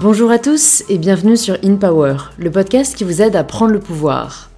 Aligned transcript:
Bonjour 0.00 0.30
à 0.30 0.38
tous 0.38 0.84
et 0.88 0.96
bienvenue 0.96 1.36
sur 1.36 1.56
In 1.64 1.74
Power, 1.74 2.18
le 2.38 2.52
podcast 2.52 2.94
qui 2.94 3.02
vous 3.02 3.20
aide 3.20 3.34
à 3.34 3.42
prendre 3.42 3.72
le 3.72 3.80
pouvoir. 3.80 4.48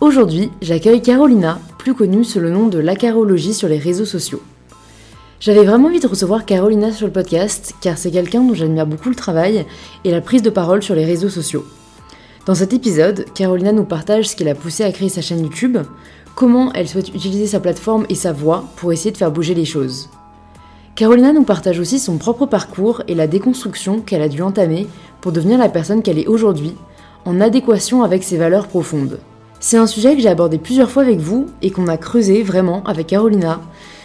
Aujourd'hui, 0.00 0.48
j'accueille 0.62 1.02
Carolina, 1.02 1.58
plus 1.76 1.92
connue 1.92 2.22
sous 2.22 2.38
le 2.38 2.50
nom 2.50 2.68
de 2.68 2.78
l'acarologie 2.78 3.52
sur 3.52 3.66
les 3.66 3.78
réseaux 3.78 4.04
sociaux. 4.04 4.40
J'avais 5.40 5.64
vraiment 5.64 5.88
envie 5.88 5.98
de 5.98 6.06
recevoir 6.06 6.46
Carolina 6.46 6.92
sur 6.92 7.08
le 7.08 7.12
podcast 7.12 7.74
car 7.80 7.98
c'est 7.98 8.12
quelqu'un 8.12 8.44
dont 8.44 8.54
j'admire 8.54 8.86
beaucoup 8.86 9.08
le 9.08 9.16
travail 9.16 9.66
et 10.04 10.12
la 10.12 10.20
prise 10.20 10.42
de 10.42 10.50
parole 10.50 10.84
sur 10.84 10.94
les 10.94 11.04
réseaux 11.04 11.30
sociaux. 11.30 11.64
Dans 12.46 12.54
cet 12.54 12.72
épisode, 12.72 13.24
Carolina 13.34 13.72
nous 13.72 13.82
partage 13.82 14.28
ce 14.28 14.36
qui 14.36 14.44
l'a 14.44 14.54
poussée 14.54 14.84
à 14.84 14.92
créer 14.92 15.08
sa 15.08 15.20
chaîne 15.20 15.42
YouTube, 15.42 15.78
comment 16.36 16.72
elle 16.74 16.86
souhaite 16.86 17.08
utiliser 17.08 17.48
sa 17.48 17.58
plateforme 17.58 18.06
et 18.08 18.14
sa 18.14 18.32
voix 18.32 18.64
pour 18.76 18.92
essayer 18.92 19.10
de 19.10 19.16
faire 19.16 19.32
bouger 19.32 19.54
les 19.54 19.64
choses. 19.64 20.08
Carolina 20.96 21.34
nous 21.34 21.44
partage 21.44 21.78
aussi 21.78 21.98
son 21.98 22.16
propre 22.16 22.46
parcours 22.46 23.02
et 23.06 23.14
la 23.14 23.26
déconstruction 23.26 24.00
qu'elle 24.00 24.22
a 24.22 24.30
dû 24.30 24.40
entamer 24.40 24.86
pour 25.20 25.30
devenir 25.30 25.58
la 25.58 25.68
personne 25.68 26.00
qu'elle 26.00 26.18
est 26.18 26.26
aujourd'hui, 26.26 26.72
en 27.26 27.38
adéquation 27.42 28.02
avec 28.02 28.24
ses 28.24 28.38
valeurs 28.38 28.66
profondes. 28.66 29.20
C'est 29.60 29.76
un 29.76 29.86
sujet 29.86 30.16
que 30.16 30.22
j'ai 30.22 30.30
abordé 30.30 30.56
plusieurs 30.56 30.90
fois 30.90 31.02
avec 31.02 31.18
vous 31.18 31.48
et 31.60 31.70
qu'on 31.70 31.88
a 31.88 31.98
creusé 31.98 32.42
vraiment 32.42 32.82
avec 32.84 33.08
Carolina, 33.08 33.60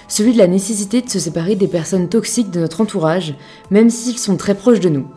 celui 0.10 0.34
de 0.34 0.38
la 0.38 0.48
nécessité 0.48 1.02
de 1.02 1.10
se 1.10 1.20
séparer 1.20 1.56
des 1.56 1.70
personnes 1.70 2.10
toxiques 2.10 2.52
de 2.52 2.60
notre 2.60 2.82
entourage, 2.82 3.36
même 3.70 3.90
s'ils 3.90 4.20
sont 4.20 4.36
très 4.36 4.56
proches 4.56 4.82
de 4.82 4.90
nous. 4.90 5.08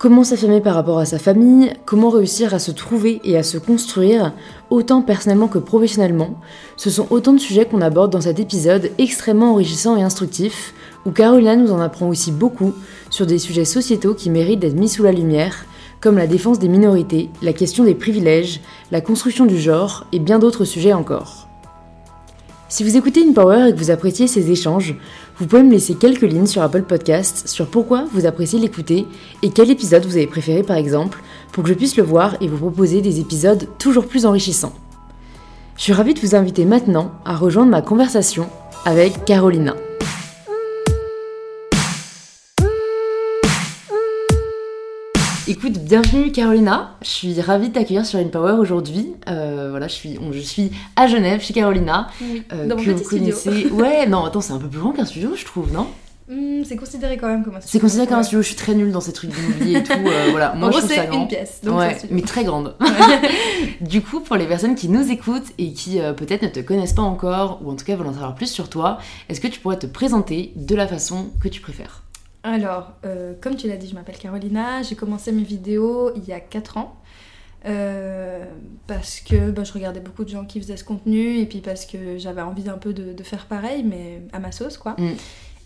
Comment 0.00 0.24
s'affirmer 0.24 0.62
par 0.62 0.76
rapport 0.76 0.98
à 0.98 1.04
sa 1.04 1.18
famille, 1.18 1.74
comment 1.84 2.08
réussir 2.08 2.54
à 2.54 2.58
se 2.58 2.70
trouver 2.70 3.20
et 3.22 3.36
à 3.36 3.42
se 3.42 3.58
construire, 3.58 4.32
autant 4.70 5.02
personnellement 5.02 5.46
que 5.46 5.58
professionnellement, 5.58 6.40
ce 6.78 6.88
sont 6.88 7.06
autant 7.10 7.34
de 7.34 7.38
sujets 7.38 7.66
qu'on 7.66 7.82
aborde 7.82 8.10
dans 8.10 8.22
cet 8.22 8.40
épisode 8.40 8.92
extrêmement 8.96 9.52
enrichissant 9.52 9.98
et 9.98 10.02
instructif, 10.02 10.72
où 11.04 11.10
Carolina 11.10 11.54
nous 11.54 11.70
en 11.70 11.80
apprend 11.80 12.08
aussi 12.08 12.32
beaucoup 12.32 12.72
sur 13.10 13.26
des 13.26 13.36
sujets 13.36 13.66
sociétaux 13.66 14.14
qui 14.14 14.30
méritent 14.30 14.60
d'être 14.60 14.72
mis 14.72 14.88
sous 14.88 15.02
la 15.02 15.12
lumière, 15.12 15.66
comme 16.00 16.16
la 16.16 16.26
défense 16.26 16.58
des 16.58 16.68
minorités, 16.68 17.28
la 17.42 17.52
question 17.52 17.84
des 17.84 17.94
privilèges, 17.94 18.62
la 18.90 19.02
construction 19.02 19.44
du 19.44 19.60
genre 19.60 20.06
et 20.12 20.18
bien 20.18 20.38
d'autres 20.38 20.64
sujets 20.64 20.94
encore. 20.94 21.49
Si 22.70 22.84
vous 22.84 22.96
écoutez 22.96 23.26
InPower 23.26 23.68
et 23.68 23.72
que 23.72 23.78
vous 23.78 23.90
appréciez 23.90 24.28
ces 24.28 24.52
échanges, 24.52 24.94
vous 25.38 25.46
pouvez 25.46 25.64
me 25.64 25.72
laisser 25.72 25.94
quelques 25.94 26.22
lignes 26.22 26.46
sur 26.46 26.62
Apple 26.62 26.82
Podcasts 26.82 27.48
sur 27.48 27.66
pourquoi 27.66 28.04
vous 28.12 28.26
appréciez 28.26 28.60
l'écouter 28.60 29.08
et 29.42 29.50
quel 29.50 29.72
épisode 29.72 30.06
vous 30.06 30.14
avez 30.16 30.28
préféré 30.28 30.62
par 30.62 30.76
exemple, 30.76 31.20
pour 31.50 31.64
que 31.64 31.68
je 31.68 31.74
puisse 31.74 31.96
le 31.96 32.04
voir 32.04 32.36
et 32.40 32.46
vous 32.46 32.58
proposer 32.58 33.02
des 33.02 33.18
épisodes 33.18 33.66
toujours 33.78 34.06
plus 34.06 34.24
enrichissants. 34.24 34.72
Je 35.76 35.82
suis 35.82 35.92
ravie 35.92 36.14
de 36.14 36.20
vous 36.20 36.36
inviter 36.36 36.64
maintenant 36.64 37.10
à 37.24 37.34
rejoindre 37.34 37.72
ma 37.72 37.82
conversation 37.82 38.48
avec 38.84 39.24
Carolina. 39.24 39.74
Écoute, 45.50 45.80
bienvenue 45.80 46.30
Carolina. 46.30 46.94
Je 47.02 47.08
suis 47.08 47.40
ravie 47.40 47.70
de 47.70 47.74
t'accueillir 47.74 48.06
sur 48.06 48.20
InPower 48.20 48.52
aujourd'hui. 48.52 49.14
Euh, 49.28 49.66
voilà, 49.70 49.88
je 49.88 49.94
suis, 49.94 50.16
je 50.30 50.38
suis 50.38 50.70
à 50.94 51.08
Genève 51.08 51.40
chez 51.40 51.52
Carolina. 51.52 52.06
Euh, 52.52 52.68
Dans 52.68 52.76
mon 52.76 52.84
petit 52.84 53.04
studio. 53.04 53.36
Ouais, 53.72 54.06
non, 54.06 54.24
attends, 54.24 54.42
c'est 54.42 54.52
un 54.52 54.58
peu 54.58 54.68
plus 54.68 54.78
grand 54.78 54.92
qu'un 54.92 55.04
studio, 55.04 55.32
je 55.34 55.44
trouve, 55.44 55.72
non? 55.72 55.88
Hmm, 56.28 56.62
c'est 56.62 56.76
considéré 56.76 57.16
quand 57.16 57.26
même 57.26 57.42
comme 57.42 57.56
un 57.56 57.60
studio. 57.60 57.72
C'est 57.72 57.80
considéré 57.80 58.06
comme 58.06 58.18
un 58.20 58.22
studio, 58.22 58.42
je 58.42 58.46
suis 58.46 58.54
très 58.54 58.74
nulle 58.74 58.92
dans 58.92 59.00
ces 59.00 59.12
trucs 59.12 59.30
d'immobilier 59.30 59.78
et 59.78 59.82
tout. 59.82 59.92
Euh, 59.92 60.28
voilà. 60.30 60.54
Moi, 60.56 60.68
en 60.68 60.70
gros, 60.70 60.80
c'est 60.86 61.08
une 61.12 61.26
pièce, 61.26 61.62
donc 61.64 61.80
ouais, 61.80 61.98
mais 62.12 62.22
très 62.22 62.44
grande. 62.44 62.76
du 63.80 64.02
coup, 64.02 64.20
pour 64.20 64.36
les 64.36 64.46
personnes 64.46 64.76
qui 64.76 64.88
nous 64.88 65.10
écoutent 65.10 65.50
et 65.58 65.72
qui 65.72 65.98
peut-être 66.16 66.42
ne 66.42 66.48
te 66.48 66.60
connaissent 66.60 66.92
pas 66.92 67.02
encore, 67.02 67.58
ou 67.64 67.72
en 67.72 67.74
tout 67.74 67.84
cas 67.84 67.96
veulent 67.96 68.06
en 68.06 68.12
savoir 68.12 68.36
plus 68.36 68.52
sur 68.52 68.68
toi, 68.68 68.98
est-ce 69.28 69.40
que 69.40 69.48
tu 69.48 69.58
pourrais 69.58 69.80
te 69.80 69.86
présenter 69.86 70.52
de 70.54 70.76
la 70.76 70.86
façon 70.86 71.30
que 71.42 71.48
tu 71.48 71.60
préfères? 71.60 72.04
Alors, 72.42 72.92
euh, 73.04 73.34
comme 73.40 73.56
tu 73.56 73.68
l'as 73.68 73.76
dit, 73.76 73.88
je 73.88 73.94
m'appelle 73.94 74.18
Carolina. 74.18 74.82
J'ai 74.82 74.94
commencé 74.94 75.32
mes 75.32 75.42
vidéos 75.42 76.12
il 76.16 76.24
y 76.24 76.32
a 76.32 76.40
4 76.40 76.76
ans. 76.78 76.96
Euh, 77.66 78.46
parce 78.86 79.20
que 79.20 79.50
bah, 79.50 79.64
je 79.64 79.72
regardais 79.74 80.00
beaucoup 80.00 80.24
de 80.24 80.30
gens 80.30 80.46
qui 80.46 80.58
faisaient 80.60 80.78
ce 80.78 80.84
contenu 80.84 81.36
et 81.36 81.44
puis 81.44 81.60
parce 81.60 81.84
que 81.84 82.16
j'avais 82.16 82.40
envie 82.40 82.70
un 82.70 82.78
peu 82.78 82.94
de, 82.94 83.22
faire 83.22 83.44
pareil, 83.46 83.84
mais 83.84 84.22
à 84.32 84.38
ma 84.38 84.50
sauce 84.50 84.78
quoi. 84.78 84.96
Mm. 84.96 85.10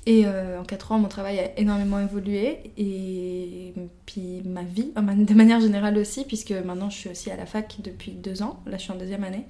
Et 0.07 0.27
euh, 0.27 0.61
en 0.61 0.65
4 0.65 0.93
ans, 0.93 0.99
mon 0.99 1.09
travail 1.09 1.39
a 1.39 1.59
énormément 1.59 2.01
évolué 2.01 2.73
et 2.77 3.73
puis 4.07 4.43
ma 4.45 4.63
vie, 4.63 4.93
de 4.95 5.34
manière 5.34 5.61
générale 5.61 5.97
aussi, 5.97 6.25
puisque 6.25 6.51
maintenant 6.51 6.91
je 6.91 6.97
suis 6.97 7.11
aussi 7.11 7.31
à 7.31 7.37
la 7.37 7.47
fac 7.47 7.77
depuis 7.83 8.11
2 8.11 8.43
ans. 8.43 8.61
Là, 8.67 8.77
je 8.77 8.83
suis 8.83 8.93
en 8.93 8.97
deuxième 8.97 9.23
année 9.23 9.47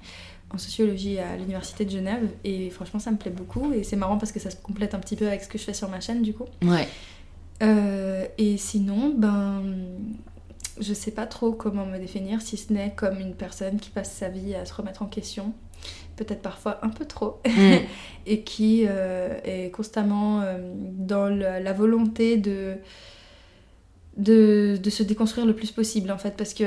en 0.51 0.57
sociologie 0.57 1.17
à 1.17 1.35
l'université 1.35 1.85
de 1.85 1.89
Genève 1.89 2.29
et 2.43 2.69
franchement, 2.69 2.99
ça 2.99 3.11
me 3.11 3.17
plaît 3.17 3.31
beaucoup 3.31 3.73
et 3.73 3.83
c'est 3.83 3.95
marrant 3.95 4.17
parce 4.17 4.31
que 4.31 4.39
ça 4.39 4.51
se 4.51 4.55
complète 4.55 4.93
un 4.93 4.99
petit 4.99 5.15
peu 5.15 5.27
avec 5.27 5.43
ce 5.43 5.49
que 5.49 5.57
je 5.57 5.63
fais 5.63 5.73
sur 5.73 5.89
ma 5.89 5.99
chaîne 5.99 6.21
du 6.21 6.33
coup. 6.33 6.45
Ouais. 6.63 6.87
Euh, 7.63 8.25
et 8.37 8.57
sinon, 8.57 9.13
ben, 9.15 9.63
je 10.79 10.93
sais 10.93 11.11
pas 11.11 11.25
trop 11.25 11.51
comment 11.53 11.85
me 11.85 11.97
définir, 11.97 12.41
si 12.41 12.57
ce 12.57 12.73
n'est 12.73 12.93
comme 12.95 13.19
une 13.19 13.33
personne 13.33 13.79
qui 13.79 13.89
passe 13.89 14.11
sa 14.11 14.29
vie 14.29 14.55
à 14.55 14.65
se 14.65 14.73
remettre 14.73 15.01
en 15.01 15.07
question, 15.07 15.53
peut-être 16.17 16.41
parfois 16.41 16.79
un 16.83 16.89
peu 16.89 17.05
trop, 17.05 17.39
mm. 17.47 17.75
et 18.25 18.41
qui 18.41 18.85
euh, 18.87 19.39
est 19.43 19.71
constamment 19.71 20.41
euh, 20.41 20.57
dans 20.97 21.29
la, 21.29 21.73
volonté 21.73 22.37
de, 22.37 22.75
de, 24.17 24.77
de, 24.81 24.89
se 24.89 25.03
déconstruire 25.03 25.45
le 25.45 25.55
plus 25.55 25.71
possible, 25.71 26.11
en 26.11 26.17
fait, 26.17 26.35
parce 26.35 26.53
que 26.53 26.65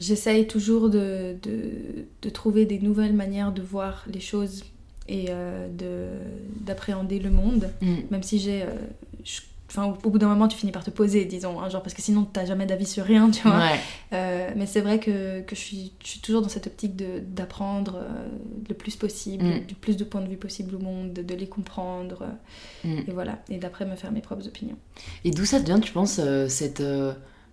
j'essaye 0.00 0.46
toujours 0.48 0.90
de, 0.90 1.36
de, 1.42 2.06
de, 2.22 2.30
trouver 2.30 2.64
des 2.64 2.80
nouvelles 2.80 3.12
manières 3.12 3.52
de 3.52 3.62
voir 3.62 4.04
les 4.12 4.20
choses 4.20 4.64
et 5.08 5.28
d'appréhender 6.60 7.18
le 7.18 7.30
monde, 7.30 7.70
mm. 7.82 7.94
même 8.10 8.22
si 8.22 8.38
j'ai 8.38 8.64
Enfin, 9.70 9.94
au, 10.02 10.10
bout 10.10 10.18
d'un 10.18 10.26
moment, 10.26 10.48
tu 10.48 10.58
finis 10.58 10.72
par 10.72 10.82
te 10.82 10.90
poser, 10.90 11.24
disons, 11.26 11.60
hein, 11.60 11.68
genre, 11.68 11.80
parce 11.80 11.94
que 11.94 12.02
sinon, 12.02 12.24
tu 12.24 12.40
n'as 12.40 12.44
jamais 12.44 12.66
d'avis 12.66 12.86
sur 12.86 13.04
rien, 13.04 13.30
tu 13.30 13.46
vois. 13.46 13.68
Euh, 14.12 14.50
mais 14.56 14.66
c'est 14.66 14.80
vrai 14.80 14.98
que, 14.98 15.42
que 15.42 15.54
je, 15.54 15.60
suis, 15.60 15.92
je, 16.02 16.08
suis, 16.08 16.20
toujours 16.20 16.42
dans 16.42 16.48
cette 16.48 16.66
optique 16.66 16.96
d'apprendre 16.96 17.98
euh, 18.02 18.28
le 18.68 18.74
plus 18.74 18.96
possible, 18.96 19.44
mm. 19.44 19.66
du 19.66 19.76
plus 19.76 19.96
de 19.96 20.02
points 20.02 20.22
de 20.22 20.28
vue 20.28 20.36
possible 20.36 20.74
au 20.74 20.80
monde, 20.80 21.12
de, 21.12 21.34
les 21.34 21.46
comprendre, 21.46 22.26
mm. 22.82 22.98
et 23.06 23.12
voilà, 23.12 23.38
et 23.48 23.58
d'après 23.58 23.86
me 23.86 23.94
faire 23.94 24.10
mes 24.10 24.20
propres 24.20 24.48
opinions. 24.48 24.76
Et 25.24 25.30
d'où 25.30 25.44
ça 25.44 25.60
vient, 25.60 25.78
tu 25.78 25.92
penses, 25.92 26.18
euh, 26.18 26.48
cette, 26.48 26.82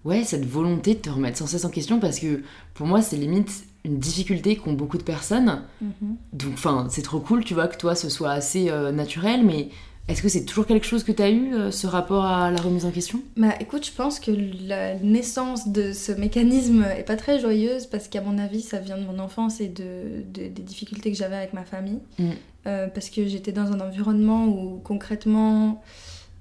ouais, 0.03 0.23
cette 0.23 0.45
volonté 0.45 0.95
de 0.95 0.99
te 0.99 1.11
remettre 1.11 1.37
sans 1.37 1.45
cesse 1.45 1.65
en 1.65 1.69
question? 1.69 1.99
Parce 1.99 2.19
que 2.19 2.41
pour 2.73 2.87
moi, 2.87 3.03
c'est 3.03 3.17
limite 3.17 3.65
une 3.85 3.99
difficulté 3.99 4.55
qu'ont 4.55 4.73
beaucoup 4.73 4.97
de 4.97 5.03
personnes. 5.03 5.61
Mm-hmm. 5.83 6.15
Donc, 6.33 6.53
enfin, 6.53 6.87
c'est 6.89 7.03
trop 7.03 7.19
cool, 7.19 7.43
tu 7.43 7.53
vois, 7.53 7.67
que 7.67 7.77
toi, 7.77 7.93
ce 7.93 8.09
soit 8.09 8.31
assez 8.31 8.71
naturel, 8.91 9.45
mais 9.45 9.69
est-ce 10.07 10.21
que 10.21 10.29
c'est 10.29 10.45
toujours 10.45 10.65
quelque 10.65 10.85
chose 10.85 11.03
que 11.03 11.11
tu 11.11 11.21
as 11.21 11.29
eu, 11.29 11.53
euh, 11.53 11.71
ce 11.71 11.85
rapport 11.85 12.25
à 12.25 12.49
la 12.49 12.61
remise 12.61 12.85
en 12.85 12.91
question? 12.91 13.21
Bah 13.35 13.53
écoute, 13.59 13.85
je 13.85 13.91
pense 13.91 14.19
que 14.19 14.31
la 14.65 14.95
naissance 14.99 15.67
de 15.67 15.91
ce 15.91 16.13
mécanisme 16.13 16.85
est 16.97 17.03
pas 17.03 17.17
très 17.17 17.39
joyeuse 17.39 17.87
parce 17.87 18.07
qu'à 18.07 18.21
mon 18.21 18.37
avis, 18.37 18.61
ça 18.61 18.79
vient 18.79 18.97
de 18.97 19.03
mon 19.03 19.19
enfance 19.19 19.59
et 19.59 19.67
de, 19.67 20.23
des 20.33 20.49
difficultés 20.49 21.11
que 21.11 21.17
j'avais 21.17 21.35
avec 21.35 21.53
ma 21.53 21.65
famille. 21.65 21.99
Mm. 22.19 22.29
Euh, 22.67 22.87
parce 22.87 23.09
que 23.09 23.27
j'étais 23.27 23.51
dans 23.51 23.71
un 23.71 23.79
environnement 23.79 24.45
où 24.45 24.79
concrètement, 24.83 25.81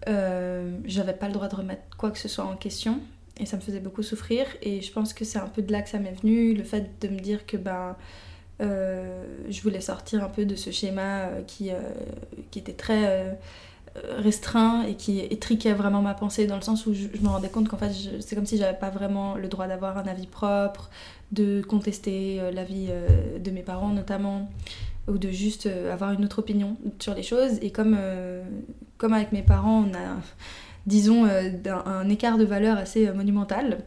euh, 0.08 0.76
j'avais 0.84 1.12
pas 1.12 1.26
le 1.26 1.32
droit 1.32 1.48
de 1.48 1.54
remettre 1.54 1.82
quoi 1.96 2.10
que 2.10 2.18
ce 2.18 2.28
soit 2.28 2.44
en 2.44 2.56
question. 2.56 3.00
Et 3.38 3.46
ça 3.46 3.56
me 3.56 3.62
faisait 3.62 3.80
beaucoup 3.80 4.02
souffrir. 4.02 4.46
Et 4.62 4.80
je 4.80 4.92
pense 4.92 5.12
que 5.12 5.24
c'est 5.24 5.38
un 5.38 5.48
peu 5.48 5.62
de 5.62 5.72
là 5.72 5.82
que 5.82 5.88
ça 5.88 5.98
m'est 5.98 6.14
venu, 6.20 6.54
le 6.54 6.64
fait 6.64 6.90
de 7.00 7.08
me 7.08 7.18
dire 7.18 7.46
que 7.46 7.56
ben 7.56 7.96
je 8.60 9.62
voulais 9.62 9.80
sortir 9.80 10.24
un 10.24 10.28
peu 10.28 10.44
de 10.44 10.56
ce 10.56 10.70
schéma 10.70 11.20
euh, 11.20 11.42
qui, 11.46 11.70
euh, 11.70 11.80
qui 12.50 12.58
était 12.58 12.72
très 12.72 13.38
restreint 14.18 14.82
et 14.82 14.94
qui 14.94 15.20
étriquait 15.20 15.72
vraiment 15.72 16.02
ma 16.02 16.12
pensée 16.12 16.46
dans 16.46 16.56
le 16.56 16.62
sens 16.62 16.84
où 16.84 16.92
je, 16.92 17.06
me 17.22 17.28
rendais 17.28 17.48
compte 17.48 17.66
qu'en 17.68 17.78
fait 17.78 17.92
c'est 18.20 18.36
comme 18.36 18.44
si 18.44 18.58
j'avais 18.58 18.76
pas 18.76 18.90
vraiment 18.90 19.36
le 19.36 19.48
droit 19.48 19.66
d'avoir 19.66 19.96
un 19.96 20.06
avis 20.06 20.26
propre, 20.26 20.90
de 21.32 21.62
contester 21.62 22.42
l'avis 22.52 22.90
de 23.40 23.50
mes 23.50 23.62
parents 23.62 23.88
notamment 23.88 24.50
ou 25.08 25.16
de 25.16 25.30
juste 25.30 25.66
avoir 25.90 26.12
une 26.12 26.26
autre 26.26 26.40
opinion 26.40 26.76
sur 26.98 27.14
les 27.14 27.22
choses. 27.22 27.58
Et 27.62 27.70
comme, 27.70 27.96
comme 28.98 29.14
avec 29.14 29.32
mes 29.32 29.42
parents 29.42 29.86
on 29.88 29.94
a 29.94 30.20
disons 30.84 31.24
un, 31.24 32.08
écart 32.10 32.36
de 32.36 32.44
valeur 32.44 32.76
assez 32.76 33.10
monumental 33.12 33.78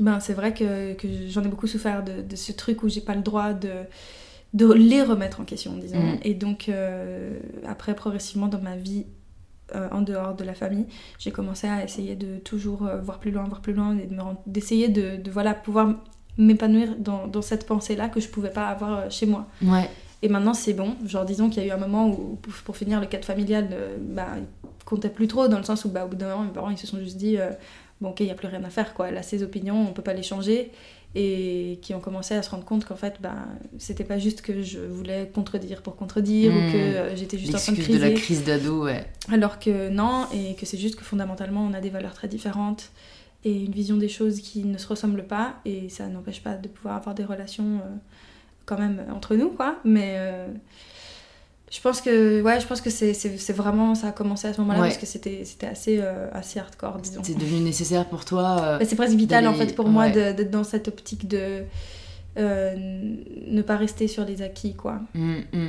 ben, 0.00 0.18
c'est 0.18 0.34
vrai 0.34 0.54
que, 0.54 0.94
que 0.94 1.06
j'en 1.28 1.42
ai 1.44 1.48
beaucoup 1.48 1.66
souffert 1.66 2.02
de, 2.02 2.22
de 2.22 2.36
ce 2.36 2.52
truc 2.52 2.82
où 2.82 2.88
j'ai 2.88 3.02
pas 3.02 3.14
le 3.14 3.22
droit 3.22 3.52
de, 3.52 3.70
de 4.54 4.72
les 4.72 5.02
remettre 5.02 5.40
en 5.40 5.44
question, 5.44 5.76
disons. 5.76 6.00
Mm. 6.00 6.18
Et 6.22 6.34
donc, 6.34 6.68
euh, 6.68 7.38
après, 7.66 7.94
progressivement 7.94 8.48
dans 8.48 8.60
ma 8.60 8.76
vie 8.76 9.06
euh, 9.74 9.88
en 9.92 10.02
dehors 10.02 10.34
de 10.34 10.42
la 10.42 10.54
famille, 10.54 10.86
j'ai 11.18 11.30
commencé 11.30 11.68
à 11.68 11.84
essayer 11.84 12.16
de 12.16 12.38
toujours 12.38 12.86
euh, 12.86 13.00
voir 13.00 13.18
plus 13.20 13.30
loin, 13.30 13.44
voir 13.44 13.60
plus 13.60 13.72
loin, 13.72 13.96
et 13.96 14.08
d'essayer 14.46 14.88
de, 14.88 15.16
de, 15.16 15.30
voilà, 15.30 15.54
pouvoir 15.54 15.94
m'épanouir 16.36 16.96
dans, 16.98 17.26
dans, 17.26 17.42
cette 17.42 17.66
pensée-là 17.66 18.08
que 18.08 18.20
je 18.20 18.28
pouvais 18.28 18.50
pas 18.50 18.66
avoir 18.66 19.10
chez 19.10 19.26
moi. 19.26 19.46
Ouais. 19.62 19.88
Et 20.22 20.28
maintenant, 20.28 20.54
c'est 20.54 20.74
bon. 20.74 20.96
Genre, 21.06 21.24
disons 21.24 21.48
qu'il 21.48 21.62
y 21.62 21.66
a 21.66 21.68
eu 21.68 21.72
un 21.72 21.80
moment 21.80 22.08
où, 22.08 22.38
pour, 22.64 22.76
finir, 22.76 23.00
le 23.00 23.06
cadre 23.06 23.24
familial, 23.24 23.68
bah, 24.00 24.28
comptait 24.84 25.08
plus 25.08 25.28
trop, 25.28 25.48
dans 25.48 25.58
le 25.58 25.64
sens 25.64 25.84
où, 25.84 25.90
bah, 25.90 26.04
au 26.04 26.08
bout 26.08 26.16
d'un 26.16 26.30
moment, 26.30 26.44
mes 26.44 26.52
parents, 26.52 26.70
ils 26.70 26.78
se 26.78 26.86
sont 26.86 26.98
juste 26.98 27.16
dit 27.16 27.38
bon, 28.00 28.10
ok, 28.10 28.20
il 28.20 28.26
n'y 28.26 28.32
a 28.32 28.34
plus 28.34 28.48
rien 28.48 28.62
à 28.64 28.70
faire, 28.70 28.94
quoi. 28.94 29.08
Elle 29.08 29.16
a 29.18 29.22
ses 29.22 29.42
opinions, 29.42 29.80
on 29.88 29.92
peut 29.92 30.02
pas 30.02 30.12
les 30.14 30.22
changer. 30.22 30.70
Et 31.16 31.80
qui 31.82 31.92
ont 31.92 31.98
commencé 31.98 32.34
à 32.34 32.42
se 32.42 32.50
rendre 32.50 32.64
compte 32.64 32.84
qu'en 32.84 32.94
fait, 32.94 33.14
ben, 33.20 33.34
c'était 33.78 34.04
pas 34.04 34.18
juste 34.18 34.42
que 34.42 34.62
je 34.62 34.78
voulais 34.78 35.28
contredire 35.34 35.82
pour 35.82 35.96
contredire 35.96 36.52
ou 36.52 36.56
Hmm. 36.56 36.72
que 36.72 36.76
euh, 36.76 37.16
j'étais 37.16 37.36
juste 37.36 37.52
en 37.54 37.58
train 37.58 37.72
de 37.72 37.76
L'excuse 37.78 37.96
de 37.96 38.00
la 38.00 38.10
criser. 38.10 38.22
crise 38.22 38.44
d'ado, 38.44 38.84
ouais. 38.84 39.04
Alors 39.32 39.58
que 39.58 39.88
non, 39.88 40.26
et 40.32 40.54
que 40.54 40.66
c'est 40.66 40.78
juste 40.78 40.94
que 40.94 41.02
fondamentalement, 41.02 41.66
on 41.68 41.74
a 41.74 41.80
des 41.80 41.90
valeurs 41.90 42.14
très 42.14 42.28
différentes 42.28 42.90
et 43.44 43.52
une 43.64 43.72
vision 43.72 43.96
des 43.96 44.08
choses 44.08 44.40
qui 44.40 44.62
ne 44.64 44.78
se 44.78 44.86
ressemblent 44.86 45.26
pas. 45.26 45.56
Et 45.64 45.88
ça 45.88 46.06
n'empêche 46.06 46.44
pas 46.44 46.54
de 46.54 46.68
pouvoir 46.68 46.94
avoir 46.98 47.16
des 47.16 47.24
relations 47.24 47.78
euh, 47.78 47.96
quand 48.64 48.78
même 48.78 49.02
entre 49.12 49.34
nous, 49.34 49.48
quoi. 49.50 49.80
Mais 49.84 50.14
euh, 50.18 50.46
je 51.70 51.80
pense 51.80 52.00
que, 52.00 52.42
ouais, 52.42 52.60
je 52.60 52.66
pense 52.66 52.80
que 52.80 52.90
c'est 52.90 53.52
vraiment, 53.52 53.94
ça 53.94 54.08
a 54.08 54.12
commencé 54.12 54.48
à 54.48 54.52
ce 54.52 54.60
moment-là 54.60 54.80
Ouais. 54.80 54.88
parce 54.88 54.98
que 54.98 55.06
c'était 55.06 55.44
c'était 55.44 55.66
assez, 55.68 55.98
euh, 56.00 56.28
assez 56.32 56.58
hardcore, 56.58 56.98
disons. 56.98 57.22
C'est 57.22 57.38
devenu 57.38 57.60
nécessaire 57.60 58.06
pour 58.06 58.24
toi. 58.24 58.56
euh, 58.60 58.78
Bah, 58.78 58.84
c'est 58.84 58.96
presque 58.96 59.14
vital 59.16 59.46
en 59.46 59.54
fait 59.54 59.74
pour 59.76 59.88
moi 59.88 60.04
ouais. 60.06 60.34
d'être 60.34 60.50
dans 60.50 60.64
cette 60.64 60.88
optique 60.88 61.28
de 61.28 61.62
euh, 62.38 62.74
ne 63.46 63.62
pas 63.62 63.76
rester 63.76 64.08
sur 64.08 64.24
les 64.24 64.42
acquis, 64.42 64.74
quoi. 64.74 65.00
Mm, 65.14 65.34
mm. 65.52 65.68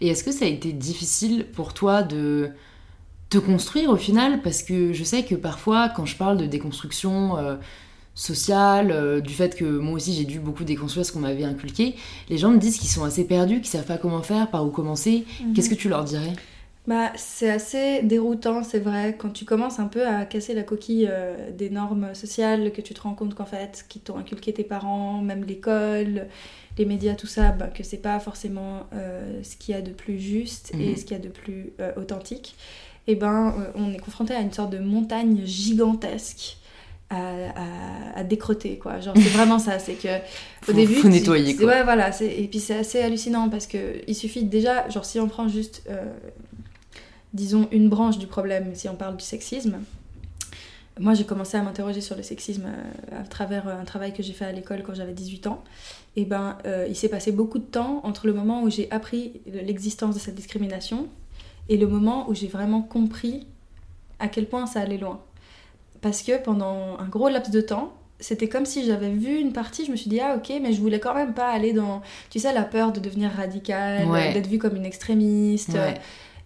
Et 0.00 0.08
est-ce 0.08 0.24
que 0.24 0.32
ça 0.32 0.44
a 0.44 0.48
été 0.48 0.72
difficile 0.72 1.46
pour 1.52 1.74
toi 1.74 2.02
de 2.02 2.50
te 3.30 3.38
construire 3.38 3.90
au 3.90 3.96
final? 3.96 4.40
Parce 4.42 4.62
que 4.62 4.92
je 4.92 5.04
sais 5.04 5.22
que 5.22 5.34
parfois, 5.34 5.88
quand 5.90 6.06
je 6.06 6.16
parle 6.16 6.36
de 6.38 6.46
déconstruction 6.46 7.36
sociale, 8.14 8.90
euh, 8.90 9.20
du 9.20 9.32
fait 9.34 9.56
que 9.56 9.64
moi 9.64 9.94
aussi 9.94 10.12
j'ai 10.14 10.24
dû 10.24 10.38
beaucoup 10.40 10.64
déconstruire 10.64 11.06
ce 11.06 11.12
qu'on 11.12 11.20
m'avait 11.20 11.44
inculqué, 11.44 11.96
les 12.28 12.38
gens 12.38 12.50
me 12.50 12.58
disent 12.58 12.78
qu'ils 12.78 12.90
sont 12.90 13.04
assez 13.04 13.24
perdus, 13.26 13.56
qu'ils 13.60 13.70
savent 13.70 13.86
pas 13.86 13.98
comment 13.98 14.22
faire, 14.22 14.50
par 14.50 14.64
où 14.66 14.70
commencer. 14.70 15.24
Qu'est-ce 15.54 15.70
que 15.70 15.74
tu 15.74 15.88
leur 15.88 16.04
dirais? 16.04 16.38
Bah, 16.88 17.12
c'est 17.14 17.48
assez 17.48 18.02
déroutant, 18.02 18.64
c'est 18.64 18.80
vrai, 18.80 19.16
quand 19.16 19.30
tu 19.30 19.44
commences 19.44 19.78
un 19.78 19.86
peu 19.86 20.04
à 20.04 20.24
casser 20.24 20.52
la 20.52 20.64
coquille 20.64 21.06
euh, 21.08 21.52
des 21.52 21.70
normes 21.70 22.12
sociales, 22.12 22.72
que 22.72 22.80
tu 22.80 22.92
te 22.92 23.00
rends 23.02 23.14
compte 23.14 23.36
qu'en 23.36 23.46
fait, 23.46 23.84
qui 23.88 24.00
t'ont 24.00 24.16
inculqué 24.18 24.52
tes 24.52 24.64
parents, 24.64 25.22
même 25.22 25.44
l'école, 25.44 26.26
les 26.76 26.84
médias, 26.84 27.14
tout 27.14 27.28
ça, 27.28 27.52
bah, 27.52 27.68
que 27.68 27.84
c'est 27.84 27.98
pas 28.02 28.18
forcément 28.18 28.88
euh, 28.94 29.40
ce 29.44 29.56
qu'il 29.56 29.74
y 29.76 29.78
a 29.78 29.82
de 29.82 29.92
plus 29.92 30.18
juste 30.18 30.74
et 30.80 30.90
Mhm. 30.90 30.96
ce 30.96 31.04
qu'il 31.04 31.16
y 31.16 31.20
a 31.20 31.22
de 31.22 31.28
plus 31.28 31.72
euh, 31.80 31.92
authentique, 31.96 32.56
et 33.06 33.14
ben 33.14 33.54
euh, 33.60 33.70
on 33.76 33.92
est 33.92 33.98
confronté 34.00 34.34
à 34.34 34.40
une 34.40 34.52
sorte 34.52 34.70
de 34.72 34.78
montagne 34.80 35.42
gigantesque. 35.44 36.58
À, 37.14 37.16
à, 38.16 38.20
à 38.20 38.24
décroter 38.24 38.78
quoi 38.78 39.00
genre 39.00 39.14
c'est 39.16 39.28
vraiment 39.36 39.58
ça 39.58 39.78
c'est 39.78 39.94
que 39.94 40.08
Faut- 40.62 40.72
au 40.72 40.74
début 40.74 40.94
faut 40.94 41.08
tu- 41.08 41.14
nettoyer, 41.14 41.54
quoi. 41.56 41.66
ouais 41.66 41.82
voilà 41.84 42.08
et 42.22 42.46
puis 42.48 42.58
c'est 42.58 42.76
assez 42.76 43.00
hallucinant 43.02 43.50
parce 43.50 43.66
que 43.66 44.00
il 44.08 44.14
suffit 44.14 44.44
déjà 44.44 44.88
genre 44.88 45.04
si 45.04 45.20
on 45.20 45.28
prend 45.28 45.46
juste 45.46 45.82
euh, 45.90 46.06
disons, 47.34 47.68
une 47.72 47.88
branche 47.88 48.18
du 48.18 48.26
problème, 48.26 48.74
si 48.74 48.88
on 48.88 48.94
parle 48.94 49.16
du 49.16 49.24
sexisme. 49.24 49.78
Moi, 51.00 51.14
j'ai 51.14 51.24
commencé 51.24 51.56
à 51.56 51.62
m'interroger 51.62 52.02
sur 52.02 52.14
le 52.16 52.22
sexisme 52.22 52.66
euh, 52.66 53.20
à 53.20 53.24
travers 53.26 53.66
un 53.66 53.84
travail 53.84 54.12
que 54.12 54.22
j'ai 54.22 54.34
fait 54.34 54.44
à 54.44 54.52
l'école 54.52 54.82
quand 54.82 54.92
j'avais 54.94 55.14
18 55.14 55.46
ans. 55.46 55.64
Et 56.16 56.26
ben, 56.26 56.58
euh, 56.66 56.86
il 56.88 56.94
s'est 56.94 57.08
passé 57.08 57.32
beaucoup 57.32 57.58
de 57.58 57.64
temps 57.64 58.00
entre 58.04 58.26
le 58.26 58.34
moment 58.34 58.62
où 58.62 58.68
j'ai 58.70 58.90
appris 58.90 59.40
l'existence 59.46 60.14
de 60.14 60.20
cette 60.20 60.34
discrimination 60.34 61.08
et 61.70 61.78
le 61.78 61.86
moment 61.86 62.28
où 62.28 62.34
j'ai 62.34 62.48
vraiment 62.48 62.82
compris 62.82 63.46
à 64.18 64.28
quel 64.28 64.46
point 64.46 64.66
ça 64.66 64.80
allait 64.80 64.98
loin. 64.98 65.20
Parce 66.02 66.22
que 66.22 66.36
pendant 66.42 66.98
un 66.98 67.06
gros 67.08 67.28
laps 67.30 67.50
de 67.50 67.60
temps, 67.62 67.92
c'était 68.20 68.48
comme 68.48 68.66
si 68.66 68.84
j'avais 68.84 69.08
vu 69.10 69.38
une 69.38 69.52
partie, 69.52 69.86
je 69.86 69.90
me 69.90 69.96
suis 69.96 70.10
dit, 70.10 70.20
ah 70.20 70.34
ok, 70.36 70.52
mais 70.60 70.72
je 70.72 70.80
voulais 70.80 71.00
quand 71.00 71.14
même 71.14 71.32
pas 71.32 71.48
aller 71.48 71.72
dans, 71.72 72.02
tu 72.30 72.38
sais, 72.38 72.52
la 72.52 72.62
peur 72.64 72.92
de 72.92 73.00
devenir 73.00 73.30
radicale, 73.30 74.06
Ouais. 74.06 74.32
d'être 74.34 74.46
vue 74.48 74.58
comme 74.58 74.76
une 74.76 74.84
extrémiste. 74.84 75.70
Ouais. 75.70 75.94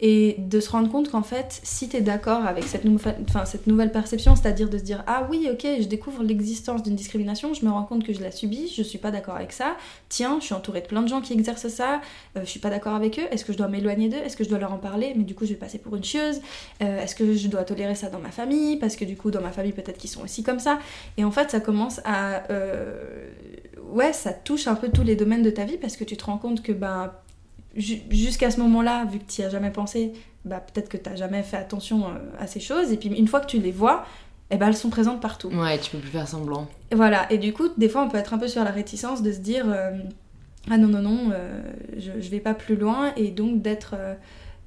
Et 0.01 0.37
de 0.39 0.61
se 0.61 0.71
rendre 0.71 0.91
compte 0.91 1.11
qu'en 1.11 1.23
fait, 1.23 1.61
si 1.63 1.89
tu 1.89 1.97
es 1.97 2.01
d'accord 2.01 2.45
avec 2.45 2.65
cette, 2.65 2.85
nouvelle 2.85 3.93
perception, 3.93 4.37
c'est-à-dire 4.37 4.69
de 4.69 4.79
se 4.79 4.83
dire 4.83 5.03
Ah 5.07 5.27
oui, 5.31 5.49
ok, 5.51 5.67
je 5.81 5.87
découvre 5.87 6.23
l'existence 6.23 6.83
d'une 6.83 6.97
discrimination, 6.97 7.55
je 7.55 7.65
me 7.65 7.71
rends 7.71 7.85
compte 7.85 8.05
que 8.05 8.13
je 8.13 8.21
la 8.21 8.31
subis, 8.31 8.73
je 8.77 8.83
suis 8.83 8.99
pas 8.99 9.11
d'accord 9.11 9.37
avec 9.37 9.53
ça, 9.53 9.77
tiens, 10.09 10.39
je 10.41 10.47
suis 10.47 10.55
entourée 10.55 10.83
de 10.83 10.87
plein 10.87 11.03
de 11.03 11.09
gens 11.09 11.21
qui 11.21 11.33
exercent 11.33 11.69
ça, 11.69 12.01
euh, 12.37 12.41
je 12.41 12.47
suis 12.47 12.61
pas 12.61 12.71
d'accord 12.71 12.95
avec 12.95 13.19
eux, 13.19 13.27
est-ce 13.31 13.45
que 13.45 13.53
je 13.53 13.59
dois 13.59 13.69
m'éloigner 13.69 14.09
d'eux, 14.09 14.19
est-ce 14.19 14.37
que 14.37 14.45
je 14.45 14.49
dois 14.49 14.59
leur 14.59 14.73
en 14.73 14.79
parler, 14.79 15.15
mais 15.17 15.25
du 15.25 15.35
coup 15.35 15.45
je 15.45 15.51
vais 15.51 15.59
passer 15.59 15.79
pour 15.79 15.97
une 15.97 16.05
chieuse, 16.05 16.41
Euh, 16.83 17.03
est-ce 17.03 17.15
que 17.15 17.35
je 17.35 17.49
dois 17.49 17.65
tolérer 17.65 17.95
ça 17.95 18.11
dans 18.11 18.19
ma 18.19 18.31
famille, 18.31 18.77
parce 18.77 18.97
que 18.97 19.05
du 19.05 19.17
coup 19.17 19.31
dans 19.31 19.41
ma 19.41 19.51
famille 19.53 19.73
peut-être 19.73 19.97
qu'ils 19.99 20.11
sont 20.11 20.23
aussi 20.23 20.43
comme 20.43 20.59
ça. 20.59 20.79
Et 21.17 21.25
en 21.25 21.31
fait, 21.31 21.51
ça 21.51 21.61
commence 21.61 22.01
à. 22.05 22.51
euh, 22.51 23.31
Ouais, 23.93 24.13
ça 24.13 24.33
touche 24.33 24.67
un 24.67 24.75
peu 24.75 24.89
tous 24.89 25.05
les 25.05 25.15
domaines 25.17 25.43
de 25.43 25.51
ta 25.51 25.65
vie 25.65 25.79
parce 25.79 25.97
que 25.97 26.03
tu 26.05 26.17
te 26.17 26.25
rends 26.25 26.39
compte 26.39 26.61
que 26.63 26.73
ben 26.73 27.13
jusqu'à 27.77 28.51
ce 28.51 28.61
moment-là, 28.61 29.05
vu 29.05 29.19
que 29.19 29.25
tu 29.31 29.41
n'y 29.41 29.47
as 29.47 29.51
jamais 29.51 29.71
pensé, 29.71 30.13
bah, 30.45 30.61
peut-être 30.61 30.89
que 30.89 30.97
tu 30.97 31.09
n'as 31.09 31.17
jamais 31.17 31.43
fait 31.43 31.57
attention 31.57 32.09
euh, 32.09 32.13
à 32.39 32.47
ces 32.47 32.61
choses. 32.61 32.93
Et 32.93 32.97
puis 32.97 33.09
une 33.09 33.29
fois 33.29 33.41
que 33.41 33.47
tu 33.47 33.59
les 33.59 33.73
vois, 33.73 34.05
eh 34.51 34.57
ben, 34.57 34.69
elles 34.69 34.77
sont 34.77 34.91
présentes 34.91 35.21
partout. 35.21 35.49
Ouais, 35.49 35.79
tu 35.79 35.91
peux 35.91 35.99
plus 35.99 36.11
faire 36.11 36.29
semblant. 36.29 36.69
Et 36.91 36.95
voilà. 36.95 37.31
Et 37.33 37.39
du 37.39 37.53
coup, 37.53 37.69
des 37.77 37.89
fois, 37.89 38.03
on 38.03 38.09
peut 38.09 38.19
être 38.19 38.33
un 38.33 38.39
peu 38.39 38.49
sur 38.49 38.63
la 38.65 38.71
réticence 38.71 39.23
de 39.23 39.33
se 39.33 39.39
dire 39.39 39.65
euh, 39.69 39.91
Ah 40.71 40.79
non, 40.79 40.87
non, 40.89 41.03
non, 41.03 41.31
euh, 41.33 41.61
je 41.99 42.13
ne 42.13 42.21
vais 42.21 42.41
pas 42.41 42.55
plus 42.55 42.77
loin. 42.77 43.13
Et 43.17 43.31
donc 43.31 43.63
d'être. 43.63 43.95
euh, 43.99 44.15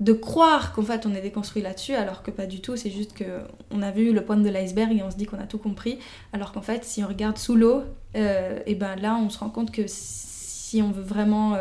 de 0.02 0.14
croire 0.14 0.72
qu'en 0.72 0.84
fait 0.84 1.06
on 1.06 1.14
est 1.14 1.20
déconstruit 1.20 1.62
là-dessus 1.62 1.94
alors 1.94 2.24
que 2.24 2.32
pas 2.32 2.46
du 2.46 2.62
tout, 2.62 2.78
c'est 2.78 2.90
juste 2.90 3.12
que 3.12 3.26
on 3.70 3.82
a 3.82 3.92
vu 3.92 4.14
le 4.14 4.24
point 4.24 4.38
de 4.38 4.48
l'iceberg 4.50 4.94
et 4.98 5.04
on 5.04 5.12
se 5.12 5.18
dit 5.18 5.26
qu'on 5.26 5.40
a 5.40 5.46
tout 5.46 5.58
compris 5.58 6.00
alors 6.32 6.54
qu'en 6.54 6.62
fait 6.62 6.86
si 6.86 7.04
on 7.04 7.08
regarde 7.10 7.38
sous 7.38 7.58
l'eau, 7.58 7.84
et 8.14 8.76
ben 8.76 8.96
là 8.96 9.18
on 9.22 9.30
se 9.30 9.38
rend 9.40 9.50
compte 9.50 9.72
que 9.72 9.82
si 9.88 10.82
on 10.82 10.92
veut 10.92 11.02
vraiment 11.04 11.58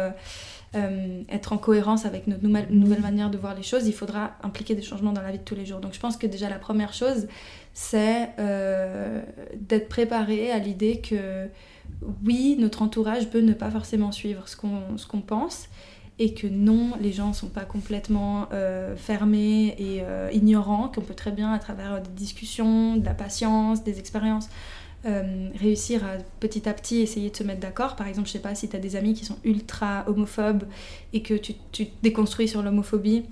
euh, 0.74 1.22
être 1.30 1.54
en 1.54 1.58
cohérence 1.58 2.04
avec 2.04 2.26
notre 2.26 2.46
nouvelle, 2.46 3.00
manière 3.00 3.30
de 3.30 3.38
voir 3.38 3.54
les 3.54 3.62
choses, 3.62 3.86
il 3.86 3.94
faudra 3.94 4.32
impliquer 4.42 4.74
des 4.74 4.82
changements 4.82 5.12
dans 5.12 5.22
la 5.22 5.32
vie 5.32 5.38
de 5.38 5.44
tous 5.44 5.54
les 5.54 5.64
jours. 5.64 5.80
Donc 5.80 5.94
je 5.94 6.00
pense 6.00 6.16
que 6.16 6.26
déjà 6.26 6.50
la 6.50 6.58
première 6.58 6.92
chose, 6.92 7.26
c'est 7.72 8.30
euh, 8.38 9.22
d'être 9.54 9.88
préparé 9.88 10.50
à 10.50 10.58
l'idée 10.58 11.00
que 11.00 11.48
oui, 12.24 12.56
notre 12.58 12.82
entourage 12.82 13.30
peut 13.30 13.40
ne 13.40 13.54
pas 13.54 13.70
forcément 13.70 14.12
suivre 14.12 14.46
ce 14.46 14.56
qu'on 14.56 15.20
pense 15.20 15.68
et 16.18 16.34
que 16.34 16.46
non, 16.46 16.92
les 17.00 17.12
gens 17.12 17.32
sont 17.32 17.48
pas 17.48 17.64
complètement 17.64 18.48
euh, 18.52 18.94
fermés 18.96 19.74
et 19.78 20.02
ignorants, 20.36 20.88
qu'on 20.88 21.00
peut 21.00 21.14
très 21.14 21.32
bien 21.32 21.52
à 21.52 21.58
travers 21.58 22.02
des 22.02 22.10
discussions, 22.10 22.96
de 22.96 23.04
la 23.04 23.14
patience, 23.14 23.84
des 23.84 23.98
expériences, 23.98 24.48
euh, 25.06 25.48
réussir 25.58 26.04
à 26.04 26.16
petit 26.40 26.68
à 26.68 26.72
petit 26.74 27.00
essayer 27.00 27.30
de 27.30 27.36
se 27.36 27.42
mettre 27.44 27.60
d'accord. 27.60 27.96
Par 27.96 28.06
exemple, 28.08 28.26
je 28.28 28.32
sais 28.32 28.38
pas 28.40 28.54
si 28.54 28.68
tu 28.68 28.76
as 28.76 28.80
des 28.80 28.96
amis 28.96 29.14
qui 29.14 29.24
sont 29.24 29.36
ultra 29.44 30.04
homophobes 30.08 30.64
et 31.12 31.22
que 31.22 31.34
tu, 31.34 31.54
tu 31.72 31.86
te 31.86 31.92
déconstruis 32.02 32.48
sur 32.48 32.62
l'homophobie. 32.62 33.24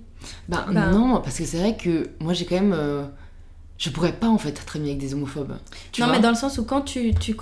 Ben, 0.48 0.64
Ben- 0.70 0.90
non, 0.90 1.20
parce 1.20 1.38
que 1.38 1.44
c'est 1.44 1.58
vrai 1.58 1.76
que 1.76 2.10
moi 2.20 2.32
j'ai 2.32 2.44
quand 2.46 2.54
même. 2.56 2.72
euh, 2.72 3.04
Je 3.78 3.90
pourrais 3.90 4.12
pas 4.14 4.28
en 4.28 4.38
fait 4.38 4.50
être 4.50 4.76
amie 4.76 4.88
avec 4.90 5.00
des 5.00 5.12
homophobes. 5.14 5.56
Tu 5.92 6.00
non, 6.00 6.08
mais 6.08 6.20
dans 6.20 6.30
le 6.30 6.34
sens 6.36 6.56
où 6.58 6.64
quand 6.64 6.80
tu, 6.82 7.12
tu 7.14 7.34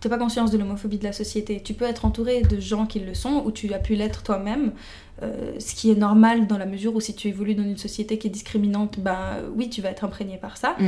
t'as 0.00 0.08
pas 0.08 0.18
conscience 0.18 0.50
de 0.50 0.58
l'homophobie 0.58 0.98
de 0.98 1.04
la 1.04 1.12
société, 1.12 1.60
tu 1.62 1.74
peux 1.74 1.84
être 1.84 2.04
entouré 2.04 2.42
de 2.42 2.60
gens 2.60 2.86
qui 2.86 3.00
le 3.00 3.14
sont, 3.14 3.42
ou 3.44 3.50
tu 3.50 3.72
as 3.74 3.78
pu 3.78 3.94
l'être 3.94 4.22
toi-même, 4.22 4.72
euh, 5.22 5.54
ce 5.58 5.74
qui 5.74 5.90
est 5.90 5.96
normal 5.96 6.46
dans 6.46 6.58
la 6.58 6.66
mesure 6.66 6.94
où 6.94 7.00
si 7.00 7.14
tu 7.14 7.26
évolues 7.26 7.56
dans 7.56 7.64
une 7.64 7.76
société 7.76 8.18
qui 8.18 8.28
est 8.28 8.30
discriminante, 8.30 9.00
ben 9.00 9.38
oui, 9.56 9.68
tu 9.68 9.82
vas 9.82 9.90
être 9.90 10.04
imprégné 10.04 10.36
par 10.36 10.56
ça. 10.56 10.76
Mm. 10.78 10.84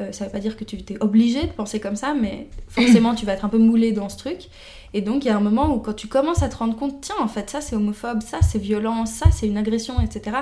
Euh, 0.00 0.12
ça 0.12 0.26
veut 0.26 0.30
pas 0.30 0.38
dire 0.38 0.56
que 0.56 0.62
tu 0.62 0.80
t'es 0.82 0.96
obligé 1.02 1.42
de 1.42 1.52
penser 1.52 1.80
comme 1.80 1.96
ça, 1.96 2.14
mais 2.14 2.46
forcément 2.68 3.14
tu 3.16 3.26
vas 3.26 3.32
être 3.32 3.44
un 3.44 3.48
peu 3.48 3.58
moulé 3.58 3.90
dans 3.90 4.08
ce 4.08 4.16
truc. 4.16 4.48
Et 4.94 5.00
donc 5.00 5.24
il 5.24 5.28
y 5.28 5.30
a 5.30 5.36
un 5.36 5.40
moment 5.40 5.74
où 5.74 5.80
quand 5.80 5.94
tu 5.94 6.06
commences 6.06 6.44
à 6.44 6.48
te 6.48 6.56
rendre 6.56 6.76
compte, 6.76 7.00
tiens, 7.00 7.16
en 7.20 7.28
fait, 7.28 7.50
ça 7.50 7.60
c'est 7.60 7.74
homophobe, 7.74 8.22
ça 8.22 8.38
c'est 8.40 8.60
violent, 8.60 9.04
ça 9.06 9.26
c'est 9.32 9.48
une 9.48 9.56
agression, 9.56 10.00
etc. 10.00 10.36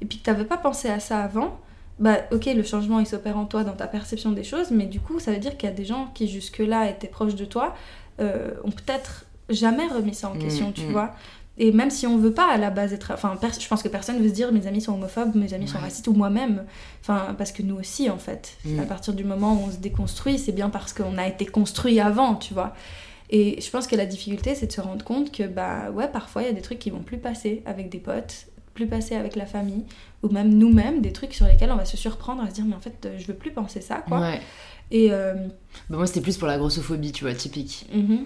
Et 0.00 0.06
puis 0.06 0.18
que 0.18 0.24
t'avais 0.24 0.44
pas 0.44 0.56
pensé 0.56 0.88
à 0.88 1.00
ça 1.00 1.18
avant, 1.18 1.58
bah 1.98 2.18
ok, 2.30 2.46
le 2.46 2.62
changement 2.62 3.00
il 3.00 3.06
s'opère 3.06 3.38
en 3.38 3.46
toi 3.46 3.64
dans 3.64 3.72
ta 3.72 3.86
perception 3.86 4.32
des 4.32 4.44
choses, 4.44 4.70
mais 4.70 4.86
du 4.86 5.00
coup 5.00 5.18
ça 5.18 5.32
veut 5.32 5.38
dire 5.38 5.56
qu'il 5.56 5.68
y 5.68 5.72
a 5.72 5.74
des 5.74 5.84
gens 5.84 6.10
qui 6.14 6.28
jusque-là 6.28 6.90
étaient 6.90 7.08
proches 7.08 7.34
de 7.34 7.44
toi, 7.44 7.74
euh, 8.20 8.50
ont 8.64 8.70
peut-être 8.70 9.26
jamais 9.48 9.86
remis 9.86 10.14
ça 10.14 10.28
en 10.28 10.34
Mm, 10.34 10.38
question, 10.38 10.72
tu 10.72 10.82
mm. 10.82 10.92
vois. 10.92 11.14
Et 11.58 11.72
même 11.72 11.90
si 11.90 12.06
on 12.06 12.18
veut 12.18 12.32
pas 12.32 12.50
à 12.52 12.58
la 12.58 12.70
base 12.70 12.92
être. 12.92 13.12
Enfin, 13.14 13.38
je 13.42 13.66
pense 13.66 13.82
que 13.82 13.88
personne 13.88 14.18
veut 14.20 14.28
se 14.28 14.34
dire 14.34 14.52
mes 14.52 14.66
amis 14.66 14.82
sont 14.82 14.92
homophobes, 14.92 15.34
mes 15.34 15.54
amis 15.54 15.68
sont 15.68 15.78
racistes 15.78 16.06
ou 16.06 16.12
moi-même. 16.12 16.64
Enfin, 17.00 17.34
parce 17.38 17.50
que 17.50 17.62
nous 17.62 17.76
aussi, 17.76 18.10
en 18.10 18.18
fait. 18.18 18.58
Mm. 18.64 18.80
À 18.80 18.82
partir 18.84 19.14
du 19.14 19.24
moment 19.24 19.54
où 19.54 19.68
on 19.68 19.70
se 19.70 19.78
déconstruit, 19.78 20.38
c'est 20.38 20.52
bien 20.52 20.68
parce 20.68 20.92
qu'on 20.92 21.16
a 21.16 21.26
été 21.26 21.46
construit 21.46 21.98
avant, 21.98 22.34
tu 22.34 22.52
vois. 22.52 22.74
Et 23.30 23.60
je 23.60 23.70
pense 23.70 23.86
que 23.86 23.96
la 23.96 24.06
difficulté, 24.06 24.54
c'est 24.54 24.66
de 24.66 24.72
se 24.72 24.80
rendre 24.80 25.04
compte 25.04 25.32
que, 25.32 25.44
bah 25.44 25.90
ouais, 25.92 26.08
parfois, 26.08 26.42
il 26.42 26.48
y 26.48 26.50
a 26.50 26.52
des 26.52 26.60
trucs 26.60 26.78
qui 26.78 26.90
vont 26.90 27.00
plus 27.00 27.18
passer 27.18 27.62
avec 27.64 27.88
des 27.88 27.98
potes, 27.98 28.46
plus 28.74 28.86
passer 28.86 29.16
avec 29.16 29.34
la 29.34 29.46
famille, 29.46 29.84
ou 30.26 30.32
même 30.32 30.52
nous-mêmes, 30.54 31.00
des 31.00 31.12
trucs 31.12 31.34
sur 31.34 31.46
lesquels 31.46 31.70
on 31.72 31.76
va 31.76 31.84
se 31.84 31.96
surprendre 31.96 32.42
à 32.42 32.50
se 32.50 32.54
dire, 32.54 32.64
mais 32.66 32.74
en 32.74 32.80
fait, 32.80 33.06
euh, 33.06 33.16
je 33.18 33.26
veux 33.26 33.34
plus 33.34 33.50
penser 33.52 33.80
ça, 33.80 34.04
quoi. 34.06 34.20
Ouais. 34.20 34.40
Et. 34.90 35.08
euh, 35.12 35.34
Ben, 35.90 35.96
moi 35.96 36.06
c'était 36.06 36.20
plus 36.20 36.36
pour 36.36 36.48
la 36.48 36.58
grossophobie, 36.58 37.12
tu 37.12 37.24
vois, 37.24 37.34
typique. 37.34 37.86
mhm. 37.94 38.18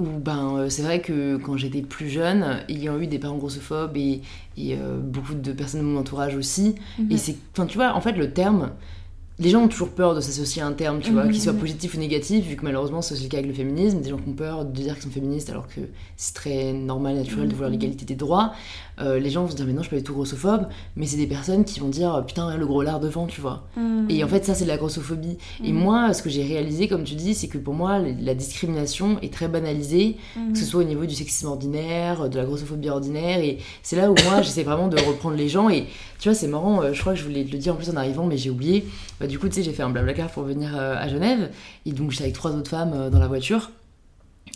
Ou 0.00 0.04
ben 0.20 0.54
euh, 0.56 0.68
c'est 0.68 0.82
vrai 0.82 1.00
que 1.00 1.38
quand 1.38 1.56
j'étais 1.56 1.82
plus 1.82 2.08
jeune, 2.08 2.60
ayant 2.68 3.00
eu 3.00 3.08
des 3.08 3.18
parents 3.18 3.36
grossophobes 3.36 3.96
et, 3.96 4.22
et, 4.56 4.76
euh, 4.76 4.96
beaucoup 5.00 5.34
de 5.34 5.52
personnes 5.52 5.80
de 5.80 5.86
mon 5.86 5.98
entourage 5.98 6.36
aussi, 6.36 6.76
Mhm. 7.00 7.10
et 7.12 7.16
c'est, 7.18 7.36
enfin 7.52 7.66
tu 7.66 7.76
vois, 7.78 7.94
en 7.94 8.00
fait 8.00 8.12
le 8.12 8.32
terme, 8.32 8.70
les 9.40 9.50
gens 9.50 9.62
ont 9.62 9.68
toujours 9.68 9.90
peur 9.90 10.14
de 10.14 10.20
s'associer 10.20 10.62
à 10.62 10.66
un 10.66 10.72
terme, 10.72 11.00
tu 11.00 11.12
vois, 11.12 11.28
qu'il 11.28 11.40
soit 11.40 11.52
positif 11.52 11.94
ou 11.94 11.98
négatif, 11.98 12.44
vu 12.44 12.56
que 12.56 12.64
malheureusement 12.64 13.02
c'est 13.02 13.14
aussi 13.14 13.24
le 13.24 13.28
cas 13.28 13.38
avec 13.38 13.48
le 13.48 13.54
féminisme, 13.54 14.00
des 14.00 14.10
gens 14.10 14.16
qui 14.16 14.28
ont 14.28 14.32
peur 14.32 14.64
de 14.64 14.72
dire 14.72 14.94
qu'ils 14.94 15.04
sont 15.04 15.10
féministes 15.10 15.50
alors 15.50 15.68
que 15.68 15.80
c'est 16.16 16.34
très 16.34 16.72
normal, 16.72 17.16
naturel 17.16 17.48
de 17.48 17.52
vouloir 17.52 17.70
l'égalité 17.70 18.04
des 18.04 18.16
droits. 18.16 18.52
Euh, 19.00 19.20
les 19.20 19.30
gens 19.30 19.44
vont 19.44 19.50
se 19.50 19.54
dire 19.54 19.64
mais 19.64 19.72
non 19.72 19.82
je 19.82 19.90
peux 19.90 19.96
être 19.96 20.04
tout 20.04 20.14
grossophobe, 20.14 20.66
mais 20.96 21.06
c'est 21.06 21.16
des 21.16 21.28
personnes 21.28 21.64
qui 21.64 21.78
vont 21.78 21.88
dire 21.88 22.24
putain 22.26 22.56
le 22.56 22.66
gros 22.66 22.82
lard 22.82 22.98
devant, 22.98 23.26
tu 23.26 23.40
vois. 23.40 23.68
Et 24.08 24.24
en 24.24 24.28
fait 24.28 24.44
ça 24.44 24.54
c'est 24.54 24.64
de 24.64 24.68
la 24.68 24.76
grossophobie. 24.76 25.38
Et 25.62 25.72
moi 25.72 26.12
ce 26.14 26.22
que 26.22 26.30
j'ai 26.30 26.42
réalisé 26.42 26.88
comme 26.88 27.04
tu 27.04 27.14
dis 27.14 27.34
c'est 27.34 27.48
que 27.48 27.58
pour 27.58 27.74
moi 27.74 28.00
la 28.00 28.34
discrimination 28.34 29.20
est 29.22 29.32
très 29.32 29.46
banalisée, 29.46 30.16
que 30.52 30.58
ce 30.58 30.64
soit 30.64 30.80
au 30.80 30.84
niveau 30.84 31.06
du 31.06 31.14
sexisme 31.14 31.46
ordinaire, 31.46 32.28
de 32.28 32.38
la 32.38 32.44
grossophobie 32.44 32.88
ordinaire, 32.88 33.38
et 33.38 33.58
c'est 33.84 33.96
là 33.96 34.10
où 34.10 34.16
moi 34.24 34.42
j'essaie 34.42 34.64
vraiment 34.64 34.88
de 34.88 34.96
reprendre 34.98 35.36
les 35.36 35.48
gens. 35.48 35.70
Et 35.70 35.84
tu 36.18 36.28
vois 36.28 36.34
c'est 36.34 36.48
marrant, 36.48 36.82
euh, 36.82 36.92
je 36.92 37.00
crois 37.00 37.12
que 37.14 37.18
je 37.18 37.24
voulais 37.24 37.44
le 37.44 37.58
dire 37.58 37.74
en 37.74 37.76
plus 37.76 37.90
en 37.90 37.96
arrivant 37.96 38.26
mais 38.26 38.36
j'ai 38.36 38.50
oublié. 38.50 38.84
Bah, 39.20 39.26
du 39.26 39.38
coup, 39.38 39.48
tu 39.48 39.54
sais, 39.54 39.62
j'ai 39.62 39.72
fait 39.72 39.82
un 39.82 39.90
blablacar 39.90 40.30
pour 40.30 40.42
venir 40.42 40.76
euh, 40.76 40.96
à 40.96 41.08
Genève. 41.08 41.50
Et 41.86 41.92
donc, 41.92 42.10
j'étais 42.10 42.24
avec 42.24 42.34
trois 42.34 42.52
autres 42.52 42.70
femmes 42.70 42.92
euh, 42.92 43.10
dans 43.10 43.20
la 43.20 43.28
voiture. 43.28 43.70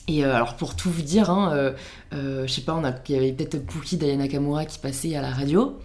Et 0.08 0.24
alors, 0.24 0.56
pour 0.56 0.74
tout 0.74 0.90
vous 0.90 1.02
dire, 1.02 1.30
hein, 1.30 1.72
je 2.10 2.46
sais 2.48 2.62
pas, 2.62 2.82
il 3.08 3.14
y 3.14 3.18
avait 3.18 3.32
peut-être 3.32 3.64
Pookie 3.66 3.98
Diana 3.98 4.26
Kamura 4.26 4.64
qui 4.64 4.78
passait 4.78 5.14
à 5.14 5.22
la 5.22 5.30
radio. 5.30 5.78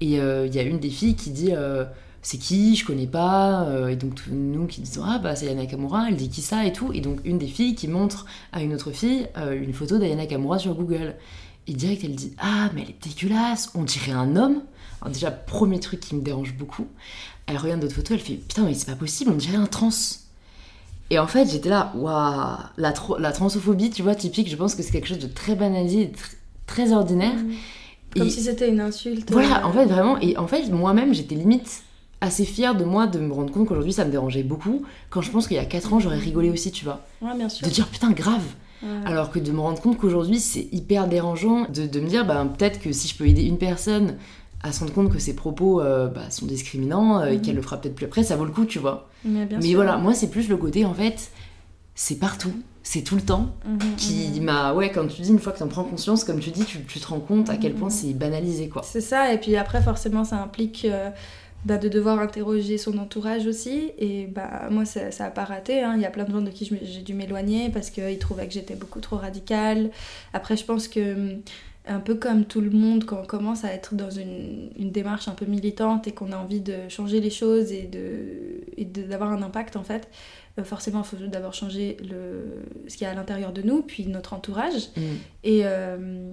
Et 0.00 0.14
il 0.14 0.54
y 0.54 0.58
a 0.58 0.62
une 0.62 0.78
des 0.78 0.88
filles 0.88 1.14
qui 1.14 1.30
dit 1.30 1.52
c'est 2.22 2.38
qui, 2.38 2.74
je 2.74 2.86
connais 2.86 3.08
pas. 3.08 3.68
et 3.90 3.96
donc, 3.96 4.20
nous 4.30 4.66
qui 4.66 4.80
disons, 4.80 5.02
ah 5.04 5.18
bah 5.18 5.36
c'est 5.36 5.46
Diana 5.46 5.66
Kamura, 5.66 6.06
elle 6.08 6.16
dit 6.16 6.30
qui 6.30 6.40
ça 6.40 6.64
et 6.64 6.72
tout. 6.72 6.92
Et 6.94 7.00
donc, 7.00 7.18
une 7.24 7.38
des 7.38 7.48
filles 7.48 7.74
qui 7.74 7.86
montre 7.86 8.24
à 8.52 8.62
une 8.62 8.72
autre 8.72 8.92
fille 8.92 9.26
une 9.52 9.74
photo 9.74 9.98
d'Ayana 9.98 10.26
Kamura 10.26 10.58
sur 10.58 10.74
Google. 10.74 11.16
Et 11.66 11.74
direct, 11.74 12.02
elle 12.04 12.14
dit, 12.14 12.32
ah 12.38 12.70
mais 12.74 12.82
elle 12.82 12.90
est 12.90 13.14
dégueulasse, 13.14 13.72
on 13.74 13.82
dirait 13.82 14.12
un 14.12 14.36
homme. 14.36 14.62
Alors, 15.00 15.12
déjà, 15.12 15.30
premier 15.30 15.80
truc 15.80 16.00
qui 16.00 16.14
me 16.14 16.22
dérange 16.22 16.54
beaucoup 16.54 16.86
elle 17.50 17.58
regarde 17.58 17.80
d'autres 17.80 17.94
photos, 17.94 18.12
elle 18.12 18.24
fait 18.24 18.34
putain, 18.34 18.64
mais 18.64 18.74
c'est 18.74 18.86
pas 18.86 18.96
possible, 18.96 19.30
on 19.32 19.36
dirait 19.36 19.56
un 19.56 19.66
trans. 19.66 19.90
Et 21.10 21.18
en 21.18 21.26
fait, 21.26 21.50
j'étais 21.50 21.68
là, 21.68 21.92
waouh, 21.96 22.58
la, 22.76 22.94
la 23.18 23.32
transophobie, 23.32 23.90
tu 23.90 24.02
vois, 24.02 24.14
typique, 24.14 24.48
je 24.48 24.56
pense 24.56 24.74
que 24.74 24.82
c'est 24.82 24.92
quelque 24.92 25.08
chose 25.08 25.18
de 25.18 25.26
très 25.26 25.56
banalisé, 25.56 26.12
très 26.66 26.92
ordinaire. 26.92 27.34
Mmh. 27.34 27.54
Comme 28.16 28.30
si 28.30 28.42
c'était 28.42 28.68
une 28.68 28.80
insulte. 28.80 29.30
Voilà, 29.30 29.62
euh. 29.62 29.68
en 29.68 29.72
fait, 29.72 29.86
vraiment. 29.86 30.18
Et 30.20 30.36
en 30.36 30.46
fait, 30.46 30.68
moi-même, 30.68 31.14
j'étais 31.14 31.34
limite 31.34 31.82
assez 32.20 32.44
fière 32.44 32.74
de 32.74 32.84
moi 32.84 33.06
de 33.06 33.18
me 33.18 33.32
rendre 33.32 33.52
compte 33.52 33.68
qu'aujourd'hui, 33.68 33.92
ça 33.92 34.04
me 34.04 34.10
dérangeait 34.10 34.42
beaucoup. 34.42 34.84
Quand 35.10 35.22
je 35.22 35.30
pense 35.30 35.46
qu'il 35.46 35.56
y 35.56 35.60
a 35.60 35.64
4 35.64 35.92
ans, 35.92 36.00
j'aurais 36.00 36.18
rigolé 36.18 36.50
aussi, 36.50 36.70
tu 36.70 36.84
vois. 36.84 37.04
Ouais, 37.22 37.36
bien 37.36 37.48
sûr. 37.48 37.66
De 37.66 37.72
dire 37.72 37.88
putain, 37.88 38.10
grave. 38.10 38.44
Alors 39.04 39.30
que 39.30 39.38
de 39.38 39.52
me 39.52 39.60
rendre 39.60 39.78
compte 39.80 39.98
qu'aujourd'hui, 39.98 40.40
c'est 40.40 40.66
hyper 40.72 41.06
dérangeant 41.06 41.66
de, 41.68 41.86
de 41.86 42.00
me 42.00 42.08
dire, 42.08 42.24
bah, 42.24 42.46
peut-être 42.56 42.80
que 42.80 42.92
si 42.92 43.08
je 43.08 43.14
peux 43.14 43.26
aider 43.26 43.42
une 43.42 43.58
personne 43.58 44.16
à 44.62 44.72
se 44.72 44.80
rendre 44.80 44.92
compte 44.92 45.10
que 45.10 45.18
ses 45.18 45.34
propos 45.34 45.80
euh, 45.80 46.08
bah, 46.08 46.30
sont 46.30 46.46
discriminants 46.46 47.20
euh, 47.20 47.26
et 47.26 47.36
mhm. 47.36 47.42
qu'elle 47.42 47.56
le 47.56 47.62
fera 47.62 47.80
peut-être 47.80 47.94
plus 47.94 48.06
après, 48.06 48.22
ça 48.22 48.36
vaut 48.36 48.44
le 48.44 48.52
coup, 48.52 48.64
tu 48.64 48.78
vois. 48.78 49.08
Mais, 49.24 49.46
voilà, 49.74 49.96
moi 49.96 50.14
c'est 50.14 50.28
plus 50.28 50.48
le 50.48 50.56
côté 50.56 50.84
en 50.84 50.94
fait, 50.94 51.30
c'est 51.94 52.18
partout, 52.18 52.52
c'est 52.82 53.02
tout 53.02 53.16
le 53.16 53.22
temps, 53.22 53.54
mhm, 53.64 53.78
qui 53.96 54.28
mhm. 54.34 54.44
m'a, 54.44 54.74
ouais, 54.74 54.90
comme 54.90 55.08
tu 55.08 55.22
dis, 55.22 55.30
une 55.30 55.38
fois 55.38 55.52
que 55.52 55.58
tu 55.58 55.62
en 55.62 55.68
prends 55.68 55.84
conscience, 55.84 56.24
comme 56.24 56.40
tu 56.40 56.50
dis, 56.50 56.64
tu, 56.64 56.78
te 56.82 57.06
rends 57.06 57.20
compte 57.20 57.48
à 57.48 57.56
quel 57.56 57.74
point 57.74 57.90
c'est 57.90 58.12
banalisé, 58.12 58.68
quoi. 58.68 58.82
C'est 58.84 59.00
ça, 59.00 59.32
et 59.32 59.38
puis 59.38 59.56
après 59.56 59.82
forcément 59.82 60.24
ça 60.24 60.36
implique 60.36 60.84
euh, 60.84 61.08
bah, 61.64 61.78
de 61.78 61.88
devoir 61.88 62.18
interroger 62.18 62.76
son 62.76 62.98
entourage 62.98 63.46
aussi, 63.46 63.92
et 63.98 64.26
bah 64.26 64.68
moi 64.70 64.84
ça, 64.84 65.10
ça 65.10 65.24
a 65.24 65.30
pas 65.30 65.44
raté, 65.44 65.82
hein. 65.82 65.94
il 65.96 66.02
y 66.02 66.06
a 66.06 66.10
plein 66.10 66.24
de 66.24 66.32
gens 66.32 66.42
de 66.42 66.50
qui 66.50 66.70
j'ai 66.82 67.00
dû 67.00 67.14
m'éloigner 67.14 67.70
parce 67.70 67.88
qu'ils 67.88 68.18
trouvaient 68.18 68.46
que 68.46 68.52
j'étais 68.52 68.76
beaucoup 68.76 69.00
trop 69.00 69.16
radicale. 69.16 69.90
Après 70.34 70.56
je 70.56 70.64
pense 70.64 70.86
que 70.86 71.14
hum, 71.14 71.40
un 71.90 71.98
peu 72.00 72.14
comme 72.14 72.44
tout 72.44 72.60
le 72.60 72.70
monde, 72.70 73.04
quand 73.04 73.20
on 73.20 73.26
commence 73.26 73.64
à 73.64 73.72
être 73.72 73.96
dans 73.96 74.10
une, 74.10 74.70
une 74.76 74.92
démarche 74.92 75.26
un 75.26 75.34
peu 75.34 75.44
militante 75.44 76.06
et 76.06 76.12
qu'on 76.12 76.30
a 76.30 76.36
envie 76.36 76.60
de 76.60 76.88
changer 76.88 77.20
les 77.20 77.30
choses 77.30 77.72
et 77.72 77.90
d'avoir 78.84 79.32
un 79.32 79.42
impact 79.42 79.74
en 79.74 79.82
fait, 79.82 80.08
euh, 80.58 80.64
forcément 80.64 81.00
il 81.00 81.04
faut 81.04 81.26
d'abord 81.26 81.52
changer 81.52 81.96
le, 82.00 82.62
ce 82.88 82.96
qu'il 82.96 83.06
y 83.06 83.08
a 83.08 83.10
à 83.10 83.14
l'intérieur 83.14 83.52
de 83.52 83.62
nous, 83.62 83.82
puis 83.82 84.06
notre 84.06 84.34
entourage. 84.34 84.90
Mm. 84.96 85.00
Et, 85.42 85.60
euh, 85.64 86.32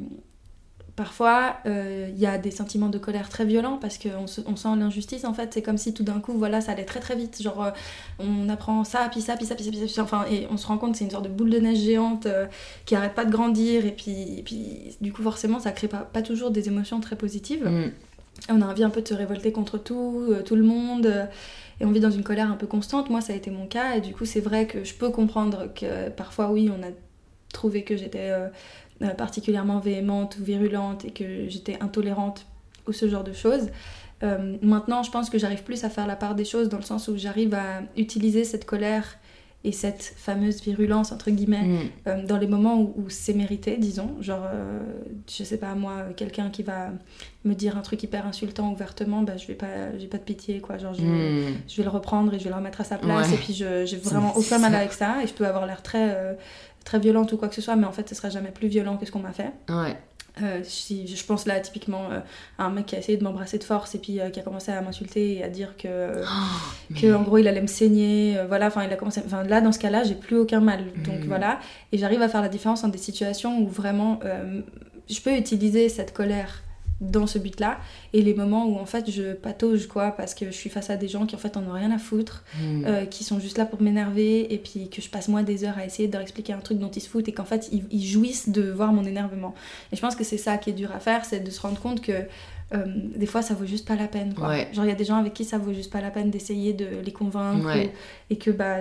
Parfois, 0.98 1.58
euh, 1.68 2.10
il 2.10 2.18
y 2.18 2.26
a 2.26 2.40
des 2.40 2.50
sentiments 2.50 2.90
de 2.90 2.98
colère 2.98 3.30
très 3.30 3.46
violents 3.46 3.78
parce 3.78 4.00
qu'on 4.00 4.26
on 4.48 4.56
sent 4.56 4.68
l'injustice. 4.80 5.26
En 5.26 5.34
fait, 5.36 5.54
c'est 5.54 5.62
comme 5.62 5.78
si 5.78 5.94
tout 5.94 6.02
d'un 6.02 6.20
coup, 6.20 6.34
voilà, 6.34 6.60
ça 6.60 6.72
allait 6.72 6.86
très 6.86 7.00
très 7.00 7.16
vite. 7.16 7.40
Genre, 7.40 7.66
euh, 7.66 7.70
on 8.18 8.50
apprend 8.50 8.84
ça, 8.84 9.08
puis 9.12 9.22
ça, 9.22 9.38
puis 9.38 9.46
ça, 9.46 9.54
puis 9.54 9.64
ça, 9.64 9.70
puis 9.70 9.88
ça, 9.88 10.02
enfin, 10.02 10.26
et 10.32 10.48
on 10.50 10.58
se 10.58 10.66
rend 10.66 10.80
compte 10.80 10.94
que 10.94 10.98
c'est 10.98 11.04
une 11.04 11.12
sorte 11.12 11.26
de 11.26 11.30
boule 11.30 11.52
de 11.52 11.60
neige 11.60 11.78
géante 11.78 12.26
euh, 12.26 12.48
qui 12.88 12.96
arrête 12.96 13.14
pas 13.14 13.26
de 13.26 13.32
grandir. 13.32 13.86
Et 13.86 13.92
puis, 13.92 14.42
puis, 14.44 14.98
du 15.00 15.14
coup, 15.14 15.22
forcément, 15.22 15.60
ça 15.60 15.72
crée 15.72 15.88
pas, 15.88 16.00
pas 16.00 16.24
toujours 16.24 16.50
des 16.50 16.68
émotions 16.68 17.00
très 17.00 17.16
positives. 17.16 17.70
Mm. 17.70 17.92
On 18.50 18.64
a 18.64 18.66
envie 18.66 18.84
un 18.84 18.90
peu 18.90 19.04
de 19.04 19.08
se 19.08 19.14
révolter 19.14 19.52
contre 19.52 19.78
tout, 19.78 20.34
tout 20.46 20.56
le 20.56 20.64
monde 20.64 21.28
et 21.80 21.86
on 21.86 21.92
vit 21.92 22.00
dans 22.00 22.12
une 22.12 22.24
colère 22.24 22.52
un 22.52 22.56
peu 22.56 22.66
constante. 22.66 23.12
Moi, 23.12 23.22
ça 23.22 23.34
a 23.34 23.36
été 23.36 23.52
mon 23.52 23.68
cas, 23.68 23.96
et 23.98 24.02
du 24.02 24.14
coup, 24.14 24.26
c'est 24.26 24.40
vrai 24.40 24.66
que 24.66 24.84
je 24.84 24.96
peux 24.96 25.10
comprendre 25.10 25.72
que 25.76 26.10
parfois, 26.10 26.50
oui, 26.50 26.72
on 26.76 26.82
a 26.82 26.90
trouvé 27.54 27.84
que 27.84 27.96
j'étais 27.96 28.30
euh, 28.32 28.48
particulièrement 29.18 29.80
véhémente 29.80 30.38
ou 30.40 30.44
virulente 30.44 31.06
et 31.06 31.12
que 31.12 31.48
j'étais 31.50 31.78
intolérante 31.82 32.46
ou 32.88 32.94
ce 32.94 33.08
genre 33.08 33.24
de 33.24 33.34
choses. 33.34 33.70
Euh, 34.24 34.58
maintenant, 34.62 35.04
je 35.04 35.12
pense 35.12 35.30
que 35.30 35.38
j'arrive 35.38 35.64
plus 35.64 35.84
à 35.84 35.90
faire 35.90 36.08
la 36.08 36.16
part 36.16 36.36
des 36.36 36.46
choses 36.46 36.70
dans 36.70 36.78
le 36.78 36.84
sens 36.84 37.08
où 37.08 37.18
j'arrive 37.18 37.54
à 37.54 37.82
utiliser 37.96 38.44
cette 38.44 38.66
colère 38.66 39.18
et 39.64 39.72
cette 39.72 40.14
fameuse 40.16 40.62
virulence, 40.62 41.12
entre 41.12 41.30
guillemets, 41.30 41.64
mm. 41.64 41.80
euh, 42.08 42.26
dans 42.26 42.38
les 42.38 42.48
moments 42.48 42.80
où, 42.80 43.10
c'est 43.10 43.34
mérité, 43.34 43.78
disons. 43.78 44.16
Genre, 44.22 44.44
je 45.30 45.44
sais 45.44 45.58
pas, 45.58 45.76
moi, 45.76 46.06
quelqu'un 46.16 46.50
qui 46.50 46.64
va 46.64 46.92
me 47.44 47.54
dire 47.54 47.78
un 47.78 47.82
truc 47.82 48.02
hyper 48.02 48.26
insultant 48.26 48.72
ouvertement, 48.72 49.24
bah, 49.24 49.38
je 49.38 49.46
vais 49.48 49.56
pas, 49.56 49.98
j'ai 49.98 50.08
pas 50.08 50.18
de 50.18 50.24
pitié, 50.24 50.62
quoi. 50.62 50.78
Genre, 50.78 50.94
je, 50.94 51.02
mm. 51.02 51.58
je, 51.68 51.78
vais 51.78 51.84
le 51.84 51.90
reprendre 51.90 52.34
et 52.34 52.40
je 52.40 52.46
vais 52.46 52.50
le 52.50 52.56
remettre 52.56 52.82
à 52.82 52.86
sa 52.86 52.98
place. 52.98 53.32
Et 53.34 53.38
puis, 53.38 53.54
je, 53.54 53.86
j'ai 53.86 53.98
vraiment 53.98 54.36
aucun 54.38 54.58
mal 54.58 54.74
avec 54.74 54.94
ça. 54.94 55.24
Et 55.24 55.28
je 55.28 55.34
peux 55.34 55.46
avoir 55.46 55.66
l'air 55.66 55.84
très 55.84 56.38
très 56.88 57.00
violente 57.00 57.34
ou 57.34 57.38
quoi 57.38 57.50
que 57.50 57.56
ce 57.56 57.62
soit, 57.62 57.76
mais 57.76 57.86
en 57.86 57.92
fait, 57.92 58.08
ce 58.08 58.16
sera 58.16 58.30
jamais 58.30 58.52
plus 58.52 58.70
violent 58.70 58.96
que 58.96 59.06
ce 59.06 59.12
qu'on 59.12 59.20
m'a 59.20 59.34
fait. 59.34 59.52
Ouais. 59.68 59.98
Euh, 60.42 60.62
si, 60.64 61.08
je 61.08 61.26
pense 61.26 61.48
là 61.48 61.60
typiquement 61.60 62.12
euh, 62.12 62.20
à 62.60 62.66
un 62.66 62.70
mec 62.70 62.86
qui 62.86 62.96
a 62.96 63.00
essayé 63.00 63.18
de 63.18 63.24
m'embrasser 63.24 63.58
de 63.58 63.64
force 63.64 63.96
et 63.96 63.98
puis 63.98 64.20
euh, 64.20 64.30
qui 64.30 64.40
a 64.40 64.44
commencé 64.44 64.72
à 64.72 64.80
m'insulter 64.82 65.38
et 65.38 65.44
à 65.44 65.50
dire 65.50 65.76
que, 65.78 66.22
oh, 66.22 66.94
que 66.96 67.12
en 67.12 67.24
gros 67.24 67.40
il 67.40 67.48
allait 67.48 67.60
me 67.60 67.66
saigner 67.66 68.38
voilà 68.48 68.68
enfin 68.68 68.84
il 68.84 68.94
a 68.94 68.98
commencé 68.98 69.20
enfin 69.26 69.42
là 69.42 69.62
dans 69.62 69.72
ce 69.72 69.80
cas 69.80 69.90
là 69.90 70.04
j'ai 70.04 70.14
plus 70.14 70.38
aucun 70.38 70.60
mal 70.60 70.86
donc 71.04 71.22
mm. 71.22 71.28
voilà 71.28 71.60
et 71.92 71.98
j'arrive 71.98 72.22
à 72.22 72.30
faire 72.30 72.44
la 72.44 72.50
différence 72.50 72.84
entre 72.84 72.92
des 72.92 73.00
situations 73.00 73.60
où 73.60 73.68
vraiment 73.68 74.20
je 75.10 75.20
peux 75.22 75.36
utiliser 75.36 75.90
cette 75.90 76.14
colère 76.14 76.62
dans 77.00 77.28
ce 77.28 77.38
but-là 77.38 77.80
et 78.14 78.22
les 78.24 78.34
moments 78.34 78.66
où 78.66 78.78
en 78.78 78.86
fait 78.86 79.10
je 79.12 79.34
patauge 79.34 79.88
quoi 79.88 80.12
parce 80.12 80.34
que 80.34 80.48
je 80.48 80.52
suis 80.52 80.70
face 80.70 80.90
à 80.90 80.98
des 80.98 81.08
gens 81.08 81.26
qui 81.26 81.36
en 81.36 81.38
fait 81.38 81.56
en 81.56 81.64
ont 81.64 81.74
rien 81.74 81.92
à 81.92 82.00
foutre 82.00 82.44
hmm. 82.60 82.86
euh, 82.86 83.06
qui 83.06 83.24
sont 83.24 83.40
juste 83.40 83.58
là 83.58 83.66
pour 83.66 83.82
m'énerver 83.82 84.52
et 84.52 84.58
puis 84.58 84.90
que 84.90 85.02
je 85.02 85.10
passe 85.10 85.28
moi 85.28 85.44
des 85.44 85.64
heures 85.64 85.78
à 85.78 85.86
essayer 85.86 86.08
de 86.08 86.14
leur 86.14 86.22
expliquer 86.22 86.54
un 86.54 86.60
truc 86.60 86.80
dont 86.80 86.90
ils 86.90 87.02
se 87.02 87.08
foutent 87.08 87.28
et 87.28 87.34
qu'en 87.34 87.46
fait 87.46 87.70
ils, 87.72 88.06
jouissent 88.08 88.50
de 88.50 88.64
voir 88.72 88.94
mon 88.94 89.06
énervement 89.06 89.54
et 89.92 89.96
je 89.96 90.02
pense 90.02 90.16
que 90.16 90.24
c'est 90.24 90.38
ça 90.38 90.58
qui 90.58 90.72
est 90.72 90.74
dur 90.74 90.92
à 90.92 91.00
faire 91.00 91.24
c'est 91.26 91.40
de 91.40 91.52
se 91.52 91.62
rendre 91.62 91.80
compte 91.80 92.02
que 92.02 92.24
euh, 92.74 92.86
des 93.16 93.28
fois 93.28 93.42
ça 93.44 93.54
vaut 93.54 93.66
juste 93.66 93.88
pas 93.88 93.96
la 93.96 94.08
peine 94.08 94.34
quoi. 94.34 94.56
genre 94.74 94.86
il 94.86 94.90
y 94.90 94.92
a 94.92 94.96
des 94.96 95.06
gens 95.06 95.18
avec 95.18 95.34
qui 95.34 95.46
ça 95.46 95.58
vaut 95.58 95.74
juste 95.74 95.92
pas 95.92 96.02
la 96.02 96.10
peine 96.10 96.32
d'essayer 96.32 96.74
de 96.74 96.88
les 97.04 97.14
convaincre 97.14 97.70
et 98.30 98.38
que 98.38 98.50
bah 98.50 98.78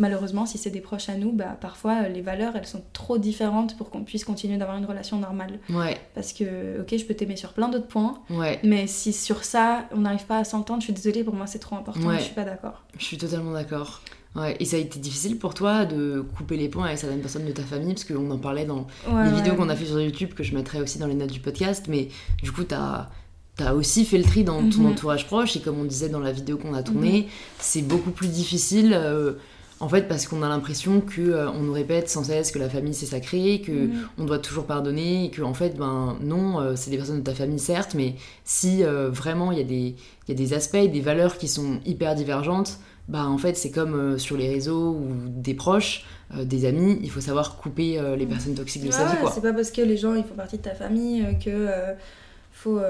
malheureusement, 0.00 0.46
si 0.46 0.58
c'est 0.58 0.70
des 0.70 0.80
proches 0.80 1.08
à 1.08 1.16
nous, 1.16 1.32
bah, 1.32 1.56
parfois 1.60 2.02
euh, 2.04 2.08
les 2.08 2.20
valeurs 2.20 2.56
elles 2.56 2.66
sont 2.66 2.82
trop 2.92 3.18
différentes 3.18 3.76
pour 3.76 3.90
qu'on 3.90 4.04
puisse 4.04 4.24
continuer 4.24 4.56
d'avoir 4.56 4.76
une 4.76 4.84
relation 4.84 5.18
normale. 5.18 5.58
Ouais. 5.70 5.96
Parce 6.14 6.32
que, 6.32 6.80
ok, 6.80 6.96
je 6.96 7.04
peux 7.04 7.14
t'aimer 7.14 7.36
sur 7.36 7.52
plein 7.52 7.68
d'autres 7.68 7.86
points, 7.86 8.18
ouais. 8.30 8.60
mais 8.62 8.86
si 8.86 9.12
sur 9.12 9.44
ça 9.44 9.84
on 9.92 9.98
n'arrive 10.00 10.26
pas 10.26 10.38
à 10.38 10.44
s'entendre, 10.44 10.80
je 10.80 10.86
suis 10.86 10.92
désolée, 10.92 11.24
pour 11.24 11.34
moi 11.34 11.46
c'est 11.46 11.58
trop 11.58 11.76
important, 11.76 12.12
je 12.16 12.22
suis 12.22 12.34
pas 12.34 12.44
d'accord. 12.44 12.84
Je 12.98 13.04
suis 13.04 13.18
totalement 13.18 13.52
d'accord. 13.52 14.02
Ouais. 14.36 14.56
Et 14.60 14.66
ça 14.66 14.76
a 14.76 14.78
été 14.78 14.98
difficile 14.98 15.38
pour 15.38 15.54
toi 15.54 15.84
de 15.84 16.20
couper 16.36 16.56
les 16.56 16.68
ponts 16.68 16.82
avec 16.82 16.98
certaines 16.98 17.20
personnes 17.20 17.46
de 17.46 17.52
ta 17.52 17.62
famille, 17.62 17.94
parce 17.94 18.04
qu'on 18.04 18.30
en 18.30 18.38
parlait 18.38 18.66
dans 18.66 18.86
les 19.06 19.30
vidéos 19.30 19.54
qu'on 19.54 19.68
a 19.68 19.76
fait 19.76 19.86
sur 19.86 20.00
YouTube, 20.00 20.34
que 20.34 20.42
je 20.42 20.54
mettrai 20.54 20.80
aussi 20.80 20.98
dans 20.98 21.06
les 21.06 21.14
notes 21.14 21.32
du 21.32 21.40
podcast, 21.40 21.86
mais 21.88 22.08
du 22.42 22.52
coup, 22.52 22.64
t'as 22.64 23.08
as 23.64 23.74
aussi 23.74 24.04
fait 24.04 24.18
le 24.18 24.24
tri 24.24 24.44
dans 24.44 24.58
ton 24.70 24.82
mhm. 24.82 24.92
entourage 24.92 25.26
proche 25.26 25.56
et 25.56 25.60
comme 25.60 25.78
on 25.80 25.84
disait 25.84 26.08
dans 26.08 26.20
la 26.20 26.32
vidéo 26.32 26.58
qu'on 26.58 26.74
a 26.74 26.82
tournée, 26.82 27.22
mhm. 27.22 27.28
c'est 27.58 27.82
beaucoup 27.82 28.10
plus 28.10 28.28
difficile. 28.28 28.92
Euh, 28.94 29.34
en 29.80 29.88
fait, 29.88 30.08
parce 30.08 30.26
qu'on 30.26 30.42
a 30.42 30.48
l'impression 30.48 31.00
que 31.00 31.20
euh, 31.20 31.50
on 31.50 31.60
nous 31.60 31.72
répète 31.72 32.08
sans 32.08 32.24
cesse 32.24 32.50
que 32.50 32.58
la 32.58 32.68
famille 32.68 32.94
c'est 32.94 33.06
sacré, 33.06 33.62
que 33.64 33.72
mm. 33.72 34.08
on 34.18 34.24
doit 34.24 34.38
toujours 34.38 34.64
pardonner, 34.64 35.26
et 35.26 35.30
que 35.30 35.42
en 35.42 35.54
fait, 35.54 35.76
ben 35.76 36.16
non, 36.20 36.60
euh, 36.60 36.72
c'est 36.74 36.90
des 36.90 36.96
personnes 36.96 37.20
de 37.20 37.24
ta 37.24 37.34
famille 37.34 37.60
certes, 37.60 37.94
mais 37.94 38.14
si 38.44 38.82
euh, 38.82 39.08
vraiment 39.08 39.52
il 39.52 39.58
y, 39.58 39.60
a 39.60 39.64
des, 39.64 39.94
y 40.28 40.32
a 40.32 40.34
des 40.34 40.52
aspects, 40.52 40.76
des 40.76 41.00
valeurs 41.00 41.38
qui 41.38 41.46
sont 41.46 41.80
hyper 41.86 42.14
divergentes, 42.14 42.78
bah 43.08 43.24
en 43.24 43.38
fait 43.38 43.56
c'est 43.56 43.70
comme 43.70 44.18
sur 44.18 44.36
les 44.36 44.48
réseaux 44.48 44.90
ou 44.90 45.06
des 45.28 45.54
proches, 45.54 46.04
des 46.34 46.66
amis, 46.66 46.98
il 47.02 47.10
faut 47.10 47.22
savoir 47.22 47.56
couper 47.56 47.98
les 48.18 48.26
mm. 48.26 48.28
personnes 48.28 48.54
toxiques 48.54 48.84
de 48.84 48.90
sa 48.90 49.06
vie. 49.06 49.16
C'est 49.32 49.40
pas 49.40 49.54
parce 49.54 49.70
que 49.70 49.80
les 49.80 49.96
gens 49.96 50.14
ils 50.14 50.24
font 50.24 50.34
partie 50.34 50.58
de 50.58 50.62
ta 50.62 50.74
famille 50.74 51.24
que 51.42 51.68
faut, 52.52 52.80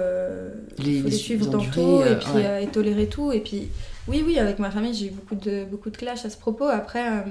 les, 0.78 1.00
faut 1.02 1.09
les, 1.09 1.12
suivre 1.12 1.47
dans 1.47 1.61
tout 1.61 2.02
et 2.02 2.16
puis 2.16 2.42
et 2.62 2.66
tolérer 2.66 3.07
tout 3.07 3.30
et 3.30 3.38
puis 3.38 3.68
oui, 4.09 4.23
oui, 4.25 4.38
avec 4.38 4.59
ma 4.59 4.71
famille, 4.71 4.95
j'ai 4.95 5.07
eu 5.07 5.11
beaucoup 5.11 5.35
de, 5.35 5.65
beaucoup 5.65 5.91
de 5.91 5.97
clash 5.97 6.25
à 6.25 6.31
ce 6.31 6.37
propos. 6.37 6.65
Après, 6.65 7.09
euh, 7.09 7.23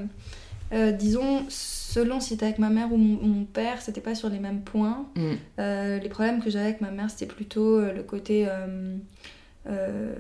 euh, 0.74 0.92
disons, 0.92 1.46
selon 1.50 2.20
si 2.20 2.30
c'était 2.30 2.46
avec 2.46 2.60
ma 2.60 2.70
mère 2.70 2.92
ou 2.92 2.98
mon, 2.98 3.46
père, 3.46 3.82
c'était 3.82 4.02
pas 4.02 4.16
sur 4.16 4.30
les 4.30 4.40
mêmes 4.40 4.62
points. 4.62 5.06
Mm. 5.16 5.34
Euh, 5.60 6.00
les 6.00 6.10
problèmes 6.10 6.42
que 6.42 6.50
j'avais 6.50 6.66
avec 6.66 6.82
ma 6.82 6.92
mère, 6.92 7.10
c'était 7.10 7.26
plutôt 7.26 7.80
le 7.82 8.04
côté 8.04 8.48
euh, 9.70 10.14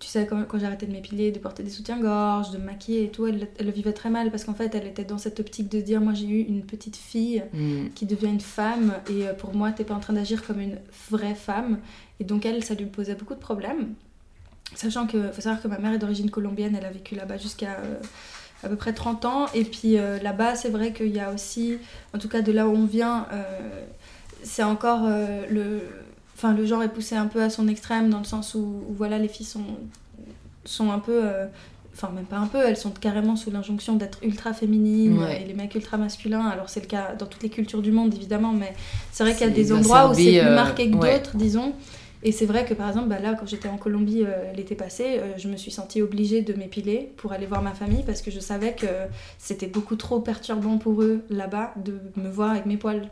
tu 0.00 0.08
sais, 0.08 0.26
quand, 0.26 0.62
arrêté 0.64 0.86
de 0.86 0.92
m'épiler, 0.92 1.30
de 1.30 1.38
porter 1.38 1.62
des 1.62 1.68
soutiens-gorge, 1.68 2.50
de 2.50 2.58
me 2.58 2.64
maquiller 2.64 3.04
et 3.04 3.10
tout, 3.10 3.26
elle, 3.26 3.46
le 3.60 3.70
vivait 3.70 3.92
très 3.92 4.08
mal 4.08 4.30
parce 4.30 4.44
qu'en 4.44 4.54
fait, 4.54 4.74
elle 4.74 4.86
était 4.86 5.04
dans 5.04 5.18
cette 5.18 5.38
optique 5.38 5.70
de 5.70 5.80
dire 5.80 6.00
Moi, 6.00 6.14
j'ai 6.14 6.26
eu 6.26 6.40
une 6.40 6.62
petite 6.62 6.96
fille 6.96 7.42
mm. 7.52 7.88
qui 7.94 8.06
devient 8.06 8.28
une 8.28 8.40
femme 8.40 8.94
et 9.10 9.24
pour 9.38 9.54
moi, 9.54 9.72
t'es 9.72 9.84
pas 9.84 9.94
en 9.94 10.00
train 10.00 10.14
d'agir 10.14 10.46
comme 10.46 10.60
une 10.60 10.78
vraie 11.10 11.34
femme. 11.34 11.78
Et 12.20 12.24
donc, 12.24 12.46
elle, 12.46 12.64
ça 12.64 12.74
lui 12.74 12.86
posait 12.86 13.14
beaucoup 13.14 13.34
de 13.34 13.40
problèmes. 13.40 13.94
Sachant 14.74 15.06
que, 15.06 15.30
faut 15.32 15.40
savoir 15.40 15.62
que 15.62 15.68
ma 15.68 15.78
mère 15.78 15.92
est 15.92 15.98
d'origine 15.98 16.30
colombienne, 16.30 16.76
elle 16.76 16.84
a 16.84 16.90
vécu 16.90 17.14
là-bas 17.14 17.36
jusqu'à. 17.38 17.76
Euh, 17.80 18.00
à 18.64 18.68
peu 18.70 18.76
près 18.76 18.94
30 18.94 19.26
ans. 19.26 19.46
Et 19.54 19.64
puis 19.64 19.96
là-bas 20.22 20.56
c'est 20.56 20.70
vrai 20.70 20.94
qu'il 20.94 21.14
y 21.14 21.20
a 21.20 21.30
aussi 21.30 21.76
en 22.14 22.18
tout 22.18 22.26
cas 22.26 22.40
de 22.40 22.50
là 22.50 22.66
où 22.66 22.74
on 22.74 22.86
vient 22.86 23.26
c'est 24.42 24.62
encore 24.62 25.06
le 25.50 25.82
enfin 26.36 26.52
le 26.52 26.66
genre 26.66 26.82
est 26.82 26.88
poussé 26.88 27.16
un 27.16 27.26
peu 27.26 27.42
à 27.42 27.50
son 27.50 27.66
extrême 27.66 28.10
dans 28.10 28.18
le 28.18 28.24
sens 28.24 28.54
où, 28.54 28.82
voilà 28.90 29.18
les 29.18 29.28
filles 29.28 29.46
sont 29.46 29.64
sont 30.64 30.90
un 30.90 30.98
peu 30.98 31.20
euh, 31.24 31.46
enfin 31.94 32.10
même 32.14 32.24
pas 32.24 32.36
un 32.36 32.46
peu 32.46 32.58
elles 32.58 32.76
sont 32.76 32.90
carrément 32.90 33.36
sous 33.36 33.50
l'injonction 33.50 33.94
d'être 33.94 34.18
ultra 34.22 34.52
féminines 34.52 35.22
et 35.22 35.46
les 35.46 35.54
mecs 35.54 35.74
ultra 35.74 35.96
masculins. 35.96 36.46
Alors 36.46 36.68
c'est 36.68 36.80
le 36.80 36.86
cas 36.86 37.14
dans 37.18 37.26
toutes 37.26 37.42
les 37.42 37.48
cultures 37.48 37.82
du 37.82 37.92
monde 37.92 38.12
évidemment 38.14 38.52
mais 38.52 38.74
c'est 39.12 39.24
vrai 39.24 39.34
qu'il 39.34 39.46
y 39.46 39.50
a 39.50 39.52
des 39.52 39.72
endroits 39.72 40.10
où 40.10 40.14
c'est 40.14 40.40
plus 40.40 40.48
euh, 40.48 40.54
marqué 40.54 40.90
que 40.90 40.96
d'autres 40.96 41.36
disons 41.36 41.72
et 42.26 42.32
c'est 42.32 42.44
vrai 42.44 42.64
que 42.64 42.74
par 42.74 42.88
exemple, 42.88 43.08
bah 43.08 43.20
là, 43.20 43.34
quand 43.38 43.46
j'étais 43.46 43.68
en 43.68 43.78
Colombie 43.78 44.24
euh, 44.24 44.52
l'été 44.52 44.74
passé, 44.74 45.20
je 45.36 45.48
me 45.48 45.56
suis 45.56 45.70
sentie 45.70 46.02
obligée 46.02 46.42
de 46.42 46.52
m'épiler 46.52 47.12
pour 47.16 47.32
aller 47.32 47.46
voir 47.46 47.62
ma 47.62 47.72
famille 47.72 48.02
parce 48.04 48.20
que 48.20 48.30
je 48.30 48.40
savais 48.40 48.74
que 48.74 48.86
c'était 49.38 49.68
beaucoup 49.68 49.96
trop 49.96 50.20
perturbant 50.20 50.76
pour 50.76 51.02
eux 51.02 51.22
là-bas 51.30 51.72
de 51.76 52.00
me 52.16 52.28
voir 52.28 52.50
avec 52.50 52.66
mes 52.66 52.76
poils 52.76 53.08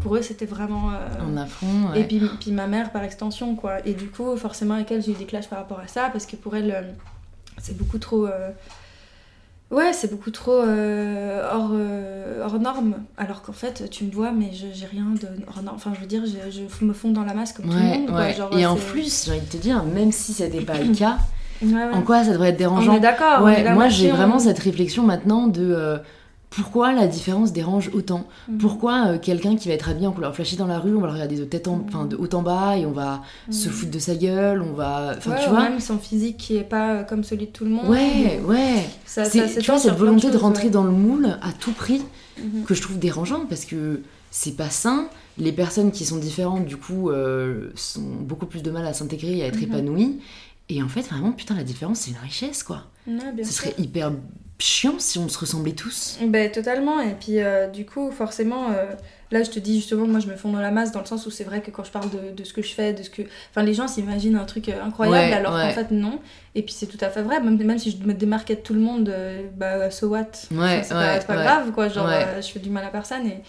pour 0.00 0.16
eux, 0.16 0.22
c'était 0.22 0.46
vraiment. 0.46 0.92
Euh... 0.92 1.36
affront. 1.36 1.92
Et 1.94 2.04
puis, 2.04 2.20
puis, 2.40 2.52
ma 2.52 2.66
mère 2.66 2.92
par 2.92 3.02
extension, 3.02 3.56
quoi. 3.56 3.84
Et 3.86 3.94
du 3.94 4.08
coup, 4.08 4.36
forcément, 4.36 4.74
avec 4.74 4.90
elle, 4.90 5.02
j'ai 5.02 5.12
eu 5.12 5.16
des 5.16 5.24
clashs 5.24 5.48
par 5.48 5.58
rapport 5.58 5.80
à 5.80 5.88
ça, 5.88 6.10
parce 6.12 6.26
que 6.26 6.36
pour 6.36 6.56
elle, 6.56 6.70
euh, 6.70 6.82
c'est 7.58 7.76
beaucoup 7.76 7.98
trop. 7.98 8.28
Euh, 9.72 9.76
ouais, 9.76 9.92
c'est 9.92 10.10
beaucoup 10.10 10.30
trop 10.30 10.52
euh, 10.52 11.42
hors, 11.52 11.72
hors 12.44 12.60
norme. 12.60 12.94
Alors 13.16 13.42
qu'en 13.42 13.52
fait, 13.52 13.88
tu 13.90 14.04
me 14.04 14.10
vois, 14.12 14.32
mais 14.32 14.50
j'ai 14.52 14.86
rien 14.86 15.06
de 15.20 15.28
hors 15.48 15.62
norme. 15.62 15.76
Enfin, 15.76 15.92
je 15.94 16.00
veux 16.00 16.06
dire, 16.06 16.22
je, 16.26 16.84
me 16.84 16.92
fonds 16.92 17.12
dans 17.12 17.24
la 17.24 17.34
masse 17.34 17.52
comme 17.52 17.66
tout 17.66 17.76
le 17.76 17.82
monde. 17.82 18.06
Quoi. 18.10 18.58
Et 18.58 18.66
en 18.66 18.76
plus, 18.76 19.24
j'ai 19.24 19.32
envie 19.32 19.40
de 19.40 19.46
te 19.50 19.56
dire, 19.56 19.84
même 19.84 20.12
si 20.12 20.32
c'était 20.32 20.62
pas 20.62 20.78
le 20.78 20.94
cas, 20.98 21.18
en 21.92 22.02
quoi 22.02 22.24
ça 22.24 22.32
devrait 22.32 22.50
être 22.50 22.58
dérangeant 22.58 22.92
On 22.92 22.96
est 22.96 23.00
d'accord. 23.00 23.40
moi, 23.40 23.88
j'ai 23.88 24.10
vraiment 24.10 24.38
cette 24.38 24.58
réflexion 24.58 25.02
maintenant 25.02 25.46
de 25.46 25.98
pourquoi 26.50 26.92
la 26.92 27.06
différence 27.06 27.52
dérange 27.52 27.90
autant 27.92 28.26
mhm. 28.48 28.58
Pourquoi 28.58 29.08
euh, 29.08 29.18
quelqu'un 29.18 29.56
qui 29.56 29.68
va 29.68 29.74
être 29.74 29.88
habillé 29.88 30.06
en 30.06 30.12
couleur 30.12 30.34
flashy 30.34 30.56
dans 30.56 30.66
la 30.66 30.78
rue, 30.78 30.94
on 30.94 31.00
va 31.00 31.08
le 31.08 31.12
regarder 31.12 31.36
de 31.36 31.44
tête 31.44 31.68
en, 31.68 31.78
de 32.04 32.16
haut 32.16 32.32
en 32.32 32.42
bas 32.42 32.76
et 32.76 32.86
on 32.86 32.92
va 32.92 33.22
se 33.50 33.68
mhm. 33.68 33.74
foutre 33.74 33.90
de 33.90 33.98
sa 33.98 34.14
gueule, 34.14 34.62
on 34.62 34.72
va, 34.72 35.14
enfin 35.16 35.34
tu 35.42 35.48
vois. 35.50 35.68
Même 35.68 35.80
son 35.80 35.98
physique 35.98 36.36
qui 36.36 36.56
est 36.56 36.64
pas 36.64 36.94
euh, 36.94 37.02
comme 37.02 37.24
celui 37.24 37.46
de 37.46 37.50
tout 37.50 37.64
le 37.64 37.70
monde. 37.70 37.88
Ouais, 37.88 38.40
ouais. 38.44 38.86
Ça, 39.04 39.28
tu 39.28 39.40
vois 39.66 39.78
cette 39.78 39.96
volonté 39.96 40.30
de 40.30 40.36
rentrer 40.36 40.70
dans 40.70 40.84
le 40.84 40.92
moule 40.92 41.36
à 41.42 41.52
tout 41.52 41.72
prix 41.72 42.02
mhm. 42.38 42.64
que 42.64 42.74
je 42.74 42.82
trouve 42.82 42.98
dérangeante 42.98 43.48
parce 43.48 43.64
que 43.64 44.02
c'est 44.30 44.56
pas 44.56 44.70
sain. 44.70 45.08
Les 45.38 45.52
personnes 45.52 45.90
qui 45.92 46.06
sont 46.06 46.16
différentes, 46.16 46.64
du 46.64 46.78
coup, 46.78 47.10
euh, 47.10 47.70
sont 47.74 48.00
beaucoup 48.00 48.46
plus 48.46 48.62
de 48.62 48.70
mal 48.70 48.86
à 48.86 48.94
s'intégrer 48.94 49.38
et 49.38 49.42
à 49.42 49.46
être 49.46 49.62
épanouies. 49.62 50.20
Et 50.68 50.82
en 50.82 50.88
fait, 50.88 51.02
vraiment, 51.02 51.32
putain, 51.32 51.54
la 51.54 51.62
différence, 51.62 52.00
c'est 52.00 52.10
une 52.10 52.16
richesse, 52.18 52.62
quoi. 52.62 52.84
Ce 53.06 53.52
serait 53.52 53.74
hyper 53.78 54.12
chiant 54.58 54.98
si 54.98 55.18
on 55.18 55.28
se 55.28 55.38
ressemblait 55.38 55.72
tous. 55.72 56.18
Ben 56.26 56.50
totalement. 56.50 57.00
Et 57.00 57.14
puis 57.14 57.40
euh, 57.40 57.68
du 57.68 57.84
coup, 57.84 58.10
forcément, 58.10 58.70
euh, 58.70 58.86
là 59.30 59.42
je 59.42 59.50
te 59.50 59.58
dis 59.58 59.76
justement, 59.76 60.06
moi 60.06 60.20
je 60.20 60.26
me 60.26 60.36
fonds 60.36 60.50
dans 60.50 60.60
la 60.60 60.70
masse 60.70 60.92
dans 60.92 61.00
le 61.00 61.06
sens 61.06 61.26
où 61.26 61.30
c'est 61.30 61.44
vrai 61.44 61.60
que 61.60 61.70
quand 61.70 61.84
je 61.84 61.90
parle 61.90 62.08
de, 62.10 62.34
de, 62.34 62.44
ce 62.44 62.52
que 62.52 62.62
je 62.62 62.72
fais, 62.72 62.92
de 62.92 63.02
ce 63.02 63.10
que, 63.10 63.22
enfin 63.50 63.62
les 63.62 63.74
gens 63.74 63.88
s'imaginent 63.88 64.36
un 64.36 64.44
truc 64.44 64.68
euh, 64.68 64.82
incroyable 64.82 65.34
alors 65.34 65.52
qu'en 65.52 65.70
fait 65.70 65.90
non. 65.90 66.20
Et 66.54 66.62
puis 66.62 66.72
c'est 66.72 66.86
tout 66.86 66.98
à 67.00 67.10
fait 67.10 67.22
vrai. 67.22 67.40
Même, 67.40 67.62
même 67.62 67.78
si 67.78 67.90
je 67.90 68.06
me 68.06 68.14
démarquais 68.14 68.56
de 68.56 68.60
tout 68.60 68.74
le 68.74 68.80
monde, 68.80 69.12
bah 69.56 69.90
so 69.90 70.08
what? 70.08 70.20
Ouais, 70.50 70.82
c'est 70.82 70.94
pas, 70.94 71.18
pas 71.20 71.42
grave 71.42 71.72
quoi. 71.72 71.88
Genre 71.88 72.08
je 72.40 72.46
fais 72.46 72.60
du 72.60 72.70
mal 72.70 72.84
à 72.84 72.88
personne 72.88 73.26
et 73.26 73.42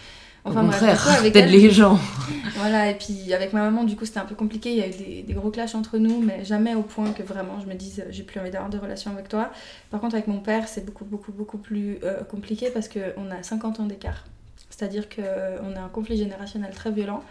Enfin, 0.48 0.64
Au 0.64 0.66
contraire, 0.66 1.20
avec 1.20 1.36
les 1.36 1.70
gens. 1.70 2.00
voilà, 2.56 2.90
et 2.90 2.96
puis 2.96 3.34
avec 3.34 3.54
ma 3.54 3.62
maman, 3.62 3.84
du 3.84 3.96
coup, 3.96 4.06
c'était 4.06 4.20
un 4.20 4.26
peu 4.26 4.36
compliqué. 4.36 4.72
Il 4.72 4.78
y 4.78 4.82
a 4.82 4.88
eu 4.88 5.24
des, 5.24 5.34
gros 5.34 5.50
clashs 5.50 5.76
entre 5.76 5.98
nous, 5.98 6.22
mais 6.22 6.46
jamais 6.46 6.76
au 6.76 6.84
point 6.84 7.12
que 7.12 7.24
vraiment 7.24 7.60
je 7.60 7.68
me 7.68 7.74
dise 7.74 8.04
j'ai 8.10 8.24
plus 8.24 8.40
envie 8.40 8.52
d'avoir 8.52 8.70
de 8.70 8.78
relation 8.78 9.12
avec 9.12 9.30
toi. 9.30 9.52
Par 9.90 10.00
contre, 10.00 10.16
avec 10.16 10.28
mon 10.28 10.40
père, 10.40 10.68
c'est 10.68 10.86
beaucoup, 10.86 11.06
beaucoup, 11.06 11.32
beaucoup 11.32 11.58
plus 11.58 12.00
euh, 12.04 12.24
compliqué 12.24 12.70
parce 12.70 12.88
qu'on 12.88 13.32
a 13.32 13.44
50 13.44 13.80
ans 13.80 13.86
d'écart. 13.86 14.24
C'est-à-dire 14.70 15.08
qu'on 15.10 15.76
a 15.76 15.80
un 15.80 15.90
conflit 15.90 16.18
générationnel 16.18 16.72
très 16.74 16.92
violent. 16.92 17.24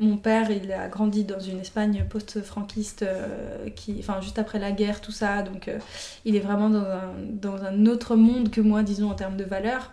Mon 0.00 0.16
père, 0.16 0.50
il 0.50 0.72
a 0.72 0.88
grandi 0.88 1.24
dans 1.24 1.38
une 1.38 1.60
Espagne 1.60 2.04
post-franquiste, 2.08 3.02
euh, 3.02 3.68
qui, 3.76 3.96
enfin 4.00 4.20
juste 4.20 4.38
après 4.38 4.58
la 4.58 4.72
guerre, 4.72 5.00
tout 5.00 5.12
ça. 5.12 5.42
Donc, 5.42 5.68
euh, 5.68 5.78
il 6.24 6.34
est 6.34 6.40
vraiment 6.40 6.68
dans 6.68 6.84
un, 6.84 7.12
dans 7.30 7.62
un 7.64 7.86
autre 7.86 8.16
monde 8.16 8.50
que 8.50 8.60
moi, 8.60 8.82
disons 8.82 9.10
en 9.10 9.14
termes 9.14 9.36
de 9.36 9.44
valeurs. 9.44 9.92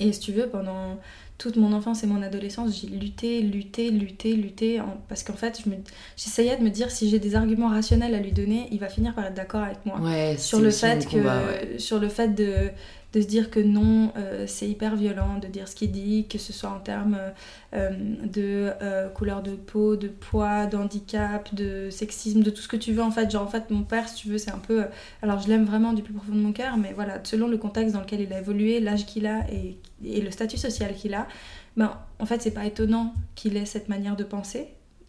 Et 0.00 0.12
si 0.12 0.20
tu 0.20 0.32
veux, 0.32 0.48
pendant 0.48 0.98
toute 1.38 1.56
mon 1.56 1.72
enfance 1.72 2.04
et 2.04 2.06
mon 2.06 2.22
adolescence, 2.22 2.80
j'ai 2.80 2.86
lutté, 2.86 3.42
lutté, 3.42 3.90
lutté, 3.90 4.34
lutté, 4.34 4.80
parce 5.08 5.22
qu'en 5.22 5.32
fait, 5.32 5.62
j'essayais 6.16 6.56
de 6.56 6.62
me 6.62 6.70
dire 6.70 6.90
si 6.90 7.08
j'ai 7.08 7.18
des 7.18 7.34
arguments 7.34 7.68
rationnels 7.68 8.14
à 8.14 8.20
lui 8.20 8.32
donner, 8.32 8.68
il 8.70 8.78
va 8.78 8.88
finir 8.88 9.14
par 9.14 9.26
être 9.26 9.34
d'accord 9.34 9.62
avec 9.62 9.84
moi. 9.84 9.98
sur, 10.38 10.60
le 10.60 10.70
fait 10.70 11.08
que, 11.08 11.78
sur 11.78 11.98
le 11.98 12.08
fait 12.08 12.28
de 12.28 12.70
de 13.12 13.20
se 13.20 13.26
dire 13.26 13.50
que 13.50 13.60
non, 13.60 14.10
euh, 14.16 14.44
c'est 14.46 14.66
hyper 14.66 14.96
violent 14.96 15.38
de 15.38 15.46
dire 15.46 15.68
ce 15.68 15.74
qu'il 15.74 15.90
dit, 15.90 16.26
que 16.28 16.38
ce 16.38 16.52
soit 16.52 16.70
en 16.70 16.78
termes 16.78 17.18
euh, 17.74 17.90
de 18.24 18.70
euh, 18.80 19.08
couleur 19.10 19.42
de 19.42 19.52
peau, 19.52 19.96
de 19.96 20.08
poids, 20.08 20.66
d'handicap, 20.66 21.54
de 21.54 21.90
sexisme, 21.90 22.42
de 22.42 22.50
tout 22.50 22.62
ce 22.62 22.68
que 22.68 22.76
tu 22.76 22.92
veux 22.92 23.02
en 23.02 23.10
fait. 23.10 23.30
Genre 23.30 23.42
en 23.42 23.48
fait 23.48 23.70
mon 23.70 23.82
père, 23.82 24.08
si 24.08 24.16
tu 24.16 24.28
veux, 24.28 24.38
c'est 24.38 24.50
un 24.50 24.58
peu... 24.58 24.84
alors 25.20 25.40
je 25.40 25.48
l'aime 25.48 25.64
vraiment 25.64 25.92
du 25.92 26.02
plus 26.02 26.14
profond 26.14 26.34
de 26.34 26.40
mon 26.40 26.52
cœur, 26.52 26.76
mais 26.78 26.92
voilà, 26.94 27.20
selon 27.24 27.48
le 27.48 27.58
contexte 27.58 27.94
dans 27.94 28.00
lequel 28.00 28.22
il 28.22 28.32
a 28.32 28.38
évolué, 28.38 28.80
l'âge 28.80 29.04
qu'il 29.04 29.26
a 29.26 29.40
et, 29.50 29.76
et, 30.04 30.20
le 30.20 30.30
statut 30.30 30.56
social 30.56 30.94
qu'il 30.94 31.14
a, 31.14 31.26
ben 31.76 31.98
en 32.18 32.26
fait 32.26 32.42
c'est 32.42 32.50
pas 32.50 32.66
étonnant 32.66 33.14
qu'il 33.34 33.56
ait 33.56 33.66
cette 33.66 33.88
manière 33.88 34.16
de 34.16 34.24
penser. 34.24 34.68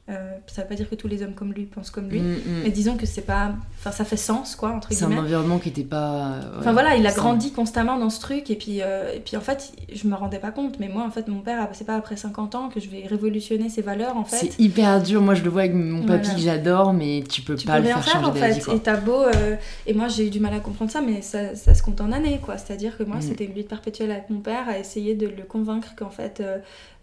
Euh, 0.09 0.33
ça 0.47 0.63
veut 0.63 0.67
pas 0.67 0.75
dire 0.75 0.89
que 0.89 0.95
tous 0.95 1.07
les 1.07 1.23
hommes 1.23 1.33
comme 1.33 1.53
lui 1.53 1.63
pensent 1.63 1.89
comme 1.89 2.09
lui, 2.09 2.19
mm, 2.19 2.33
mm. 2.33 2.61
mais 2.63 2.71
disons 2.71 2.97
que 2.97 3.05
c'est 3.05 3.21
pas. 3.21 3.53
Enfin, 3.79 3.91
ça 3.91 4.03
fait 4.03 4.17
sens, 4.17 4.57
quoi, 4.57 4.71
entre 4.71 4.91
C'est 4.91 5.05
un 5.05 5.17
environnement 5.17 5.59
qui 5.59 5.69
était 5.69 5.85
pas. 5.85 6.39
enfin 6.59 6.73
voilà, 6.73 6.97
il 6.97 7.07
a 7.07 7.13
grandi 7.13 7.53
constamment 7.53 7.97
dans 7.97 8.09
ce 8.09 8.19
truc, 8.19 8.49
et 8.49 8.55
puis, 8.55 8.81
euh, 8.81 9.13
et 9.15 9.21
puis 9.21 9.37
en 9.37 9.41
fait, 9.41 9.71
je 9.93 10.05
me 10.09 10.15
rendais 10.15 10.39
pas 10.39 10.51
compte, 10.51 10.77
mais 10.77 10.89
moi, 10.89 11.05
en 11.05 11.09
fait, 11.09 11.29
mon 11.29 11.39
père, 11.39 11.69
c'est 11.71 11.85
pas 11.85 11.95
après 11.95 12.17
50 12.17 12.53
ans 12.55 12.67
que 12.67 12.81
je 12.81 12.89
vais 12.89 13.07
révolutionner 13.07 13.69
ses 13.69 13.81
valeurs, 13.81 14.17
en 14.17 14.25
fait. 14.25 14.35
C'est 14.35 14.59
hyper 14.59 15.01
dur, 15.01 15.21
moi 15.21 15.35
je 15.35 15.43
le 15.43 15.49
vois 15.49 15.61
avec 15.61 15.73
mon 15.73 16.05
papy 16.05 16.35
que 16.35 16.41
j'adore, 16.41 16.91
mais 16.91 17.23
tu 17.29 17.41
peux 17.41 17.55
pas 17.55 17.79
le 17.79 17.85
faire, 17.85 18.05
changer 18.05 18.25
en 18.25 18.33
fait. 18.33 18.73
Et 18.73 18.79
t'as 18.79 18.97
beau. 18.97 19.21
Euh, 19.21 19.55
et 19.87 19.93
moi, 19.93 20.09
j'ai 20.09 20.27
eu 20.27 20.29
du 20.29 20.41
mal 20.41 20.53
à 20.53 20.59
comprendre 20.59 20.91
ça, 20.91 20.99
mais 20.99 21.21
ça, 21.21 21.55
ça 21.55 21.73
se 21.73 21.81
compte 21.81 22.01
en 22.01 22.11
années, 22.11 22.41
quoi. 22.43 22.57
C'est-à-dire 22.57 22.97
que 22.97 23.03
moi, 23.03 23.17
mm. 23.17 23.21
c'était 23.21 23.45
une 23.45 23.53
lutte 23.53 23.69
perpétuelle 23.69 24.11
avec 24.11 24.29
mon 24.29 24.39
père 24.39 24.67
à 24.67 24.77
essayer 24.77 25.15
de 25.15 25.27
le 25.27 25.43
convaincre 25.43 25.95
qu'en 25.95 26.09
fait 26.09 26.43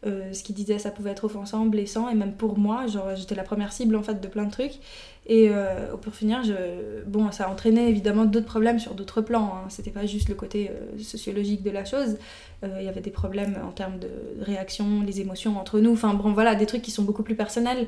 euh, 0.07 0.33
ce 0.33 0.43
qu'il 0.43 0.55
disait 0.55 0.79
ça 0.79 0.91
pouvait 0.91 1.11
être 1.11 1.25
offensant, 1.25 1.67
blessant. 1.67 2.09
Et 2.09 2.15
même 2.15 2.35
pour 2.35 2.59
moi 2.59 2.87
genre 2.87 3.15
j'étais 3.17 3.35
la 3.35 3.45
première 3.45 3.73
cible 3.73 3.97
en 3.97 4.03
fait 4.03 4.21
de 4.21 4.29
plein 4.29 4.45
de 4.45 4.51
trucs 4.51 4.79
et 5.27 5.49
euh, 5.51 5.97
pour 5.97 6.15
finir 6.15 6.43
je... 6.43 7.05
bon 7.07 7.31
ça 7.31 7.45
a 7.45 7.49
entraîné 7.49 7.89
évidemment 7.89 8.25
d'autres 8.25 8.47
problèmes 8.47 8.79
sur 8.79 8.95
d'autres 8.95 9.21
plans 9.21 9.53
hein. 9.55 9.67
c'était 9.69 9.91
pas 9.91 10.07
juste 10.07 10.29
le 10.29 10.35
côté 10.35 10.71
euh, 10.71 10.99
sociologique 11.03 11.63
de 11.63 11.71
la 11.71 11.85
chose 11.85 12.17
il 12.63 12.85
y 12.85 12.89
avait 12.89 13.01
des 13.01 13.11
problèmes 13.11 13.57
en 13.67 13.71
termes 13.71 13.99
de 13.99 14.11
réaction 14.43 15.01
les 15.01 15.23
émotions 15.23 15.59
entre 15.59 15.81
nous 15.81 15.95
enfin 15.95 16.13
bon 16.13 16.35
voilà 16.35 16.55
des 16.55 16.67
trucs 16.67 16.83
qui 16.83 16.91
sont 16.91 17.05
beaucoup 17.05 17.23
plus 17.23 17.35
personnels 17.35 17.87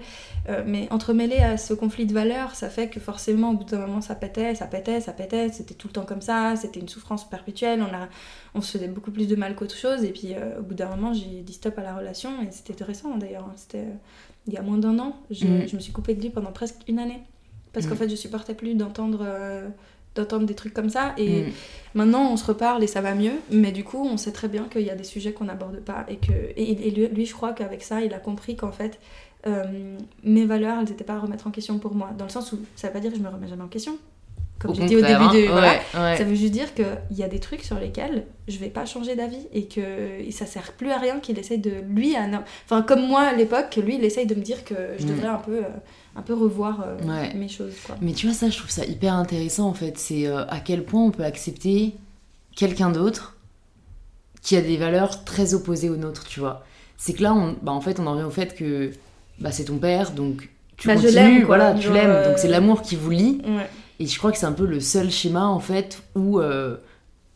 mais 0.64 0.88
entremêlés 0.90 1.42
à 1.42 1.58
ce 1.58 1.74
conflit 1.74 2.06
de 2.06 2.14
valeurs 2.14 2.54
ça 2.54 2.70
fait 2.70 2.88
que 2.88 2.98
forcément 2.98 3.50
au 3.50 3.52
bout 3.52 3.64
d'un 3.64 3.80
moment 3.80 4.00
ça 4.00 4.14
pétait 4.14 4.54
ça 4.54 4.64
pétait 4.64 5.02
ça 5.02 5.12
pétait 5.12 5.50
c'était 5.50 5.74
tout 5.74 5.88
le 5.88 5.92
temps 5.92 6.06
comme 6.06 6.22
ça 6.22 6.54
c'était 6.56 6.80
une 6.80 6.88
souffrance 6.88 7.28
perpétuelle 7.28 7.82
on 8.54 8.60
se 8.60 8.72
faisait 8.72 8.88
beaucoup 8.88 9.10
plus 9.10 9.28
de 9.28 9.36
mal 9.36 9.54
qu'autre 9.54 9.76
chose. 9.76 10.04
Et 10.04 10.12
puis 10.12 10.34
euh, 10.34 10.60
au 10.60 10.62
bout 10.62 10.74
d'un 10.74 10.88
moment, 10.88 11.12
j'ai 11.12 11.42
dit 11.42 11.52
stop 11.54 11.78
à 11.78 11.82
la 11.82 11.96
relation. 11.96 12.42
Et 12.42 12.50
c'était 12.50 12.82
récent 12.84 13.16
d'ailleurs. 13.16 13.44
Hein. 13.44 13.54
C'était 13.56 13.78
euh, 13.78 13.94
il 14.46 14.52
y 14.52 14.56
a 14.56 14.62
moins 14.62 14.78
d'un 14.78 14.98
an. 14.98 15.16
Je, 15.30 15.46
mm. 15.46 15.68
je, 15.68 15.76
me 15.76 15.80
suis 15.80 15.92
coupée 15.92 16.14
de 16.14 16.22
lui 16.22 16.30
pendant 16.30 16.52
presque 16.52 16.76
une 16.88 16.98
année. 16.98 17.22
Parce 17.72 17.86
qu'en 17.86 17.94
mm. 17.94 17.98
fait, 17.98 18.08
je 18.08 18.16
supportais 18.16 18.54
plus 18.54 18.74
d'entendre. 18.74 19.20
Euh, 19.22 19.68
d'entendre 20.14 20.44
des 20.44 20.54
trucs 20.54 20.74
comme 20.74 20.90
ça 20.90 21.14
et 21.16 21.40
mm. 21.40 21.52
maintenant 21.94 22.30
on 22.30 22.36
se 22.36 22.44
reparle 22.44 22.84
et 22.84 22.86
ça 22.86 23.00
va 23.00 23.14
mieux 23.14 23.32
mais 23.50 23.72
du 23.72 23.82
coup 23.82 24.06
on 24.06 24.18
sait 24.18 24.32
très 24.32 24.46
bien 24.46 24.64
qu'il 24.64 24.82
y 24.82 24.90
a 24.90 24.94
des 24.94 25.04
sujets 25.04 25.32
qu'on 25.32 25.46
n'aborde 25.46 25.80
pas 25.80 26.04
et 26.06 26.16
que 26.16 26.34
et, 26.54 26.90
lui, 26.90 27.06
lui, 27.06 27.24
je 27.24 27.32
crois 27.32 27.54
qu'avec 27.54 27.82
ça 27.82 28.02
il 28.02 28.12
a 28.12 28.18
compris 28.18 28.54
qu'en 28.54 28.72
fait 28.72 29.00
mes 30.22 30.44
valeurs 30.44 30.80
elles 30.80 30.90
n'étaient 30.90 31.02
pas 31.02 31.14
à 31.14 31.18
remettre 31.18 31.46
en 31.46 31.50
question 31.50 31.78
pour 31.78 31.94
moi 31.94 32.10
dans 32.18 32.26
le 32.26 32.30
sens 32.30 32.52
où 32.52 32.58
ça 32.76 32.88
veut 32.88 32.92
pas 32.92 33.00
dire 33.00 33.10
que 33.10 33.16
je 33.16 33.22
me 33.22 33.28
remets 33.30 33.48
jamais 33.48 33.62
en 33.62 33.68
question 33.68 33.96
comme 34.62 34.74
j'ai 34.74 34.86
dit 34.86 34.96
au 34.96 35.00
début 35.00 35.26
de. 35.34 35.48
Voilà, 35.48 36.16
Ça 36.16 36.24
veut 36.24 36.34
juste 36.34 36.52
dire 36.52 36.72
qu'il 36.74 36.86
y 37.10 37.22
a 37.22 37.28
des 37.28 37.40
trucs 37.40 37.62
sur 37.62 37.78
lesquels 37.78 38.24
je 38.48 38.58
vais 38.58 38.68
pas 38.68 38.86
changer 38.86 39.16
d'avis 39.16 39.46
et 39.52 39.66
que 39.66 40.20
et 40.20 40.30
ça 40.30 40.46
sert 40.46 40.72
plus 40.72 40.90
à 40.90 40.98
rien 40.98 41.20
qu'il 41.20 41.38
essaye 41.38 41.58
de. 41.58 41.72
Lui, 41.88 42.14
enfin, 42.64 42.82
comme 42.82 43.06
moi 43.06 43.22
à 43.22 43.34
l'époque, 43.34 43.76
lui, 43.76 43.96
il 43.96 44.04
essaye 44.04 44.26
de 44.26 44.34
me 44.34 44.42
dire 44.42 44.64
que 44.64 44.74
je 44.98 45.04
mm. 45.04 45.08
devrais 45.08 45.28
un 45.28 45.38
peu. 45.38 45.58
Euh, 45.58 45.68
un 46.14 46.22
peu 46.22 46.34
revoir 46.34 46.84
euh, 46.86 47.26
mes 47.34 47.48
choses. 47.48 47.74
Quoi. 47.86 47.96
Mais 48.00 48.12
tu 48.12 48.26
vois, 48.26 48.34
ça, 48.34 48.50
je 48.50 48.58
trouve 48.58 48.70
ça 48.70 48.84
hyper 48.84 49.14
intéressant 49.14 49.68
en 49.68 49.74
fait. 49.74 49.98
C'est 49.98 50.26
euh, 50.26 50.44
à 50.46 50.60
quel 50.60 50.84
point 50.84 51.02
on 51.02 51.10
peut 51.10 51.24
accepter 51.24 51.94
quelqu'un 52.54 52.90
d'autre 52.90 53.36
qui 54.42 54.56
a 54.56 54.60
des 54.60 54.76
valeurs 54.76 55.24
très 55.24 55.54
opposées 55.54 55.88
aux 55.88 55.96
nôtres, 55.96 56.26
tu 56.26 56.40
vois. 56.40 56.64
C'est 56.96 57.14
que 57.14 57.22
là, 57.22 57.32
on, 57.32 57.56
bah, 57.62 57.72
en 57.72 57.80
fait, 57.80 57.98
on 57.98 58.06
en 58.06 58.12
revient 58.12 58.24
au 58.24 58.30
fait 58.30 58.54
que 58.54 58.90
bah, 59.38 59.52
c'est 59.52 59.64
ton 59.64 59.78
père, 59.78 60.10
donc 60.10 60.48
tu 60.76 60.88
bah, 60.88 60.96
continues, 60.96 61.44
voilà, 61.44 61.74
tu 61.74 61.90
l'aimes. 61.92 62.24
Donc 62.24 62.38
c'est 62.38 62.48
l'amour 62.48 62.82
qui 62.82 62.96
vous 62.96 63.10
lie. 63.10 63.40
Et 64.02 64.06
je 64.06 64.18
crois 64.18 64.32
que 64.32 64.38
c'est 64.38 64.46
un 64.46 64.52
peu 64.52 64.66
le 64.66 64.80
seul 64.80 65.10
schéma 65.10 65.46
en 65.46 65.60
fait 65.60 66.02
où, 66.16 66.40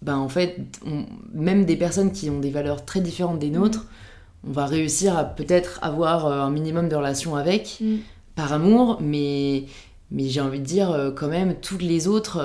ben 0.03 0.17
en 0.17 0.29
fait, 0.29 0.59
même 1.33 1.65
des 1.65 1.77
personnes 1.77 2.11
qui 2.11 2.29
ont 2.29 2.41
des 2.41 2.51
valeurs 2.51 2.85
très 2.85 3.01
différentes 3.01 3.39
des 3.39 3.51
nôtres, 3.51 3.87
on 4.47 4.51
va 4.51 4.67
réussir 4.67 5.17
à 5.17 5.25
peut-être 5.25 5.79
avoir 5.83 6.27
un 6.27 6.51
minimum 6.51 6.89
de 6.89 6.97
relations 6.97 7.37
avec 7.37 7.79
mm. 7.81 7.97
par 8.35 8.53
amour, 8.53 8.99
mais 9.01 9.65
mais 10.11 10.29
j'ai 10.29 10.41
envie 10.41 10.61
de 10.61 10.65
dire 10.65 11.13
quand 11.17 11.29
même 11.29 11.55
toutes 11.61 11.83
les 11.83 12.09
autres 12.09 12.41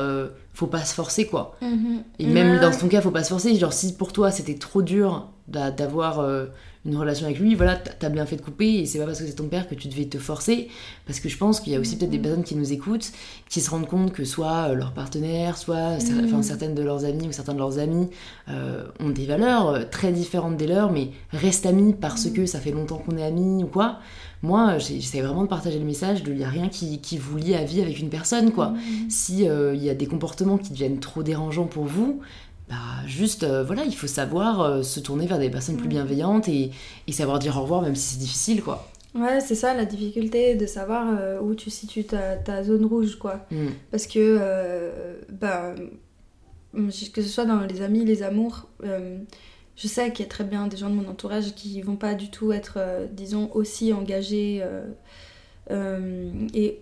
faut 0.54 0.68
pas 0.68 0.84
se 0.84 0.94
forcer 0.94 1.26
quoi. 1.26 1.56
Mhm. 1.62 2.04
Et 2.20 2.28
même 2.28 2.60
dans 2.60 2.72
ton 2.72 2.88
cas, 2.88 3.02
faut 3.02 3.12
pas 3.12 3.24
se 3.24 3.30
forcer. 3.30 3.56
Genre, 3.56 3.74
si 3.74 3.94
pour 3.94 4.14
toi 4.14 4.32
c'était 4.32 4.56
trop 4.56 4.82
dur 4.82 5.30
d'avoir 5.48 6.20
euh, 6.20 6.46
une 6.86 6.98
relation 6.98 7.28
avec 7.28 7.40
lui, 7.40 7.54
voilà, 7.54 7.76
t'as 7.76 8.10
bien 8.10 8.26
fait 8.26 8.38
de 8.38 8.42
couper 8.42 8.80
et 8.80 8.86
c'est 8.88 8.98
pas 8.98 9.06
parce 9.06 9.20
que 9.20 9.28
c'est 9.28 9.36
ton 9.36 9.48
père 9.48 9.68
que 9.68 9.76
tu 9.76 9.88
devais 9.88 10.06
te 10.06 10.18
forcer. 10.18 10.68
Parce 11.06 11.20
que 11.20 11.30
je 11.30 11.38
pense 11.38 11.60
qu'il 11.60 11.74
y 11.74 11.76
a 11.76 11.80
aussi 11.80 11.96
peut-être 11.96 12.10
des 12.10 12.18
mhm. 12.18 12.24
personnes 12.24 12.44
qui 12.44 12.56
nous 12.56 12.74
écoutent 12.74 13.12
qui 13.50 13.62
se 13.62 13.70
rendent 13.70 13.88
compte 13.88 14.12
que 14.12 14.24
soit 14.24 14.70
euh, 14.70 14.74
leur 14.74 14.94
partenaire, 14.94 15.58
soit 15.58 15.98
mhm. 16.00 16.42
certaines 16.42 16.74
de 16.74 16.82
leurs 16.82 17.06
amis 17.06 17.28
ou 17.28 17.32
certains 17.32 17.54
de 17.54 17.60
leurs 17.60 17.78
amis 17.78 18.10
euh, 18.50 18.84
ont 19.00 19.10
des 19.10 19.26
valeurs 19.26 19.90
très 19.92 20.12
différentes 20.12 20.58
des 20.58 20.68
leurs, 20.68 20.92
mais 20.92 21.10
restent 21.32 21.68
amis 21.68 21.94
parce 21.94 22.30
que 22.30 22.46
ça 22.46 22.60
fait 22.60 22.72
longtemps 22.72 22.98
qu'on 22.98 23.18
est 23.18 23.24
amis 23.24 23.64
ou 23.64 23.68
quoi 23.68 24.00
moi, 24.44 24.80
j'essaie 24.80 25.22
vraiment 25.22 25.44
de 25.44 25.48
partager 25.48 25.78
le 25.78 25.86
message 25.86 26.24
de 26.24 26.32
il 26.32 26.40
n'y 26.40 26.44
a 26.44 26.50
rien 26.50 26.68
qui, 26.68 27.00
qui, 27.00 27.18
vous 27.18 27.38
lie 27.38 27.54
à 27.54 27.64
vie 27.64 27.82
avec 27.82 28.00
une 28.00 28.10
personne, 28.10 28.52
quoi. 28.52 28.70
Mmh. 28.70 29.10
Si 29.10 29.48
euh, 29.48 29.76
il 29.76 29.84
y 29.84 29.90
a 29.90 29.94
des 29.94 30.08
comportements 30.08 30.58
qui 30.58 30.72
deviennent 30.72 31.00
trop 31.00 31.22
dérangeants 31.22 31.68
pour 31.68 31.86
vous, 31.86 32.22
bah 32.72 33.06
juste, 33.06 33.44
euh, 33.44 33.64
voilà, 33.64 33.84
il 33.86 33.96
faut 33.96 34.08
savoir 34.08 34.62
euh, 34.62 34.82
se 34.82 35.00
tourner 35.00 35.28
vers 35.28 35.38
des 35.38 35.50
personnes 35.50 35.78
plus 35.78 35.86
mmh. 35.86 35.90
bienveillantes 35.90 36.48
et, 36.50 36.72
et, 37.08 37.12
savoir 37.12 37.38
dire 37.38 37.58
au 37.58 37.62
revoir, 37.62 37.82
même 37.82 37.96
si 37.96 38.14
c'est 38.14 38.20
difficile, 38.20 38.64
quoi. 38.64 38.90
Ouais, 39.14 39.42
c'est 39.42 39.56
ça 39.56 39.74
la 39.74 39.86
difficulté 39.86 40.56
de 40.56 40.66
savoir 40.66 41.06
où 41.44 41.54
tu 41.54 41.70
situes 41.70 42.06
ta, 42.06 42.38
ta 42.38 42.64
zone 42.64 42.86
rouge, 42.86 43.18
quoi. 43.18 43.46
Mmh. 43.52 43.68
Parce 43.92 44.08
que, 44.08 44.40
bah, 45.30 45.76
que 46.74 47.22
ce 47.22 47.28
soit 47.28 47.46
dans 47.46 47.60
les 47.60 47.82
amis, 47.82 48.06
les 48.06 48.24
amours 48.24 48.68
je 49.82 49.88
sais 49.88 50.12
qu'il 50.12 50.24
y 50.24 50.28
a 50.28 50.30
très 50.30 50.44
bien 50.44 50.68
des 50.68 50.78
gens 50.78 50.90
de 50.90 50.96
mon 50.96 51.10
entourage 51.10 51.56
qui 51.56 51.82
vont 51.82 51.96
pas 51.96 52.14
du 52.14 52.30
tout 52.30 52.52
être, 52.52 52.76
euh, 52.78 53.08
disons, 53.12 53.50
aussi 53.54 53.94
engagés 53.94 54.60
euh, 54.62 54.86
euh, 55.72 56.32
et 56.54 56.82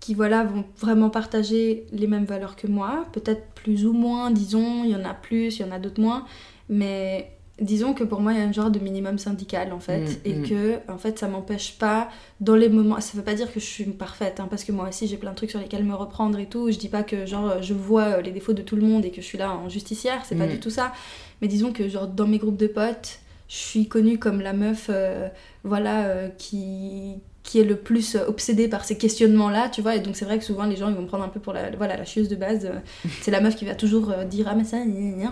qui, 0.00 0.14
voilà, 0.14 0.44
vont 0.44 0.64
vraiment 0.78 1.10
partager 1.10 1.86
les 1.92 2.06
mêmes 2.06 2.24
valeurs 2.24 2.56
que 2.56 2.66
moi. 2.66 3.06
Peut-être 3.12 3.46
plus 3.54 3.86
ou 3.86 3.92
moins, 3.92 4.30
disons, 4.30 4.84
il 4.84 4.90
y 4.90 4.96
en 4.96 5.04
a 5.04 5.14
plus, 5.14 5.58
il 5.58 5.62
y 5.62 5.64
en 5.64 5.72
a 5.72 5.78
d'autres 5.78 6.00
moins. 6.00 6.24
Mais 6.68 7.32
disons 7.60 7.94
que 7.94 8.04
pour 8.04 8.20
moi 8.20 8.32
il 8.32 8.38
y 8.38 8.42
a 8.42 8.44
un 8.44 8.52
genre 8.52 8.70
de 8.70 8.78
minimum 8.78 9.18
syndical 9.18 9.72
en 9.72 9.80
fait 9.80 10.00
mm, 10.00 10.16
et 10.24 10.34
mm. 10.34 10.48
que 10.48 10.90
en 10.90 10.98
fait 10.98 11.18
ça 11.18 11.28
m'empêche 11.28 11.78
pas 11.78 12.08
dans 12.40 12.56
les 12.56 12.68
moments 12.68 13.00
ça 13.00 13.16
veut 13.16 13.22
pas 13.22 13.34
dire 13.34 13.52
que 13.52 13.60
je 13.60 13.64
suis 13.64 13.84
parfaite 13.84 14.40
hein, 14.40 14.48
parce 14.48 14.64
que 14.64 14.72
moi 14.72 14.88
aussi 14.88 15.06
j'ai 15.06 15.16
plein 15.16 15.30
de 15.30 15.36
trucs 15.36 15.50
sur 15.50 15.60
lesquels 15.60 15.84
me 15.84 15.94
reprendre 15.94 16.38
et 16.38 16.46
tout 16.46 16.70
je 16.70 16.78
dis 16.78 16.88
pas 16.88 17.02
que 17.02 17.26
genre 17.26 17.62
je 17.62 17.74
vois 17.74 18.20
les 18.20 18.30
défauts 18.30 18.54
de 18.54 18.62
tout 18.62 18.76
le 18.76 18.82
monde 18.82 19.04
et 19.04 19.10
que 19.10 19.20
je 19.20 19.26
suis 19.26 19.38
là 19.38 19.52
en 19.52 19.68
justicière 19.68 20.24
c'est 20.24 20.36
pas 20.36 20.46
mm. 20.46 20.50
du 20.50 20.60
tout 20.60 20.70
ça 20.70 20.92
mais 21.40 21.48
disons 21.48 21.72
que 21.72 21.88
genre 21.88 22.08
dans 22.08 22.26
mes 22.26 22.38
groupes 22.38 22.56
de 22.56 22.66
potes 22.66 23.20
je 23.48 23.56
suis 23.56 23.86
connue 23.86 24.18
comme 24.18 24.40
la 24.40 24.54
meuf 24.54 24.86
euh, 24.88 25.28
voilà 25.62 26.06
euh, 26.06 26.28
qui 26.30 27.16
qui 27.42 27.60
est 27.60 27.64
le 27.64 27.76
plus 27.76 28.16
obsédé 28.16 28.68
par 28.68 28.84
ces 28.84 28.96
questionnements-là, 28.96 29.68
tu 29.68 29.82
vois. 29.82 29.96
Et 29.96 30.00
donc 30.00 30.16
c'est 30.16 30.24
vrai 30.24 30.38
que 30.38 30.44
souvent 30.44 30.64
les 30.64 30.76
gens 30.76 30.88
ils 30.88 30.94
vont 30.94 31.06
prendre 31.06 31.24
un 31.24 31.28
peu 31.28 31.40
pour 31.40 31.52
la, 31.52 31.70
voilà, 31.76 31.96
la 31.96 32.04
chieuse 32.04 32.28
de 32.28 32.36
base. 32.36 32.70
C'est 33.20 33.30
la 33.30 33.40
meuf 33.40 33.56
qui 33.56 33.64
va 33.64 33.74
toujours 33.74 34.10
euh, 34.10 34.24
dire 34.24 34.46
ah 34.48 34.54
mais 34.54 34.64
ça, 34.64 34.78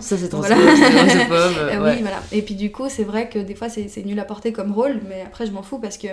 ça 0.01 0.17
c'est 0.17 0.29
trop 0.29 0.41
voilà. 0.41 0.55
euh, 0.57 1.79
Oui 1.81 2.01
voilà. 2.01 2.21
Et 2.31 2.41
puis 2.41 2.55
du 2.55 2.71
coup 2.71 2.89
c'est 2.89 3.03
vrai 3.03 3.29
que 3.29 3.39
des 3.39 3.55
fois 3.55 3.69
c'est 3.69 4.05
nul 4.05 4.19
à 4.19 4.25
porter 4.25 4.51
comme 4.51 4.71
rôle, 4.71 4.99
mais 5.07 5.21
après 5.25 5.45
je 5.45 5.51
m'en 5.51 5.63
fous 5.63 5.79
parce 5.79 5.97
que 5.97 6.07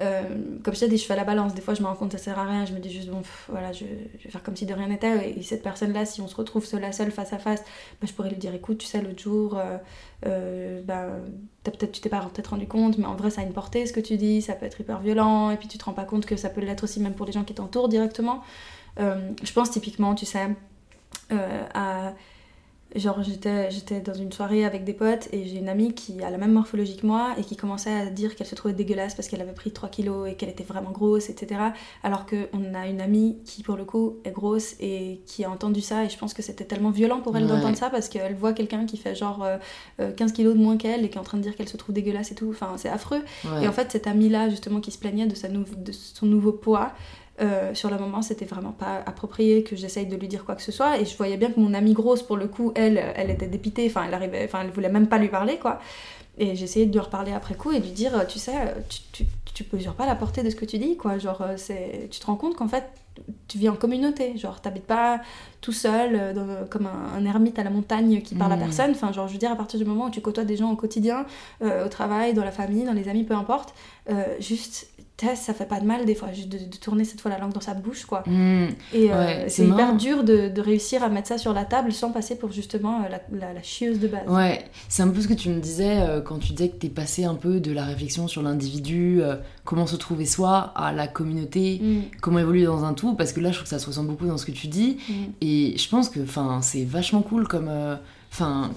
euh, 0.00 0.22
comme 0.62 0.74
je 0.74 0.80
t'ai 0.80 0.88
dit 0.88 0.98
je 0.98 1.04
fais 1.04 1.16
la 1.16 1.24
balance. 1.24 1.54
Des 1.54 1.62
fois 1.62 1.74
je 1.74 1.82
me 1.82 1.86
rends 1.86 1.94
compte 1.94 2.12
que 2.12 2.18
ça 2.18 2.24
sert 2.24 2.38
à 2.38 2.44
rien. 2.44 2.64
Je 2.64 2.72
me 2.72 2.78
dis 2.78 2.90
juste 2.90 3.08
bon 3.08 3.22
voilà 3.48 3.72
je, 3.72 3.84
vais 3.84 4.30
faire 4.30 4.42
comme 4.42 4.56
si 4.56 4.66
de 4.66 4.74
rien 4.74 4.88
n'était. 4.88 5.30
Et, 5.30 5.42
cette 5.42 5.62
personne 5.62 5.92
là 5.92 6.04
si 6.04 6.20
on 6.20 6.28
se 6.28 6.36
retrouve 6.36 6.64
seule 6.64 6.84
à 6.84 6.92
seule 6.92 7.10
face 7.10 7.32
à 7.32 7.38
face, 7.38 7.62
bah, 8.00 8.06
je 8.06 8.12
pourrais 8.12 8.30
lui 8.30 8.36
dire 8.36 8.54
écoute 8.54 8.78
tu 8.78 8.86
sais 8.86 9.02
l'autre 9.02 9.22
jour 9.22 9.58
bah, 10.24 11.06
peut-être 11.64 11.92
tu 11.92 12.00
t'es 12.00 12.08
pas 12.08 12.20
peut-être 12.20 12.48
rendu 12.48 12.66
compte, 12.66 12.98
mais 12.98 13.06
en 13.06 13.14
vrai 13.14 13.30
ça 13.30 13.42
a 13.42 13.44
une 13.44 13.52
portée 13.52 13.86
ce 13.86 13.92
que 13.92 14.00
tu 14.00 14.16
dis, 14.16 14.42
ça 14.42 14.54
peut 14.54 14.66
être 14.66 14.80
hyper 14.80 15.00
violent, 15.00 15.50
et 15.50 15.56
puis 15.56 15.68
tu 15.68 15.78
te 15.78 15.84
rends 15.84 15.92
pas 15.92 16.04
compte 16.04 16.26
que 16.26 16.36
ça 16.36 16.48
peut 16.48 16.60
l'être 16.60 16.84
aussi 16.84 17.00
même 17.00 17.14
pour 17.14 17.26
les 17.26 17.32
gens 17.32 17.44
qui 17.44 17.54
t'entourent 17.54 17.88
directement. 17.88 18.42
Euh, 19.00 19.32
je 19.42 19.52
pense 19.52 19.70
typiquement, 19.70 20.14
tu 20.14 20.26
sais, 20.26 20.48
euh, 21.32 21.62
à 21.74 22.14
Genre, 22.94 23.22
j'étais, 23.22 23.70
j'étais 23.70 24.00
dans 24.00 24.12
une 24.12 24.30
soirée 24.32 24.64
avec 24.64 24.84
des 24.84 24.92
potes 24.92 25.28
et 25.32 25.46
j'ai 25.46 25.58
une 25.58 25.68
amie 25.70 25.94
qui 25.94 26.22
a 26.22 26.30
la 26.30 26.36
même 26.36 26.52
morphologie 26.52 26.96
que 26.96 27.06
moi 27.06 27.34
et 27.38 27.42
qui 27.42 27.56
commençait 27.56 27.92
à 27.92 28.06
dire 28.06 28.36
qu'elle 28.36 28.46
se 28.46 28.54
trouvait 28.54 28.74
dégueulasse 28.74 29.14
parce 29.14 29.28
qu'elle 29.28 29.40
avait 29.40 29.52
pris 29.52 29.70
3 29.70 29.88
kilos 29.88 30.28
et 30.28 30.34
qu'elle 30.34 30.50
était 30.50 30.64
vraiment 30.64 30.90
grosse, 30.90 31.30
etc. 31.30 31.60
Alors 32.02 32.26
qu'on 32.26 32.74
a 32.74 32.86
une 32.86 33.00
amie 33.00 33.38
qui, 33.46 33.62
pour 33.62 33.76
le 33.76 33.84
coup, 33.84 34.18
est 34.24 34.30
grosse 34.30 34.74
et 34.78 35.22
qui 35.26 35.44
a 35.44 35.50
entendu 35.50 35.80
ça 35.80 36.04
et 36.04 36.10
je 36.10 36.18
pense 36.18 36.34
que 36.34 36.42
c'était 36.42 36.64
tellement 36.64 36.90
violent 36.90 37.20
pour 37.20 37.36
elle 37.36 37.46
d'entendre 37.46 37.76
ça 37.76 37.88
parce 37.88 38.08
qu'elle 38.10 38.34
voit 38.34 38.52
quelqu'un 38.52 38.84
qui 38.84 38.98
fait 38.98 39.14
genre 39.14 39.38
15 39.38 39.48
euh, 40.00 40.10
euh, 40.10 40.28
kilos 40.28 40.54
de 40.54 40.60
moins 40.60 40.76
qu'elle 40.76 41.04
et 41.04 41.08
qui 41.08 41.16
est 41.16 41.20
en 41.20 41.24
train 41.24 41.38
de 41.38 41.42
dire 41.42 41.56
qu'elle 41.56 41.68
se 41.68 41.78
trouve 41.78 41.94
dégueulasse 41.94 42.30
et 42.32 42.34
tout. 42.34 42.50
Enfin, 42.50 42.74
c'est 42.76 42.90
affreux. 42.90 43.22
Et 43.62 43.68
en 43.68 43.72
fait, 43.72 43.90
cette 43.90 44.06
amie-là, 44.06 44.50
justement, 44.50 44.80
qui 44.80 44.90
se 44.90 44.98
plaignait 44.98 45.26
de, 45.26 45.34
sa 45.34 45.48
de 45.48 45.92
son 45.92 46.26
nouveau 46.26 46.52
poids, 46.52 46.92
euh, 47.42 47.74
sur 47.74 47.90
le 47.90 47.98
moment, 47.98 48.22
c'était 48.22 48.44
vraiment 48.44 48.72
pas 48.72 49.02
approprié 49.06 49.62
que 49.62 49.76
j'essaye 49.76 50.06
de 50.06 50.16
lui 50.16 50.28
dire 50.28 50.44
quoi 50.44 50.54
que 50.54 50.62
ce 50.62 50.72
soit. 50.72 51.00
Et 51.00 51.04
je 51.04 51.16
voyais 51.16 51.36
bien 51.36 51.50
que 51.50 51.58
mon 51.60 51.74
amie 51.74 51.92
grosse, 51.92 52.22
pour 52.22 52.36
le 52.36 52.48
coup, 52.48 52.72
elle, 52.74 53.02
elle 53.16 53.30
était 53.30 53.46
dépitée. 53.46 53.86
Enfin, 53.86 54.04
elle 54.06 54.14
arrivait, 54.14 54.44
enfin, 54.44 54.60
elle 54.62 54.70
voulait 54.70 54.88
même 54.88 55.08
pas 55.08 55.18
lui 55.18 55.28
parler, 55.28 55.58
quoi. 55.58 55.80
Et 56.38 56.56
j'essayais 56.56 56.86
de 56.86 56.92
lui 56.92 57.00
reparler 57.00 57.32
après 57.32 57.54
coup 57.54 57.72
et 57.72 57.78
de 57.78 57.84
lui 57.84 57.92
dire, 57.92 58.26
tu 58.26 58.38
sais, 58.38 58.54
tu, 58.88 59.00
tu, 59.12 59.26
tu 59.52 59.66
mesures 59.72 59.94
pas 59.94 60.06
la 60.06 60.14
portée 60.14 60.42
de 60.42 60.50
ce 60.50 60.56
que 60.56 60.64
tu 60.64 60.78
dis, 60.78 60.96
quoi. 60.96 61.18
Genre, 61.18 61.42
euh, 61.42 61.54
c'est, 61.56 62.08
tu 62.10 62.20
te 62.20 62.26
rends 62.26 62.36
compte 62.36 62.56
qu'en 62.56 62.68
fait, 62.68 62.84
tu 63.48 63.58
vis 63.58 63.68
en 63.68 63.76
communauté. 63.76 64.36
Genre, 64.38 64.60
t'habites 64.60 64.86
pas 64.86 65.20
tout 65.60 65.72
seul, 65.72 66.12
euh, 66.14 66.64
comme 66.64 66.86
un, 66.86 67.24
ermite 67.26 67.58
à 67.58 67.64
la 67.64 67.70
montagne 67.70 68.22
qui 68.22 68.34
parle 68.34 68.52
à 68.52 68.56
mmh. 68.56 68.60
personne. 68.60 68.90
Enfin, 68.92 69.12
genre, 69.12 69.28
je 69.28 69.34
veux 69.34 69.38
dire, 69.38 69.52
à 69.52 69.56
partir 69.56 69.78
du 69.78 69.84
moment 69.84 70.06
où 70.06 70.10
tu 70.10 70.20
côtoies 70.20 70.44
des 70.44 70.56
gens 70.56 70.70
au 70.70 70.76
quotidien, 70.76 71.26
au 71.60 71.88
travail, 71.88 72.32
dans 72.34 72.44
la 72.44 72.52
famille, 72.52 72.84
dans 72.84 72.94
les 72.94 73.08
amis, 73.08 73.24
peu 73.24 73.34
importe, 73.34 73.74
juste 74.40 74.88
ça 75.36 75.54
fait 75.54 75.66
pas 75.66 75.80
de 75.80 75.86
mal 75.86 76.04
des 76.04 76.14
fois, 76.14 76.32
juste 76.32 76.48
de, 76.48 76.58
tourner 76.76 77.04
cette 77.04 77.20
fois 77.20 77.30
la 77.30 77.38
langue 77.38 77.52
dans 77.52 77.60
sa 77.60 77.74
bouche, 77.74 78.04
quoi. 78.04 78.22
Hmm. 78.26 78.68
et 78.92 79.12
euh, 79.12 79.48
c'est 79.48 79.66
hyper 79.66 79.96
dur 79.96 80.24
de, 80.24 80.48
de, 80.48 80.60
réussir 80.60 81.02
à 81.02 81.08
mettre 81.08 81.28
ça 81.28 81.38
sur 81.38 81.52
la 81.52 81.64
table 81.64 81.92
sans 81.92 82.10
passer 82.10 82.36
pour 82.36 82.52
justement 82.52 83.02
euh, 83.02 83.08
la, 83.08 83.52
la, 83.52 83.62
chieuse 83.62 83.98
de 84.00 84.08
base. 84.08 84.28
Ouais, 84.28 84.64
c'est 84.88 85.02
un 85.02 85.08
peu 85.08 85.20
ce 85.20 85.28
que 85.28 85.34
tu 85.34 85.48
me 85.48 85.60
disais 85.60 86.00
euh, 86.00 86.20
quand 86.20 86.38
tu 86.38 86.52
disais 86.52 86.70
que 86.70 86.76
t'es 86.76 86.88
passé 86.88 87.24
un 87.24 87.34
peu 87.34 87.60
de 87.60 87.72
la 87.72 87.84
réflexion 87.84 88.28
sur 88.28 88.42
l'individu, 88.42 89.20
comment 89.64 89.86
se 89.86 89.96
trouver 89.96 90.26
soi, 90.26 90.72
à 90.74 90.92
la 90.92 91.06
communauté, 91.06 91.80
hmm. 91.82 92.18
comment 92.20 92.38
évoluer 92.38 92.64
dans 92.64 92.84
un 92.84 92.94
tout, 92.94 93.14
parce 93.14 93.32
que 93.32 93.40
là, 93.40 93.50
je 93.50 93.56
trouve 93.56 93.64
que 93.64 93.70
ça 93.70 93.78
se 93.78 93.86
ressent 93.86 94.04
beaucoup 94.04 94.26
dans 94.26 94.38
ce 94.38 94.46
que 94.46 94.52
tu 94.52 94.66
dis, 94.66 94.98
hmm. 95.08 95.12
et 95.40 95.76
je 95.76 95.88
pense 95.88 96.08
que 96.08 96.20
c'est 96.62 96.84
vachement 96.84 97.22
cool 97.22 97.46
comme, 97.46 97.70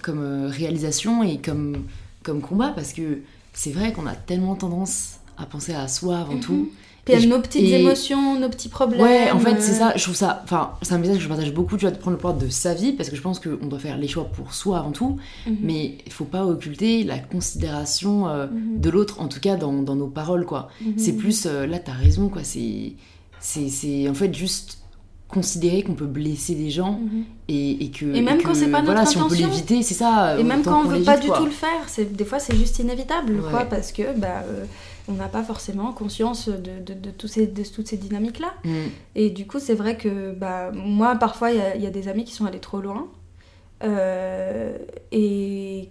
comme 0.01 0.45
réalisation 0.47 1.23
et 1.23 1.38
comme, 1.38 1.86
comme 2.23 2.41
combat, 2.41 2.69
parce 2.69 2.93
que 2.93 3.19
c'est 3.53 3.71
vrai 3.71 3.93
qu'on 3.93 4.05
a 4.05 4.15
tellement 4.15 4.55
tendance 4.55 5.19
à 5.38 5.45
penser 5.45 5.74
à 5.74 5.88
soi 5.88 6.17
avant 6.17 6.39
tout. 6.39 6.54
Mhm. 6.54 6.67
Puis 7.06 7.13
à 7.13 7.19
nos 7.28 7.39
petites 7.39 7.71
émotions, 7.71 8.39
nos 8.39 8.50
petits 8.50 8.67
problèmes. 8.67 9.02
Ouais, 9.02 9.30
en 9.30 9.39
fait, 9.39 9.62
c'est 9.62 9.74
ça. 9.74 9.93
Je 9.95 10.02
trouve 10.02 10.15
ça. 10.15 10.41
Enfin, 10.43 10.71
c'est 10.82 10.93
un 10.93 10.98
message 10.98 11.17
que 11.17 11.24
je 11.24 11.28
partage 11.28 11.54
beaucoup, 11.54 11.78
tu 11.78 11.86
vois, 11.86 11.91
de 11.91 12.00
prendre 12.00 12.17
le 12.17 12.17
pouvoir 12.17 12.36
de 12.36 12.50
sa 12.50 12.74
vie, 12.74 12.93
parce 12.93 13.10
que 13.10 13.15
je 13.15 13.21
pense 13.21 13.39
qu'on 13.39 13.67
doit 13.67 13.78
faire 13.78 13.98
les 13.98 14.08
choix 14.08 14.26
pour 14.26 14.56
soi 14.56 14.80
avant 14.80 14.91
tout. 14.91 15.17
Mhm. 15.45 15.58
Mais 15.62 15.98
il 16.04 16.12
faut 16.12 16.26
pas 16.26 16.43
occulter 16.45 17.04
la 17.04 17.19
considération 17.19 18.28
euh, 18.28 18.48
mhm. 18.48 18.82
de 18.82 18.89
l'autre, 18.89 19.21
en 19.21 19.28
tout 19.28 19.39
cas 19.39 19.56
dans, 19.56 19.84
dans, 19.84 19.95
nos 19.95 20.08
paroles, 20.08 20.45
quoi. 20.48 20.69
C'est 20.98 21.13
plus. 21.13 21.45
Euh, 21.45 21.67
là, 21.67 21.78
t'as 21.78 21.93
raison, 21.93 22.28
quoi. 22.28 22.43
C'est. 22.43 22.93
C'est 23.39 24.10
en 24.10 24.15
fait 24.15 24.34
juste 24.34 24.80
considérer 25.28 25.84
qu'on 25.84 25.93
peut 25.93 26.06
blesser 26.06 26.56
des 26.56 26.71
gens 26.71 27.00
et, 27.48 27.84
et, 27.84 27.91
que 27.91 28.06
et 28.06 28.21
même 28.21 28.41
quand 28.41 28.54
c'est 28.54 28.67
pas 28.67 28.82
notre 28.82 28.93
voilà, 28.93 29.06
si 29.06 29.17
on 29.17 29.28
peut 29.28 29.36
l'éviter 29.36 29.82
c'est 29.82 29.95
ça 29.95 30.39
et 30.39 30.43
même 30.43 30.63
quand 30.63 30.82
on 30.82 30.88
veut 30.88 31.04
pas 31.04 31.17
du 31.17 31.28
tout 31.28 31.45
le 31.45 31.52
faire 31.52 31.84
c'est 31.88 32.15
des 32.15 32.26
fois 32.26 32.39
c'est 32.39 32.56
juste 32.56 32.80
inévitable 32.80 33.41
quoi 33.50 33.65
parce 33.65 33.91
que 33.91 34.17
bah 34.17 34.43
euh, 34.48 34.65
on 35.08 35.13
n'a 35.13 35.28
pas 35.28 35.44
forcément 35.44 35.91
conscience 35.94 36.50
de, 36.50 36.80
de, 36.80 36.94
de, 36.94 37.12
tous 37.12 37.28
ces, 37.28 37.48
de 37.48 37.63
toutes 37.63 37.88
ces 37.88 37.98
dynamiques-là. 37.98 38.54
Mm. 38.63 38.76
Et 39.15 39.30
du 39.30 39.46
coup, 39.46 39.60
c'est 39.60 39.76
vrai 39.76 39.98
que 39.98 40.32
bah, 40.32 40.72
moi, 40.72 41.15
parfois, 41.15 41.52
il 41.52 41.82
y, 41.82 41.88
a 41.88 41.91
des 41.91 42.08
amis 42.08 42.26
qui 42.26 42.34
sont 42.34 42.46
allés 42.46 42.60
trop 42.60 42.82
loin. 42.82 43.08
Euh, 43.84 44.78
et 45.12 45.89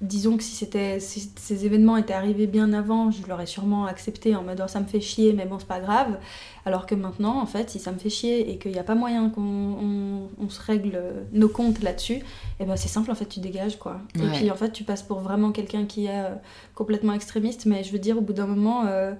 disons 0.00 0.36
que 0.36 0.44
si, 0.44 0.54
c'était, 0.54 1.00
ces 1.00 1.66
événements 1.66 1.96
étaient 1.96 2.14
arrivés 2.14 2.46
bien 2.46 2.72
avant, 2.72 3.10
je 3.10 3.26
l'aurais 3.26 3.46
sûrement 3.46 3.86
accepté 3.86 4.36
en 4.36 4.44
mode 4.44 4.62
oh, 4.64 4.68
ça 4.68 4.78
me 4.80 4.86
fait 4.86 5.00
chier, 5.00 5.32
mais 5.32 5.44
bon, 5.44 5.58
c'est 5.58 5.66
pas 5.66 5.80
grave. 5.80 6.18
Alors 6.64 6.86
que 6.86 6.94
maintenant, 6.94 7.40
en 7.40 7.46
fait, 7.46 7.70
si 7.70 7.80
ça 7.80 7.90
me 7.90 7.98
fait 7.98 8.10
chier 8.10 8.50
et 8.50 8.58
qu'il 8.58 8.72
n'y 8.72 8.78
a 8.78 8.84
pas 8.84 8.94
moyen 8.94 9.28
qu'on 9.30 10.28
on, 10.38 10.48
se 10.48 10.62
règle 10.62 11.02
nos 11.32 11.48
comptes 11.48 11.82
là-dessus, 11.82 12.14
et 12.14 12.24
eh 12.60 12.64
ben 12.64 12.76
c'est 12.76 12.88
simple, 12.88 13.10
en 13.10 13.14
fait, 13.14 13.26
tu 13.26 13.40
dégages 13.40 13.78
quoi. 13.78 14.00
Et 14.14 14.26
puis 14.36 14.50
en 14.50 14.56
fait, 14.56 14.70
tu 14.70 14.84
passes 14.84 15.02
pour 15.02 15.20
vraiment 15.20 15.50
quelqu'un 15.52 15.84
qui 15.84 16.06
est 16.06 16.24
euh, 16.24 16.34
complètement 16.74 17.12
extrémiste, 17.12 17.66
mais 17.66 17.82
je 17.82 17.92
veux 17.92 17.98
dire, 17.98 18.18
au 18.18 18.22
bout 18.22 18.32
d'un 18.32 18.46
moment. 18.46 18.84
Euh, 18.86 19.12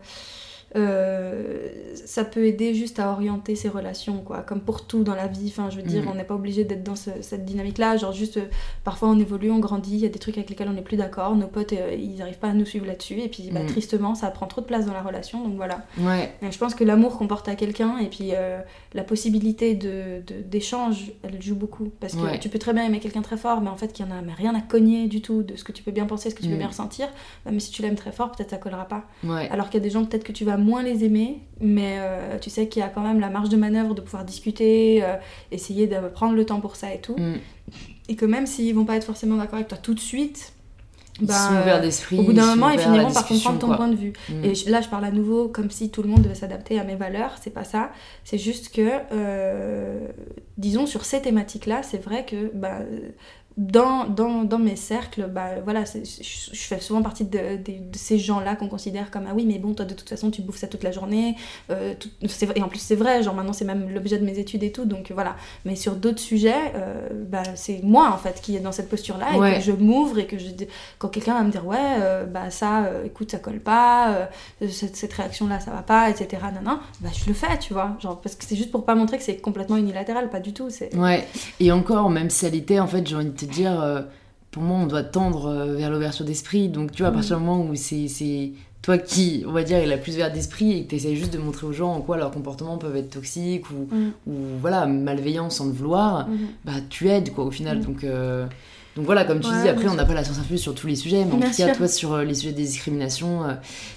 euh, 0.76 1.68
ça 1.94 2.24
peut 2.24 2.44
aider 2.44 2.74
juste 2.74 3.00
à 3.00 3.10
orienter 3.10 3.54
ses 3.54 3.68
relations, 3.68 4.18
quoi. 4.18 4.42
Comme 4.42 4.60
pour 4.60 4.86
tout 4.86 5.02
dans 5.02 5.14
la 5.14 5.26
vie. 5.26 5.48
Enfin, 5.48 5.70
je 5.70 5.76
veux 5.76 5.82
dire, 5.82 6.04
mm. 6.04 6.08
on 6.08 6.14
n'est 6.14 6.24
pas 6.24 6.34
obligé 6.34 6.64
d'être 6.64 6.82
dans 6.82 6.96
cette 6.96 7.44
dynamique-là. 7.44 7.96
Genre, 7.96 8.12
juste, 8.12 8.36
euh, 8.36 8.46
parfois 8.84 9.08
on 9.08 9.18
évolue, 9.18 9.50
on 9.50 9.58
grandit, 9.58 9.94
il 9.94 10.00
y 10.00 10.06
a 10.06 10.10
des 10.10 10.18
trucs 10.18 10.36
avec 10.36 10.50
lesquels 10.50 10.68
on 10.68 10.74
n'est 10.74 10.82
plus 10.82 10.96
d'accord. 10.96 11.34
Nos 11.36 11.46
potes, 11.46 11.72
euh, 11.72 11.94
ils 11.98 12.16
n'arrivent 12.16 12.38
pas 12.38 12.48
à 12.48 12.54
nous 12.54 12.66
suivre 12.66 12.86
là-dessus. 12.86 13.20
Et 13.20 13.28
puis, 13.28 13.50
bah, 13.50 13.60
mm. 13.62 13.66
tristement, 13.66 14.14
ça 14.14 14.30
prend 14.30 14.46
trop 14.46 14.60
de 14.60 14.66
place 14.66 14.86
dans 14.86 14.92
la 14.92 15.02
relation. 15.02 15.42
Donc 15.42 15.56
voilà. 15.56 15.82
Ouais. 15.98 16.32
je 16.42 16.58
pense 16.58 16.74
que 16.74 16.84
l'amour 16.84 17.16
qu'on 17.16 17.26
porte 17.26 17.48
à 17.48 17.54
quelqu'un 17.54 17.98
et 17.98 18.08
puis 18.08 18.32
la 18.94 19.04
possibilité 19.04 19.74
d'échange, 19.74 20.24
de, 20.26 20.42
d'échange 20.42 21.12
elle 21.22 21.42
joue 21.42 21.54
beaucoup. 21.54 21.90
Parce 22.00 22.14
que 22.14 22.38
tu 22.38 22.48
peux 22.48 22.58
très 22.58 22.72
bien 22.72 22.84
aimer 22.84 23.00
quelqu'un 23.00 23.22
très 23.22 23.36
fort, 23.36 23.60
mais 23.60 23.68
en 23.68 23.76
fait, 23.76 23.92
qui 23.92 24.02
en 24.02 24.10
a 24.10 24.22
mais 24.22 24.32
rien 24.32 24.54
à 24.54 24.60
cogner 24.60 25.08
du 25.08 25.20
tout 25.20 25.42
de 25.42 25.56
ce 25.56 25.64
que 25.64 25.72
tu 25.72 25.82
peux 25.82 25.90
bien 25.90 26.06
penser, 26.06 26.30
ce 26.30 26.34
que 26.34 26.42
tu 26.42 26.48
peux 26.48 26.54
mm. 26.54 26.58
bien 26.58 26.68
ressentir. 26.68 27.08
Bah, 27.44 27.50
mais 27.52 27.60
si 27.60 27.70
tu 27.70 27.82
l'aimes 27.82 27.96
très 27.96 28.12
fort, 28.12 28.32
peut-être 28.32 28.50
ça 28.50 28.56
collera 28.56 28.86
pas. 28.86 29.04
Alors 29.50 29.70
qu'il 29.70 29.78
y 29.78 29.82
a 29.82 29.84
des 29.84 29.90
gens, 29.90 30.04
peut-être 30.04 30.24
que 30.24 30.32
tu 30.32 30.44
vas 30.44 30.56
moins 30.56 30.82
les 30.82 31.04
aimer, 31.04 31.40
mais 31.60 31.96
euh, 31.98 32.38
tu 32.38 32.50
sais 32.50 32.68
qu'il 32.68 32.80
y 32.80 32.84
a 32.84 32.88
quand 32.88 33.02
même 33.02 33.20
la 33.20 33.30
marge 33.30 33.48
de 33.48 33.56
manœuvre 33.56 33.94
de 33.94 34.00
pouvoir 34.00 34.24
discuter, 34.24 35.02
euh, 35.02 35.16
essayer 35.50 35.86
de 35.86 36.08
prendre 36.08 36.34
le 36.34 36.44
temps 36.44 36.60
pour 36.60 36.76
ça 36.76 36.92
et 36.92 37.00
tout. 37.00 37.16
Mm. 37.16 37.36
Et 38.08 38.16
que 38.16 38.24
même 38.24 38.46
s'ils 38.46 38.74
vont 38.74 38.86
pas 38.86 38.96
être 38.96 39.04
forcément 39.04 39.36
d'accord 39.36 39.56
avec 39.56 39.68
toi 39.68 39.78
tout 39.78 39.94
de 39.94 40.00
suite, 40.00 40.54
bah, 41.20 41.78
d'esprit. 41.80 42.18
Au 42.18 42.22
bout 42.22 42.32
d'un 42.32 42.46
moment, 42.46 42.70
ils 42.70 42.78
finiront 42.78 43.12
par 43.12 43.26
comprendre 43.26 43.58
ton 43.58 43.74
point 43.74 43.88
de 43.88 43.96
vue. 43.96 44.12
Mm. 44.28 44.44
Et 44.44 44.52
là, 44.70 44.80
je 44.80 44.88
parle 44.88 45.04
à 45.04 45.10
nouveau 45.10 45.48
comme 45.48 45.70
si 45.70 45.90
tout 45.90 46.02
le 46.02 46.08
monde 46.08 46.22
devait 46.22 46.34
s'adapter 46.34 46.78
à 46.78 46.84
mes 46.84 46.96
valeurs. 46.96 47.36
C'est 47.40 47.50
pas 47.50 47.64
ça. 47.64 47.90
C'est 48.24 48.38
juste 48.38 48.74
que, 48.74 48.88
euh, 49.12 50.08
disons, 50.56 50.86
sur 50.86 51.04
ces 51.04 51.20
thématiques-là, 51.20 51.82
c'est 51.82 52.02
vrai 52.02 52.24
que 52.24 52.50
bah, 52.54 52.80
dans, 53.58 54.04
dans, 54.06 54.44
dans, 54.44 54.60
mes 54.60 54.76
cercles, 54.76 55.26
bah, 55.26 55.60
voilà, 55.64 55.82
je, 55.84 56.22
fais 56.52 56.78
souvent 56.78 57.02
partie 57.02 57.24
de, 57.24 57.56
de, 57.56 57.80
ces 57.92 58.16
gens-là 58.16 58.54
qu'on 58.54 58.68
considère 58.68 59.10
comme 59.10 59.24
Ah 59.28 59.32
oui, 59.34 59.44
mais 59.44 59.58
bon, 59.58 59.74
toi 59.74 59.84
de 59.84 59.94
toute 59.94 60.08
façon, 60.08 60.30
tu 60.30 60.42
bouffes 60.42 60.58
ça 60.58 60.68
toute 60.68 60.84
la 60.84 60.92
journée. 60.92 61.34
Euh, 61.70 61.94
et 62.54 62.62
en 62.62 62.68
plus, 62.68 62.78
c'est 62.78 62.94
vrai, 62.94 63.20
genre 63.24 63.34
maintenant, 63.34 63.52
c'est 63.52 63.64
même 63.64 63.90
l'objet 63.92 64.18
de 64.18 64.24
mes 64.24 64.38
études 64.38 64.62
et 64.62 64.70
tout, 64.70 64.84
donc 64.84 65.10
voilà. 65.10 65.34
Mais 65.64 65.74
sur 65.74 65.96
d'autres 65.96 66.20
sujets, 66.20 66.54
euh, 66.76 67.08
bah, 67.28 67.42
c'est 67.56 67.80
moi 67.82 68.10
en 68.12 68.16
fait 68.16 68.40
qui 68.40 68.54
est 68.54 68.60
dans 68.60 68.70
cette 68.70 68.88
posture-là 68.88 69.34
et 69.34 69.56
que 69.56 69.60
je 69.60 69.72
m'ouvre 69.72 70.20
et 70.20 70.26
que 70.26 70.38
je, 70.38 70.50
quand 71.00 71.08
quelqu'un 71.08 71.34
va 71.34 71.42
me 71.42 71.50
dire 71.50 71.66
Ouais, 71.66 71.78
euh, 72.00 72.26
bah 72.26 72.50
ça, 72.50 72.88
écoute, 73.04 73.32
ça 73.32 73.38
colle 73.38 73.58
pas, 73.58 74.28
cette, 74.70 74.94
cette 74.94 75.12
réaction-là, 75.12 75.58
ça 75.58 75.72
va 75.72 75.82
pas, 75.82 76.10
etc. 76.10 76.42
Non, 76.54 76.70
non, 76.70 76.78
bah 77.00 77.10
je 77.12 77.26
le 77.26 77.34
fais, 77.34 77.58
tu 77.58 77.72
vois. 77.72 77.96
Genre, 77.98 78.20
parce 78.20 78.36
que 78.36 78.44
c'est 78.44 78.56
juste 78.56 78.70
pour 78.70 78.84
pas 78.84 78.94
montrer 78.94 79.18
que 79.18 79.24
c'est 79.24 79.38
complètement 79.38 79.76
unilatéral, 79.76 80.30
pas 80.30 80.38
du 80.38 80.52
tout. 80.52 80.68
Ouais, 80.94 81.26
et 81.58 81.72
encore, 81.72 82.08
même 82.08 82.30
si 82.30 82.46
elle 82.46 82.54
était, 82.54 82.78
en 82.78 82.86
fait, 82.86 83.04
j'ai 83.04 83.16
envie 83.16 83.30
de 83.30 83.47
dire, 83.50 83.80
euh, 83.80 84.02
pour 84.50 84.62
moi, 84.62 84.78
on 84.78 84.86
doit 84.86 85.02
tendre 85.02 85.46
euh, 85.46 85.74
vers 85.76 85.90
l'ouverture 85.90 86.24
d'esprit. 86.24 86.68
Donc, 86.68 86.92
tu 86.92 87.02
vois, 87.02 87.10
à 87.10 87.12
partir 87.12 87.38
du 87.38 87.44
moment 87.44 87.64
où 87.64 87.74
c'est 87.74 88.52
toi 88.82 88.98
qui, 88.98 89.44
on 89.46 89.52
va 89.52 89.62
dire, 89.64 89.78
est 89.78 89.86
la 89.86 89.98
plus 89.98 90.16
verte 90.16 90.32
d'esprit 90.32 90.72
et 90.72 90.84
que 90.84 90.90
tu 90.90 90.96
essaies 90.96 91.16
juste 91.16 91.32
de 91.32 91.38
montrer 91.38 91.66
aux 91.66 91.72
gens 91.72 91.92
en 91.92 92.00
quoi 92.00 92.16
leurs 92.16 92.30
comportements 92.30 92.78
peuvent 92.78 92.96
être 92.96 93.10
toxiques 93.10 93.70
ou, 93.70 93.94
mm. 93.94 94.12
ou 94.26 94.34
voilà, 94.60 94.86
malveillants 94.86 95.50
sans 95.50 95.66
le 95.66 95.72
vouloir, 95.72 96.28
mm-hmm. 96.28 96.36
bah 96.64 96.72
tu 96.88 97.08
aides, 97.08 97.32
quoi, 97.32 97.44
au 97.44 97.50
final. 97.50 97.78
Mm. 97.78 97.82
Donc, 97.82 98.04
euh, 98.04 98.46
donc 98.98 99.06
voilà, 99.06 99.22
comme 99.22 99.38
tu 99.38 99.48
dis, 99.62 99.68
après, 99.68 99.86
on 99.86 99.94
n'a 99.94 100.04
pas 100.04 100.12
la 100.12 100.24
science 100.24 100.40
infuse 100.40 100.60
sur 100.60 100.74
tous 100.74 100.88
les 100.88 100.96
sujets, 100.96 101.24
mais 101.24 101.32
en 101.32 101.38
tout 101.38 101.56
cas, 101.56 101.72
toi, 101.72 101.86
sur 101.86 102.14
euh, 102.14 102.24
les 102.24 102.34
sujets 102.34 102.52
des 102.52 102.64
discriminations, 102.64 103.44
euh, 103.44 103.52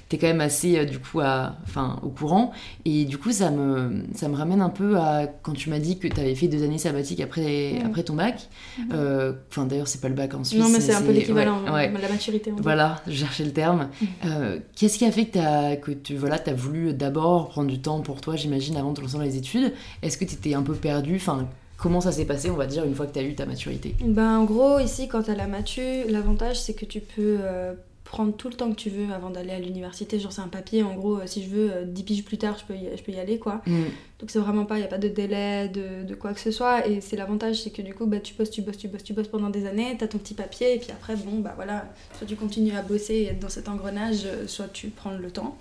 tu 0.10 0.16
es 0.16 0.20
quand 0.20 0.28
même 0.28 0.42
assez, 0.42 0.78
euh, 0.78 0.86
du 0.86 1.00
coup, 1.00 1.22
à, 1.22 1.56
au 2.04 2.10
courant. 2.10 2.52
Et 2.86 3.06
du 3.06 3.18
coup, 3.18 3.32
ça 3.32 3.50
me, 3.50 4.04
ça 4.14 4.28
me 4.28 4.36
ramène 4.36 4.62
un 4.62 4.70
peu 4.70 4.98
à 4.98 5.26
quand 5.42 5.54
tu 5.54 5.72
m'as 5.72 5.80
dit 5.80 5.98
que 5.98 6.08
tu 6.08 6.20
avais 6.22 6.36
fait 6.36 6.48
deux 6.48 6.62
années 6.62 6.78
sabbatiques 6.78 7.20
après, 7.20 7.82
après 7.84 8.04
ton 8.04 8.14
bac. 8.14 8.48
Mhm. 8.78 9.38
Enfin, 9.50 9.66
d'ailleurs, 9.66 9.88
c'est 9.88 10.02
pas 10.02 10.10
le 10.10 10.14
bac 10.14 10.36
en 10.36 10.44
Suisse. 10.44 10.62
Non, 10.62 10.70
mais 10.70 10.80
c'est 10.80 10.94
un 10.94 11.02
peu 11.02 11.14
l'équivalent, 11.14 11.62
la 11.66 11.90
maturité. 11.90 12.54
Voilà, 12.58 13.02
je 13.08 13.16
cherchais 13.16 13.44
le 13.44 13.54
terme. 13.54 13.90
Mhm. 14.24 14.62
Qu'est-ce 14.76 15.00
qui 15.00 15.06
a 15.06 15.12
fait 15.12 15.26
que, 15.26 15.40
as, 15.40 15.78
que 15.78 15.90
tu 15.90 16.16
voilà, 16.16 16.38
as 16.46 16.54
voulu 16.54 16.94
d'abord 16.94 17.50
prendre 17.50 17.72
du 17.72 17.82
temps 17.82 18.02
pour 18.02 18.22
toi, 18.22 18.36
j'imagine, 18.36 18.78
avant 18.78 18.92
de 18.92 18.98
te 18.98 19.02
lancer 19.02 19.18
dans 19.18 19.24
les 19.24 19.36
études? 19.36 19.74
Est-ce 20.04 20.20
que 20.20 20.26
tu 20.26 20.36
étais 20.36 20.54
un 20.54 20.62
peu 20.62 20.76
perdu? 20.76 21.16
Enfin, 21.16 21.48
Comment 21.82 22.00
ça 22.00 22.12
s'est 22.12 22.26
passé, 22.26 22.52
on 22.52 22.56
va 22.56 22.68
dire, 22.68 22.86
une 22.86 22.94
fois 22.94 23.08
que 23.08 23.14
tu 23.14 23.18
as 23.18 23.24
eu 23.24 23.34
ta 23.34 23.48
maturité 23.48 23.96
ben, 24.06 24.38
En 24.38 24.46
gros, 24.46 24.78
ici, 24.78 25.08
quand 25.08 25.24
tu 25.24 25.32
as 25.32 25.36
la 25.36 25.48
matu, 25.48 25.82
l'avantage, 26.08 26.62
c'est 26.62 26.76
que 26.76 26.86
tu 26.86 27.00
peux 27.00 27.38
euh, 27.42 27.74
prendre 28.04 28.36
tout 28.36 28.50
le 28.50 28.54
temps 28.54 28.70
que 28.70 28.76
tu 28.76 28.92
veux 28.92 29.12
avant 29.12 29.32
d'aller 29.32 29.50
à 29.50 29.58
l'université. 29.58 30.20
Genre, 30.20 30.32
c'est 30.32 30.44
un 30.44 30.48
papier, 30.48 30.84
en 30.84 30.94
gros, 30.94 31.18
euh, 31.18 31.24
si 31.26 31.44
je 31.44 31.50
veux, 31.50 31.86
10 31.86 32.02
euh, 32.02 32.06
piges 32.06 32.24
plus 32.24 32.38
tard, 32.38 32.56
je 32.60 32.66
peux 32.66 32.76
y, 32.80 32.96
je 32.96 33.02
peux 33.02 33.12
y 33.12 33.20
aller, 33.20 33.40
quoi. 33.40 33.64
Mm. 33.66 33.86
Donc, 34.20 34.30
c'est 34.30 34.38
vraiment 34.38 34.66
pas, 34.66 34.76
il 34.76 34.82
n'y 34.82 34.86
a 34.86 34.90
pas 34.90 35.00
de 35.00 35.08
délai, 35.08 35.70
de, 35.70 36.04
de, 36.08 36.14
quoi 36.14 36.36
que 36.36 36.40
ce 36.40 36.52
soit. 36.52 36.88
Et 36.88 37.02
c'est 37.02 37.16
l'avantage, 37.16 37.64
c'est 37.64 37.72
que 37.72 37.82
du 37.82 37.96
coup, 37.96 38.06
bah, 38.06 38.20
tu 38.20 38.36
bosses, 38.36 38.52
tu 38.52 38.62
bosses, 38.62 38.78
tu 38.78 38.88
bosses, 38.88 39.04
tu 39.04 39.14
bosses 39.14 39.30
pendant 39.30 39.50
des 39.50 39.66
années, 39.66 39.96
tu 39.98 40.04
as 40.04 40.08
ton 40.08 40.20
petit 40.20 40.36
papier, 40.36 40.76
et 40.76 40.78
puis 40.78 40.92
après, 40.92 41.16
bon, 41.16 41.40
bah 41.40 41.54
voilà, 41.56 41.86
soit 42.16 42.28
tu 42.28 42.36
continues 42.36 42.76
à 42.76 42.84
bosser 42.84 43.16
et 43.16 43.26
être 43.30 43.40
dans 43.40 43.50
cet 43.50 43.68
engrenage, 43.68 44.28
soit 44.46 44.72
tu 44.72 44.90
prends 44.90 45.14
le 45.14 45.32
temps. 45.32 45.58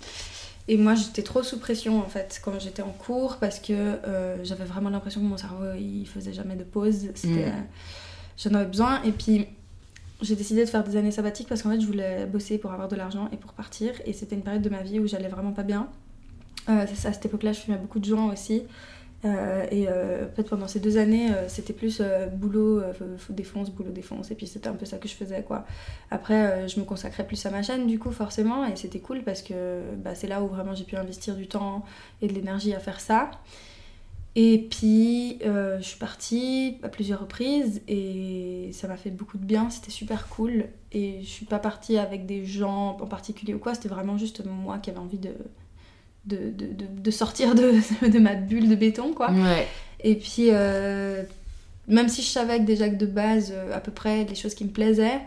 Et 0.67 0.77
moi, 0.77 0.95
j'étais 0.95 1.23
trop 1.23 1.43
sous 1.43 1.59
pression 1.59 1.99
en 1.99 2.07
fait 2.07 2.39
quand 2.43 2.59
j'étais 2.59 2.83
en 2.83 2.91
cours 2.91 3.37
parce 3.37 3.59
que 3.59 3.73
euh, 3.73 4.43
j'avais 4.43 4.63
vraiment 4.63 4.89
l'impression 4.89 5.21
que 5.21 5.25
mon 5.25 5.37
cerveau 5.37 5.73
il 5.77 6.05
faisait 6.05 6.33
jamais 6.33 6.55
de 6.55 6.63
pause. 6.63 7.09
C'était, 7.15 7.51
mm. 7.51 7.65
j'en 8.37 8.53
avais 8.53 8.65
besoin. 8.65 9.01
Et 9.03 9.11
puis 9.11 9.47
j'ai 10.21 10.35
décidé 10.35 10.63
de 10.63 10.69
faire 10.69 10.83
des 10.83 10.95
années 10.97 11.11
sabbatiques 11.11 11.47
parce 11.47 11.63
qu'en 11.63 11.71
fait, 11.71 11.81
je 11.81 11.87
voulais 11.87 12.25
bosser 12.25 12.57
pour 12.57 12.71
avoir 12.71 12.87
de 12.87 12.95
l'argent 12.95 13.27
et 13.33 13.37
pour 13.37 13.53
partir. 13.53 13.93
Et 14.05 14.13
c'était 14.13 14.35
une 14.35 14.43
période 14.43 14.61
de 14.61 14.69
ma 14.69 14.83
vie 14.83 14.99
où 14.99 15.07
j'allais 15.07 15.29
vraiment 15.29 15.51
pas 15.51 15.63
bien. 15.63 15.89
Euh, 16.69 16.83
à 16.83 16.87
cette 16.87 17.25
époque-là, 17.25 17.53
je 17.53 17.61
fumais 17.61 17.77
beaucoup 17.77 17.99
de 17.99 18.05
joints 18.05 18.31
aussi. 18.31 18.63
Euh, 19.23 19.65
et 19.69 19.87
euh, 19.87 20.27
en 20.27 20.35
fait, 20.35 20.43
pendant 20.43 20.67
ces 20.67 20.79
deux 20.79 20.97
années, 20.97 21.31
euh, 21.31 21.47
c'était 21.47 21.73
plus 21.73 22.01
boulot, 22.33 22.81
défonce, 23.29 23.69
boulot, 23.69 23.91
défonce. 23.91 24.31
Et 24.31 24.35
puis 24.35 24.47
c'était 24.47 24.67
un 24.67 24.73
peu 24.73 24.85
ça 24.85 24.97
que 24.97 25.07
je 25.07 25.13
faisais, 25.13 25.43
quoi. 25.43 25.65
Après, 26.09 26.67
je 26.67 26.79
me 26.79 26.85
consacrais 26.85 27.25
plus 27.25 27.45
à 27.45 27.51
ma 27.51 27.61
chaîne, 27.61 27.87
du 27.87 27.99
coup, 27.99 28.11
forcément. 28.11 28.65
Et 28.65 28.75
c'était 28.75 28.99
cool 28.99 29.23
parce 29.23 29.41
que 29.41 29.81
bah, 29.97 30.15
c'est 30.15 30.27
là 30.27 30.41
où 30.41 30.47
vraiment 30.47 30.73
j'ai 30.73 30.85
pu 30.85 30.95
investir 30.95 31.35
du 31.35 31.47
temps 31.47 31.85
et 32.21 32.27
de 32.27 32.33
l'énergie 32.33 32.73
à 32.73 32.79
faire 32.79 32.99
ça. 32.99 33.31
Et 34.35 34.69
puis, 34.71 35.39
je 35.43 35.81
suis 35.81 35.99
partie 35.99 36.77
à 36.83 36.89
plusieurs 36.89 37.19
reprises 37.19 37.81
et 37.87 38.69
ça 38.71 38.87
m'a 38.87 38.95
fait 38.95 39.11
beaucoup 39.11 39.37
de 39.37 39.45
bien, 39.45 39.69
c'était 39.69 39.91
super 39.91 40.29
cool. 40.29 40.65
Et 40.93 41.21
je 41.21 41.29
suis 41.29 41.45
pas 41.45 41.59
partie 41.59 41.97
avec 41.97 42.25
des 42.25 42.45
gens 42.45 42.97
en 43.01 43.07
particulier 43.07 43.53
ou 43.53 43.59
quoi, 43.59 43.73
c'était 43.75 43.89
vraiment 43.89 44.17
juste 44.17 44.45
moi 44.45 44.77
qui 44.77 44.89
avais 44.89 44.99
envie 44.99 45.19
de, 45.19 45.33
de, 46.25 46.37
de, 46.55 46.85
de, 47.01 47.11
sortir 47.11 47.55
de, 47.55 47.73
de, 48.07 48.19
ma 48.19 48.35
bulle 48.35 48.69
de 48.69 48.75
béton, 48.75 49.13
quoi. 49.13 49.31
Et 50.03 50.15
puis, 50.15 50.47
euh, 50.49 51.23
même 51.87 52.09
si 52.09 52.21
je 52.21 52.27
savais 52.27 52.59
que 52.59 52.63
déjà 52.63 52.89
que 52.89 52.95
de 52.95 53.05
base, 53.05 53.53
euh, 53.55 53.75
à 53.75 53.79
peu 53.79 53.91
près, 53.91 54.23
les 54.25 54.35
choses 54.35 54.55
qui 54.55 54.65
me 54.65 54.71
plaisaient, 54.71 55.21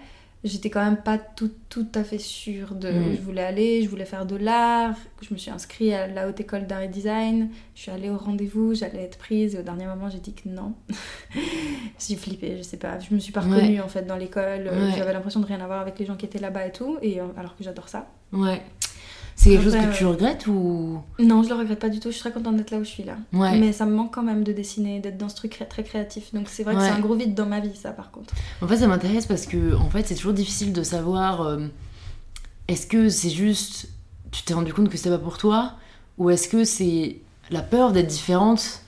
j'étais 0.45 0.69
quand 0.69 0.85
même 0.85 0.99
pas 0.99 1.17
tout, 1.17 1.51
tout 1.69 1.87
à 1.95 2.05
fait 2.05 2.19
sûre 2.19 2.75
de 2.75 2.91
mm. 2.91 3.17
je 3.17 3.21
voulais 3.23 3.43
aller, 3.43 3.83
je 3.83 3.89
voulais 3.89 4.05
faire 4.05 4.27
de 4.27 4.37
l'art, 4.37 4.95
je 5.23 5.33
me 5.33 5.39
suis 5.39 5.51
inscrite 5.51 5.93
à 5.93 6.07
la 6.07 6.29
haute 6.29 6.39
école 6.39 6.67
d'art 6.67 6.83
et 6.83 6.89
design, 6.89 7.49
je 7.75 7.83
suis 7.83 7.91
allée 7.91 8.11
au 8.11 8.19
rendez-vous, 8.19 8.75
j'allais 8.75 9.03
être 9.03 9.17
prise 9.17 9.55
et 9.55 9.59
au 9.59 9.63
dernier 9.63 9.87
moment 9.87 10.11
j'ai 10.11 10.19
dit 10.19 10.35
que 10.35 10.49
non. 10.49 10.75
j'ai 11.99 12.17
flippé, 12.17 12.57
je 12.59 12.63
sais 12.63 12.77
pas, 12.77 12.99
je 12.99 13.15
me 13.15 13.21
suis 13.21 13.33
pas 13.33 13.41
reconnue 13.41 13.81
en 13.81 13.89
fait 13.89 14.03
dans 14.03 14.17
l'école, 14.17 14.71
j'avais 14.97 15.13
l'impression 15.13 15.41
de 15.41 15.47
rien 15.47 15.61
avoir 15.61 15.81
avec 15.81 15.99
les 15.99 16.05
gens 16.05 16.17
qui 16.17 16.27
étaient 16.27 16.39
là-bas 16.39 16.67
et 16.67 16.73
tout, 16.73 16.99
et 17.01 17.21
euh, 17.21 17.25
alors 17.39 17.57
que 17.57 17.65
j'adore 17.65 17.89
ça. 17.89 18.11
Ouais. 18.33 18.61
C'est 19.45 19.51
quelque 19.51 19.65
chose 19.65 19.75
que 19.75 19.97
tu 19.97 20.07
regrettes 20.07 20.47
ou? 20.47 21.01
Non, 21.19 21.43
je 21.43 21.51
le 21.51 21.55
regrette 21.55 21.79
pas 21.79 21.91
du 21.91 22.01
tout. 22.01 22.09
Je 22.09 22.15
suis 22.15 22.23
très 22.23 22.33
contente 22.33 22.57
d'être 22.57 22.71
là 22.71 22.79
où 22.79 22.85
je 22.85 22.89
suis 22.89 23.05
là. 23.05 23.17
Mais 23.33 23.73
ça 23.73 23.85
me 23.85 23.95
manque 23.95 24.15
quand 24.15 24.23
même 24.23 24.43
de 24.43 24.53
dessiner, 24.53 25.01
d'être 25.01 25.19
dans 25.19 25.29
ce 25.29 25.37
truc 25.37 25.65
très 25.69 25.83
créatif. 25.83 26.33
Donc 26.33 26.49
c'est 26.49 26.63
vrai 26.63 26.75
que 26.75 26.81
c'est 26.81 26.89
un 26.89 27.01
gros 27.01 27.15
vide 27.15 27.35
dans 27.35 27.47
ma 27.47 27.61
vie, 27.61 27.77
ça, 27.77 27.91
par 27.91 28.11
contre. 28.11 28.33
En 28.63 28.67
fait, 28.67 28.79
ça 28.79 28.87
m'intéresse 28.87 29.27
parce 29.27 29.47
que 29.47 29.75
en 29.75 29.91
fait, 29.91 30.07
c'est 30.07 30.15
toujours 30.15 30.33
difficile 30.33 30.73
de 30.73 30.83
savoir. 30.83 31.43
Euh, 31.43 31.59
est-ce 32.69 32.87
que 32.87 33.11
c'est 33.11 33.29
juste, 33.29 33.89
tu 34.31 34.43
t'es 34.43 34.55
rendu 34.55 34.73
compte 34.73 34.89
que 34.89 34.97
c'était 34.97 35.11
pas 35.11 35.19
pour 35.19 35.37
toi, 35.37 35.75
ou 36.17 36.31
est-ce 36.31 36.49
que 36.49 36.65
c'est 36.65 37.19
la 37.51 37.61
peur 37.61 37.93
d'être 37.93 38.07
différente 38.07 38.81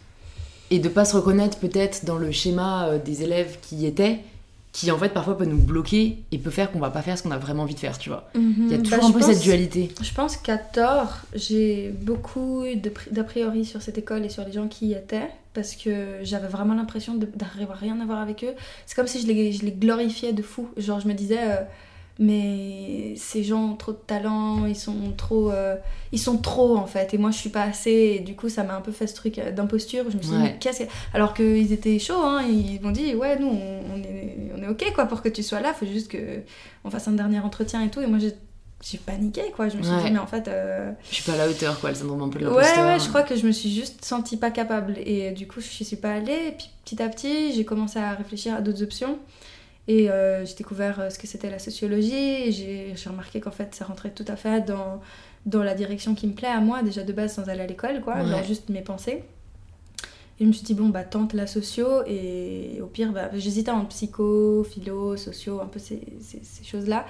et 0.70 0.78
de 0.78 0.88
pas 0.88 1.04
se 1.04 1.14
reconnaître 1.14 1.58
peut-être 1.58 2.06
dans 2.06 2.16
le 2.16 2.32
schéma 2.32 2.86
euh, 2.86 2.98
des 2.98 3.22
élèves 3.22 3.58
qui 3.60 3.76
y 3.76 3.86
étaient? 3.86 4.24
Qui 4.76 4.90
en 4.90 4.98
fait 4.98 5.08
parfois 5.08 5.38
peut 5.38 5.46
nous 5.46 5.56
bloquer 5.56 6.18
et 6.30 6.36
peut 6.36 6.50
faire 6.50 6.70
qu'on 6.70 6.80
va 6.80 6.90
pas 6.90 7.00
faire 7.00 7.16
ce 7.16 7.22
qu'on 7.22 7.30
a 7.30 7.38
vraiment 7.38 7.62
envie 7.62 7.72
de 7.72 7.78
faire, 7.78 7.96
tu 7.96 8.10
vois. 8.10 8.28
Il 8.34 8.70
y 8.70 8.74
a 8.74 8.76
mhm. 8.76 8.82
toujours 8.82 9.00
bah, 9.00 9.06
un 9.08 9.12
peu 9.12 9.22
cette 9.22 9.40
dualité. 9.40 9.90
Je 10.02 10.12
pense 10.12 10.36
qu'à 10.36 10.58
tort, 10.58 11.20
j'ai 11.34 11.94
beaucoup 12.02 12.62
d'a 13.10 13.24
priori 13.24 13.64
sur 13.64 13.80
cette 13.80 13.96
école 13.96 14.26
et 14.26 14.28
sur 14.28 14.44
les 14.44 14.52
gens 14.52 14.68
qui 14.68 14.88
y 14.88 14.92
étaient 14.92 15.30
parce 15.54 15.76
que 15.76 16.18
j'avais 16.22 16.48
vraiment 16.48 16.74
l'impression 16.74 17.14
d'arriver 17.14 17.72
à 17.72 17.74
rien 17.74 17.98
à 18.02 18.04
voir 18.04 18.20
avec 18.20 18.44
eux. 18.44 18.52
C'est 18.84 18.94
comme 18.94 19.06
si 19.06 19.22
je 19.22 19.26
les, 19.26 19.50
je 19.52 19.64
les 19.64 19.72
glorifiais 19.72 20.34
de 20.34 20.42
fou. 20.42 20.68
Genre, 20.76 21.00
je 21.00 21.08
me 21.08 21.14
disais. 21.14 21.40
Euh, 21.40 21.62
mais 22.18 23.14
ces 23.16 23.44
gens 23.44 23.72
ont 23.72 23.76
trop 23.76 23.92
de 23.92 23.98
talent, 23.98 24.64
ils 24.66 24.76
sont 24.76 25.12
trop, 25.16 25.50
euh, 25.50 25.76
ils 26.12 26.18
sont 26.18 26.38
trop 26.38 26.76
en 26.76 26.86
fait, 26.86 27.12
et 27.12 27.18
moi 27.18 27.30
je 27.30 27.36
suis 27.36 27.50
pas 27.50 27.62
assez, 27.62 28.16
et 28.16 28.20
du 28.20 28.34
coup 28.34 28.48
ça 28.48 28.62
m'a 28.64 28.74
un 28.74 28.80
peu 28.80 28.92
fait 28.92 29.06
ce 29.06 29.14
truc 29.14 29.38
euh, 29.38 29.52
d'imposture, 29.52 30.04
je 30.10 30.16
me 30.16 30.22
suis 30.22 30.32
dit, 30.32 30.38
mais 30.38 30.56
qu'est-ce 30.58 30.84
que... 30.84 30.90
Alors 31.12 31.34
qu'ils 31.34 31.72
étaient 31.72 31.98
chauds, 31.98 32.22
hein, 32.22 32.42
ils 32.42 32.80
m'ont 32.80 32.90
dit, 32.90 33.14
ouais, 33.14 33.38
nous 33.38 33.48
on, 33.48 34.02
est, 34.02 34.52
on 34.56 34.62
est 34.62 34.68
ok 34.68 34.92
quoi 34.94 35.06
pour 35.06 35.20
que 35.20 35.28
tu 35.28 35.42
sois 35.42 35.60
là, 35.60 35.74
faut 35.74 35.86
juste 35.86 36.10
que 36.10 36.42
on 36.84 36.90
fasse 36.90 37.06
un 37.08 37.12
dernier 37.12 37.40
entretien 37.40 37.82
et 37.82 37.90
tout, 37.90 38.00
et 38.00 38.06
moi 38.06 38.18
j'ai 38.18 38.34
j'ai 38.82 38.98
paniqué 38.98 39.42
quoi. 39.56 39.70
Je 39.70 39.78
me 39.78 39.82
suis 39.82 39.96
dit 40.04 40.10
mais 40.12 40.18
en 40.18 40.26
fait 40.26 40.48
euh... 40.48 40.92
je 41.08 41.14
suis 41.14 41.24
pas 41.24 41.32
à 41.32 41.38
la 41.38 41.48
hauteur 41.48 41.80
quoi 41.80 41.88
le 41.88 41.96
syndrome 41.96 42.22
un 42.22 42.28
peu 42.28 42.38
de 42.38 42.46
ouais 42.46 42.54
ouais 42.54 42.98
je 43.00 43.08
crois 43.08 43.22
que 43.22 43.34
je 43.34 43.46
me 43.46 43.50
suis 43.50 43.74
juste 43.74 44.04
sentie 44.04 44.36
pas 44.36 44.50
capable. 44.50 44.98
Et 44.98 45.32
du 45.32 45.48
coup 45.48 45.60
je 45.60 45.82
suis 45.82 45.96
pas 45.96 46.12
allée. 46.12 46.48
Et 46.48 46.52
puis 46.52 46.68
petit 46.84 47.02
à 47.02 47.08
petit 47.08 47.54
j'ai 47.54 47.64
commencé 47.64 47.98
à 47.98 48.12
réfléchir 48.12 48.54
à 48.54 48.60
d'autres 48.60 48.82
options 48.82 49.18
et 49.88 50.10
euh, 50.10 50.44
j'ai 50.44 50.54
découvert 50.54 51.00
euh, 51.00 51.10
ce 51.10 51.18
que 51.18 51.26
c'était 51.26 51.50
la 51.50 51.58
sociologie 51.58 52.50
j'ai 52.52 52.94
remarqué 53.08 53.40
qu'en 53.40 53.50
fait 53.52 53.74
ça 53.74 53.84
rentrait 53.84 54.10
tout 54.10 54.24
à 54.26 54.36
fait 54.36 54.62
dans 54.62 55.00
dans 55.46 55.62
la 55.62 55.74
direction 55.74 56.14
qui 56.14 56.26
me 56.26 56.32
plaît 56.32 56.48
à 56.48 56.60
moi, 56.60 56.82
déjà 56.82 57.04
de 57.04 57.12
base 57.12 57.34
sans 57.34 57.48
aller 57.48 57.60
à 57.60 57.66
l'école, 57.66 58.00
quoi, 58.00 58.24
genre 58.24 58.42
juste 58.42 58.68
mes 58.68 58.82
pensées. 58.82 59.22
Et 60.38 60.42
je 60.42 60.44
me 60.44 60.52
suis 60.52 60.64
dit, 60.64 60.74
bon, 60.74 60.88
bah, 60.88 61.04
tente 61.04 61.32
la 61.32 61.46
socio, 61.46 62.02
et 62.06 62.80
au 62.82 62.86
pire, 62.86 63.12
bah, 63.12 63.30
j'hésitais 63.32 63.70
entre 63.70 63.88
psycho, 63.88 64.64
philo, 64.64 65.16
socio, 65.16 65.60
un 65.60 65.66
peu 65.66 65.78
ces, 65.78 66.00
ces, 66.20 66.40
ces 66.42 66.64
choses-là. 66.64 67.06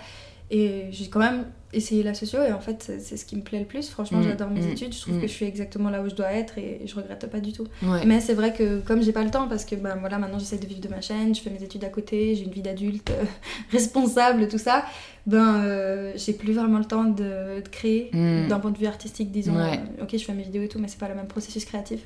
Et 0.50 0.86
j'ai 0.90 1.08
quand 1.08 1.20
même 1.20 1.46
essayé 1.72 2.02
la 2.02 2.14
socio 2.14 2.42
et 2.42 2.52
en 2.52 2.60
fait 2.60 2.92
c'est 3.00 3.16
ce 3.16 3.24
qui 3.24 3.36
me 3.36 3.42
plaît 3.42 3.58
le 3.58 3.64
plus. 3.64 3.88
Franchement, 3.90 4.18
mm, 4.18 4.24
j'adore 4.24 4.50
mes 4.50 4.60
mm, 4.60 4.70
études. 4.70 4.94
Je 4.94 5.00
trouve 5.00 5.16
mm. 5.16 5.20
que 5.20 5.26
je 5.26 5.32
suis 5.32 5.44
exactement 5.44 5.90
là 5.90 6.02
où 6.02 6.08
je 6.08 6.14
dois 6.14 6.32
être 6.32 6.58
et 6.58 6.82
je 6.84 6.94
regrette 6.94 7.26
pas 7.30 7.40
du 7.40 7.52
tout. 7.52 7.66
Mais 8.04 8.20
c'est 8.20 8.34
vrai 8.34 8.52
que 8.52 8.80
comme 8.80 9.02
j'ai 9.02 9.12
pas 9.12 9.24
le 9.24 9.30
temps 9.30 9.48
parce 9.48 9.64
que 9.64 9.74
ben 9.74 9.96
voilà 10.00 10.18
maintenant 10.18 10.38
j'essaie 10.38 10.58
de 10.58 10.66
vivre 10.66 10.80
de 10.80 10.88
ma 10.88 11.00
chaîne, 11.00 11.34
je 11.34 11.40
fais 11.40 11.50
mes 11.50 11.62
études 11.62 11.84
à 11.84 11.88
côté, 11.88 12.34
j'ai 12.34 12.44
une 12.44 12.50
vie 12.50 12.62
d'adulte 12.62 13.10
euh, 13.10 13.24
responsable 13.72 14.48
tout 14.48 14.58
ça. 14.58 14.84
Ben 15.26 15.56
euh, 15.64 16.12
j'ai 16.14 16.32
plus 16.32 16.52
vraiment 16.52 16.78
le 16.78 16.84
temps 16.84 17.02
de, 17.02 17.60
créer 17.72 18.10
d'un 18.12 18.60
point 18.60 18.70
de 18.70 18.78
vue 18.78 18.86
artistique 18.86 19.32
disons. 19.32 19.58
Euh, 19.58 19.74
ok 20.02 20.10
je 20.12 20.24
fais 20.24 20.34
mes 20.34 20.44
vidéos 20.44 20.62
et 20.62 20.68
tout 20.68 20.78
mais 20.78 20.86
c'est 20.86 21.00
pas 21.00 21.08
le 21.08 21.16
même 21.16 21.26
processus 21.26 21.64
créatif. 21.64 22.00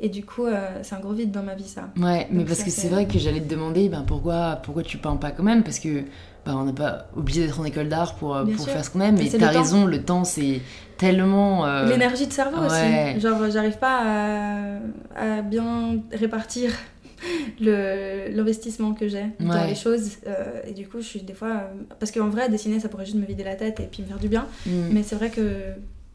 Et 0.00 0.08
du 0.08 0.24
coup 0.24 0.46
c'est 0.82 0.94
un 0.94 1.00
gros 1.00 1.12
vide 1.12 1.30
dans 1.30 1.42
ma 1.42 1.54
vie 1.54 1.68
ça. 1.68 1.90
Ouais 1.98 2.26
mais 2.30 2.44
parce 2.44 2.62
que 2.62 2.70
c'est 2.70 2.88
vrai 2.88 3.06
que 3.06 3.18
j'allais 3.18 3.40
te 3.40 3.48
demander 3.48 3.88
ben 3.88 4.04
pourquoi 4.06 4.56
pourquoi 4.62 4.82
tu 4.82 4.96
peins 4.96 5.16
pas 5.16 5.30
quand 5.30 5.44
même? 5.44 5.62
Parce 5.62 5.78
que 5.78 6.04
bah, 6.46 6.52
on 6.56 6.64
n'est 6.64 6.72
pas 6.72 7.08
obligé 7.16 7.44
d'être 7.44 7.58
en 7.58 7.64
école 7.64 7.88
d'art 7.88 8.14
pour, 8.14 8.36
euh, 8.36 8.44
pour 8.44 8.68
faire 8.68 8.84
ce 8.84 8.90
qu'on 8.90 9.00
aime. 9.00 9.16
Mais 9.18 9.28
t'as 9.28 9.48
raison, 9.48 9.84
le 9.84 10.02
temps, 10.02 10.22
c'est 10.22 10.60
tellement. 10.96 11.66
Euh, 11.66 11.86
L'énergie 11.86 12.28
de 12.28 12.32
cerveau 12.32 12.64
aussi. 12.64 13.20
Genre, 13.20 13.50
j'arrive 13.50 13.78
pas 13.78 14.78
à, 15.16 15.38
à, 15.38 15.42
bien 15.42 16.00
répartir 16.12 16.70
l'investissement 17.60 18.94
que 18.94 19.08
j'ai 19.08 19.26
dans 19.40 19.64
les 19.64 19.74
choses. 19.74 20.18
Euh, 20.28 20.60
et 20.68 20.72
du 20.72 20.86
coup, 20.88 21.00
je 21.00 21.06
suis 21.06 21.22
des 21.22 21.34
fois. 21.34 21.62
Parce 21.98 22.12
qu'en 22.12 22.28
vrai, 22.28 22.48
dessiner, 22.48 22.78
ça 22.78 22.88
pourrait 22.88 23.06
juste 23.06 23.18
me 23.18 23.26
vider 23.26 23.42
la 23.42 23.56
tête 23.56 23.80
et 23.80 23.88
puis 23.90 24.04
me 24.04 24.08
faire 24.08 24.20
du 24.20 24.28
bien. 24.28 24.46
Mm. 24.66 24.70
Mais 24.92 25.02
c'est 25.02 25.16
vrai 25.16 25.30
que 25.30 25.42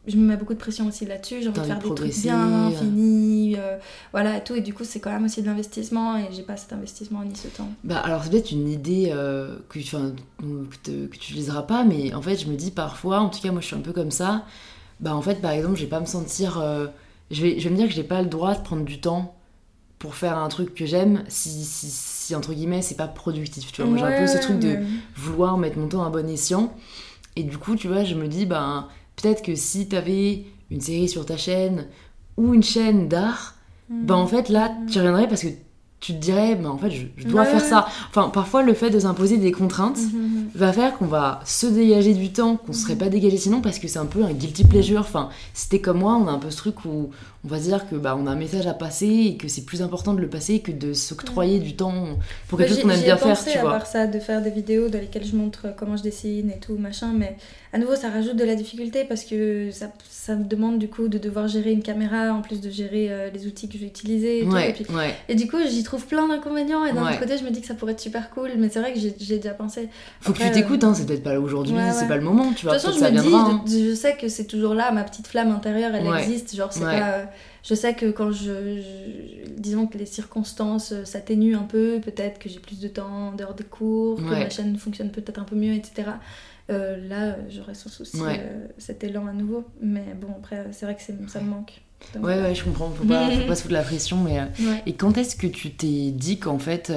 je 0.06 0.16
me 0.16 0.26
mets 0.26 0.36
beaucoup 0.36 0.54
de 0.54 0.58
pression 0.58 0.86
aussi 0.88 1.06
là-dessus. 1.06 1.42
J'ai 1.42 1.48
envie 1.48 1.60
de 1.60 1.64
faire 1.64 1.78
des 1.78 1.94
trucs 1.94 2.18
bien, 2.22 2.70
finis, 2.70 3.54
euh, 3.56 3.76
voilà, 4.10 4.38
et 4.38 4.44
tout. 4.44 4.54
Et 4.54 4.60
du 4.60 4.74
coup, 4.74 4.82
c'est 4.82 4.98
quand 4.98 5.12
même 5.12 5.24
aussi 5.24 5.42
de 5.42 5.46
l'investissement 5.46 6.16
et 6.16 6.24
j'ai 6.32 6.42
pas 6.42 6.56
cet 6.56 6.72
investissement 6.72 7.22
ni 7.22 7.36
ce 7.36 7.46
temps. 7.48 7.68
Bah, 7.84 7.98
alors, 7.98 8.24
c'est 8.24 8.30
peut-être 8.30 8.50
une 8.50 8.68
idée 8.68 9.10
euh, 9.14 9.56
que, 9.68 9.78
que, 9.78 11.06
que 11.06 11.16
tu 11.16 11.34
liseras 11.34 11.62
pas, 11.62 11.84
mais 11.84 12.12
en 12.14 12.22
fait, 12.22 12.36
je 12.36 12.48
me 12.48 12.56
dis 12.56 12.72
parfois, 12.72 13.20
en 13.20 13.28
tout 13.28 13.40
cas, 13.40 13.52
moi, 13.52 13.60
je 13.60 13.66
suis 13.66 13.76
un 13.76 13.80
peu 13.80 13.92
comme 13.92 14.10
ça. 14.10 14.44
Bah, 14.98 15.14
en 15.14 15.22
fait, 15.22 15.40
par 15.40 15.52
exemple, 15.52 15.76
je 15.76 15.82
vais 15.82 15.90
pas 15.90 16.00
me 16.00 16.06
sentir. 16.06 16.58
Euh, 16.60 16.88
je, 17.30 17.42
vais, 17.42 17.60
je 17.60 17.64
vais 17.68 17.70
me 17.70 17.76
dire 17.76 17.86
que 17.86 17.94
j'ai 17.94 18.02
pas 18.02 18.22
le 18.22 18.28
droit 18.28 18.54
de 18.56 18.62
prendre 18.62 18.84
du 18.84 19.00
temps 19.00 19.36
pour 20.00 20.16
faire 20.16 20.36
un 20.36 20.48
truc 20.48 20.74
que 20.74 20.84
j'aime 20.84 21.22
si, 21.28 21.64
si, 21.64 21.88
si, 21.88 22.34
entre 22.34 22.54
guillemets, 22.54 22.82
c'est 22.82 22.96
pas 22.96 23.06
productif. 23.06 23.70
Tu 23.70 23.82
vois, 23.82 23.90
moi, 23.90 23.98
j'ai 23.98 24.14
un 24.16 24.18
peu 24.18 24.26
ce 24.26 24.38
truc 24.38 24.58
de 24.58 24.78
vouloir 25.14 25.58
mettre 25.58 25.78
mon 25.78 25.86
temps 25.86 26.04
à 26.04 26.10
bon 26.10 26.28
escient. 26.28 26.74
Et 27.36 27.44
du 27.44 27.56
coup, 27.56 27.76
tu 27.76 27.86
vois, 27.86 28.02
je 28.02 28.16
me 28.16 28.26
dis, 28.26 28.46
bah 28.46 28.88
peut-être 29.16 29.42
que 29.42 29.54
si 29.54 29.88
tu 29.88 29.96
avais 29.96 30.44
une 30.70 30.80
série 30.80 31.08
sur 31.08 31.26
ta 31.26 31.36
chaîne 31.36 31.86
ou 32.36 32.54
une 32.54 32.62
chaîne 32.62 33.08
d'art, 33.08 33.56
ben 33.90 34.14
en 34.14 34.26
fait 34.26 34.48
là 34.48 34.72
tu 34.90 34.98
reviendrais 34.98 35.28
parce 35.28 35.42
que 35.42 35.48
tu 36.02 36.14
te 36.14 36.18
dirais, 36.18 36.56
ben 36.56 36.68
en 36.68 36.78
fait, 36.78 36.90
je, 36.90 37.28
dois 37.28 37.44
faire 37.44 37.60
ça. 37.60 37.86
Enfin, 38.10 38.28
parfois, 38.28 38.62
le 38.62 38.74
fait 38.74 38.90
de 38.90 38.98
s'imposer 38.98 39.38
des 39.38 39.52
contraintes 39.52 40.00
mhm, 40.12 40.20
mhm. 40.20 40.48
va 40.52 40.72
faire 40.72 40.98
qu'on 40.98 41.06
va 41.06 41.40
se 41.44 41.66
dégager 41.66 42.12
du 42.12 42.32
temps 42.32 42.56
qu'on 42.56 42.72
ne 42.72 42.76
serait 42.76 42.96
pas 42.96 43.08
dégagé 43.08 43.36
sinon 43.36 43.60
parce 43.60 43.78
que 43.78 43.86
c'est 43.86 44.00
un 44.00 44.06
peu 44.06 44.24
un 44.24 44.32
guilty 44.32 44.64
pleasure. 44.64 45.00
Enfin, 45.00 45.28
si 45.54 45.68
t'es 45.68 45.80
comme 45.80 46.00
moi, 46.00 46.18
on 46.20 46.26
a 46.26 46.32
un 46.32 46.38
peu 46.38 46.50
ce 46.50 46.56
truc 46.56 46.84
où 46.84 47.10
on 47.44 47.48
va 47.48 47.58
dire 47.58 47.88
que 47.88 47.96
bah, 47.96 48.16
on 48.16 48.26
a 48.28 48.30
un 48.30 48.36
message 48.36 48.68
à 48.68 48.74
passer 48.74 49.08
et 49.08 49.36
que 49.36 49.48
c'est 49.48 49.64
plus 49.64 49.82
important 49.82 50.14
de 50.14 50.20
le 50.20 50.28
passer 50.28 50.60
que 50.60 50.70
de 50.70 50.92
s'octroyer 50.92 51.58
du 51.58 51.74
temps 51.74 52.16
pour 52.46 52.58
quelque 52.58 52.70
chose 52.70 52.82
qu'on 52.82 52.90
aime 52.90 53.00
bien 53.00 53.16
faire, 53.16 53.38
tu 53.42 53.58
vois. 53.58 53.70
à 53.70 53.78
part 53.78 53.86
ça, 53.86 54.06
de 54.06 54.20
faire 54.20 54.42
des 54.42 54.50
vidéos 54.50 54.88
dans 54.88 55.00
lesquelles 55.00 55.24
je 55.24 55.34
montre 55.34 55.74
comment 55.76 55.96
je 55.96 56.04
dessine 56.04 56.50
et 56.50 56.58
tout, 56.58 56.76
machin, 56.76 57.12
mais 57.16 57.36
à 57.72 57.78
nouveau, 57.78 57.96
ça 57.96 58.10
rajoute 58.10 58.36
de 58.36 58.44
la 58.44 58.54
difficulté 58.54 59.04
parce 59.04 59.24
que 59.24 59.70
ça, 59.72 59.90
ça 60.08 60.36
me 60.36 60.44
demande 60.44 60.78
du 60.78 60.88
coup 60.88 61.08
de 61.08 61.18
devoir 61.18 61.48
gérer 61.48 61.72
une 61.72 61.82
caméra 61.82 62.32
en 62.32 62.42
plus 62.42 62.60
de 62.60 62.70
gérer 62.70 63.08
euh, 63.10 63.30
les 63.32 63.46
outils 63.46 63.66
que 63.66 63.74
je 63.74 63.78
vais 63.78 63.86
utiliser. 63.86 64.44
Et, 64.44 64.46
ouais, 64.46 64.72
tout, 64.74 64.84
et, 64.92 65.32
et, 65.32 65.34
du 65.34 65.48
coup, 65.48 65.56
j'y 65.68 65.82
trouve 65.82 66.06
plein 66.06 66.28
d'inconvénients 66.28 66.84
et 66.84 66.92
d'un 66.92 67.02
autre 67.02 67.18
côté, 67.18 67.38
je 67.38 67.44
me 67.44 67.50
dis 67.50 67.60
que 67.60 67.66
ça 67.66 67.74
pourrait 67.74 67.92
être 67.92 68.00
super 68.00 68.30
cool, 68.30 68.50
mais 68.56 68.68
c'est 68.68 68.78
vrai 68.78 68.92
que 68.92 69.00
j'ai 69.00 69.10
déjà 69.10 69.54
pensé. 69.54 69.88
Faut 70.20 70.32
que 70.32 70.38
tu 70.38 70.50
t'écoutes, 70.52 70.84
hein, 70.84 70.94
c'est 70.94 71.06
peut-être 71.06 71.24
pas 71.24 71.32
là 71.32 71.40
aujourd'hui, 71.40 71.74
c'est 71.92 72.06
pas 72.06 72.16
le 72.16 72.22
moment, 72.22 72.52
tu 72.52 72.66
vois. 72.66 72.76
De 72.76 72.80
toute 72.80 72.92
façon, 72.92 73.04
je 73.04 73.12
me 73.12 73.20
dis, 73.20 73.34
hein. 73.34 73.64
je, 73.66 73.94
sais 73.96 74.16
que 74.16 74.28
c'est 74.28 74.46
toujours 74.46 74.74
là, 74.74 74.92
ma 74.92 75.02
petite 75.02 75.26
flamme 75.26 75.50
intérieure, 75.50 75.92
elle 75.94 76.06
existe, 76.06 76.54
genre 76.54 76.72
c'est 76.72 76.82
pas 76.82 77.31
je 77.62 77.74
sais 77.74 77.94
que 77.94 78.10
quand 78.10 78.32
je, 78.32 78.80
disons 79.56 79.86
que 79.86 79.96
les 79.96 80.06
circonstances 80.06 80.92
euh, 80.92 81.04
s'atténuent 81.04 81.56
un 81.56 81.62
peu, 81.62 82.00
peut-être 82.02 82.38
que 82.38 82.48
j'ai 82.48 82.58
plus 82.58 82.80
de 82.80 82.88
temps 82.88 83.32
dehors 83.32 83.54
des 83.54 83.64
cours, 83.64 84.16
que 84.16 84.22
ma 84.22 84.50
chaîne 84.50 84.76
fonctionne 84.76 85.10
peut-être 85.10 85.38
un 85.38 85.44
peu 85.44 85.56
mieux, 85.56 85.74
etc. 85.74 86.10
Euh, 86.70 86.96
là, 87.08 87.36
j'aurais 87.48 87.74
sans 87.74 87.90
souci 87.90 88.18
euh, 88.20 88.66
cet 88.78 89.04
élan 89.04 89.26
à 89.26 89.32
nouveau. 89.32 89.64
Mais 89.80 90.14
bon, 90.20 90.28
après, 90.38 90.66
c'est 90.72 90.86
vrai 90.86 90.96
que 90.96 91.02
ça 91.02 91.40
me 91.40 91.50
manque. 91.50 91.80
ouais, 92.16 92.40
ouais, 92.40 92.54
je 92.54 92.64
comprends. 92.64 92.90
Faut 92.90 93.04
pas, 93.04 93.30
faut 93.30 93.46
pas 93.46 93.54
se 93.54 93.62
foutre 93.62 93.74
la 93.74 93.82
pression. 93.82 94.16
Mais, 94.18 94.40
Et 94.86 94.94
quand 94.94 95.16
est-ce 95.16 95.36
que 95.36 95.46
tu 95.46 95.70
t'es 95.70 96.10
dit 96.10 96.38
qu'en 96.38 96.58
fait, 96.58 96.92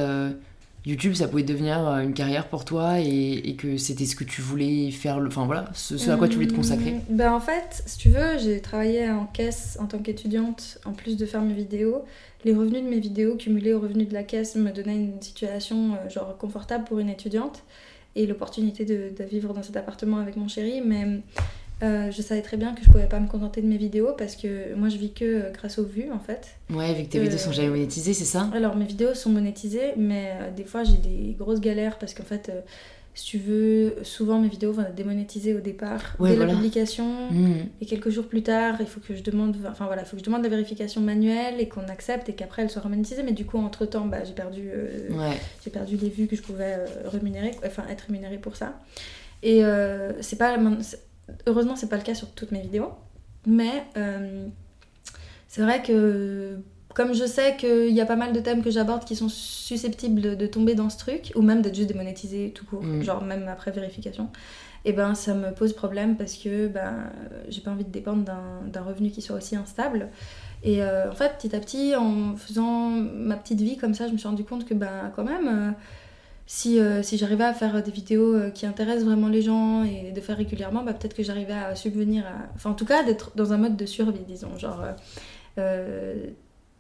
YouTube, 0.86 1.15
ça 1.15 1.28
pouvait 1.28 1.43
devenir 1.43 1.88
euh, 1.88 2.02
une 2.02 2.13
carrière 2.13 2.48
pour 2.48 2.63
toi 2.63 3.00
et, 3.00 3.56
que 3.58 3.78
c'était 3.78 4.06
ce 4.06 4.15
que 4.15 4.24
tu 4.24 4.41
voulais 4.41 4.91
faire, 4.91 5.17
enfin 5.26 5.45
voilà, 5.45 5.69
ce, 5.74 6.10
à 6.10 6.15
quoi 6.15 6.28
tu 6.28 6.36
voulais 6.36 6.48
te 6.48 6.54
consacrer 6.54 6.91
mmh, 6.91 7.02
Ben 7.10 7.34
en 7.34 7.39
fait, 7.39 7.84
si 7.86 7.98
tu 7.98 8.10
veux, 8.10 8.38
j'ai 8.38 8.62
travaillé 8.62 9.10
en 9.10 9.26
caisse 9.26 9.78
en 9.82 9.88
tant 9.88 10.00
qu'étudiante, 10.00 10.80
en 10.86 10.91
plus 10.91 11.17
de 11.17 11.26
faire 11.26 11.41
mes 11.41 11.54
vidéos. 11.54 12.04
Les 12.43 12.54
revenus 12.54 12.84
de 12.84 12.88
mes 12.88 13.00
vidéos 13.00 13.36
cumulés 13.36 13.74
aux 13.74 13.80
revenus 13.80 14.08
de 14.08 14.13
la 14.13 14.24
caisse 14.24 14.56
me 14.56 14.71
donnaient 14.71 14.95
une 14.95 15.21
situation 15.21 15.95
euh, 15.95 16.10
genre 16.10 16.38
confortable 16.38 16.84
pour 16.84 17.00
une 17.00 17.10
étudiante 17.10 17.63
et 18.15 18.28
l'opportunité 18.28 18.86
de, 18.86 19.10
de, 19.17 19.24
vivre 19.24 19.54
dans 19.54 19.63
cet 19.63 19.76
appartement 19.78 20.19
avec 20.19 20.38
mon 20.38 20.48
chéri. 20.48 20.82
Mais 20.86 21.21
euh, 21.84 22.10
je 22.10 22.22
savais 22.22 22.42
très 22.42 22.56
bien 22.56 22.74
que 22.74 22.84
je 22.84 22.90
pouvais 22.90 23.08
pas 23.08 23.20
me 23.20 23.28
contenter 23.28 23.62
de 23.62 23.68
mes 23.68 23.78
vidéos 23.78 24.14
parce 24.18 24.38
que 24.38 24.74
moi 24.76 24.88
je 24.88 24.96
vis 24.98 25.12
que 25.12 25.26
euh, 25.26 25.52
grâce 25.52 25.78
aux 25.78 25.84
vues 25.84 26.10
en 26.12 26.20
fait. 26.20 26.56
Ouais, 26.70 26.94
vu 26.94 27.04
que 27.04 27.10
tes 27.10 27.20
vidéos 27.20 27.38
sont 27.38 27.52
jamais 27.52 27.70
monétisées, 27.70 28.14
c'est 28.14 28.24
ça? 28.24 28.50
Alors 28.54 28.78
mes 28.78 28.86
vidéos 28.86 29.14
sont 29.14 29.30
monétisées, 29.30 29.94
mais 29.98 30.32
euh, 30.40 30.52
des 30.52 30.64
fois 30.64 30.84
j'ai 30.86 30.98
des 30.98 31.36
grosses 31.38 31.60
galères 31.60 32.00
parce 32.00 32.14
qu'en 32.14 32.24
fait, 32.24 32.50
si 33.14 33.26
tu 33.26 33.38
veux, 33.40 33.96
souvent 34.04 34.40
mes 34.40 34.48
vidéos 34.48 34.72
vont 34.72 34.84
être 34.84 34.96
démonétisées 34.96 35.54
au 35.54 35.60
départ 35.60 36.16
dès 36.18 36.38
la 36.38 36.48
publication 36.48 37.30
hmm. 37.30 37.66
et 37.82 37.86
quelques 37.86 38.10
jours 38.10 38.28
plus 38.28 38.44
tard, 38.44 38.78
il 38.80 38.86
faut 38.86 39.02
que 39.02 39.14
je 39.14 39.24
demande, 39.24 39.58
enfin 39.70 39.86
voilà, 39.86 40.04
il 40.04 40.06
faut 40.06 40.16
que 40.16 40.22
je 40.22 40.26
demande 40.26 40.44
la 40.44 40.50
vérification 40.50 41.02
manuelle 41.02 41.60
et 41.60 41.68
qu'on 41.68 41.88
accepte 41.90 42.30
et 42.30 42.34
qu'après 42.34 42.62
elles 42.62 42.70
soient 42.70 42.84
monétisées. 42.88 43.24
Mais 43.24 43.34
du 43.34 43.46
coup, 43.46 43.58
entre 43.58 43.86
temps, 43.86 44.06
bah, 44.06 44.24
j'ai 44.24 44.34
perdu, 44.34 44.70
j'ai 45.64 45.72
perdu 45.72 45.98
les 45.98 46.10
vues 46.10 46.28
que 46.28 46.38
je 46.38 46.42
pouvais 46.42 46.78
rémunérer, 47.06 47.52
enfin 47.66 47.84
être 47.90 48.06
rémunérée 48.08 48.38
pour 48.38 48.56
ça. 48.56 48.80
Et 49.44 49.62
c'est 50.22 50.38
pas 50.38 50.58
Heureusement, 51.48 51.76
c'est 51.76 51.90
pas 51.90 51.98
le 51.98 52.04
cas 52.04 52.16
sur 52.16 52.30
toutes 52.32 52.52
mes 52.52 52.62
vidéos. 52.62 52.92
Mais 53.46 53.84
euh, 53.98 54.48
c'est 55.48 55.62
vrai 55.62 55.82
que 55.84 56.58
comme 56.96 57.14
je 57.14 57.26
sais 57.26 57.58
qu'il 57.58 57.94
y 57.94 58.02
a 58.02 58.06
pas 58.06 58.16
mal 58.16 58.32
de 58.32 58.40
thèmes 58.40 58.64
que 58.64 58.72
j'aborde 58.72 59.04
qui 59.04 59.18
sont 59.18 59.28
susceptibles 59.28 60.38
de, 60.38 60.48
tomber 60.48 60.76
dans 60.76 60.90
ce 60.90 60.98
truc, 60.98 61.34
ou 61.36 61.42
même 61.42 61.62
d'être 61.62 61.76
juste 61.76 61.90
démonétisés 61.90 62.52
tout 62.56 62.66
court, 62.66 62.84
mm. 62.84 63.04
genre 63.04 63.22
même 63.22 63.48
après 63.50 63.72
vérification, 63.72 64.30
et 64.86 64.90
eh 64.90 64.94
ben 64.94 65.16
ça 65.16 65.34
me 65.34 65.52
pose 65.52 65.74
problème 65.74 66.16
parce 66.16 66.36
que 66.36 66.68
ben, 66.68 67.10
j'ai 67.50 67.60
pas 67.62 67.72
envie 67.72 67.84
de 67.84 67.90
dépendre 67.90 68.24
d'un 68.24 68.82
revenu 68.84 69.10
qui 69.10 69.22
soit 69.22 69.36
aussi 69.36 69.56
instable. 69.56 70.10
Et 70.64 70.84
euh, 70.84 71.12
en 71.12 71.16
fait, 71.16 71.34
petit 71.38 71.56
à 71.56 71.60
petit, 71.60 71.96
en 71.96 72.36
faisant 72.36 72.90
ma 72.92 73.36
petite 73.36 73.62
vie 73.62 73.78
comme 73.78 73.96
ça, 73.96 74.08
je 74.08 74.14
me 74.14 74.18
suis 74.18 74.28
rendu 74.28 74.44
compte 74.44 74.66
que 74.66 74.74
ben 74.74 75.12
quand 75.16 75.24
même. 75.24 75.48
Euh, 75.48 75.72
si, 76.48 76.80
euh, 76.80 77.02
si 77.02 77.18
j'arrivais 77.18 77.44
à 77.44 77.54
faire 77.54 77.82
des 77.82 77.92
vidéos 77.92 78.36
euh, 78.36 78.50
qui 78.52 78.66
intéressent 78.66 79.06
vraiment 79.06 79.30
les 79.30 79.42
gens 79.42 79.84
et 79.84 80.12
de 80.12 80.22
faire 80.22 80.38
régulièrement, 80.38 80.84
bah, 80.84 80.94
peut-être 80.94 81.16
que 81.16 81.24
j'arrivais 81.24 81.54
à 81.54 81.76
subvenir 81.76 82.26
à... 82.28 82.34
Enfin, 82.56 82.70
en 82.70 82.76
tout 82.76 82.86
cas, 82.86 83.04
d'être 83.04 83.32
dans 83.36 83.52
un 83.52 83.58
mode 83.58 83.76
de 83.76 83.86
survie, 83.86 84.24
disons. 84.28 84.56
Genre, 84.58 84.84
euh, 85.58 86.28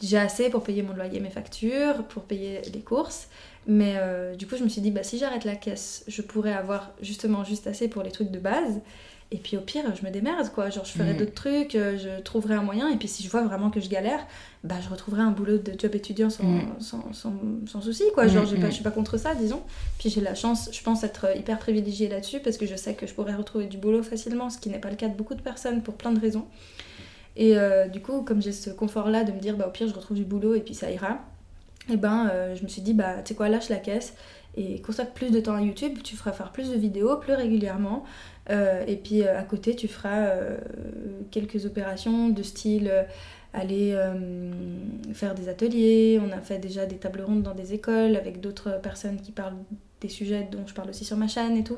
j'ai 0.01 0.17
assez 0.17 0.49
pour 0.51 0.63
payer 0.63 0.83
mon 0.83 0.93
loyer, 0.93 1.19
mes 1.19 1.31
factures, 1.31 2.03
pour 2.09 2.23
payer 2.23 2.61
les 2.73 2.81
courses. 2.81 3.27
Mais 3.67 3.95
du 4.37 4.45
coup, 4.45 4.57
je 4.57 4.63
me 4.63 4.69
suis 4.69 4.81
dit, 4.81 4.91
bah, 4.91 5.01
si 5.01 5.17
j'arrête 5.17 5.43
la 5.43 5.55
caisse, 5.55 6.03
je 6.07 6.21
pourrais 6.21 6.53
avoir 6.53 6.91
justement 7.01 7.43
juste 7.43 7.65
assez 7.65 7.87
pour 7.87 8.03
les 8.03 8.11
trucs 8.11 8.29
de 8.29 8.37
base. 8.37 8.81
Et 9.31 9.37
puis 9.37 9.57
au 9.57 9.61
pire, 9.61 9.83
je 9.95 10.05
me 10.05 10.11
démerde, 10.11 10.49
quoi. 10.53 10.69
Genre, 10.69 10.85
je 10.85 10.91
ferai 10.91 11.13
mm. 11.13 11.17
d'autres 11.17 11.33
trucs, 11.33 11.75
euh, 11.75 11.97
je 11.97 12.21
trouverai 12.21 12.53
un 12.53 12.61
moyen. 12.61 12.89
Et 12.89 12.97
puis 12.97 13.07
si 13.07 13.23
je 13.23 13.29
vois 13.29 13.43
vraiment 13.43 13.71
que 13.71 13.79
je 13.79 13.89
galère, 13.89 14.19
bah, 14.63 14.75
je 14.83 14.89
retrouverai 14.89 15.23
un 15.23 15.31
boulot 15.31 15.57
de 15.57 15.73
job 15.77 15.95
étudiant 15.95 16.29
sans, 16.29 16.43
mm. 16.43 16.75
sans, 16.79 17.13
sans, 17.13 17.33
sans, 17.65 17.81
souci, 17.81 18.03
quoi. 18.13 18.27
Genre, 18.27 18.43
mm, 18.43 18.65
je 18.65 18.71
suis 18.71 18.83
pas 18.83 18.91
contre 18.91 19.17
ça, 19.17 19.33
disons. 19.33 19.63
Puis 19.97 20.09
j'ai 20.09 20.21
la 20.21 20.35
chance, 20.35 20.69
je 20.71 20.81
pense, 20.83 21.03
être 21.03 21.35
hyper 21.35 21.57
privilégiée 21.57 22.07
là-dessus 22.07 22.39
parce 22.39 22.57
que 22.57 22.65
je 22.65 22.75
sais 22.75 22.93
que 22.93 23.07
je 23.07 23.13
pourrais 23.13 23.35
retrouver 23.35 23.65
du 23.65 23.77
boulot 23.77 24.03
facilement, 24.03 24.49
ce 24.49 24.59
qui 24.59 24.69
n'est 24.69 24.79
pas 24.79 24.89
le 24.89 24.95
cas 24.95 25.07
de 25.07 25.15
beaucoup 25.15 25.35
de 25.35 25.41
personnes 25.41 25.81
pour 25.81 25.95
plein 25.95 26.11
de 26.11 26.19
raisons. 26.19 26.45
Et 27.35 27.57
euh, 27.57 27.87
du 27.87 28.01
coup, 28.01 28.21
comme 28.21 28.41
j'ai 28.41 28.53
ce 28.53 28.69
confort-là 28.69 29.23
de 29.23 29.31
me 29.31 29.39
dire, 29.39 29.57
bah, 29.57 29.67
au 29.67 29.71
pire, 29.71 29.87
je 29.87 29.93
retrouve 29.93 30.17
du 30.17 30.23
boulot 30.23 30.55
et 30.55 30.61
puis 30.61 30.73
ça 30.73 30.89
ira, 30.89 31.19
et 31.89 31.97
ben, 31.97 32.29
euh, 32.31 32.55
je 32.55 32.63
me 32.63 32.67
suis 32.67 32.81
dit, 32.81 32.93
bah, 32.93 33.21
tu 33.23 33.29
sais 33.29 33.35
quoi, 33.35 33.49
lâche 33.49 33.69
la 33.69 33.77
caisse 33.77 34.15
et 34.57 34.81
consacre 34.81 35.11
plus 35.11 35.31
de 35.31 35.39
temps 35.39 35.55
à 35.55 35.61
YouTube, 35.61 35.99
tu 36.03 36.15
feras 36.15 36.31
faire 36.31 36.51
plus 36.51 36.69
de 36.69 36.75
vidéos 36.75 37.17
plus 37.17 37.33
régulièrement. 37.33 38.05
Euh, 38.49 38.83
et 38.87 38.95
puis 38.97 39.23
euh, 39.23 39.39
à 39.39 39.43
côté, 39.43 39.75
tu 39.75 39.87
feras 39.87 40.27
euh, 40.27 40.57
quelques 41.31 41.65
opérations 41.65 42.29
de 42.29 42.43
style 42.43 42.91
aller 43.53 43.93
euh, 43.93 44.51
faire 45.13 45.33
des 45.33 45.47
ateliers, 45.47 46.19
on 46.21 46.29
a 46.35 46.41
fait 46.41 46.59
déjà 46.59 46.85
des 46.85 46.97
tables 46.97 47.21
rondes 47.21 47.41
dans 47.41 47.55
des 47.55 47.73
écoles 47.73 48.17
avec 48.17 48.41
d'autres 48.41 48.81
personnes 48.81 49.17
qui 49.21 49.31
parlent 49.31 49.55
des 50.01 50.09
sujets 50.09 50.45
dont 50.51 50.67
je 50.67 50.73
parle 50.73 50.89
aussi 50.89 51.05
sur 51.05 51.15
ma 51.15 51.29
chaîne 51.29 51.55
et 51.55 51.63
tout. 51.63 51.77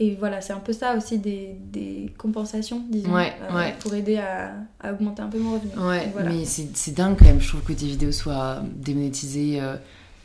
Et 0.00 0.14
voilà, 0.14 0.40
c'est 0.40 0.54
un 0.54 0.58
peu 0.60 0.72
ça 0.72 0.96
aussi 0.96 1.18
des, 1.18 1.54
des 1.70 2.10
compensations, 2.16 2.82
disons, 2.88 3.12
Ouais, 3.14 3.34
euh, 3.50 3.54
ouais. 3.54 3.74
pour 3.78 3.94
aider 3.94 4.16
à, 4.16 4.52
à 4.80 4.92
augmenter 4.94 5.20
un 5.20 5.28
peu 5.28 5.38
mon 5.38 5.52
revenu. 5.52 5.70
Ouais, 5.86 6.08
voilà. 6.14 6.30
mais 6.30 6.46
c'est 6.46 6.74
c'est 6.74 6.92
dingue 6.92 7.16
quand 7.18 7.26
même, 7.26 7.40
je 7.40 7.48
trouve 7.48 7.60
que 7.62 7.74
tes 7.74 7.84
vidéos 7.86 8.10
soient 8.12 8.62
démonétisées 8.74 9.60
euh, 9.60 9.76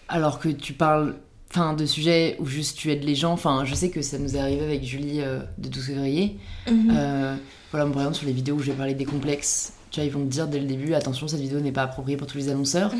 alors 0.07 0.39
que 0.39 0.47
tu 0.47 0.71
parles 0.71 1.15
enfin, 1.53 1.73
de 1.73 1.85
sujets 1.85 2.35
où 2.39 2.45
juste 2.45 2.77
tu 2.77 2.91
aides 2.91 3.03
les 3.03 3.15
gens. 3.15 3.33
Enfin, 3.33 3.63
je 3.65 3.75
sais 3.75 3.89
que 3.89 4.01
ça 4.01 4.17
nous 4.17 4.35
est 4.35 4.39
arrivé 4.39 4.63
avec 4.63 4.83
Julie 4.83 5.21
euh, 5.21 5.39
de 5.57 5.69
12 5.69 5.85
février. 5.85 6.37
Mhm. 6.69 6.93
Euh, 6.95 7.35
voilà, 7.71 7.85
par 7.87 8.01
exemple, 8.01 8.17
sur 8.17 8.27
les 8.27 8.33
vidéos 8.33 8.55
où 8.55 8.59
je 8.59 8.71
vais 8.71 8.77
parler 8.77 8.93
des 8.93 9.05
complexes, 9.05 9.73
tu 9.93 9.99
vois, 9.99 10.07
ils 10.07 10.11
vont 10.11 10.25
te 10.25 10.29
dire 10.31 10.47
dès 10.47 10.59
le 10.59 10.65
début, 10.65 10.95
attention, 10.95 11.27
cette 11.27 11.39
vidéo 11.39 11.59
n'est 11.59 11.71
pas 11.71 11.83
appropriée 11.83 12.17
pour 12.17 12.25
tous 12.25 12.39
les 12.39 12.49
annonceurs. 12.49 12.91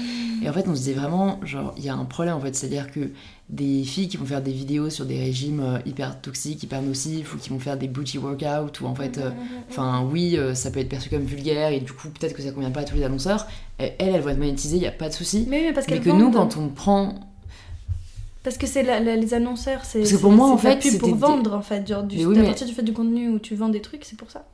Et 0.43 0.49
en 0.49 0.53
fait, 0.53 0.67
on 0.67 0.75
se 0.75 0.81
disait 0.81 0.93
vraiment, 0.93 1.39
genre, 1.43 1.73
il 1.75 1.83
y 1.83 1.89
a 1.89 1.95
un 1.95 2.05
problème 2.05 2.35
en 2.35 2.39
fait, 2.39 2.55
c'est-à-dire 2.55 2.91
que 2.91 3.09
des 3.49 3.83
filles 3.83 4.07
qui 4.07 4.17
vont 4.17 4.25
faire 4.25 4.43
des 4.43 4.51
vidéos 4.51 4.91
sur 4.91 5.05
des 5.05 5.17
régimes 5.17 5.59
euh, 5.59 5.79
hyper 5.87 6.21
toxiques, 6.21 6.61
hyper 6.61 6.83
nocifs, 6.83 7.33
ou 7.33 7.37
qui 7.37 7.49
vont 7.49 7.57
faire 7.57 7.77
des 7.77 7.87
booty 7.87 8.19
workouts, 8.19 8.83
ou 8.83 8.85
en 8.85 8.93
fait, 8.93 9.17
euh, 9.17 9.31
enfin, 9.69 10.07
oui, 10.11 10.37
euh, 10.37 10.53
ça 10.53 10.69
peut 10.69 10.79
être 10.79 10.89
perçu 10.89 11.09
comme 11.09 11.23
vulgaire, 11.23 11.71
et 11.71 11.79
du 11.79 11.91
coup, 11.91 12.09
peut-être 12.09 12.35
que 12.35 12.43
ça 12.43 12.51
convient 12.51 12.69
pas 12.69 12.81
à 12.81 12.83
tous 12.83 12.95
les 12.95 13.03
annonceurs. 13.03 13.47
Elles, 13.79 13.95
elles 13.97 14.21
vont 14.21 14.29
être 14.29 14.37
monétisées, 14.37 14.77
il 14.77 14.83
y 14.83 14.87
a 14.87 14.91
pas 14.91 15.09
de 15.09 15.13
souci. 15.13 15.47
Mais, 15.49 15.73
parce 15.73 15.87
Mais 15.87 15.99
que 15.99 16.09
nous, 16.09 16.29
quand 16.29 16.57
on 16.57 16.69
prend. 16.69 17.15
Parce 18.43 18.57
que 18.57 18.67
c'est 18.67 18.83
les 18.83 19.33
annonceurs, 19.33 19.85
c'est 19.85 19.99
Parce 19.99 20.11
que 20.11 20.15
c'est- 20.17 20.21
pour 20.21 20.31
moi, 20.31 20.47
en 20.51 20.57
c'est 20.57 20.67
fait, 20.67 20.81
c'était 20.81 20.97
pour 20.97 21.15
vendre 21.15 21.53
en 21.53 21.61
fait. 21.61 21.87
Genre, 21.87 22.03
du, 22.03 22.25
oui, 22.25 22.37
à 22.37 22.41
mais- 22.41 22.45
partir 22.47 22.67
du 22.67 22.73
fait 22.73 22.83
du 22.83 22.91
contenu 22.93 23.29
où 23.29 23.39
tu 23.39 23.55
vends 23.55 23.69
des 23.69 23.81
trucs, 23.81 24.03
c'est 24.03 24.17
pour 24.17 24.29
ça 24.29 24.45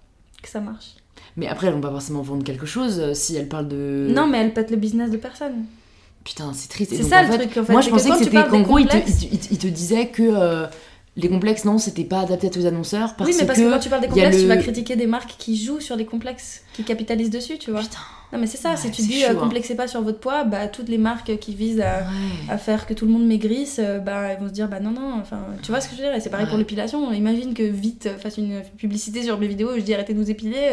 que 0.43 0.47
ça 0.47 0.59
marche. 0.59 0.91
Mais 1.35 1.47
après, 1.47 1.67
elles 1.67 1.73
vont 1.73 1.81
pas 1.81 1.89
forcément 1.91 2.21
vendre 2.21 2.43
quelque 2.43 2.65
chose 2.65 2.99
euh, 2.99 3.13
si 3.13 3.35
elles 3.35 3.47
parlent 3.47 3.67
de. 3.67 4.07
Non, 4.09 4.27
mais 4.27 4.37
elle 4.39 4.53
pète 4.53 4.69
le 4.71 4.77
business 4.77 5.09
de 5.09 5.17
personne. 5.17 5.65
Putain, 6.23 6.51
c'est 6.53 6.69
triste. 6.69 6.93
C'est 6.95 7.03
ça 7.03 7.19
en 7.19 7.21
le 7.23 7.27
fait, 7.29 7.37
truc 7.39 7.57
en 7.57 7.63
fait. 7.65 7.71
Moi, 7.71 7.81
c'est 7.81 7.87
je 7.89 7.93
pensais 7.93 8.09
que 8.09 8.17
c'était 8.19 8.43
qu'en 8.47 8.61
gros, 8.61 8.77
il 8.77 8.87
te, 8.87 8.97
il 8.97 9.39
te- 9.39 9.47
il 9.53 9.57
te 9.57 9.67
disait 9.67 10.07
que 10.09 10.21
euh, 10.23 10.67
les 11.15 11.27
complexes, 11.29 11.65
non, 11.65 11.77
c'était 11.79 12.03
pas 12.03 12.19
adapté 12.21 12.47
à 12.47 12.49
tous 12.51 12.59
les 12.59 12.65
annonceurs. 12.67 13.15
Parce 13.15 13.29
oui, 13.29 13.35
mais 13.39 13.45
parce 13.47 13.57
que, 13.57 13.63
que, 13.65 13.71
quand 13.71 13.79
tu 13.79 13.89
parles 13.89 14.01
des 14.01 14.07
complexes, 14.07 14.37
tu 14.37 14.45
vas 14.47 14.57
critiquer 14.57 14.95
des 14.95 15.07
marques 15.07 15.35
qui 15.37 15.57
jouent 15.57 15.79
sur 15.79 15.95
les 15.95 16.05
complexes, 16.05 16.61
qui 16.73 16.83
capitalisent 16.83 17.29
dessus, 17.31 17.57
tu 17.57 17.71
vois. 17.71 17.81
Putain. 17.81 17.97
Non, 18.31 18.37
mais 18.39 18.45
c'est 18.47 18.57
ça, 18.57 18.71
Ouais, 18.71 18.77
si 18.77 18.91
tu 18.91 19.01
dis 19.01 19.21
chaud, 19.21 19.27
euh, 19.29 19.31
hein. 19.31 19.39
complexez 19.39 19.75
pas 19.75 19.87
sur 19.87 20.01
votre 20.01 20.19
poids, 20.19 20.43
bah 20.43 20.67
toutes 20.67 20.87
les 20.89 20.97
marques 20.99 21.37
qui 21.39 21.55
visent 21.55 21.81
à, 21.81 21.99
Ouais. 22.01 22.53
à 22.53 22.57
faire 22.57 22.85
que 22.85 22.93
tout 22.93 23.05
le 23.05 23.11
monde 23.11 23.25
maigrisse, 23.25 23.79
euh, 23.79 23.99
bah 23.99 24.27
elles 24.29 24.39
vont 24.39 24.47
se 24.47 24.53
dire 24.53 24.67
bah 24.67 24.79
non, 24.79 24.91
non, 24.91 25.15
enfin, 25.19 25.39
tu 25.63 25.71
vois 25.71 25.81
ce 25.81 25.87
que 25.89 25.95
je 25.95 26.01
veux 26.01 26.07
dire, 26.07 26.15
et 26.15 26.19
c'est 26.19 26.29
pareil 26.29 26.45
pour 26.47 26.57
l'épilation. 26.57 27.11
Imagine 27.11 27.53
que 27.55 27.63
vite 27.63 28.05
euh, 28.05 28.17
fasse 28.17 28.37
une 28.37 28.61
publicité 28.77 29.23
sur 29.23 29.39
mes 29.39 29.47
vidéos 29.47 29.73
et 29.73 29.79
je 29.79 29.85
dis 29.85 29.93
arrêtez 29.93 30.13
de 30.13 30.19
nous 30.19 30.29
épiler, 30.29 30.71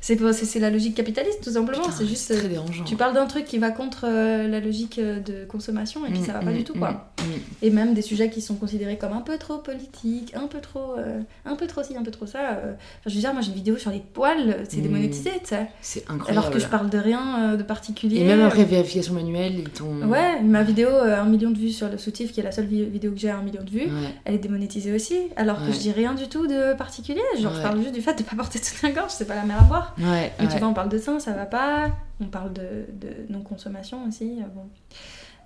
c'est 0.00 0.18
c'est 0.32 0.58
la 0.60 0.70
logique 0.70 0.94
capitaliste 0.94 1.42
tout 1.44 1.50
simplement, 1.50 1.84
c'est 1.96 2.06
juste. 2.06 2.34
très 2.34 2.48
dérangeant. 2.48 2.84
Tu 2.84 2.96
parles 2.96 3.14
d'un 3.14 3.26
truc 3.26 3.44
qui 3.44 3.58
va 3.58 3.70
contre 3.70 4.06
la 4.06 4.60
logique 4.60 4.98
de 5.00 5.44
consommation 5.46 6.06
et 6.06 6.10
puis 6.10 6.20
Mm, 6.20 6.24
ça 6.24 6.32
va 6.32 6.38
pas 6.40 6.50
mm, 6.50 6.56
du 6.56 6.64
tout 6.64 6.74
mm, 6.74 6.78
quoi. 6.78 6.90
mm. 7.18 7.22
Et 7.62 7.70
même 7.70 7.94
des 7.94 8.02
sujets 8.02 8.30
qui 8.30 8.40
sont 8.40 8.54
considérés 8.54 8.96
comme 8.96 9.12
un 9.12 9.20
peu 9.20 9.36
trop 9.38 9.58
politiques, 9.58 10.32
un 10.34 10.46
peu 10.46 10.60
trop, 10.60 10.94
euh, 10.98 11.20
un 11.44 11.54
peu 11.56 11.66
trop 11.66 11.82
ci, 11.82 11.96
un 11.96 12.02
peu 12.02 12.10
trop 12.10 12.26
ça. 12.26 12.38
Enfin, 12.52 12.68
je 13.06 13.14
veux 13.14 13.20
dire, 13.20 13.32
moi 13.32 13.42
j'ai 13.42 13.48
une 13.48 13.54
vidéo 13.54 13.76
sur 13.76 13.90
les 13.90 14.00
poils, 14.00 14.64
c'est 14.68 14.78
Mm. 14.78 14.82
démonétisé, 14.82 15.30
tu 15.42 15.48
sais. 15.50 15.66
C'est 15.80 16.04
incroyable. 16.10 16.30
Alors 16.38 16.50
que 16.50 16.58
je 16.58 16.66
parle 16.78 16.90
de 16.90 16.98
rien 16.98 17.52
euh, 17.52 17.56
de 17.56 17.62
particulier. 17.62 18.20
Et 18.20 18.24
même 18.24 18.40
après 18.40 18.64
vérification 18.64 19.14
manuelle, 19.14 19.54
ils 19.58 19.68
t'ont. 19.70 20.02
Ouais, 20.06 20.40
ma 20.42 20.62
vidéo, 20.62 20.88
euh, 20.88 21.20
un 21.20 21.24
million 21.24 21.50
de 21.50 21.58
vues 21.58 21.70
sur 21.70 21.88
le 21.88 21.98
soutif, 21.98 22.32
qui 22.32 22.40
est 22.40 22.42
la 22.42 22.52
seule 22.52 22.66
vi- 22.66 22.84
vidéo 22.88 23.10
que 23.12 23.18
j'ai 23.18 23.30
à 23.30 23.36
un 23.38 23.42
million 23.42 23.62
de 23.62 23.70
vues, 23.70 23.86
Ouais. 23.86 24.14
elle 24.24 24.34
est 24.34 24.38
démonétisée 24.38 24.92
aussi. 24.94 25.16
Alors 25.36 25.58
que 25.64 25.72
je 25.72 25.78
dis 25.78 25.92
rien 25.92 26.14
du 26.14 26.28
tout 26.28 26.46
de 26.46 26.74
particulier. 26.76 27.20
Genre, 27.40 27.52
je 27.54 27.62
parle 27.62 27.80
juste 27.80 27.94
du 27.94 28.00
fait 28.00 28.14
de 28.16 28.22
pas 28.22 28.36
porter 28.36 28.58
toute 28.60 28.80
la 28.82 28.90
gorge, 28.92 29.10
c'est 29.10 29.26
pas 29.26 29.34
la 29.34 29.44
mer 29.44 29.56
à 29.60 29.64
boire. 29.64 29.94
Ouais, 29.98 30.32
Mais 30.40 30.48
tu 30.48 30.58
vois, 30.58 30.68
on 30.68 30.74
parle 30.74 30.88
de 30.88 30.98
ça, 30.98 31.18
ça 31.20 31.32
va 31.32 31.46
pas. 31.46 31.88
On 32.20 32.26
parle 32.26 32.52
de, 32.52 32.86
de 33.00 33.32
non-consommation 33.32 33.98
aussi. 34.08 34.38
euh, 34.40 34.46
Bon. 34.54 34.62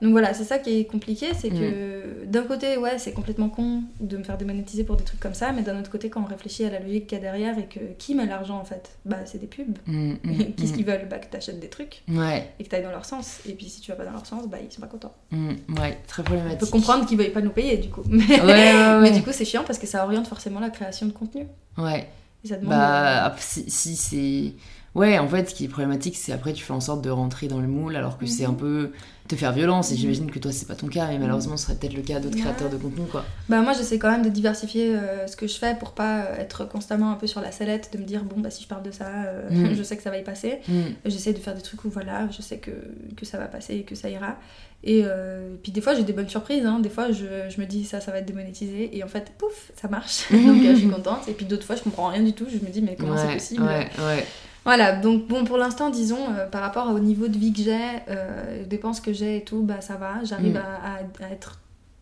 Donc 0.03 0.11
voilà, 0.11 0.35
c'est 0.35 0.45
ça 0.45 0.59
qui 0.59 0.81
est 0.81 0.85
compliqué, 0.85 1.29
c'est 1.39 1.49
que 1.51 2.25
d'un 2.27 2.43
côté, 2.43 2.77
ouais, 2.77 2.99
c'est 2.99 3.13
complètement 3.13 3.49
con 3.49 3.83
de 4.01 4.17
me 4.17 4.25
faire 4.25 4.37
démonétiser 4.37 4.83
pour 4.85 4.97
des 4.97 5.05
trucs 5.05 5.21
comme 5.21 5.33
ça, 5.35 5.53
mais 5.53 5.63
d'un 5.63 5.79
autre 5.79 5.91
côté, 5.91 6.11
quand 6.11 6.21
on 6.23 6.27
réfléchit 6.27 6.65
à 6.65 6.71
la 6.71 6.81
logique 6.81 7.07
qu'il 7.07 7.17
y 7.19 7.21
a 7.21 7.23
derrière 7.23 7.57
et 7.59 7.67
que 7.67 7.79
qui 7.99 8.15
met 8.17 8.27
l'argent 8.27 8.59
en 8.59 8.65
fait? 8.65 8.91
Bah, 9.05 9.19
c'est 9.27 9.39
des 9.39 9.47
pubs. 9.47 9.79
Mm, 9.87 10.15
mm, 10.25 10.45
Qu'est-ce 10.57 10.73
qu'ils 10.73 10.85
veulent? 10.85 11.07
Bah, 11.09 11.19
que 11.19 11.27
t'achètes 11.27 11.61
des 11.61 11.69
trucs 11.69 12.03
Ouais, 12.09 12.51
et 12.59 12.65
que 12.65 12.69
t'ailles 12.69 12.83
dans 12.83 12.91
leur 12.91 13.05
sens. 13.05 13.39
Et 13.49 13.53
puis 13.53 13.67
si 13.69 13.81
tu 13.81 13.91
vas 13.93 13.97
pas 13.97 14.05
dans 14.05 14.11
leur 14.13 14.27
sens, 14.27 14.49
bah, 14.49 14.59
ils 14.63 14.73
sont 14.73 14.81
pas 14.81 14.89
contents. 14.89 15.15
mm, 15.31 15.51
ouais, 15.79 15.99
très 16.09 16.23
On 16.23 16.25
problématique. 16.25 16.59
peut 16.61 16.67
comprendre 16.67 17.07
qu'ils 17.07 17.17
veuillent 17.19 17.31
pas 17.31 17.41
nous 17.41 17.51
payer 17.51 17.77
du 17.77 17.89
coup. 17.89 18.03
Mais, 18.09 18.41
Ouais, 18.41 19.01
mais 19.01 19.11
du 19.13 19.23
coup, 19.23 19.31
c'est 19.33 19.45
chiant 19.45 19.63
parce 19.65 19.79
que 19.79 19.87
ça 19.87 20.05
oriente 20.05 20.27
forcément 20.27 20.59
la 20.61 20.71
création 20.71 21.07
de 21.07 21.13
contenu. 21.13 21.47
Ouais. 21.79 22.09
Et 22.45 22.49
ça 22.49 22.57
demande. 22.57 22.71
Bah, 22.71 23.37
si, 23.39 23.71
si 23.71 23.95
c'est. 23.97 24.53
Ouais, 24.95 25.19
en 25.19 25.27
fait, 25.29 25.49
ce 25.49 25.55
qui 25.55 25.65
est 25.65 25.69
problématique, 25.69 26.17
c'est 26.17 26.33
après, 26.33 26.53
tu 26.53 26.63
fais 26.65 26.73
en 26.75 26.81
sorte 26.81 27.03
de 27.03 27.09
rentrer 27.09 27.47
dans 27.49 27.61
le 27.61 27.69
moule, 27.69 27.97
alors 27.97 28.19
que 28.19 28.27
c'est 28.27 28.45
un 28.45 28.51
Mhm. 28.51 28.57
peu 28.57 28.91
te 29.29 29.37
faire 29.37 29.53
violence. 29.53 29.91
Et 29.91 29.95
Mhm. 29.95 30.01
j'imagine 30.01 30.31
que 30.31 30.39
toi, 30.39 30.53
c'est 30.53 30.67
pas 30.67 30.75
ton 30.75 30.89
cas, 30.89 31.07
mais 31.09 31.19
malheureusement, 31.19 31.57
ce 31.57 31.65
serait 31.67 31.75
peut-être 31.77 31.95
le 31.95 32.03
cas 32.03 32.21
d'autres 32.21 32.37
créateurs 32.37 32.69
de 32.71 32.77
contenu, 32.77 33.07
quoi. 33.11 33.25
Bah 33.49 33.61
moi 33.63 33.73
j'essaie 33.73 33.99
quand 33.99 34.11
même 34.11 34.23
de 34.25 34.29
diversifier 34.29 34.95
euh, 34.95 35.27
ce 35.27 35.37
que 35.37 35.47
je 35.47 35.55
fais 35.55 35.75
pour 35.77 35.93
pas 35.93 36.23
euh, 36.25 36.37
être 36.39 36.65
constamment 36.65 37.11
un 37.11 37.15
peu 37.17 37.27
sur 37.27 37.41
la 37.41 37.53
sellette, 37.53 37.91
de 37.93 37.99
me 37.99 38.05
dire 38.05 38.25
bon 38.25 38.41
bah 38.41 38.51
si 38.51 38.63
je 38.63 38.69
parle 38.69 38.83
de 38.83 38.91
ça, 38.91 39.07
euh, 39.27 39.49
Mm. 39.51 39.75
je 39.77 39.83
sais 39.83 39.97
que 39.97 40.03
ça 40.03 40.11
va 40.11 40.19
y 40.19 40.25
passer. 40.25 40.59
Mm. 40.69 40.81
J'essaie 41.07 41.33
de 41.33 41.39
faire 41.39 41.55
des 41.55 41.63
trucs 41.63 41.85
où 41.85 41.91
voilà, 41.91 42.29
je 42.37 42.43
sais 42.43 42.59
que, 42.59 42.71
que 43.17 43.25
ça 43.27 43.39
va 43.39 43.47
passer 43.47 43.75
et 43.77 43.83
que 43.83 43.95
ça 43.95 44.09
ira. 44.11 44.37
Et 44.85 45.03
euh, 45.05 45.55
puis 45.63 45.71
des 45.71 45.81
fois 45.81 45.95
j'ai 45.95 46.03
des 46.03 46.13
bonnes 46.13 46.29
surprises, 46.29 46.67
hein. 46.67 46.81
des 46.81 46.89
fois 46.89 47.13
je, 47.13 47.25
je 47.49 47.61
me 47.61 47.67
dis 47.67 47.85
ça 47.85 48.01
ça 48.01 48.11
va 48.11 48.19
être 48.19 48.27
démonétisé 48.27 48.97
et 48.97 49.05
en 49.05 49.09
fait 49.09 49.31
pouf 49.39 49.71
ça 49.81 49.87
marche, 49.87 50.29
donc 50.33 50.61
je 50.61 50.75
suis 50.75 50.89
contente. 50.97 51.29
Et 51.29 51.33
puis 51.33 51.47
d'autres 51.47 51.65
fois 51.65 51.77
je 51.77 51.83
comprends 51.83 52.09
rien 52.09 52.23
du 52.23 52.33
tout, 52.33 52.47
je 52.51 52.57
me 52.65 52.69
dis 52.73 52.83
mais 52.83 52.97
comment 52.99 53.17
c'est 53.17 53.33
possible? 53.33 53.63
Ouais, 53.63 53.89
ouais. 54.05 54.27
Voilà, 54.65 54.93
donc 54.93 55.27
bon, 55.27 55.45
pour 55.45 55.59
l'instant, 55.59 55.91
disons, 55.91 56.19
euh, 56.39 56.47
par 56.47 56.61
rapport 56.63 56.89
au 56.95 56.99
niveau 57.01 57.27
de 57.29 57.37
vie 57.37 57.53
que 57.53 57.63
j'ai, 57.63 57.79
euh, 58.09 58.65
dépenses 58.65 59.01
que 59.01 59.13
j'ai 59.13 59.39
et 59.39 59.45
tout, 59.45 59.63
bah 59.63 59.81
ça 59.81 59.97
va, 59.97 60.23
j'arrive 60.23 60.55
Mm. 60.55 60.57
à, 60.57 60.61
à- 60.89 61.27
à 61.27 61.31
être 61.33 61.59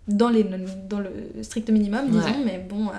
dans, 0.09 0.29
les, 0.29 0.45
dans 0.89 0.99
le 1.01 1.11
strict 1.43 1.71
minimum, 1.71 2.09
disons, 2.09 2.27
Ouais. 2.27 2.45
mais 2.45 2.59
bon, 2.69 2.89
euh, 2.89 2.93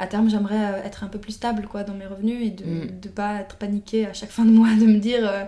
à 0.00 0.06
terme, 0.06 0.28
j'aimerais 0.30 0.56
euh, 0.74 0.84
être 0.84 1.04
un 1.04 1.08
peu 1.08 1.18
plus 1.18 1.32
stable 1.32 1.66
quoi, 1.70 1.84
dans 1.84 1.94
mes 1.94 2.06
revenus 2.06 2.46
et 2.46 2.50
de 2.50 2.64
Mm. 2.64 2.88
ne 3.04 3.08
pas 3.10 3.40
être 3.40 3.56
paniquée 3.56 4.06
à 4.06 4.12
chaque 4.12 4.30
fin 4.30 4.44
de 4.44 4.50
mois, 4.50 4.68
de 4.80 4.86
me 4.86 4.98
dire 4.98 5.20
euh, 5.30 5.44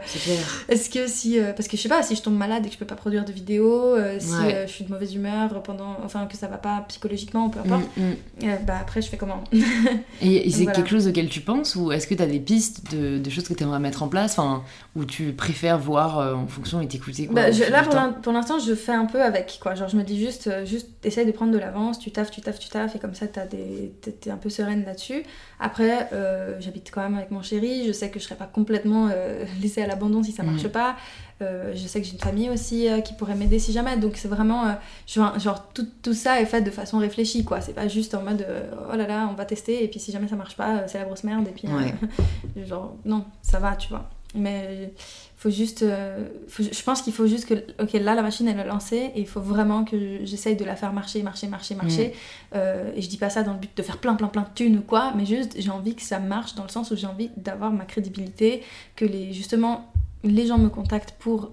est-ce 0.69 0.91
que 0.91 1.07
si. 1.07 1.39
euh, 1.39 1.53
parce 1.53 1.69
que 1.69 1.77
je 1.77 1.83
sais 1.83 1.89
pas, 1.89 2.03
si 2.03 2.15
je 2.17 2.23
tombe 2.23 2.37
malade 2.37 2.65
et 2.65 2.69
que 2.69 2.75
je 2.75 2.79
peux 2.79 2.85
pas 2.87 2.95
produire 2.95 3.25
de 3.25 3.33
vidéos, 3.33 3.95
euh, 3.97 4.17
si 4.21 4.33
Ouais. 4.35 4.65
je 4.67 4.73
suis 4.73 4.85
de 4.85 4.91
mauvaise 4.91 5.15
humeur 5.15 5.63
pendant. 5.63 5.97
Enfin, 6.05 6.27
que 6.27 6.37
ça 6.37 6.47
va 6.49 6.59
pas 6.59 6.85
psychologiquement, 6.89 7.49
peu 7.51 7.61
importe, 7.61 7.85
Mm, 7.97 8.47
mm. 8.47 8.59
bah 8.67 8.75
après, 8.81 9.03
je 9.03 9.09
fais 9.09 9.17
comment? 9.17 9.43
Et, 10.23 10.47
et 10.47 10.51
c'est 10.51 10.63
Voilà. 10.65 10.73
quelque 10.77 10.91
chose 10.91 11.09
auquel 11.09 11.29
tu 11.29 11.41
penses 11.41 11.75
ou 11.77 11.91
est-ce 11.93 12.07
que 12.07 12.15
tu 12.15 12.23
as 12.23 12.27
des 12.27 12.39
pistes 12.41 12.93
de, 12.95 13.19
de 13.19 13.31
choses 13.31 13.45
que 13.49 13.55
tu 13.55 13.63
aimerais 13.65 13.81
mettre 13.81 14.03
en 14.03 14.09
place 14.09 14.39
ou 14.95 15.05
tu 15.05 15.33
préfères 15.33 15.79
voir 15.79 16.37
en 16.37 16.47
fonction 16.47 16.81
et 16.81 16.87
t'écouter 16.89 17.27
quoi, 17.27 17.35
Bah, 17.35 17.51
là 17.71 17.83
pour 18.23 18.33
l'instant 18.33 18.59
je 18.59 18.75
fais 18.75 18.93
un 18.93 19.07
peu 19.07 19.21
avec 19.23 19.59
quoi 19.61 19.75
genre 19.75 19.89
je 19.89 19.97
me 19.97 20.03
dis 20.05 20.19
juste 20.21 20.49
juste 20.67 20.89
essaye 21.05 21.27
de 21.27 21.33
prendre 21.33 21.53
de 21.53 21.59
l'avance 21.59 21.99
tu 21.99 22.11
taffes 22.11 22.31
tu 22.31 22.41
taffes 22.41 22.59
tu 22.59 22.69
taffes 22.69 22.95
et 22.95 22.99
comme 22.99 23.15
ça 23.15 23.27
des 23.51 23.93
t'es 24.01 24.13
t'es 24.13 24.31
un 24.31 24.37
peu 24.43 24.51
sereine 24.51 24.85
là-dessus. 24.85 25.23
Après 25.61 26.09
euh, 26.13 26.57
j'habite 26.61 26.91
quand 26.93 27.03
même 27.03 27.15
avec 27.17 27.31
mon 27.31 27.43
chéri. 27.43 27.87
Je 27.87 27.93
sais 27.93 28.11
que 28.11 28.19
je 28.19 28.25
serai 28.25 28.35
pas 28.35 28.47
complètement 28.47 29.09
euh, 29.13 29.45
laissée 29.63 29.83
à 29.83 29.87
l'abandon 29.87 30.23
si 30.23 30.33
ça 30.33 30.43
marche 30.43 30.65
Mhm. 30.65 30.71
pas. 30.71 30.97
Euh, 31.41 31.73
je 31.75 31.87
sais 31.89 32.01
que 32.01 32.07
j'ai 32.07 32.13
une 32.13 32.19
famille 32.21 32.51
aussi 32.51 32.87
qui 33.05 33.15
pourrait 33.15 33.35
m'aider 33.35 33.59
si 33.59 33.73
jamais. 33.73 33.97
Donc 33.97 34.17
c'est 34.17 34.29
vraiment 34.29 34.77
genre, 35.09 35.39
genre, 35.41 35.69
tout, 35.73 35.87
tout 36.03 36.15
ça 36.15 36.41
est 36.41 36.47
fait 36.47 36.63
de 36.63 36.71
façon 36.71 36.99
réfléchie 36.99 37.45
quoi. 37.45 37.61
C'est 37.61 37.73
pas 37.73 37.89
juste 37.89 38.15
en 38.15 38.23
mode 38.23 38.47
oh 38.93 38.97
là 38.97 39.07
là 39.07 39.29
on 39.31 39.35
va 39.35 39.45
tester 39.45 39.83
et 39.85 39.89
puis 39.89 39.99
si 40.01 40.13
jamais 40.13 40.29
ça 40.29 40.37
marche 40.37 40.57
pas 40.57 40.87
c'est 40.89 40.99
la 40.99 41.05
grosse 41.05 41.25
merde 41.25 41.47
et 41.49 41.53
puis 41.53 41.69
Ouais. 41.69 41.95
genre 42.67 42.95
non 43.05 43.25
ça 43.43 43.59
va 43.59 43.75
tu 43.77 43.89
vois. 43.89 44.09
Mais 44.35 44.93
faut 45.43 45.51
juste 45.51 45.83
euh, 45.83 46.29
faut- 46.47 46.63
je 46.63 46.83
pense 46.85 47.03
qu'il 47.03 47.13
faut 47.13 47.27
juste 47.27 47.47
que 47.47 47.55
ok 47.83 47.93
là 47.95 48.15
la 48.15 48.23
machine 48.23 48.47
elle 48.47 48.61
est 48.61 48.65
lancée 48.65 49.11
et 49.17 49.21
il 49.21 49.27
faut 49.27 49.41
vraiment 49.41 49.85
que 49.85 49.97
j'essaye 50.25 50.55
de 50.57 50.65
la 50.65 50.77
faire 50.77 50.93
marcher 50.93 51.21
marcher 51.25 51.49
marcher 51.49 51.75
marcher. 51.75 52.13
Euh, 52.55 52.93
et 52.97 53.03
je 53.03 53.09
dis 53.09 53.17
pas 53.17 53.29
ça 53.31 53.43
dans 53.43 53.55
le 53.55 53.59
but 53.59 53.71
de 53.77 53.83
faire 53.83 53.99
plein 53.99 54.15
plein 54.15 54.29
plein 54.29 54.43
de 54.43 54.55
thunes 54.55 54.79
ou 54.79 54.83
quoi 54.83 55.13
mais 55.17 55.27
juste 55.27 55.53
j'ai 55.59 55.71
envie 55.71 55.95
que 55.97 56.03
ça 56.03 56.21
marche 56.21 56.55
dans 56.55 56.63
le 56.63 56.69
sens 56.69 56.91
où 56.93 56.97
j'ai 56.97 57.09
envie 57.09 57.31
d'avoir 57.37 57.73
ma 57.73 57.85
crédibilité 57.85 58.63
que 58.95 59.05
les 59.05 59.33
justement 59.33 59.75
les 60.23 60.47
gens 60.47 60.59
me 60.59 60.69
contactent 60.69 61.15
pour 61.19 61.51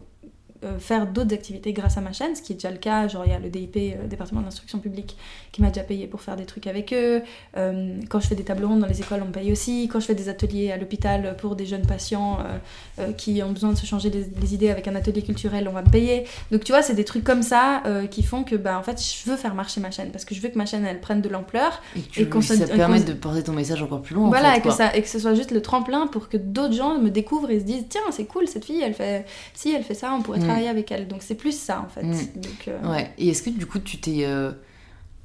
faire 0.79 1.07
d'autres 1.07 1.33
activités 1.33 1.71
grâce 1.73 1.97
à 1.97 2.01
ma 2.01 2.11
chaîne, 2.11 2.35
ce 2.35 2.41
qui 2.41 2.53
est 2.53 2.55
déjà 2.55 2.71
le 2.71 2.77
cas. 2.77 3.07
Genre, 3.07 3.23
il 3.25 3.31
y 3.31 3.35
a 3.35 3.39
le 3.39 3.49
DIP, 3.49 3.77
euh, 3.77 4.07
département 4.07 4.41
d'instruction 4.41 4.79
publique, 4.79 5.15
qui 5.51 5.61
m'a 5.61 5.69
déjà 5.69 5.83
payé 5.83 6.07
pour 6.07 6.21
faire 6.21 6.35
des 6.35 6.45
trucs 6.45 6.67
avec 6.67 6.91
eux. 6.93 7.21
Euh, 7.57 7.95
quand 8.09 8.19
je 8.19 8.27
fais 8.27 8.35
des 8.35 8.43
tables 8.43 8.65
rondes 8.65 8.79
dans 8.79 8.87
les 8.87 8.99
écoles, 8.99 9.21
on 9.23 9.27
me 9.27 9.31
paye 9.31 9.51
aussi. 9.51 9.87
Quand 9.91 9.99
je 9.99 10.05
fais 10.05 10.15
des 10.15 10.27
ateliers 10.29 10.71
à 10.71 10.77
l'hôpital 10.77 11.35
pour 11.37 11.55
des 11.55 11.65
jeunes 11.65 11.85
patients 11.85 12.39
euh, 12.39 12.57
euh, 12.99 13.13
qui 13.13 13.41
ont 13.41 13.51
besoin 13.51 13.71
de 13.71 13.77
se 13.77 13.85
changer 13.85 14.09
les, 14.09 14.25
les 14.41 14.53
idées 14.53 14.69
avec 14.69 14.87
un 14.87 14.95
atelier 14.95 15.21
culturel, 15.21 15.67
on 15.69 15.71
va 15.73 15.81
me 15.81 15.89
payer. 15.89 16.25
Donc, 16.51 16.63
tu 16.63 16.71
vois, 16.71 16.81
c'est 16.81 16.93
des 16.95 17.05
trucs 17.05 17.23
comme 17.23 17.41
ça 17.43 17.81
euh, 17.85 18.05
qui 18.07 18.23
font 18.23 18.43
que, 18.43 18.55
bah, 18.55 18.77
en 18.77 18.83
fait, 18.83 19.01
je 19.01 19.29
veux 19.29 19.37
faire 19.37 19.55
marcher 19.55 19.79
ma 19.81 19.91
chaîne 19.91 20.11
parce 20.11 20.25
que 20.25 20.35
je 20.35 20.41
veux 20.41 20.49
que 20.49 20.57
ma 20.57 20.65
chaîne, 20.65 20.85
elle 20.85 20.99
prenne 20.99 21.21
de 21.21 21.29
l'ampleur. 21.29 21.81
et, 21.95 22.21
et 22.21 22.29
qu'on 22.29 22.41
ça 22.41 22.57
te 22.57 22.63
et 22.71 22.75
permet 22.75 22.99
qu'on- 22.99 23.05
de 23.07 23.13
porter 23.13 23.43
ton 23.43 23.53
message 23.53 23.81
encore 23.81 24.01
plus 24.01 24.15
loin 24.15 24.25
en 24.25 24.29
voilà, 24.29 24.51
fait, 24.53 24.57
et, 24.59 24.61
que 24.61 24.71
ça, 24.71 24.95
et 24.95 25.01
que 25.01 25.07
ce 25.07 25.19
soit 25.19 25.35
juste 25.35 25.51
le 25.51 25.61
tremplin 25.61 26.07
pour 26.07 26.27
que 26.29 26.37
d'autres 26.37 26.73
gens 26.73 26.97
me 26.99 27.09
découvrent 27.09 27.49
et 27.49 27.59
se 27.59 27.65
disent 27.65 27.85
tiens, 27.89 28.01
c'est 28.11 28.25
cool, 28.25 28.47
cette 28.47 28.65
fille, 28.65 28.81
elle 28.81 28.93
fait. 28.93 29.25
Si, 29.53 29.71
elle 29.73 29.83
fait 29.83 29.93
ça, 29.93 30.13
on 30.13 30.21
pourrait. 30.21 30.39
Travailler 30.49 30.69
avec 30.69 30.91
elle. 30.91 31.07
Donc, 31.07 31.21
c'est 31.21 31.35
plus 31.35 31.57
ça, 31.57 31.81
en 31.85 31.89
fait. 31.89 32.03
Mm. 32.03 32.41
Donc, 32.41 32.67
euh, 32.67 32.91
Ouais. 32.91 33.11
Et 33.17 33.29
est-ce 33.29 33.43
que 33.43 33.49
du 33.49 33.65
coup 33.65 33.79
tu 33.79 33.97
t'es 33.97 34.25
euh, 34.25 34.51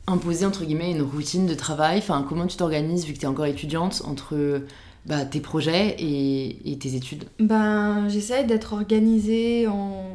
imposé 0.06 0.46
entre 0.46 0.64
guillemets 0.64 0.90
une 0.90 1.02
routine 1.02 1.46
de 1.46 1.54
travail? 1.54 1.98
Enfin, 1.98 2.24
comment 2.28 2.46
tu 2.46 2.56
t'organises 2.56 3.06
vu 3.06 3.12
que 3.12 3.18
tu 3.18 3.24
es 3.24 3.28
encore 3.28 3.46
étudiante 3.46 4.02
entre 4.06 4.62
bah, 5.06 5.24
tes 5.24 5.40
projets 5.40 5.96
et, 5.98 6.78
tes 6.78 6.94
études? 6.94 7.24
Ben, 7.38 8.08
J'essaie 8.08 8.44
d'être 8.44 8.72
organisée 8.72 9.66
en... 9.66 10.10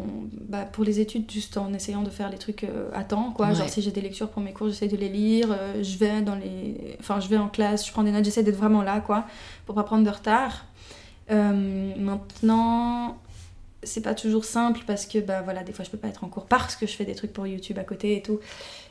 Bah, 0.48 0.66
pour 0.66 0.84
les 0.84 1.00
études, 1.00 1.30
juste 1.30 1.58
en 1.58 1.74
essayant 1.74 2.02
de 2.02 2.10
faire 2.10 2.30
les 2.32 2.38
trucs 2.40 2.64
euh, 2.64 2.90
à 2.94 3.04
temps. 3.04 3.32
Quoi. 3.36 3.54
Genre, 3.54 3.70
si 3.70 3.82
j'ai 3.82 3.92
des 3.92 4.02
lectures 4.02 4.30
pour 4.30 4.42
mes 4.42 4.52
cours, 4.52 4.68
j'essaie 4.68 4.88
de 4.88 4.98
les 4.98 5.10
lire. 5.10 5.56
Je, 5.82 5.98
vais 5.98 6.22
dans 6.22 6.36
les... 6.36 6.98
enfin, 7.00 7.20
je 7.20 7.28
vais 7.28 7.38
en 7.38 7.50
classe, 7.50 7.86
je 7.86 7.92
prends 7.92 8.04
des 8.04 8.12
notes, 8.12 8.26
j'essaie 8.26 8.44
d'être 8.44 8.58
vraiment 8.58 8.82
là 8.82 9.00
quoi, 9.00 9.26
pour 9.66 9.76
pas 9.76 9.84
prendre 9.84 10.04
de 10.04 10.10
retard. 10.10 10.66
Euh, 11.32 11.94
maintenant, 11.98 13.18
c'est 13.84 14.02
pas 14.02 14.14
toujours 14.14 14.46
simple 14.46 14.82
parce 14.86 15.06
que 15.06 15.20
bah 15.20 15.42
voilà 15.42 15.64
des 15.64 15.72
fois 15.72 15.86
je 15.86 15.90
peux 15.90 15.98
pas 15.98 16.10
être 16.10 16.24
en 16.24 16.28
cours 16.28 16.46
parce 16.46 16.76
que 16.76 16.86
je 16.86 16.94
fais 16.94 17.06
des 17.06 17.16
trucs 17.16 17.32
pour 17.32 17.48
YouTube 17.48 17.78
à 17.80 17.84
côté 17.84 18.18
et 18.18 18.22
tout. 18.22 18.40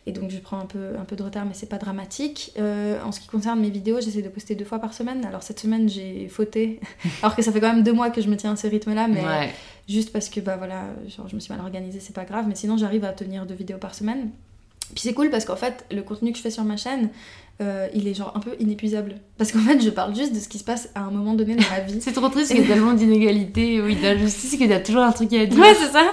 Et 0.07 0.13
donc 0.13 0.31
je 0.31 0.39
prends 0.39 0.59
un 0.59 0.67
peu 0.67 0.97
un 0.99 1.05
peu 1.05 1.17
de 1.17 1.23
retard 1.23 1.45
mais 1.45 1.55
c'est 1.55 1.69
pas 1.69 1.79
dramatique. 1.79 2.53
Euh, 2.59 3.01
en 3.03 3.13
ce 3.13 3.21
qui 3.21 3.29
concerne 3.29 3.61
mes 3.61 3.71
vidéos 3.71 4.01
j'essaie 4.01 4.23
de 4.23 4.29
poster 4.29 4.55
deux 4.55 4.65
fois 4.65 4.79
par 4.79 4.95
semaine. 4.95 5.25
Alors 5.25 5.43
cette 5.43 5.61
semaine 5.61 5.89
j'ai 5.89 6.29
fauté. 6.29 6.81
Alors 7.23 7.37
que 7.37 7.43
ça 7.43 7.53
fait 7.53 7.61
quand 7.61 7.73
même 7.73 7.83
deux 7.83 7.93
mois 7.93 8.11
que 8.11 8.21
je 8.21 8.29
me 8.29 8.37
tiens 8.37 8.53
à 8.53 8.57
ce 8.57 8.67
rythme 8.67 8.95
là 8.95 9.09
mais 9.09 9.53
juste 9.89 10.13
parce 10.13 10.29
que 10.29 10.41
bah 10.41 10.57
voilà 10.57 10.85
genre 11.07 11.29
je 11.29 11.35
me 11.35 11.41
suis 11.41 11.53
mal 11.53 11.61
organisée 11.61 12.01
c'est 12.01 12.15
pas 12.15 12.25
grave. 12.25 12.47
Mais 12.49 12.55
sinon 12.55 12.77
j'arrive 12.77 13.05
à 13.05 13.13
tenir 13.13 13.47
deux 13.47 13.55
vidéos 13.55 13.79
par 13.79 13.95
semaine 13.95 14.31
puis 14.95 15.03
c'est 15.03 15.15
cool 15.15 15.31
parce 15.31 15.45
qu'en 15.45 15.57
fait, 15.57 15.85
le 15.91 16.03
contenu 16.03 16.33
que 16.33 16.39
je 16.39 16.43
fais 16.43 16.51
sur 16.51 16.65
ma 16.65 16.77
chaîne, 16.77 17.11
euh, 17.61 17.89
il 17.93 18.07
est 18.07 18.15
genre 18.15 18.33
un 18.37 18.41
peu 18.41 18.55
inépuisable. 18.61 19.17
Parce 19.37 19.51
qu'en 19.51 19.59
fait, 19.59 19.81
je 19.81 19.91
parle 19.91 20.15
juste 20.15 20.33
de 20.33 20.39
ce 20.39 20.49
qui 20.49 20.59
se 20.59 20.65
passe 20.65 20.91
à 20.95 21.01
un 21.01 21.11
moment 21.11 21.35
donné 21.35 21.57
dans 21.57 21.69
ma 21.69 21.81
vie. 21.81 21.97
c'est 22.01 22.13
trop 22.13 22.29
triste 22.29 22.53
qu'il 22.53 22.61
y 22.61 22.65
a 22.65 22.69
tellement 22.69 22.93
d'inégalités, 22.93 23.81
oui, 23.83 23.97
d'injustice, 23.97 24.57
qu'il 24.57 24.69
y 24.69 24.73
a 24.73 24.79
toujours 24.79 25.03
un 25.03 25.11
truc 25.11 25.33
à 25.33 25.45
dire. 25.45 25.59
Ouais, 25.59 25.75
c'est 25.75 25.91
ça. 25.91 26.05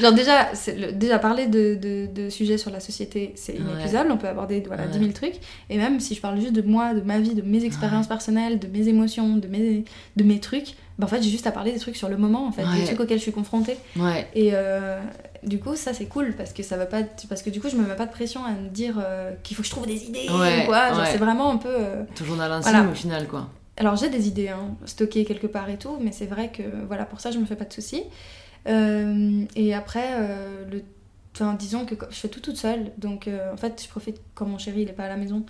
Genre, 0.00 0.12
déjà, 0.14 0.50
déjà 0.92 1.18
parler 1.18 1.46
de, 1.46 1.74
de, 1.74 2.06
de, 2.06 2.30
sujets 2.30 2.56
sur 2.56 2.70
la 2.70 2.80
société, 2.80 3.32
c'est 3.36 3.54
inépuisable. 3.54 4.10
On 4.12 4.16
peut 4.16 4.28
aborder 4.28 4.62
voilà, 4.66 4.86
10 4.86 4.98
000 4.98 5.12
trucs. 5.12 5.36
Et 5.68 5.76
même 5.76 6.00
si 6.00 6.14
je 6.14 6.22
parle 6.22 6.40
juste 6.40 6.54
de 6.54 6.62
moi, 6.62 6.94
de 6.94 7.02
ma 7.02 7.18
vie, 7.18 7.34
de 7.34 7.42
mes 7.42 7.64
expériences 7.64 8.06
personnelles, 8.06 8.58
de 8.58 8.66
mes 8.66 8.88
émotions, 8.88 9.36
de 9.36 9.46
mes, 9.46 9.84
de 10.16 10.24
mes 10.24 10.40
trucs, 10.40 10.74
bah, 10.98 11.04
en 11.04 11.08
fait, 11.08 11.22
j'ai 11.22 11.30
juste 11.30 11.46
à 11.46 11.50
parler 11.50 11.72
des 11.72 11.80
trucs 11.80 11.96
sur 11.96 12.08
le 12.08 12.16
moment, 12.16 12.46
en 12.46 12.52
fait, 12.52 12.64
des 12.78 12.84
trucs 12.84 13.00
auxquels 13.00 13.18
je 13.18 13.24
suis 13.24 13.32
confrontée. 13.32 13.76
Ouais. 13.96 14.26
Et, 14.34 14.50
euh, 14.52 15.00
du 15.46 15.58
coup, 15.58 15.76
ça 15.76 15.94
c'est 15.94 16.06
cool 16.06 16.34
parce 16.36 16.52
que 16.52 16.62
ça 16.62 16.76
va 16.76 16.86
pas. 16.86 17.02
Parce 17.28 17.42
que 17.42 17.50
du 17.50 17.60
coup, 17.60 17.68
je 17.68 17.76
me 17.76 17.86
mets 17.86 17.96
pas 17.96 18.06
de 18.06 18.12
pression 18.12 18.44
à 18.44 18.52
me 18.52 18.68
dire 18.68 18.96
euh, 18.98 19.32
qu'il 19.42 19.56
faut 19.56 19.62
que 19.62 19.68
je 19.68 19.72
trouve 19.72 19.86
des 19.86 20.04
idées 20.04 20.26
ou 20.28 20.66
quoi. 20.66 21.06
C'est 21.06 21.18
vraiment 21.18 21.50
un 21.52 21.56
peu. 21.56 21.68
Euh, 21.70 22.04
Toujours 22.14 22.36
dans 22.36 22.48
l'intime 22.48 22.90
au 22.90 22.94
final, 22.94 23.26
quoi. 23.28 23.48
Alors 23.76 23.96
j'ai 23.96 24.08
des 24.08 24.28
idées 24.28 24.48
hein, 24.48 24.76
stockées 24.84 25.24
quelque 25.24 25.48
part 25.48 25.68
et 25.68 25.78
tout, 25.78 25.98
mais 26.00 26.12
c'est 26.12 26.26
vrai 26.26 26.52
que 26.52 26.62
voilà, 26.86 27.04
pour 27.04 27.20
ça 27.20 27.32
je 27.32 27.38
me 27.38 27.44
fais 27.44 27.56
pas 27.56 27.64
de 27.64 27.72
soucis. 27.72 28.04
Euh, 28.68 29.44
et 29.56 29.74
après, 29.74 30.16
le... 30.70 30.82
enfin, 31.34 31.54
disons 31.54 31.84
que 31.84 31.96
je 32.08 32.14
fais 32.14 32.28
tout 32.28 32.40
toute 32.40 32.56
seule, 32.56 32.92
donc 32.98 33.28
en 33.52 33.56
fait 33.56 33.82
je 33.82 33.88
profite 33.88 34.20
quand 34.36 34.46
mon 34.46 34.58
chéri 34.58 34.82
il 34.82 34.88
est 34.88 34.92
pas 34.92 35.04
à 35.04 35.08
la 35.08 35.16
maison 35.16 35.44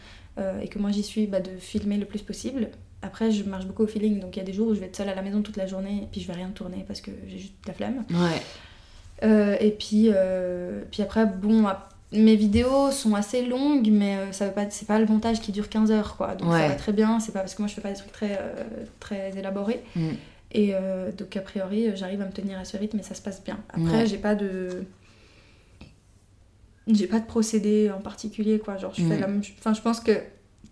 et 0.63 0.69
que 0.69 0.79
moi 0.79 0.91
j'y 0.91 1.03
suis 1.03 1.27
bah, 1.27 1.41
de 1.41 1.51
filmer 1.59 1.99
le 1.99 2.07
plus 2.07 2.23
possible. 2.23 2.71
Après, 3.03 3.31
je 3.31 3.45
marche 3.45 3.67
beaucoup 3.67 3.83
au 3.83 3.87
feeling, 3.87 4.19
donc 4.19 4.35
il 4.35 4.39
y 4.39 4.43
a 4.43 4.47
des 4.47 4.55
jours 4.55 4.69
où 4.69 4.75
je 4.75 4.81
vais 4.81 4.87
être 4.87 4.97
seule 4.97 5.11
à 5.11 5.15
la 5.15 5.21
maison 5.21 5.43
toute 5.43 5.59
la 5.59 5.67
journée 5.67 6.05
et 6.05 6.09
puis 6.11 6.23
je 6.23 6.27
vais 6.27 6.33
rien 6.33 6.49
tourner 6.49 6.85
parce 6.87 7.03
que 7.03 7.11
j'ai 7.29 7.39
juste 7.39 7.53
la 7.67 7.75
flemme. 7.75 8.05
Ouais. 8.09 8.41
Euh, 9.23 9.57
et 9.61 9.71
puis, 9.71 10.09
euh, 10.09 10.83
puis 10.91 11.03
après, 11.03 11.27
bon, 11.27 11.65
mes 12.13 12.37
vidéos 12.37 12.91
sont 12.91 13.15
assez 13.15 13.45
longues, 13.45 13.89
mais 13.91 14.17
euh, 14.17 14.33
ça 14.33 14.47
veut 14.47 14.53
pas, 14.53 14.69
c'est 14.71 14.87
pas 14.87 14.99
le 14.99 15.07
montage 15.07 15.41
qui 15.41 15.53
dure 15.53 15.69
15 15.69 15.91
heures, 15.91 16.17
quoi. 16.17 16.35
Donc 16.35 16.53
ça 16.53 16.69
va 16.69 16.75
très 16.75 16.93
bien, 16.93 17.21
c'est 17.21 17.33
pas 17.33 17.41
parce 17.41 17.55
que 17.55 17.63
moi 17.63 17.69
je 17.69 17.75
fais 17.75 17.81
pas 17.81 17.91
des 17.91 17.97
trucs 17.97 18.13
très, 18.13 18.39
très 19.01 19.37
élaborés. 19.37 19.83
Mm. 19.97 20.11
Et 20.53 20.75
donc 21.17 21.37
a 21.37 21.41
priori, 21.41 21.91
j'arrive 21.97 22.23
à 22.23 22.27
me 22.27 22.33
tenir 22.33 22.59
à 22.59 22.65
ce 22.65 22.77
rythme 22.77 22.99
et 22.99 23.03
ça 23.03 23.15
se 23.15 23.23
passe 23.23 23.43
bien. 23.43 23.59
Après, 23.71 24.07
j'ai 24.07 24.19
pas 24.19 24.35
de. 24.35 24.85
J'ai 26.87 27.07
pas 27.07 27.19
de 27.19 27.25
procédé 27.25 27.91
en 27.91 28.01
particulier, 28.01 28.59
quoi. 28.59 28.77
Genre, 28.77 28.93
je 28.95 29.03
fais 29.03 29.17
mm. 29.17 29.21
la 29.21 29.29
Enfin, 29.59 29.73
je 29.73 29.81
pense 29.81 30.01
que 30.01 30.21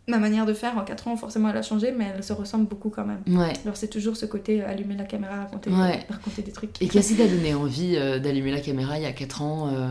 ma 0.09 0.19
manière 0.19 0.47
de 0.47 0.53
faire 0.53 0.77
en 0.77 0.85
4 0.85 1.09
ans, 1.09 1.17
forcément, 1.17 1.49
elle 1.51 1.57
a 1.57 1.63
changé, 1.63 1.93
mais 1.93 2.07
elle 2.15 2.25
se 2.25 2.33
ressemble 2.33 2.67
beaucoup 2.67 2.91
quand 2.91 3.05
même. 3.05 3.23
Ouais. 3.29 3.53
Alors, 3.65 3.77
c'est 3.77 3.89
toujours 3.89 4.17
ce 4.17 4.27
côté 4.27 4.63
euh, 4.63 4.69
allumer 4.69 4.97
la 4.97 5.05
caméra, 5.05 5.37
raconter, 5.37 5.71
raconter 5.71 6.43
des 6.43 6.53
trucs. 6.53 6.81
Et 6.83 6.89
qu'est-ce 6.89 7.09
qui 7.09 7.17
t'a 7.17 7.29
donné 7.29 7.55
envie 7.55 7.97
euh, 7.97 8.19
d'allumer 8.19 8.51
la 8.51 8.61
caméra 8.61 8.99
il 8.99 9.05
y 9.05 9.07
a 9.07 9.13
4 9.13 9.43
ans 9.43 9.69
euh? 9.69 9.89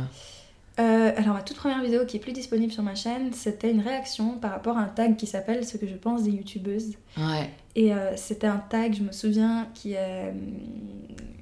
alors 0.78 1.36
ma 1.36 1.44
toute 1.44 1.58
première 1.58 1.84
vidéo 1.84 2.06
qui 2.08 2.18
est 2.18 2.20
plus 2.20 2.32
disponible 2.32 2.74
sur 2.74 2.82
ma 2.82 2.96
chaîne, 2.96 3.34
c'était 3.34 3.70
une 3.70 3.82
réaction 3.82 4.40
par 4.40 4.50
rapport 4.50 4.80
à 4.80 4.82
un 4.82 4.88
tag 4.88 5.16
qui 5.16 5.28
s'appelle 5.28 5.64
Ce 5.64 5.78
que 5.78 5.86
je 5.86 5.94
pense 5.94 6.24
des 6.24 6.32
youtubeuses. 6.32 6.94
Ouais. 7.18 7.52
Et 7.76 7.92
c'était 8.16 8.48
un 8.48 8.58
tag, 8.58 8.96
je 8.96 9.04
me 9.04 9.12
souviens, 9.12 9.68
qui 9.76 9.94
est... 9.94 10.34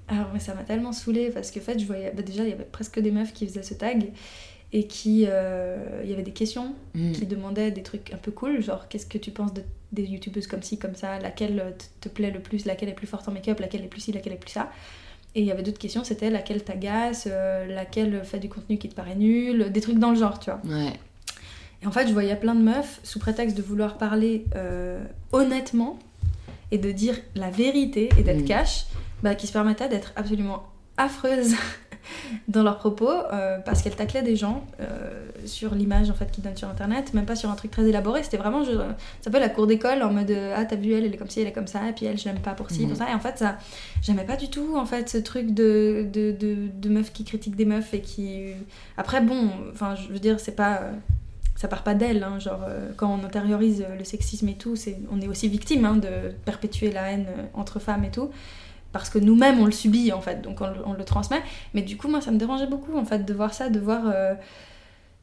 Alors 0.10 0.28
mais 0.34 0.42
ça 0.42 0.54
m'a 0.56 0.64
tellement 0.64 0.92
saoulée 0.92 1.30
parce 1.30 1.52
que 1.52 1.60
en 1.60 1.62
fait 1.62 1.80
je 1.80 1.86
voyais... 1.86 2.12
Bah, 2.14 2.22
déjà 2.22 2.44
il 2.44 2.50
y 2.50 2.54
avait 2.54 2.66
presque 2.66 3.00
des 3.00 3.12
meufs 3.12 3.32
qui 3.32 3.48
faisaient 3.48 3.64
ce 3.64 3.76
tag 3.76 4.12
et 4.72 4.86
qui 4.86 5.26
euh, 5.28 6.02
il 6.04 6.10
y 6.10 6.14
avait 6.14 6.24
des 6.24 6.32
questions 6.32 6.76
mm. 6.94 7.14
qui 7.14 7.26
demandaient 7.26 7.72
des 7.72 7.84
trucs 7.84 8.14
un 8.14 8.18
peu 8.18 8.32
cool 8.32 8.62
genre 8.62 8.88
qu'est-ce 8.88 9.08
que 9.08 9.18
tu 9.18 9.32
penses 9.32 9.54
de, 9.54 9.64
des 9.92 10.04
youtubeuses 10.04 10.48
comme 10.48 10.62
ci 10.62 10.78
comme 10.78 10.96
ça 10.96 11.20
laquelle 11.20 11.76
te, 12.02 12.10
plaît 12.10 12.32
le 12.32 12.40
plus 12.40 12.66
laquelle 12.66 12.90
est 12.90 12.94
plus 12.94 13.08
forte 13.08 13.28
en 13.28 13.32
make-up 13.32 13.60
laquelle 13.60 13.84
est 13.84 13.88
plus 13.88 14.02
ci 14.02 14.12
laquelle 14.12 14.34
est 14.34 14.38
plus 14.38 14.52
ça 14.52 14.72
et 15.34 15.42
il 15.42 15.46
y 15.46 15.52
avait 15.52 15.64
d'autres 15.64 15.80
questions 15.80 16.04
c'était 16.04 16.30
laquelle 16.30 16.64
t'agace 16.64 17.28
euh, 17.30 17.66
laquelle 17.66 18.24
fait 18.24 18.40
du 18.40 18.50
contenu 18.50 18.78
qui 18.78 18.90
te 18.90 18.96
paraît 18.96 19.16
nul 19.16 19.72
des 19.72 19.82
trucs 19.82 19.98
dans 19.98 20.12
le 20.12 20.18
genre 20.18 20.40
tu 20.40 20.52
vois 20.52 20.62
ouais. 20.66 20.94
et 21.82 21.88
en 21.88 21.92
fait 21.92 22.08
je 22.08 22.14
voyais 22.14 22.36
plein 22.36 22.54
de 22.54 22.62
meufs 22.62 23.00
sous 23.04 23.20
prétexte 23.20 23.58
de 23.58 23.64
vouloir 23.64 23.98
parler 23.98 24.46
euh, 24.56 25.04
honnêtement 25.32 25.98
et 26.70 26.78
de 26.78 26.92
dire 26.92 27.16
la 27.34 27.50
vérité 27.50 28.10
et 28.20 28.24
d'être 28.24 28.44
mm. 28.44 28.46
cash 28.46 28.86
bah, 29.24 29.34
qui 29.34 29.48
se 29.48 29.54
permettaient 29.54 29.90
d'être 29.90 30.14
absolument 30.16 30.68
affreuses 30.98 31.56
dans 32.48 32.64
leurs 32.64 32.78
propos 32.78 33.10
euh, 33.10 33.60
parce 33.60 33.82
qu'elle 33.82 33.96
taclait 33.96 34.22
des 34.22 34.36
gens 34.36 34.66
euh, 34.80 34.86
sur 35.46 35.76
l'image 35.76 36.10
en 36.10 36.14
fait 36.14 36.32
qu'ils 36.32 36.44
donnent 36.44 36.58
sur 36.58 36.70
internet, 36.70 37.14
même 37.14 37.26
pas 37.26 37.36
sur 37.36 37.50
un 37.50 37.56
truc 37.56 37.72
très 37.72 37.88
élaboré. 37.88 38.24
C'était 38.24 38.38
vraiment, 38.38 38.64
je, 38.64 38.72
ça 39.22 39.32
peut 39.32 39.40
la 39.40 39.50
cour 39.50 39.68
d'école 39.68 40.04
en 40.04 40.12
mode 40.12 40.34
ah 40.56 40.66
t'as 40.66 40.76
vu 40.76 40.94
elle, 40.94 41.06
elle 41.06 41.14
est 41.14 41.18
comme 41.18 41.30
ci, 41.30 41.42
elle 41.42 41.48
est 41.48 41.54
comme 41.54 41.68
ça, 41.68 41.88
et 41.90 41.94
puis 41.94 42.06
elle 42.06 42.18
je 42.18 42.26
l'aime 42.26 42.40
pas 42.40 42.54
pour 42.54 42.70
ci, 42.70 42.82
pour 42.82 42.90
mhm. 42.90 42.96
ça. 42.96 43.10
Et 43.10 43.14
en 43.14 43.20
fait 43.20 43.38
ça, 43.38 43.58
j'aimais 44.02 44.26
pas 44.26 44.36
du 44.36 44.50
tout 44.50 44.76
en 44.78 44.86
fait 44.86 45.10
ce 45.10 45.18
truc 45.18 45.54
de 45.54 46.08
de, 46.12 46.32
de, 46.32 46.56
de 46.74 46.90
meufs 46.90 47.12
qui 47.12 47.24
critiquent 47.24 47.56
des 47.56 47.66
meufs 47.66 47.94
et 47.94 48.02
qui 48.02 48.52
après 48.98 49.22
bon, 49.22 49.50
enfin 49.72 49.96
je 49.96 50.12
veux 50.12 50.20
dire 50.20 50.40
c'est 50.40 50.56
pas 50.56 50.82
ça 51.60 51.68
part 51.68 51.84
pas 51.84 51.94
d'elle, 51.94 52.24
hein, 52.24 52.40
genre 52.40 52.62
euh, 52.66 52.90
quand 52.96 53.14
on 53.14 53.26
intériorise 53.26 53.86
le 53.98 54.06
sexisme 54.06 54.48
et 54.48 54.54
tout, 54.54 54.78
c'est, 54.78 54.98
on 55.12 55.20
est 55.20 55.28
aussi 55.28 55.50
victime 55.50 55.84
hein, 55.84 55.98
de 55.98 56.32
perpétuer 56.46 56.90
la 56.90 57.12
haine 57.12 57.28
entre 57.54 57.80
femmes 57.80 58.06
et 58.06 58.12
tout 58.12 58.30
parce 58.92 59.10
que 59.10 59.20
nous-mêmes 59.20 59.60
on 59.60 59.66
le 59.66 59.72
subit 59.72 60.12
en 60.12 60.22
fait, 60.22 60.42
donc 60.42 60.60
on, 60.62 60.94
le 60.94 61.04
transmet. 61.04 61.42
Mais 61.74 61.82
du 61.82 61.98
coup, 61.98 62.08
moi 62.08 62.22
ça 62.22 62.32
me 62.32 62.38
dérangeait 62.38 62.68
beaucoup 62.68 62.98
en 62.98 63.06
fait 63.06 63.26
de 63.26 63.34
voir 63.34 63.54
ça, 63.54 63.70
de 63.70 63.80
voir 63.80 64.02
euh, 64.06 64.34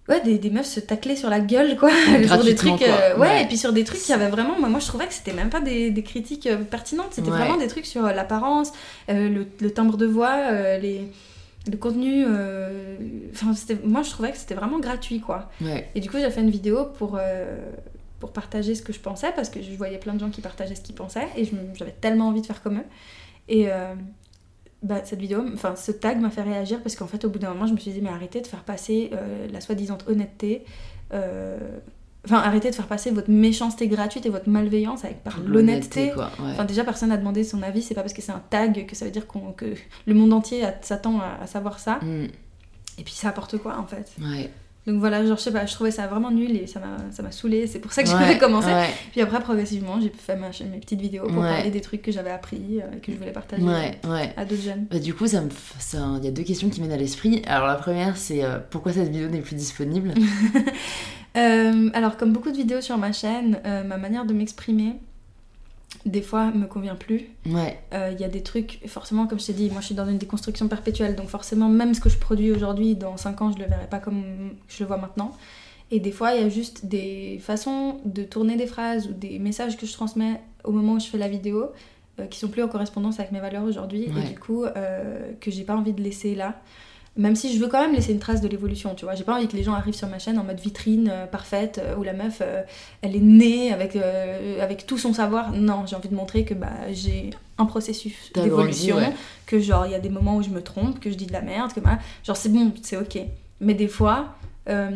ouais, 0.08 0.20
des, 0.22 0.38
des, 0.38 0.50
meufs 0.50 0.66
se 0.66 0.80
tacler 0.80 1.16
sur 1.16 1.28
la 1.28 1.40
gueule 1.40 1.76
quoi, 1.76 1.90
sur 2.26 2.44
des 2.44 2.54
trucs. 2.54 2.82
Euh, 2.82 3.16
ouais, 3.16 3.42
et 3.42 3.46
puis 3.46 3.56
sur 3.56 3.72
des 3.72 3.84
trucs 3.84 4.00
qui 4.00 4.12
avaient 4.12 4.28
vraiment. 4.28 4.58
Moi, 4.58 4.68
moi 4.68 4.80
je 4.80 4.86
trouvais 4.86 5.06
que 5.06 5.14
c'était 5.14 5.32
même 5.32 5.50
pas 5.50 5.60
des, 5.60 5.90
des 5.90 6.02
critiques 6.02 6.46
euh, 6.46 6.58
pertinentes, 6.58 7.12
c'était 7.12 7.30
vraiment 7.30 7.56
des 7.56 7.68
trucs 7.68 7.86
sur 7.86 8.02
l'apparence, 8.02 8.72
le, 9.08 9.46
le, 9.60 9.70
timbre 9.70 9.96
de 9.96 10.06
voix, 10.06 10.50
les. 10.78 11.08
Le 11.68 11.76
contenu, 11.76 12.24
enfin, 13.32 13.52
moi 13.82 14.02
je 14.02 14.10
trouvais 14.10 14.30
que 14.30 14.38
c'était 14.38 14.54
vraiment 14.54 14.78
gratuit 14.78 15.18
quoi. 15.18 15.50
Et 15.96 16.00
du 16.00 16.08
coup, 16.08 16.16
j'ai 16.16 16.30
fait 16.30 16.40
une 16.40 16.50
vidéo 16.50 16.84
pour, 16.96 17.18
pour 18.20 18.30
partager 18.30 18.76
ce 18.76 18.82
que 18.82 18.92
je 18.92 19.00
pensais 19.00 19.32
parce 19.34 19.48
que 19.48 19.60
je 19.60 19.72
voyais 19.72 19.98
plein 19.98 20.14
de 20.14 20.20
gens 20.20 20.30
qui 20.30 20.42
partageaient 20.42 20.76
ce 20.76 20.80
qu'ils 20.80 20.94
pensaient 20.94 21.26
et 21.36 21.50
j'avais 21.74 21.90
tellement 22.00 22.28
envie 22.28 22.40
de 22.40 22.46
faire 22.46 22.62
comme 22.62 22.78
eux. 22.78 22.84
Et 23.48 23.70
euh, 23.70 23.94
bah, 24.82 25.00
cette 25.04 25.20
vidéo, 25.20 25.44
enfin 25.54 25.76
ce 25.76 25.92
tag 25.92 26.20
m'a 26.20 26.30
fait 26.30 26.42
réagir 26.42 26.82
parce 26.82 26.96
qu'en 26.96 27.06
fait 27.06 27.24
au 27.24 27.30
bout 27.30 27.38
d'un 27.38 27.50
moment 27.50 27.66
je 27.66 27.72
me 27.72 27.78
suis 27.78 27.92
dit 27.92 28.00
mais 28.00 28.10
arrêtez 28.10 28.40
de 28.40 28.46
faire 28.46 28.62
passer 28.62 29.10
euh, 29.12 29.46
la 29.52 29.60
soi-disant 29.60 29.98
honnêteté, 30.06 30.64
euh, 31.12 31.58
enfin 32.24 32.38
arrêtez 32.38 32.70
de 32.70 32.74
faire 32.74 32.86
passer 32.86 33.10
votre 33.10 33.30
méchanceté 33.30 33.88
gratuite 33.88 34.26
et 34.26 34.30
votre 34.30 34.48
malveillance 34.48 35.04
avec 35.04 35.22
par 35.22 35.40
l'honnêteté. 35.40 36.12
Enfin 36.38 36.64
déjà 36.64 36.84
personne 36.84 37.10
n'a 37.10 37.16
demandé 37.16 37.44
son 37.44 37.62
avis, 37.62 37.82
c'est 37.82 37.94
pas 37.94 38.02
parce 38.02 38.12
que 38.12 38.22
c'est 38.22 38.32
un 38.32 38.42
tag 38.50 38.86
que 38.86 38.96
ça 38.96 39.04
veut 39.04 39.10
dire 39.10 39.26
que 39.26 39.66
le 40.06 40.14
monde 40.14 40.32
entier 40.32 40.64
s'attend 40.82 41.20
à, 41.20 41.46
savoir 41.46 41.78
ça. 41.78 42.00
Mm. 42.02 42.26
Et 42.98 43.02
puis 43.04 43.12
ça 43.12 43.28
apporte 43.28 43.58
quoi 43.58 43.78
en 43.78 43.86
fait 43.86 44.10
ouais. 44.20 44.50
Donc 44.86 45.00
voilà, 45.00 45.26
genre 45.26 45.36
je 45.36 45.42
sais 45.42 45.52
pas, 45.52 45.66
je 45.66 45.74
trouvais 45.74 45.90
ça 45.90 46.06
vraiment 46.06 46.30
nul 46.30 46.56
et 46.56 46.66
ça 46.68 46.80
m'a 46.80 47.32
saoulé. 47.32 47.66
C'est 47.66 47.80
pour 47.80 47.92
ça 47.92 48.04
que 48.04 48.08
j'ai 48.08 48.38
commencé. 48.38 48.70
Puis 49.10 49.20
après, 49.20 49.40
progressivement, 49.40 50.00
j'ai 50.00 50.10
fait 50.10 50.36
ma, 50.36 50.48
mes 50.48 50.78
petites 50.78 51.00
vidéos 51.00 51.26
pour 51.26 51.42
parler 51.42 51.70
des 51.70 51.80
trucs 51.80 52.02
que 52.02 52.12
j'avais 52.12 52.30
appris 52.30 52.80
euh, 52.80 52.96
et 52.96 53.00
que 53.00 53.12
je 53.12 53.16
voulais 53.16 53.32
partager 53.32 53.64
à 54.36 54.44
d'autres 54.44 54.62
jeunes. 54.62 54.86
Bah, 54.90 54.98
du 54.98 55.14
coup, 55.14 55.24
il 55.24 55.30
ça 55.78 55.98
y 56.22 56.28
a 56.28 56.30
deux 56.30 56.44
questions 56.44 56.68
qui 56.68 56.80
viennent 56.80 56.92
à 56.92 56.96
l'esprit. 56.96 57.42
Alors 57.46 57.66
la 57.66 57.74
première, 57.74 58.16
c'est 58.16 58.44
euh, 58.44 58.58
pourquoi 58.70 58.92
cette 58.92 59.08
vidéo 59.08 59.28
n'est 59.28 59.40
plus 59.40 59.56
disponible? 59.56 60.14
Euh, 61.36 61.90
Alors 61.92 62.16
comme 62.16 62.32
beaucoup 62.32 62.50
de 62.50 62.56
vidéos 62.56 62.80
sur 62.80 62.96
ma 62.96 63.12
chaîne, 63.12 63.60
ma 63.62 63.98
manière 63.98 64.24
de 64.24 64.32
m'exprimer, 64.32 64.94
des 66.04 66.22
fois 66.22 66.50
me 66.52 66.66
convient 66.66 66.94
plus. 66.94 67.26
Ouais. 67.46 67.78
Euh, 67.94 68.10
il 68.12 68.20
y 68.20 68.24
a 68.24 68.28
des 68.28 68.42
trucs, 68.42 68.80
forcément, 68.86 69.26
comme 69.26 69.40
je 69.40 69.46
t'ai 69.46 69.52
dit, 69.52 69.70
moi 69.70 69.80
je 69.80 69.86
suis 69.86 69.94
dans 69.94 70.08
une 70.08 70.18
déconstruction 70.18 70.68
perpétuelle, 70.68 71.16
donc 71.16 71.28
forcément, 71.28 71.68
même 71.68 71.94
ce 71.94 72.00
que 72.00 72.08
je 72.08 72.18
produis 72.18 72.52
aujourd'hui, 72.52 72.94
dans 72.94 73.16
5 73.16 73.42
ans, 73.42 73.52
je 73.52 73.58
le 73.58 73.68
verrai 73.68 73.88
pas 73.88 73.98
comme 73.98 74.52
je 74.68 74.82
le 74.82 74.86
vois 74.86 74.98
maintenant. 74.98 75.32
Et 75.90 76.00
des 76.00 76.10
fois, 76.10 76.34
il 76.34 76.42
y 76.42 76.44
a 76.44 76.48
juste 76.48 76.86
des 76.86 77.38
façons 77.40 78.00
de 78.04 78.24
tourner 78.24 78.56
des 78.56 78.66
phrases 78.66 79.06
ou 79.06 79.12
des 79.12 79.38
messages 79.38 79.76
que 79.76 79.86
je 79.86 79.92
transmets 79.92 80.40
au 80.64 80.72
moment 80.72 80.94
où 80.94 81.00
je 81.00 81.06
fais 81.06 81.18
la 81.18 81.28
vidéo 81.28 81.70
euh, 82.18 82.26
qui 82.26 82.38
sont 82.38 82.48
plus 82.48 82.62
en 82.62 82.68
correspondance 82.68 83.20
avec 83.20 83.30
mes 83.30 83.40
valeurs 83.40 83.62
aujourd'hui 83.62 84.04
et 84.04 84.28
du 84.28 84.38
coup 84.38 84.64
euh, 84.64 85.32
que 85.40 85.50
j'ai 85.50 85.64
pas 85.64 85.76
envie 85.76 85.92
de 85.92 86.02
laisser 86.02 86.34
là. 86.34 86.60
Même 87.16 87.36
si 87.36 87.54
je 87.54 87.60
veux 87.60 87.68
quand 87.68 87.80
même 87.80 87.94
laisser 87.94 88.12
une 88.12 88.18
trace 88.18 88.40
de 88.40 88.48
l'évolution, 88.48 88.94
tu 88.94 89.04
vois. 89.04 89.14
J'ai 89.14 89.24
pas 89.24 89.36
envie 89.36 89.48
que 89.48 89.56
les 89.56 89.62
gens 89.62 89.74
arrivent 89.74 89.94
sur 89.94 90.08
ma 90.08 90.18
chaîne 90.18 90.38
en 90.38 90.44
mode 90.44 90.60
vitrine 90.60 91.08
euh, 91.10 91.26
parfaite, 91.26 91.80
où 91.98 92.02
la 92.02 92.12
meuf, 92.12 92.42
elle 93.02 93.16
est 93.16 93.20
née 93.20 93.72
avec, 93.72 93.96
avec 94.60 94.86
tout 94.86 94.98
son 94.98 95.12
savoir. 95.12 95.52
Non, 95.52 95.86
j'ai 95.86 95.96
envie 95.96 96.08
de 96.08 96.14
montrer 96.14 96.44
que 96.44 96.54
bah, 96.54 96.92
j'ai 96.92 97.30
un 97.58 97.66
processus 97.66 98.32
d'évolution, 98.34 98.98
que 99.46 99.60
genre, 99.60 99.86
il 99.86 99.92
y 99.92 99.94
a 99.94 100.00
des 100.00 100.10
moments 100.10 100.36
où 100.36 100.42
je 100.42 100.50
me 100.50 100.62
trompe, 100.62 101.00
que 101.00 101.10
je 101.10 101.16
dis 101.16 101.26
de 101.26 101.32
la 101.32 101.42
merde, 101.42 101.72
que 101.72 101.80
bah, 101.80 101.98
genre, 102.24 102.36
c'est 102.36 102.50
bon, 102.50 102.72
c'est 102.82 102.96
ok. 102.96 103.18
Mais 103.60 103.74
des 103.74 103.88
fois, 103.88 104.36
euh, 104.68 104.90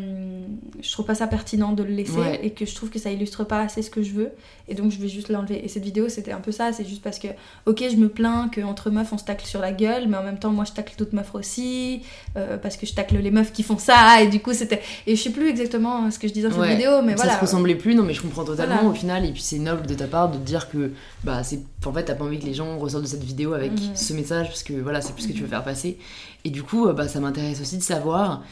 je 0.82 0.90
trouve 0.90 1.06
pas 1.06 1.14
ça 1.14 1.28
pertinent 1.28 1.72
de 1.72 1.84
le 1.84 1.90
laisser 1.90 2.40
et 2.42 2.50
que 2.50 2.66
je 2.66 2.74
trouve 2.74 2.90
que 2.90 2.98
ça 2.98 3.10
illustre 3.10 3.44
pas 3.44 3.60
assez 3.60 3.82
ce 3.82 3.90
que 3.90 4.02
je 4.02 4.12
veux. 4.12 4.30
Et 4.66 4.74
donc 4.74 4.90
je 4.90 4.98
vais 4.98 5.08
juste 5.08 5.28
l'enlever. 5.28 5.64
Et 5.64 5.68
cette 5.68 5.84
vidéo 5.84 6.08
c'était 6.08 6.32
un 6.32 6.40
peu 6.40 6.50
ça. 6.50 6.72
C'est 6.72 6.84
juste 6.84 7.02
parce 7.02 7.18
que 7.18 7.28
ok 7.66 7.84
je 7.90 7.96
me 7.96 8.08
plains 8.08 8.50
qu'entre 8.52 8.90
meufs 8.90 9.12
on 9.12 9.18
se 9.18 9.24
tacle 9.24 9.46
sur 9.46 9.60
la 9.60 9.72
gueule 9.72 10.08
mais 10.08 10.16
en 10.16 10.24
même 10.24 10.38
temps 10.38 10.50
moi 10.50 10.64
je 10.64 10.72
tacle 10.72 10.94
d'autres 10.98 11.14
meufs 11.14 11.34
aussi 11.34 12.02
euh, 12.36 12.56
parce 12.56 12.76
que 12.76 12.86
je 12.86 12.94
tacle 12.94 13.16
les 13.18 13.30
meufs 13.30 13.52
qui 13.52 13.62
font 13.62 13.78
ça. 13.78 14.22
Et 14.22 14.28
du 14.28 14.40
coup 14.40 14.52
c'était 14.52 14.82
et 15.06 15.14
je 15.14 15.22
sais 15.22 15.30
plus 15.30 15.48
exactement 15.48 16.10
ce 16.10 16.18
que 16.18 16.26
je 16.26 16.32
disais 16.32 16.48
dans 16.48 16.60
cette 16.60 16.76
vidéo 16.76 17.02
mais 17.02 17.14
voilà 17.14 17.32
ça 17.32 17.36
se 17.36 17.42
ressemblait 17.42 17.76
plus. 17.76 17.94
Non 17.94 18.02
mais 18.02 18.14
je 18.14 18.22
comprends 18.22 18.44
totalement 18.44 18.88
au 18.88 18.94
final. 18.94 19.24
Et 19.24 19.30
puis 19.30 19.42
c'est 19.42 19.58
noble 19.58 19.86
de 19.86 19.94
ta 19.94 20.08
part 20.08 20.30
de 20.30 20.38
dire 20.38 20.68
que 20.68 20.90
bah 21.22 21.44
c'est 21.44 21.60
en 21.84 21.92
fait 21.92 22.04
t'as 22.04 22.14
pas 22.14 22.24
envie 22.24 22.40
que 22.40 22.46
les 22.46 22.54
gens 22.54 22.76
ressortent 22.78 23.04
de 23.04 23.08
cette 23.08 23.24
vidéo 23.24 23.52
avec 23.52 23.72
mhm. 23.72 23.94
ce 23.94 24.12
message 24.14 24.48
parce 24.48 24.64
que 24.64 24.72
voilà 24.72 25.00
c'est 25.00 25.12
plus 25.12 25.22
ce 25.22 25.28
que 25.28 25.32
tu 25.32 25.40
veux 25.40 25.44
mhm. 25.44 25.50
faire 25.50 25.64
passer. 25.64 25.98
Et 26.44 26.50
du 26.50 26.64
coup 26.64 26.88
bah 26.92 27.06
ça 27.06 27.20
m'intéresse 27.20 27.60
aussi 27.60 27.76
de 27.76 27.82
savoir 27.82 28.42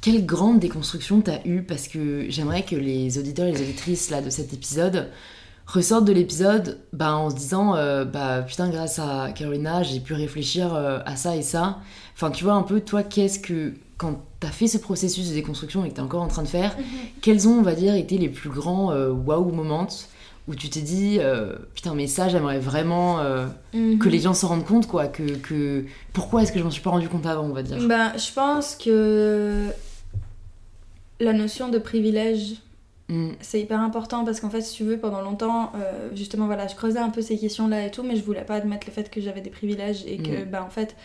quelle 0.00 0.24
grande 0.24 0.60
déconstruction 0.60 1.20
t'as 1.20 1.40
eu 1.44 1.62
Parce 1.62 1.88
que 1.88 2.26
j'aimerais 2.28 2.62
que 2.62 2.76
les 2.76 3.18
auditeurs 3.18 3.46
et 3.46 3.52
les 3.52 3.62
auditrices 3.62 4.10
là, 4.10 4.20
de 4.20 4.30
cet 4.30 4.52
épisode 4.52 5.08
ressortent 5.68 6.06
de 6.06 6.12
l'épisode 6.12 6.78
bah, 6.92 7.14
en 7.14 7.30
se 7.30 7.36
disant 7.36 7.76
euh, 7.76 8.04
bah 8.04 8.42
putain 8.42 8.70
grâce 8.70 8.98
à 8.98 9.30
Carolina 9.34 9.82
j'ai 9.82 10.00
pu 10.00 10.14
réfléchir 10.14 10.74
euh, 10.74 11.00
à 11.04 11.14
ça 11.14 11.36
et 11.36 11.42
ça 11.42 11.78
enfin 12.14 12.30
tu 12.30 12.42
vois 12.44 12.54
un 12.54 12.62
peu 12.62 12.80
toi 12.80 13.02
qu'est-ce 13.02 13.38
que 13.38 13.74
quand 13.98 14.22
t'as 14.40 14.48
fait 14.48 14.66
ce 14.66 14.78
processus 14.78 15.28
de 15.28 15.34
déconstruction 15.34 15.84
et 15.84 15.90
que 15.90 15.94
t'es 15.94 16.00
encore 16.00 16.22
en 16.22 16.28
train 16.28 16.42
de 16.42 16.48
faire 16.48 16.74
mhm. 16.78 16.84
quels 17.20 17.46
ont 17.48 17.58
on 17.58 17.62
va 17.62 17.74
dire 17.74 17.94
été 17.94 18.16
les 18.16 18.30
plus 18.30 18.48
grands 18.48 18.92
euh, 18.92 19.10
wow 19.10 19.44
moments 19.52 19.88
où 20.48 20.54
tu 20.54 20.70
t'es 20.70 20.80
dit 20.80 21.20
putain 21.74 21.94
mais 21.94 22.06
ça 22.06 22.30
j'aimerais 22.30 22.58
vraiment 22.58 23.18
mhm. 23.74 23.98
que 23.98 24.08
les 24.08 24.20
gens 24.20 24.32
se 24.32 24.46
rendent 24.46 24.64
compte 24.64 24.86
quoi 24.86 25.06
que, 25.06 25.36
que... 25.36 25.84
pourquoi 26.14 26.42
est-ce 26.42 26.52
que 26.52 26.58
je 26.58 26.64
m'en 26.64 26.70
suis 26.70 26.80
pas 26.80 26.88
rendu 26.88 27.10
compte 27.10 27.26
avant 27.26 27.42
on 27.42 27.52
va 27.52 27.62
dire? 27.62 27.76
Bah 27.86 28.16
je 28.16 28.32
pense 28.32 28.74
que 28.74 29.66
la 31.20 31.32
notion 31.32 31.68
de 31.68 31.78
privilège, 31.78 32.56
mm. 33.08 33.32
c'est 33.40 33.60
hyper 33.60 33.80
important 33.80 34.24
parce 34.24 34.40
qu'en 34.40 34.50
fait, 34.50 34.60
si 34.60 34.76
tu 34.76 34.84
veux, 34.84 34.98
pendant 34.98 35.20
longtemps, 35.20 35.72
euh, 35.74 36.10
justement, 36.14 36.46
voilà, 36.46 36.66
je 36.66 36.74
creusais 36.74 36.98
un 36.98 37.10
peu 37.10 37.22
ces 37.22 37.38
questions-là 37.38 37.86
et 37.86 37.90
tout, 37.90 38.02
mais 38.02 38.16
je 38.16 38.22
voulais 38.22 38.44
pas 38.44 38.56
admettre 38.56 38.86
le 38.86 38.92
fait 38.92 39.10
que 39.10 39.20
j'avais 39.20 39.40
des 39.40 39.50
privilèges 39.50 40.04
et 40.06 40.18
que, 40.18 40.44
mm. 40.44 40.50
bah, 40.50 40.64
en 40.64 40.70
fait, 40.70 40.96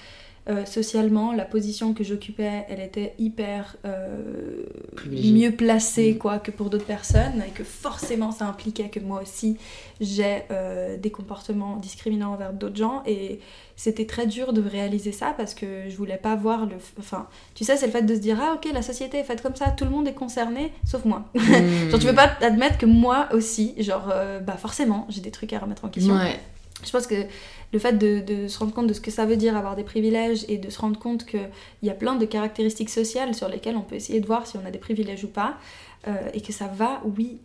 euh, 0.49 0.65
socialement, 0.65 1.31
la 1.31 1.45
position 1.45 1.93
que 1.93 2.03
j'occupais, 2.03 2.65
elle 2.67 2.81
était 2.81 3.13
hyper 3.17 3.77
euh, 3.85 4.65
mieux 5.09 5.51
placée 5.51 6.13
mm. 6.13 6.17
quoi, 6.17 6.39
que 6.39 6.51
pour 6.51 6.69
d'autres 6.69 6.85
personnes 6.85 7.41
et 7.47 7.51
que 7.51 7.63
forcément 7.63 8.33
ça 8.33 8.45
impliquait 8.47 8.89
que 8.89 8.99
moi 8.99 9.21
aussi 9.21 9.57
j'ai 10.01 10.41
euh, 10.51 10.97
des 10.97 11.11
comportements 11.11 11.77
discriminants 11.77 12.33
envers 12.33 12.51
d'autres 12.51 12.75
gens 12.75 13.03
et 13.05 13.39
c'était 13.77 14.05
très 14.05 14.27
dur 14.27 14.51
de 14.51 14.61
réaliser 14.61 15.13
ça 15.13 15.33
parce 15.37 15.53
que 15.53 15.89
je 15.89 15.95
voulais 15.95 16.17
pas 16.17 16.35
voir 16.35 16.65
le... 16.65 16.75
Enfin, 16.99 17.29
tu 17.55 17.63
sais, 17.63 17.77
c'est 17.77 17.85
le 17.85 17.93
fait 17.93 18.01
de 18.01 18.13
se 18.13 18.19
dire, 18.19 18.37
ah 18.41 18.55
ok, 18.55 18.69
la 18.73 18.81
société 18.81 19.19
est 19.19 19.23
faite 19.23 19.41
comme 19.41 19.55
ça, 19.55 19.71
tout 19.71 19.85
le 19.85 19.91
monde 19.91 20.09
est 20.09 20.13
concerné, 20.13 20.73
sauf 20.83 21.05
moi. 21.05 21.23
Mm. 21.35 21.89
genre 21.89 21.99
tu 22.01 22.05
veux 22.05 22.15
pas 22.15 22.33
admettre 22.41 22.77
que 22.77 22.85
moi 22.85 23.29
aussi, 23.31 23.81
genre, 23.81 24.13
bah 24.45 24.57
forcément, 24.57 25.07
j'ai 25.09 25.21
des 25.21 25.31
trucs 25.31 25.53
à 25.53 25.59
remettre 25.59 25.85
en 25.85 25.89
question. 25.89 26.19
Je 26.85 26.91
pense 26.91 27.07
que 27.07 27.15
le 27.73 27.79
fait 27.79 27.93
de, 27.93 28.47
se 28.47 28.59
rendre 28.59 28.73
compte 28.73 28.87
de 28.87 28.93
ce 28.93 29.01
que 29.01 29.11
ça 29.11 29.25
veut 29.25 29.35
dire 29.35 29.57
avoir 29.57 29.75
des 29.75 29.83
privilèges 29.83 30.45
et 30.47 30.59
de 30.59 30.69
se 30.69 30.79
rendre 30.79 30.99
compte 30.99 31.25
qu'il 31.25 31.49
y 31.81 31.89
a 31.89 31.93
plein 31.93 32.15
de 32.15 32.25
caractéristiques 32.25 32.91
sociales 32.91 33.33
sur 33.33 33.49
lesquelles 33.49 33.75
on 33.75 33.81
peut 33.81 33.95
essayer 33.95 34.21
de 34.21 34.27
voir 34.27 34.45
si 34.45 34.57
on 34.57 34.65
a 34.65 34.71
des 34.71 34.79
privilèges 34.79 35.23
ou 35.23 35.27
pas, 35.27 35.57
euh, 36.07 36.13
et 36.33 36.41
que 36.41 36.53
ça 36.53 36.67
va, 36.67 37.01
oui, 37.17 37.41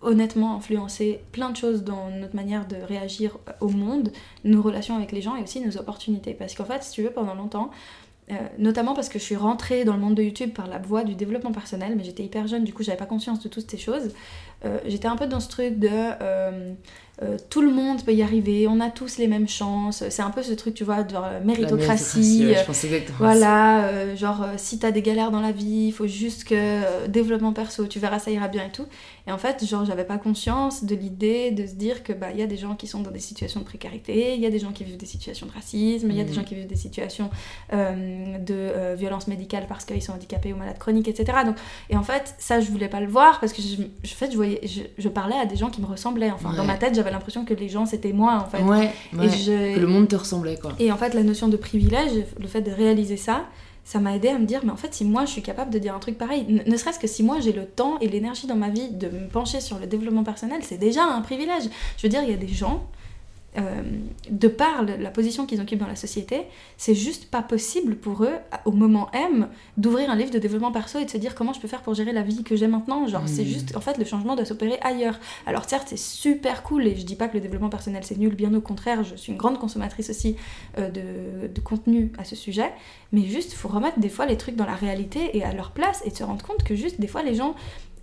honnêtement 0.00 0.54
influencer 0.54 1.20
plein 1.32 1.50
de 1.50 1.56
choses 1.56 1.82
dans 1.82 2.08
notre 2.10 2.36
manière 2.36 2.68
de 2.68 2.76
réagir 2.76 3.38
au 3.60 3.68
monde, 3.68 4.12
nos 4.44 4.62
relations 4.62 4.96
avec 4.96 5.10
les 5.10 5.22
gens 5.22 5.34
et 5.34 5.42
aussi 5.42 5.60
nos 5.60 5.76
opportunités. 5.76 6.34
Parce 6.34 6.54
qu'en 6.54 6.64
fait, 6.64 6.84
si 6.84 6.92
tu 6.92 7.02
veux, 7.02 7.10
pendant 7.10 7.34
longtemps, 7.34 7.70
euh, 8.30 8.34
notamment 8.58 8.94
parce 8.94 9.08
que 9.08 9.18
je 9.18 9.24
suis 9.24 9.36
rentrée 9.36 9.84
dans 9.84 9.94
le 9.94 10.00
monde 10.00 10.14
de 10.14 10.22
YouTube 10.22 10.52
par 10.52 10.66
la 10.68 10.78
voie 10.78 11.02
du 11.02 11.14
développement 11.14 11.52
personnel, 11.52 11.94
mais 11.96 12.04
j'étais 12.04 12.22
hyper 12.22 12.46
jeune, 12.46 12.64
du 12.64 12.72
coup 12.72 12.82
j'avais 12.82 12.96
pas 12.96 13.06
conscience 13.06 13.40
de 13.40 13.48
toutes 13.48 13.70
ces 13.70 13.76
choses. 13.76 14.14
Euh, 14.64 14.78
j'étais 14.86 15.08
un 15.08 15.16
peu 15.16 15.26
dans 15.26 15.40
ce 15.40 15.48
truc 15.48 15.78
de 15.78 15.88
tout 17.48 17.62
le 17.62 17.70
monde 17.70 18.04
peut 18.04 18.12
y 18.12 18.22
arriver, 18.22 18.66
on 18.68 18.80
a 18.80 18.90
tous 18.90 19.18
les 19.18 19.28
mêmes 19.28 19.48
chances. 19.48 20.02
C'est 20.08 20.22
un 20.22 20.30
peu 20.30 20.42
ce 20.42 20.52
truc, 20.52 20.74
tu 20.74 20.84
vois, 20.84 21.02
de 21.04 21.14
méritocratie. 21.44 22.54
je 22.54 22.64
pense 22.66 22.84
exactement 22.84 23.18
voilà, 23.18 23.86
euh, 23.86 24.16
genre 24.16 24.42
euh, 24.42 24.54
si 24.56 24.78
t'as 24.78 24.90
des 24.90 25.02
galères 25.02 25.30
dans 25.30 25.40
la 25.40 25.52
vie, 25.52 25.86
il 25.86 25.92
faut 25.92 26.06
juste 26.06 26.44
que 26.44 27.06
développement 27.06 27.52
perso, 27.52 27.86
tu 27.86 27.98
verras, 27.98 28.18
ça 28.18 28.30
ira 28.30 28.48
bien 28.48 28.64
et 28.66 28.72
tout. 28.72 28.86
Et 29.26 29.32
en 29.32 29.38
fait, 29.38 29.64
genre, 29.64 29.84
j'avais 29.84 30.04
pas 30.04 30.18
conscience 30.18 30.84
de 30.84 30.94
l'idée 30.94 31.50
de 31.50 31.66
se 31.66 31.74
dire 31.74 32.02
que 32.02 32.12
bah 32.12 32.28
il 32.32 32.38
y 32.38 32.42
a 32.42 32.46
des 32.46 32.58
gens 32.58 32.74
qui 32.74 32.86
sont 32.86 33.00
dans 33.00 33.10
des 33.10 33.20
situations 33.20 33.60
de 33.60 33.64
précarité, 33.64 34.34
il 34.34 34.40
y 34.40 34.46
a 34.46 34.50
des 34.50 34.58
gens 34.58 34.72
qui 34.72 34.84
vivent 34.84 34.98
des 34.98 35.06
situations 35.06 35.46
de 35.46 35.52
racisme, 35.52 36.10
il 36.10 36.16
y 36.16 36.20
a 36.20 36.24
des 36.24 36.30
mhm. 36.30 36.36
gens 36.36 36.44
qui 36.44 36.54
vivent 36.54 36.66
des 36.66 36.76
situations 36.76 37.30
de 37.72 38.94
violence 38.94 39.26
médicale 39.26 39.66
parce 39.68 39.84
qu'ils 39.84 40.02
sont 40.02 40.12
handicapés 40.12 40.52
ou 40.52 40.56
malades 40.56 40.78
chroniques, 40.78 41.08
etc. 41.08 41.38
Donc, 41.46 41.56
et 41.88 41.96
en 41.96 42.02
fait, 42.02 42.34
ça, 42.38 42.60
je 42.60 42.70
voulais 42.70 42.88
pas 42.88 43.00
le 43.00 43.06
voir 43.06 43.40
parce 43.40 43.52
que 43.52 43.62
je, 43.62 43.82
en 43.82 43.86
fait, 44.04 44.30
je 44.30 44.36
voyais, 44.36 44.60
je, 44.98 45.08
parlais 45.08 45.36
à 45.36 45.46
des 45.46 45.56
gens 45.56 45.70
qui 45.70 45.80
me 45.80 45.86
ressemblaient. 45.86 46.30
Enfin, 46.30 46.52
dans 46.54 46.64
ma 46.64 46.76
tête, 46.76 46.94
j'avais 46.94 47.10
l'impression 47.10 47.44
que 47.44 47.54
les 47.54 47.68
gens 47.68 47.86
c'était 47.86 48.12
moi 48.12 48.44
en 48.44 48.50
fait. 48.50 48.62
Ouais, 48.62 48.90
que 49.12 49.78
le 49.78 49.86
monde 49.86 50.08
te 50.08 50.16
ressemblait 50.16 50.56
quoi. 50.56 50.72
Et 50.78 50.92
en 50.92 50.96
fait, 50.96 51.14
la 51.14 51.22
notion 51.22 51.48
de 51.48 51.56
privilège, 51.56 52.12
le 52.38 52.46
fait 52.46 52.62
de 52.62 52.70
réaliser 52.70 53.16
ça, 53.16 53.46
ça 53.84 54.00
m'a 54.00 54.16
aidé 54.16 54.28
à 54.28 54.38
me 54.38 54.46
dire, 54.46 54.60
mais 54.64 54.72
en 54.72 54.76
fait, 54.76 54.94
si 54.94 55.04
moi 55.04 55.26
je 55.26 55.30
suis 55.30 55.42
capable 55.42 55.70
de 55.70 55.78
dire 55.78 55.94
un 55.94 55.98
truc 55.98 56.16
pareil, 56.16 56.46
ne 56.66 56.76
serait-ce 56.76 56.98
que 56.98 57.06
si 57.06 57.22
moi 57.22 57.40
j'ai 57.40 57.52
le 57.52 57.66
temps 57.66 57.98
et 58.00 58.08
l'énergie 58.08 58.46
dans 58.46 58.56
ma 58.56 58.70
vie 58.70 58.88
de 58.88 59.08
me 59.08 59.28
pencher 59.28 59.60
sur 59.60 59.78
le 59.78 59.86
développement 59.86 60.24
personnel, 60.24 60.60
c'est 60.62 60.78
déjà 60.78 61.04
un 61.04 61.20
privilège. 61.20 61.64
Je 61.98 62.02
veux 62.02 62.08
dire, 62.08 62.22
il 62.22 62.30
y 62.30 62.34
a 62.34 62.38
des 62.38 62.48
gens 62.48 62.86
euh, 63.56 63.82
de 64.30 64.48
par 64.48 64.84
la 64.84 65.10
position 65.10 65.46
qu'ils 65.46 65.60
occupent 65.60 65.78
dans 65.78 65.86
la 65.86 65.96
société, 65.96 66.42
c'est 66.76 66.94
juste 66.94 67.30
pas 67.30 67.42
possible 67.42 67.96
pour 67.96 68.24
eux, 68.24 68.34
au 68.64 68.72
moment 68.72 69.08
M, 69.12 69.48
d'ouvrir 69.76 70.10
un 70.10 70.16
livre 70.16 70.30
de 70.30 70.38
développement 70.38 70.72
perso 70.72 70.98
et 70.98 71.04
de 71.04 71.10
se 71.10 71.18
dire 71.18 71.34
comment 71.34 71.52
je 71.52 71.60
peux 71.60 71.68
faire 71.68 71.82
pour 71.82 71.94
gérer 71.94 72.12
la 72.12 72.22
vie 72.22 72.42
que 72.42 72.56
j'ai 72.56 72.66
maintenant. 72.66 73.06
Genre, 73.06 73.22
c'est 73.26 73.42
hmm. 73.42 73.46
juste, 73.46 73.76
en 73.76 73.80
fait, 73.80 73.96
le 73.96 74.04
changement 74.04 74.34
doit 74.34 74.44
s'opérer 74.44 74.78
ailleurs. 74.82 75.18
Alors, 75.46 75.68
certes, 75.68 75.86
c'est 75.88 75.98
super 75.98 76.62
cool 76.62 76.86
et 76.86 76.96
je 76.96 77.04
dis 77.04 77.16
pas 77.16 77.28
que 77.28 77.34
le 77.34 77.40
développement 77.40 77.68
personnel 77.68 78.02
c'est 78.04 78.18
nul, 78.18 78.34
bien 78.34 78.52
au 78.54 78.60
contraire, 78.60 79.04
je 79.04 79.14
suis 79.14 79.32
une 79.32 79.38
grande 79.38 79.58
consommatrice 79.58 80.10
aussi 80.10 80.36
euh, 80.78 80.90
de, 80.90 81.48
de, 81.48 81.60
contenu 81.60 82.12
à 82.18 82.24
ce 82.24 82.36
sujet, 82.36 82.72
mais 83.12 83.22
juste, 83.22 83.52
il 83.52 83.56
faut 83.56 83.68
remettre 83.68 83.98
des 83.98 84.08
fois 84.08 84.26
les 84.26 84.36
trucs 84.36 84.56
dans 84.56 84.66
la 84.66 84.74
réalité 84.74 85.36
et 85.36 85.44
à 85.44 85.52
leur 85.52 85.70
place 85.70 86.02
et 86.04 86.10
de 86.10 86.16
se 86.16 86.24
rendre 86.24 86.44
compte 86.44 86.64
que 86.64 86.74
juste, 86.74 87.00
des 87.00 87.06
fois, 87.06 87.22
les 87.22 87.34
gens 87.34 87.54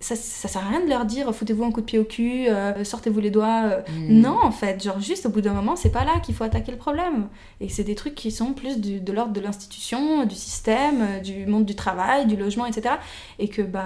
ça, 0.02 0.16
ça 0.16 0.48
sert 0.48 0.64
à 0.64 0.68
rien 0.68 0.80
de 0.80 0.88
leur 0.88 1.04
dire 1.04 1.34
foutez-vous 1.34 1.64
un 1.64 1.70
coup 1.70 1.80
de 1.80 1.86
pied 1.86 1.98
au 1.98 2.04
cul, 2.04 2.48
euh, 2.48 2.84
sortez-vous 2.84 3.20
les 3.20 3.30
doigts. 3.30 3.62
Euh. 3.64 3.82
Mm. 3.90 4.20
Non, 4.20 4.38
en 4.42 4.50
fait, 4.50 4.82
genre 4.82 5.00
juste 5.00 5.26
au 5.26 5.28
bout 5.28 5.40
d'un 5.40 5.52
moment, 5.52 5.76
c'est 5.76 5.92
pas 5.92 6.04
là 6.04 6.20
qu'il 6.22 6.34
faut 6.34 6.44
attaquer 6.44 6.72
le 6.72 6.78
problème. 6.78 7.28
Et 7.60 7.68
c'est 7.68 7.84
des 7.84 7.94
trucs 7.94 8.14
qui 8.14 8.30
sont 8.30 8.52
plus 8.52 8.80
de 8.80 9.12
l'ordre 9.12 9.32
de 9.32 9.40
l'institution, 9.40 10.24
du 10.26 10.34
système, 10.34 11.02
euh, 11.02 11.20
du 11.20 11.46
monde 11.46 11.64
du 11.64 11.74
travail, 11.74 12.26
du 12.26 12.36
logement, 12.36 12.66
etc. 12.66 12.96
Et 13.38 13.48
que, 13.48 13.62
bah, 13.62 13.84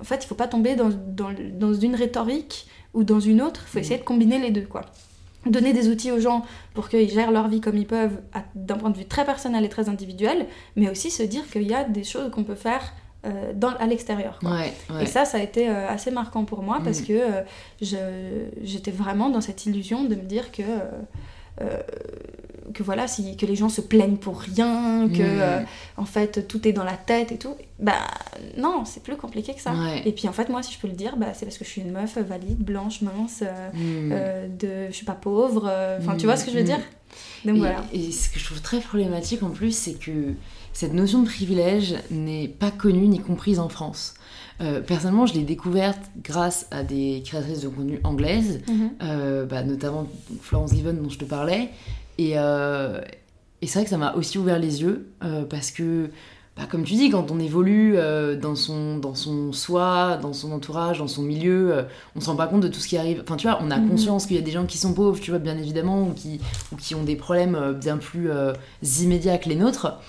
en 0.00 0.04
fait, 0.04 0.24
il 0.24 0.26
faut 0.26 0.34
pas 0.34 0.48
tomber 0.48 0.74
dans, 0.74 0.90
dans, 0.90 1.32
dans 1.52 1.74
une 1.74 1.94
rhétorique 1.94 2.66
ou 2.94 3.04
dans 3.04 3.20
une 3.20 3.40
autre, 3.42 3.62
il 3.66 3.70
faut 3.70 3.78
mm. 3.78 3.82
essayer 3.82 3.98
de 3.98 4.04
combiner 4.04 4.38
les 4.38 4.50
deux, 4.50 4.66
quoi 4.66 4.82
donner 5.46 5.72
des 5.72 5.88
outils 5.88 6.10
aux 6.10 6.20
gens 6.20 6.44
pour 6.74 6.88
qu'ils 6.88 7.08
gèrent 7.08 7.30
leur 7.30 7.48
vie 7.48 7.60
comme 7.60 7.76
ils 7.76 7.86
peuvent 7.86 8.20
d'un 8.54 8.76
point 8.76 8.90
de 8.90 8.96
vue 8.98 9.06
très 9.06 9.24
personnel 9.24 9.64
et 9.64 9.68
très 9.68 9.88
individuel, 9.88 10.46
mais 10.76 10.90
aussi 10.90 11.10
se 11.10 11.22
dire 11.22 11.48
qu'il 11.48 11.62
y 11.62 11.74
a 11.74 11.84
des 11.84 12.04
choses 12.04 12.30
qu'on 12.30 12.44
peut 12.44 12.56
faire 12.56 12.92
euh, 13.26 13.52
dans, 13.52 13.74
à 13.74 13.86
l'extérieur. 13.86 14.38
Et 15.00 15.06
ça, 15.06 15.24
ça 15.24 15.38
a 15.38 15.40
été 15.40 15.68
euh, 15.68 15.88
assez 15.88 16.12
marquant 16.12 16.44
pour 16.44 16.62
moi 16.62 16.80
parce 16.84 17.00
mm. 17.00 17.04
que 17.04 17.42
euh, 17.82 18.48
j'étais 18.62 18.92
vraiment 18.92 19.28
dans 19.28 19.40
cette 19.40 19.66
illusion 19.66 20.04
de 20.04 20.14
me 20.14 20.22
dire 20.22 20.52
que, 20.52 20.62
que 22.72 22.82
voilà, 22.84 23.08
si, 23.08 23.36
que 23.36 23.44
les 23.44 23.56
gens 23.56 23.68
se 23.68 23.80
plaignent 23.80 24.18
pour 24.18 24.40
rien, 24.40 25.08
que 25.08 25.62
mm. 25.62 25.66
en 25.96 26.04
fait 26.04 26.46
tout 26.46 26.68
est 26.68 26.72
dans 26.72 26.84
la 26.84 26.96
tête 26.96 27.32
et 27.32 27.38
tout. 27.38 27.56
Bah 27.80 28.06
non, 28.56 28.84
c'est 28.84 29.02
plus 29.02 29.16
compliqué 29.16 29.52
que 29.52 29.60
ça. 29.60 29.72
Et 30.04 30.12
puis 30.12 30.28
en 30.28 30.32
fait, 30.32 30.48
moi, 30.48 30.62
si 30.62 30.72
je 30.72 30.78
peux 30.78 30.86
le 30.86 30.94
dire, 30.94 31.16
bah, 31.16 31.34
c'est 31.34 31.44
parce 31.44 31.58
que 31.58 31.64
je 31.64 31.70
suis 31.70 31.80
une 31.80 31.90
meuf 31.90 32.18
valide, 32.18 32.58
blanche, 32.58 33.02
mince, 33.02 33.42
mm. 33.74 34.10
de, 34.60 34.86
je 34.86 34.92
suis 34.92 35.06
pas 35.06 35.14
pauvre. 35.14 35.68
Enfin, 35.98 36.16
tu 36.16 36.26
vois 36.26 36.36
ce 36.36 36.44
que 36.44 36.52
je 36.52 36.56
veux 36.56 36.62
dire? 36.62 36.80
Donc 37.44 37.56
voilà. 37.56 37.82
Et 37.92 38.12
ce 38.12 38.28
que 38.28 38.38
je 38.38 38.44
trouve 38.44 38.62
très 38.62 38.78
problématique 38.78 39.42
en 39.42 39.50
plus, 39.50 39.72
c'est 39.72 39.94
que 39.94 40.34
cette 40.72 40.94
notion 40.94 41.22
de 41.22 41.26
privilège 41.26 41.96
n'est 42.10 42.48
pas 42.48 42.70
connue 42.70 43.08
ni 43.08 43.20
comprise 43.20 43.58
en 43.58 43.68
France. 43.68 44.14
Euh, 44.60 44.80
personnellement, 44.80 45.26
je 45.26 45.34
l'ai 45.34 45.42
découverte 45.42 46.00
grâce 46.22 46.66
à 46.70 46.82
des 46.82 47.22
créatrices 47.24 47.60
de 47.60 47.68
contenu 47.68 48.00
anglaises, 48.02 48.60
mhm. 48.68 48.90
euh, 49.02 49.46
bah, 49.46 49.62
notamment 49.62 50.08
Florence 50.40 50.74
Given 50.74 51.00
dont 51.00 51.08
je 51.08 51.18
te 51.18 51.24
parlais. 51.24 51.70
Euh, 52.20 53.00
et, 53.62 53.66
c'est 53.66 53.78
vrai 53.78 53.84
que 53.84 53.90
ça 53.90 53.98
m'a 53.98 54.14
aussi 54.14 54.38
ouvert 54.38 54.58
les 54.58 54.82
yeux 54.82 55.08
parce 55.48 55.70
que, 55.70 56.10
bah, 56.56 56.64
comme 56.68 56.82
tu 56.82 56.94
dis, 56.94 57.10
quand 57.10 57.30
on 57.30 57.38
évolue 57.38 57.96
dans, 58.40 58.56
son, 58.56 58.98
dans 58.98 59.14
son 59.14 59.52
soi, 59.52 60.18
dans 60.20 60.32
son 60.32 60.50
entourage, 60.50 60.98
dans 60.98 61.06
son 61.06 61.22
milieu, 61.22 61.84
on 62.16 62.20
se 62.20 62.26
rend 62.26 62.36
pas 62.36 62.48
compte 62.48 62.62
de 62.62 62.68
tout 62.68 62.80
ce 62.80 62.88
qui 62.88 62.96
arrive. 62.96 63.22
Enfin, 63.22 63.36
tu 63.36 63.46
vois, 63.46 63.60
on 63.62 63.70
a 63.70 63.78
mhm. 63.78 63.90
conscience 63.90 64.26
qu'il 64.26 64.36
y 64.36 64.40
a 64.40 64.42
des 64.42 64.50
gens 64.50 64.66
qui 64.66 64.78
sont 64.78 64.92
pauvres, 64.92 65.20
tu 65.20 65.30
vois, 65.30 65.38
bien 65.38 65.56
évidemment, 65.56 66.02
ou 66.02 66.12
qui, 66.12 66.40
ou 66.72 66.76
qui 66.76 66.96
ont 66.96 67.04
des 67.04 67.16
problèmes 67.16 67.76
bien 67.80 67.96
plus 67.96 68.28
immédiats 69.00 69.38
que 69.38 69.48
les 69.48 69.56
nôtres. 69.56 70.00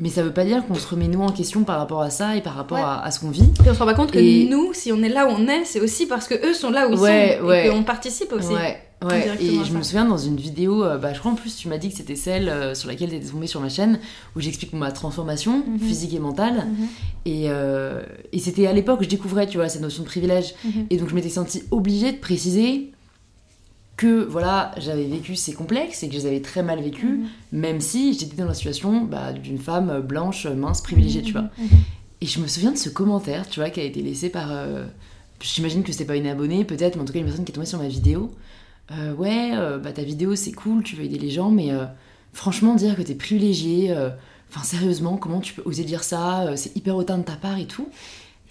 Mais 0.00 0.08
ça 0.08 0.22
veut 0.22 0.32
pas 0.32 0.44
dire 0.44 0.66
qu'on 0.66 0.74
se 0.74 0.88
remet 0.88 1.08
nous 1.08 1.20
en 1.20 1.30
question 1.30 1.62
par 1.62 1.78
rapport 1.78 2.00
à 2.00 2.10
ça 2.10 2.34
et 2.34 2.40
par 2.40 2.54
rapport 2.54 2.78
à, 2.78 3.10
ce 3.10 3.20
qu'on 3.20 3.30
vit. 3.30 3.52
Et 3.64 3.70
on 3.70 3.74
se 3.74 3.78
rend 3.78 3.84
pas 3.84 3.94
compte 3.94 4.10
que 4.10 4.48
nous, 4.50 4.72
si 4.72 4.92
on 4.92 5.02
est 5.02 5.10
là 5.10 5.26
où 5.26 5.30
on 5.30 5.46
est, 5.46 5.64
c'est 5.64 5.80
aussi 5.80 6.06
parce 6.06 6.26
que 6.26 6.34
eux 6.48 6.54
sont 6.54 6.70
là 6.70 6.88
où 6.88 6.92
ils 6.92 6.98
sont 6.98 7.52
et 7.52 7.68
qu'on 7.68 7.84
participe 7.84 8.32
aussi. 8.32 8.52
Ouais. 8.52 8.82
Ouais, 9.02 9.30
et 9.40 9.64
je 9.64 9.72
me 9.72 9.82
souviens 9.82 10.04
dans 10.04 10.18
une 10.18 10.36
vidéo, 10.36 10.84
euh, 10.84 10.98
bah, 10.98 11.14
je 11.14 11.20
crois 11.20 11.32
en 11.32 11.34
plus 11.34 11.56
tu 11.56 11.68
m'as 11.68 11.78
dit 11.78 11.88
que 11.88 11.96
c'était 11.96 12.16
celle 12.16 12.50
euh, 12.50 12.74
sur 12.74 12.86
laquelle 12.86 13.08
tu 13.08 13.16
étais 13.16 13.30
tombée 13.30 13.46
sur 13.46 13.62
ma 13.62 13.70
chaîne, 13.70 13.98
où 14.36 14.40
j'explique 14.40 14.74
ma 14.74 14.92
transformation 14.92 15.64
mhm. 15.66 15.78
physique 15.78 16.12
et 16.12 16.18
mentale. 16.18 16.66
Mhm. 16.66 16.86
Et, 17.24 17.44
euh, 17.46 18.02
et 18.34 18.38
c'était 18.38 18.66
à 18.66 18.74
l'époque 18.74 19.00
où 19.00 19.04
je 19.04 19.08
découvrais, 19.08 19.46
tu 19.46 19.56
vois, 19.56 19.70
cette 19.70 19.80
notion 19.80 20.02
de 20.02 20.08
privilège. 20.08 20.54
Mhm. 20.64 20.86
Et 20.90 20.98
donc 20.98 21.08
je 21.08 21.14
m'étais 21.14 21.30
sentie 21.30 21.62
obligée 21.70 22.12
de 22.12 22.18
préciser 22.18 22.92
que 24.00 24.24
voilà, 24.24 24.72
j'avais 24.78 25.04
vécu 25.04 25.36
ces 25.36 25.52
complexes 25.52 26.02
et 26.02 26.08
que 26.08 26.14
je 26.14 26.20
les 26.20 26.26
avais 26.26 26.40
très 26.40 26.62
mal 26.62 26.80
vécus, 26.80 27.20
même 27.52 27.80
si 27.80 28.14
j'étais 28.14 28.36
dans 28.36 28.46
la 28.46 28.54
situation 28.54 29.02
bah, 29.02 29.32
d'une 29.32 29.58
femme 29.58 30.00
blanche, 30.00 30.46
mince, 30.46 30.80
privilégiée, 30.80 31.22
tu 31.22 31.32
vois. 31.32 31.50
Et 32.22 32.26
je 32.26 32.40
me 32.40 32.46
souviens 32.46 32.72
de 32.72 32.78
ce 32.78 32.88
commentaire, 32.88 33.48
tu 33.48 33.60
vois, 33.60 33.70
qui 33.70 33.80
a 33.80 33.84
été 33.84 34.02
laissé 34.02 34.30
par... 34.30 34.50
J'imagine 35.42 35.82
que 35.82 35.92
c'était 35.92 36.04
pas 36.04 36.16
une 36.16 36.26
abonnée, 36.26 36.64
peut-être, 36.64 36.96
mais 36.96 37.02
en 37.02 37.04
tout 37.04 37.12
cas 37.12 37.18
une 37.18 37.24
personne 37.24 37.44
qui 37.44 37.52
est 37.52 37.54
tombée 37.54 37.66
sur 37.66 37.78
ma 37.78 37.88
vidéo 37.88 38.30
euh, 38.92 39.14
ouais, 39.14 39.50
euh, 39.54 39.78
bah, 39.78 39.92
ta 39.92 40.02
vidéo 40.02 40.34
c'est 40.34 40.52
cool, 40.52 40.82
tu 40.82 40.96
veux 40.96 41.04
aider 41.04 41.18
les 41.18 41.30
gens, 41.30 41.50
mais 41.50 41.70
euh, 41.70 41.84
franchement, 42.32 42.74
dire 42.74 42.96
que 42.96 43.02
t'es 43.02 43.14
privilégié, 43.14 43.94
enfin 44.50 44.64
sérieusement, 44.64 45.16
comment 45.16 45.40
tu 45.40 45.54
peux 45.54 45.62
oser 45.64 45.84
dire 45.84 46.02
ça 46.02 46.56
C'est 46.56 46.76
hyper 46.76 46.96
hautain 46.96 47.18
de 47.18 47.24
ta 47.24 47.36
part 47.36 47.58
et 47.58 47.66
tout. 47.66 47.88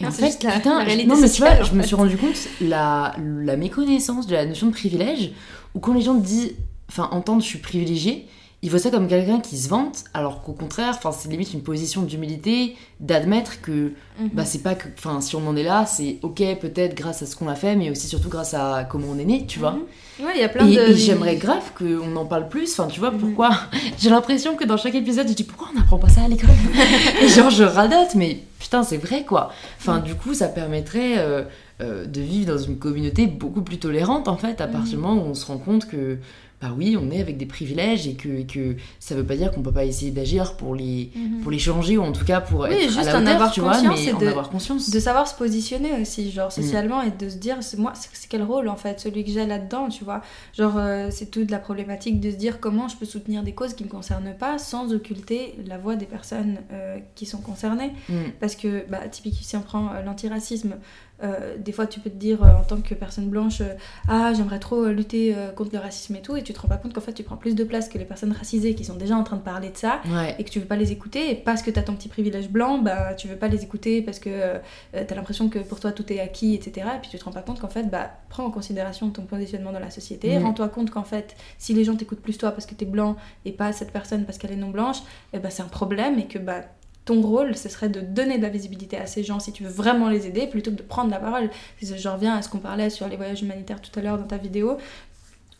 Et 0.01 0.05
en 0.05 0.11
fait, 0.11 0.39
putain, 0.39 0.85
non, 1.05 1.17
mais 1.19 1.29
tu 1.29 1.41
vois, 1.41 1.61
je 1.61 1.73
me 1.73 1.83
suis 1.83 1.95
rendu 1.95 2.15
compte 2.15 2.47
la, 2.61 3.15
la 3.17 3.57
méconnaissance 3.57 4.27
de 4.27 4.33
la 4.33 4.45
notion 4.45 4.67
de 4.67 4.71
privilège, 4.71 5.31
où 5.75 5.79
quand 5.79 5.93
les 5.93 6.01
gens 6.01 6.13
disent, 6.13 6.53
enfin, 6.89 7.09
entendent 7.11 7.41
je 7.41 7.47
suis 7.47 7.59
privilégié, 7.59 8.27
ils 8.61 8.69
voient 8.69 8.79
ça 8.79 8.89
comme 8.89 9.07
quelqu'un 9.07 9.39
qui 9.39 9.57
se 9.57 9.69
vante, 9.69 10.03
alors 10.13 10.41
qu'au 10.41 10.51
contraire, 10.51 10.93
enfin, 10.97 11.13
c'est 11.13 11.29
limite 11.29 11.53
une 11.53 11.61
position 11.61 12.01
d'humilité, 12.01 12.75
d'admettre 12.99 13.61
que, 13.61 13.93
mhm. 14.19 14.29
bah, 14.33 14.43
c'est 14.43 14.61
pas 14.61 14.75
que, 14.75 14.89
enfin, 14.97 15.21
si 15.21 15.37
on 15.37 15.47
en 15.47 15.55
est 15.55 15.63
là, 15.63 15.85
c'est 15.85 16.17
ok, 16.23 16.43
peut-être 16.59 16.93
grâce 16.93 17.21
à 17.21 17.25
ce 17.25 17.37
qu'on 17.37 17.47
a 17.47 17.55
fait, 17.55 17.77
mais 17.77 17.89
aussi 17.89 18.07
surtout 18.07 18.27
grâce 18.27 18.53
à 18.53 18.83
comment 18.83 19.07
on 19.11 19.17
est 19.17 19.25
né, 19.25 19.45
tu 19.47 19.59
vois. 19.59 19.71
Mhm. 19.71 20.25
Ouais, 20.25 20.31
il 20.35 20.41
y 20.41 20.43
a 20.43 20.49
plein 20.49 20.67
et, 20.67 20.75
de. 20.75 20.81
Et 20.81 20.95
j'aimerais 20.95 21.37
grave 21.37 21.71
qu'on 21.77 22.13
en 22.17 22.25
parle 22.25 22.49
plus, 22.49 22.77
enfin, 22.77 22.89
tu 22.89 22.99
vois, 22.99 23.11
mhm. 23.11 23.19
pourquoi? 23.19 23.51
J'ai 23.97 24.09
l'impression 24.09 24.57
que 24.57 24.65
dans 24.65 24.77
chaque 24.77 24.95
épisode, 24.95 25.29
je 25.29 25.33
dis 25.33 25.45
pourquoi 25.45 25.69
on 25.71 25.79
n'apprend 25.79 25.97
pas 25.97 26.09
ça 26.09 26.23
à 26.23 26.27
l'école? 26.27 26.49
Et 27.21 27.29
genre, 27.29 27.49
je 27.49 27.63
radote, 27.63 28.15
mais 28.15 28.39
putain, 28.59 28.83
c'est 28.83 28.97
vrai 28.97 29.23
quoi. 29.23 29.53
Enfin, 29.79 29.99
du 29.99 30.15
coup, 30.15 30.33
ça 30.33 30.49
permettrait. 30.49 31.17
Euh, 31.17 31.43
euh, 31.81 32.05
de 32.05 32.19
vivre 32.19 32.51
dans 32.51 32.57
une 32.57 32.77
communauté 32.77 33.25
beaucoup 33.25 33.61
plus 33.61 33.77
tolérante 33.77 34.27
en 34.27 34.35
fait 34.35 34.59
à 34.59 34.67
partir 34.67 34.97
du 34.97 34.97
moment 34.97 35.23
où 35.23 35.27
on 35.27 35.33
se 35.33 35.45
rend 35.45 35.57
compte 35.57 35.87
que 35.87 36.17
bah 36.61 36.73
oui, 36.77 36.97
on 37.01 37.09
est 37.09 37.21
avec 37.21 37.37
des 37.37 37.45
privilèges 37.45 38.05
et 38.05 38.15
que, 38.15 38.41
que 38.43 38.75
ça 38.99 39.15
veut 39.15 39.23
pas 39.23 39.37
dire 39.37 39.51
qu'on 39.51 39.61
peut 39.61 39.71
pas 39.71 39.85
essayer 39.85 40.11
d'agir 40.11 40.57
pour 40.57 40.75
les, 40.75 41.09
mhm. 41.15 41.39
pour 41.41 41.51
les 41.51 41.59
changer 41.59 41.97
ou 41.97 42.03
en 42.03 42.11
tout 42.11 42.25
cas 42.25 42.41
pour 42.41 42.67
être 42.67 42.97
à 42.97 43.03
la 43.03 43.19
hauteur, 43.19 43.33
avoir 43.35 43.51
tu 43.51 43.61
vois, 43.61 43.81
mais 43.81 44.13
en 44.13 44.17
de, 44.17 44.27
avoir 44.27 44.49
conscience. 44.49 44.89
De 44.89 44.99
savoir 44.99 45.27
se 45.27 45.35
positionner 45.35 46.01
aussi, 46.01 46.31
genre 46.31 46.51
socialement, 46.51 47.01
et 47.01 47.11
de 47.11 47.29
se 47.29 47.37
dire, 47.37 47.57
c'est 47.61 47.77
moi, 47.77 47.93
c'est 47.95 48.27
quel 48.27 48.43
rôle 48.43 48.67
en 48.67 48.75
fait, 48.75 48.99
celui 48.99 49.23
que 49.23 49.31
j'ai 49.31 49.45
là-dedans, 49.45 49.87
tu 49.87 50.03
vois. 50.03 50.21
Genre, 50.57 50.73
euh, 50.77 51.07
c'est 51.11 51.31
toute 51.31 51.49
la 51.49 51.59
problématique 51.59 52.19
de 52.19 52.29
se 52.29 52.35
dire 52.35 52.59
comment 52.59 52.89
je 52.89 52.97
peux 52.97 53.05
soutenir 53.05 53.43
des 53.43 53.53
causes 53.53 53.73
qui 53.73 53.85
me 53.85 53.89
concernent 53.89 54.33
pas 54.37 54.57
sans 54.57 54.91
occulter 54.93 55.55
la 55.65 55.77
voix 55.77 55.95
des 55.95 56.05
personnes 56.05 56.59
euh, 56.73 56.97
qui 57.15 57.25
sont 57.25 57.39
concernées. 57.39 57.93
Mm. 58.09 58.15
Parce 58.39 58.55
que, 58.55 58.85
bah, 58.89 59.07
typiquement, 59.09 59.39
si 59.41 59.55
on 59.55 59.61
prend 59.61 59.93
euh, 59.93 60.01
l'antiracisme, 60.03 60.75
euh, 61.23 61.57
des 61.57 61.71
fois, 61.71 61.85
tu 61.87 61.99
peux 61.99 62.09
te 62.09 62.15
dire 62.15 62.43
euh, 62.43 62.47
en 62.47 62.63
tant 62.63 62.81
que 62.81 62.93
personne 62.93 63.29
blanche, 63.29 63.61
euh, 63.61 63.73
ah, 64.07 64.33
j'aimerais 64.33 64.59
trop 64.59 64.87
lutter 64.87 65.35
contre 65.55 65.71
le 65.73 65.79
racisme 65.79 66.15
et 66.15 66.21
tout, 66.21 66.35
et 66.35 66.43
tu 66.43 66.53
te 66.53 66.59
rends 66.59 66.67
pas 66.67 66.77
compte 66.77 66.93
qu'en 66.93 67.01
fait, 67.01 67.13
tu 67.13 67.23
prends 67.23 67.37
plus 67.37 67.55
de 67.55 67.63
place 67.63 67.89
que 67.89 67.97
les 67.97 68.05
personnes 68.05 68.31
racisées 68.31 68.75
qui 68.75 68.85
sont 68.85 68.95
déjà 68.95 69.15
en 69.15 69.23
train 69.23 69.37
de 69.37 69.41
parler 69.41 69.69
de 69.69 69.77
ça, 69.77 70.01
et 70.37 70.43
que 70.43 70.49
tu 70.49 70.59
veux 70.59 70.65
pas 70.65 70.75
les 70.75 70.91
écouter, 70.91 71.31
et 71.31 71.35
parce 71.35 71.61
que 71.61 71.71
tu 71.71 71.79
as 71.79 71.83
ton 71.83 71.95
petit 71.95 72.09
privilège 72.09 72.49
blanc, 72.49 72.79
bah, 72.79 73.13
tu 73.15 73.27
veux 73.27 73.35
pas 73.35 73.47
les 73.47 73.63
écouter 73.63 74.01
parce 74.01 74.19
que 74.19 74.59
tu 74.91 74.97
as 74.97 75.15
l'impression 75.15 75.49
que 75.49 75.59
pour 75.59 75.79
toi 75.79 75.91
tout 75.91 76.11
est 76.11 76.19
acquis, 76.19 76.55
etc. 76.55 76.87
Et 76.95 76.99
puis 76.99 77.09
tu 77.09 77.17
te 77.17 77.23
rends 77.23 77.31
pas 77.31 77.41
compte 77.41 77.59
qu'en 77.59 77.67
fait, 77.67 77.83
bah, 77.83 78.11
prends 78.29 78.45
en 78.45 78.51
considération 78.51 79.09
ton 79.09 79.23
positionnement 79.23 79.71
dans 79.71 79.79
la 79.79 79.91
société, 79.91 80.37
rends-toi 80.37 80.69
compte 80.69 80.89
qu'en 80.89 81.03
fait, 81.03 81.35
si 81.57 81.73
les 81.73 81.83
gens 81.83 81.95
t'écoutent 81.95 82.21
plus 82.21 82.37
toi 82.37 82.51
parce 82.51 82.65
que 82.65 82.75
tu 82.75 82.85
es 82.85 82.87
blanc 82.87 83.15
et 83.45 83.51
pas 83.51 83.71
cette 83.73 83.91
personne 83.91 84.25
parce 84.25 84.37
qu'elle 84.37 84.51
est 84.51 84.57
non 84.57 84.69
blanche, 84.69 84.99
et 85.33 85.37
eh 85.37 85.39
bah, 85.39 85.49
c'est 85.49 85.63
un 85.63 85.67
problème 85.67 86.19
et 86.19 86.25
que 86.25 86.39
bah, 86.39 86.61
ton 87.09 87.21
rôle, 87.21 87.57
ce 87.57 87.69
serait 87.69 87.89
de 87.89 88.01
donner 88.01 88.37
de 88.37 88.43
la 88.43 88.49
visibilité 88.49 88.95
à 88.95 89.07
ces 89.07 89.23
gens 89.23 89.39
si 89.39 89.51
tu 89.51 89.63
veux 89.63 89.69
vraiment 89.71 90.09
les 90.09 90.27
aider, 90.27 90.45
plutôt 90.45 90.69
que 90.69 90.75
de 90.75 90.83
prendre 90.83 91.09
la 91.09 91.17
parole. 91.17 91.49
Je 91.81 92.07
reviens 92.07 92.35
à 92.35 92.43
ce 92.43 92.49
qu'on 92.49 92.59
parlait 92.59 92.91
sur 92.91 93.07
les 93.07 93.17
voyages 93.17 93.41
humanitaires 93.41 93.81
tout 93.81 93.97
à 93.97 94.03
l'heure 94.03 94.19
dans 94.19 94.27
ta 94.27 94.37
vidéo, 94.37 94.77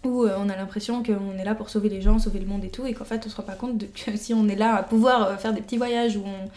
où 0.06 0.26
euh, 0.26 0.38
on 0.38 0.48
a 0.48 0.56
l'impression 0.56 1.02
qu'on 1.02 1.36
est 1.40 1.44
là 1.44 1.56
pour 1.56 1.72
sauver 1.72 1.90
les 1.90 2.02
gens, 2.02 2.20
sauver 2.20 2.38
le 2.38 2.46
monde 2.46 2.64
et 2.66 2.70
tout, 2.70 2.86
et 2.86 2.94
qu'en 2.94 3.04
fait 3.04 3.24
on 3.26 3.30
se 3.30 3.36
rend 3.36 3.42
pas 3.42 3.56
compte 3.56 3.84
que 3.94 4.16
si 4.16 4.36
on 4.36 4.48
est 4.48 4.56
là 4.56 4.76
à 4.76 4.84
pouvoir 4.84 5.24
euh, 5.24 5.38
faire 5.38 5.52
des 5.52 5.62
petits 5.62 5.78
voyages 5.78 6.18
où 6.18 6.24
on, 6.24 6.50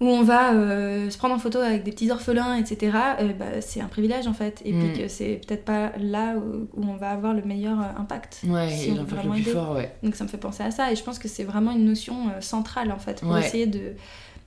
où 0.00 0.06
on 0.06 0.22
va 0.22 0.54
euh, 0.54 1.10
se 1.10 1.18
prendre 1.18 1.34
en 1.34 1.38
photo 1.38 1.58
avec 1.58 1.84
des 1.84 1.92
petits 1.92 2.10
orphelins, 2.10 2.56
etc., 2.56 2.96
euh, 3.20 3.32
bah, 3.34 3.60
c'est 3.60 3.82
un 3.82 3.86
privilège 3.86 4.26
en 4.26 4.32
fait. 4.32 4.62
Et 4.64 4.72
puis 4.72 4.88
mm. 4.88 4.98
que 4.98 5.08
c'est 5.08 5.40
peut-être 5.46 5.64
pas 5.64 5.92
là 5.98 6.36
où, 6.36 6.68
on 6.80 6.96
va 6.96 7.10
avoir 7.10 7.34
le 7.34 7.42
meilleur 7.42 7.78
euh, 7.78 8.00
impact. 8.00 8.40
Ouais, 8.46 8.70
si 8.70 8.92
le 8.92 9.04
plus 9.04 9.42
fort, 9.44 9.76
ouais. 9.76 9.94
Donc 10.02 10.16
ça 10.16 10.24
me 10.24 10.28
fait 10.28 10.38
penser 10.38 10.62
à 10.62 10.70
ça. 10.70 10.90
Et 10.90 10.96
je 10.96 11.04
pense 11.04 11.18
que 11.18 11.28
c'est 11.28 11.44
vraiment 11.44 11.72
une 11.72 11.84
notion 11.84 12.14
centrale 12.40 12.92
en 12.92 12.98
fait 12.98 13.20
pour 13.20 13.36
essayer 13.36 13.66
de. 13.66 13.92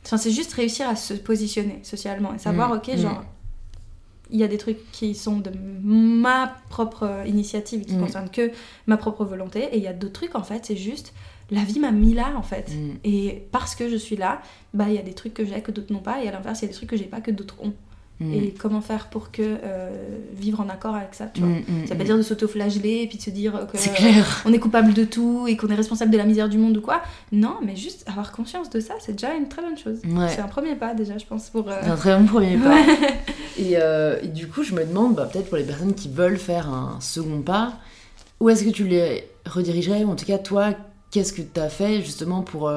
Enfin, 0.06 0.18
c'est 0.18 0.32
juste 0.32 0.52
réussir 0.54 0.90
à 0.90 0.98
se 0.98 1.14
positionner 1.14 1.80
socialement 1.84 2.34
et 2.34 2.40
savoir, 2.40 2.70
mm. 2.70 2.78
ok, 2.78 2.88
mm. 2.88 2.98
genre. 2.98 3.24
Il 4.34 4.40
y 4.40 4.44
a 4.44 4.48
des 4.48 4.58
trucs 4.58 4.92
qui 4.92 5.16
sont 5.16 5.38
de 5.38 5.52
ma 5.84 6.56
propre 6.70 7.24
initiative, 7.26 7.86
qui 7.86 7.98
concernent 7.98 8.30
que 8.30 8.52
ma 8.88 8.98
propre 8.98 9.24
volonté, 9.24 9.64
et 9.72 9.78
il 9.78 9.84
y 9.84 9.88
a 9.88 9.94
d'autres 9.94 10.14
trucs 10.14 10.36
en 10.36 10.44
fait, 10.44 10.66
c'est 10.66 10.76
juste 10.76 11.14
la 11.52 11.64
vie 11.64 11.80
m'a 11.80 11.92
mis 11.92 12.14
là 12.14 12.34
en 12.36 12.42
fait. 12.42 12.72
Mm. 12.72 12.98
Et 13.04 13.48
parce 13.52 13.76
que 13.76 13.90
je 13.90 13.96
suis 13.96 14.16
là, 14.16 14.42
bah 14.74 14.86
il 14.90 14.96
y 14.96 14.98
a 14.98 15.04
des 15.04 15.14
trucs 15.14 15.34
que 15.34 15.46
j'ai 15.46 15.62
que 15.62 15.72
d'autres 15.72 15.94
n'ont 15.94 16.00
pas, 16.00 16.24
et 16.24 16.28
à 16.28 16.32
l'inverse, 16.32 16.62
il 16.62 16.66
y 16.66 16.66
a 16.66 16.70
des 16.70 16.76
trucs 16.76 16.90
que 16.90 16.98
j'ai 16.98 17.06
pas 17.06 17.22
que 17.22 17.32
d'autres 17.32 17.62
ont. 17.62 17.74
Mm. 18.24 18.34
Et 18.34 18.54
comment 18.58 18.82
faire 18.82 19.10
pour 19.10 19.32
que 19.32 19.42
euh, 19.42 19.90
vivre 20.34 20.62
en 20.62 20.70
accord 20.70 20.96
avec 20.96 21.14
ça, 21.14 21.26
tu 21.26 21.42
vois. 21.42 21.50
Mm, 21.50 21.88
ça 21.88 21.94
veut 21.94 21.98
pas 21.98 22.04
dire 22.06 22.18
de 22.18 22.22
s'auto-flageller 22.22 23.02
et 23.04 23.08
puis 23.08 23.18
de 23.18 23.24
se 23.24 23.30
dire 23.30 23.68
que 23.72 23.78
on 24.46 24.54
est 24.54 24.60
coupable 24.60 24.94
de 24.94 25.04
tout 25.04 25.46
et 25.48 25.58
qu'on 25.58 25.68
est 25.68 25.76
responsable 25.76 26.12
de 26.12 26.18
la 26.18 26.26
misère 26.26 26.50
du 26.50 26.58
monde 26.58 26.78
ou 26.78 26.82
quoi. 26.82 27.02
Non, 27.32 27.58
mais 27.64 27.76
juste 27.76 28.08
avoir 28.08 28.32
conscience 28.32 28.70
de 28.70 28.80
ça, 28.80 28.94
c'est 29.00 29.14
déjà 29.14 29.34
une 29.34 29.50
très 29.50 29.62
bonne 29.62 29.78
chose. 29.78 30.00
C'est 30.30 30.42
un 30.42 30.48
premier 30.48 30.76
pas 30.76 30.94
déjà, 30.94 31.18
je 31.18 31.26
pense 31.26 31.50
pour. 31.50 31.70
Euh, 31.70 31.80
c'est 31.84 31.90
un 31.90 31.96
très 31.96 32.18
bon 32.18 32.26
premier 32.26 32.58
pas. 32.58 32.78
Euh, 33.76 34.20
et, 34.22 34.28
du 34.28 34.48
coup, 34.48 34.64
je 34.64 34.74
me 34.74 34.84
demande, 34.84 35.16
bah, 35.16 35.30
peut-être 35.32 35.48
pour 35.48 35.58
les 35.58 35.64
personnes 35.64 35.94
qui 35.94 36.10
veulent 36.10 36.38
faire 36.38 36.70
un 36.70 37.00
second 37.00 37.42
pas, 37.42 37.74
où 38.40 38.50
est-ce 38.50 38.64
que 38.64 38.72
tu 38.72 38.86
les 38.88 39.30
redirigerais? 39.46 40.04
Ou 40.04 40.10
en 40.10 40.16
tout 40.16 40.26
cas 40.26 40.38
toi 40.38 40.74
qu'est-ce 41.12 41.32
que 41.32 41.42
tu 41.42 41.60
as 41.60 41.70
fait 41.70 42.02
justement 42.02 42.42
pour 42.42 42.72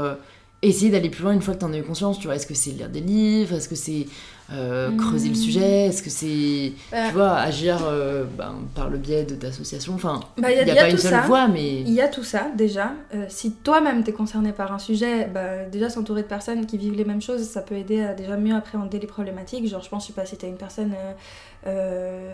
essayer 0.62 0.90
d'aller 0.90 1.10
plus 1.10 1.24
loin 1.24 1.32
une 1.32 1.42
fois 1.42 1.54
que 1.54 1.60
tu 1.60 1.64
en 1.64 1.72
as 1.72 1.78
eu 1.78 1.82
conscience? 1.82 2.18
Tu 2.18 2.26
vois, 2.26 2.36
est-ce 2.36 2.46
que 2.46 2.54
c'est 2.54 2.70
lire 2.70 2.88
des 2.88 3.00
livres? 3.00 3.54
Est-ce 3.54 3.68
que 3.68 3.74
c'est 3.74 4.06
euh, 4.52 4.96
creuser 4.96 5.28
le 5.28 5.34
sujet 5.34 5.86
Est-ce 5.86 6.02
que 6.02 6.10
c'est, 6.10 6.72
bah. 6.92 7.08
tu 7.08 7.14
vois, 7.14 7.36
agir 7.36 7.80
euh, 7.84 8.24
ben, 8.24 8.54
par 8.74 8.88
le 8.88 8.98
biais 8.98 9.24
de 9.24 9.34
d'associations 9.34 9.94
Enfin, 9.94 10.20
bah, 10.38 10.52
il 10.52 10.64
n'y 10.64 10.70
a, 10.70 10.74
pas 10.76 10.90
une 10.90 10.98
seule 10.98 11.24
voie, 11.26 11.48
mais... 11.48 11.80
Il 11.80 11.92
y 11.92 12.00
a 12.00 12.08
tout 12.08 12.22
ça, 12.22 12.46
déjà. 12.56 12.92
si 13.28 13.52
toi-même 13.52 14.04
t'es 14.04 14.12
concerné 14.12 14.52
par 14.52 14.72
un 14.72 14.78
sujet, 14.78 15.26
bah, 15.26 15.64
déjà 15.70 15.90
s'entourer 15.90 16.22
de 16.22 16.28
personnes 16.28 16.66
qui 16.66 16.78
vivent 16.78 16.94
les 16.94 17.04
mêmes 17.04 17.22
choses, 17.22 17.42
ça 17.42 17.60
peut 17.60 17.76
aider 17.76 18.02
à 18.02 18.14
déjà 18.14 18.36
mieux 18.36 18.54
appréhender 18.54 18.98
les 18.98 19.06
problématiques. 19.06 19.66
Genre, 19.66 19.82
je 19.82 19.88
pense, 19.88 20.04
je 20.04 20.08
sais 20.08 20.12
pas, 20.12 20.26
si 20.26 20.36
t'es 20.36 20.48
une 20.48 20.56
personne 20.56 20.94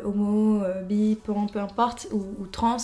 homo, 0.05 0.63
bi, 0.87 1.17
peu, 1.25 1.33
peu 1.53 1.61
importe, 1.61 2.09
ou, 2.13 2.25
ou 2.41 2.47
trans 2.47 2.77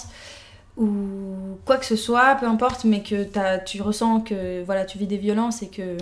ou 0.79 1.59
quoi 1.65 1.77
que 1.77 1.85
ce 1.85 1.97
soit, 1.97 2.37
peu 2.37 2.47
importe, 2.47 2.85
mais 2.85 3.03
que 3.03 3.27
tu 3.65 3.83
ressens 3.83 4.21
que 4.21 4.63
voilà, 4.63 4.85
tu 4.85 4.97
vis 4.97 5.09
des 5.09 5.17
violences 5.17 5.63
et 5.63 5.69
que 5.69 5.97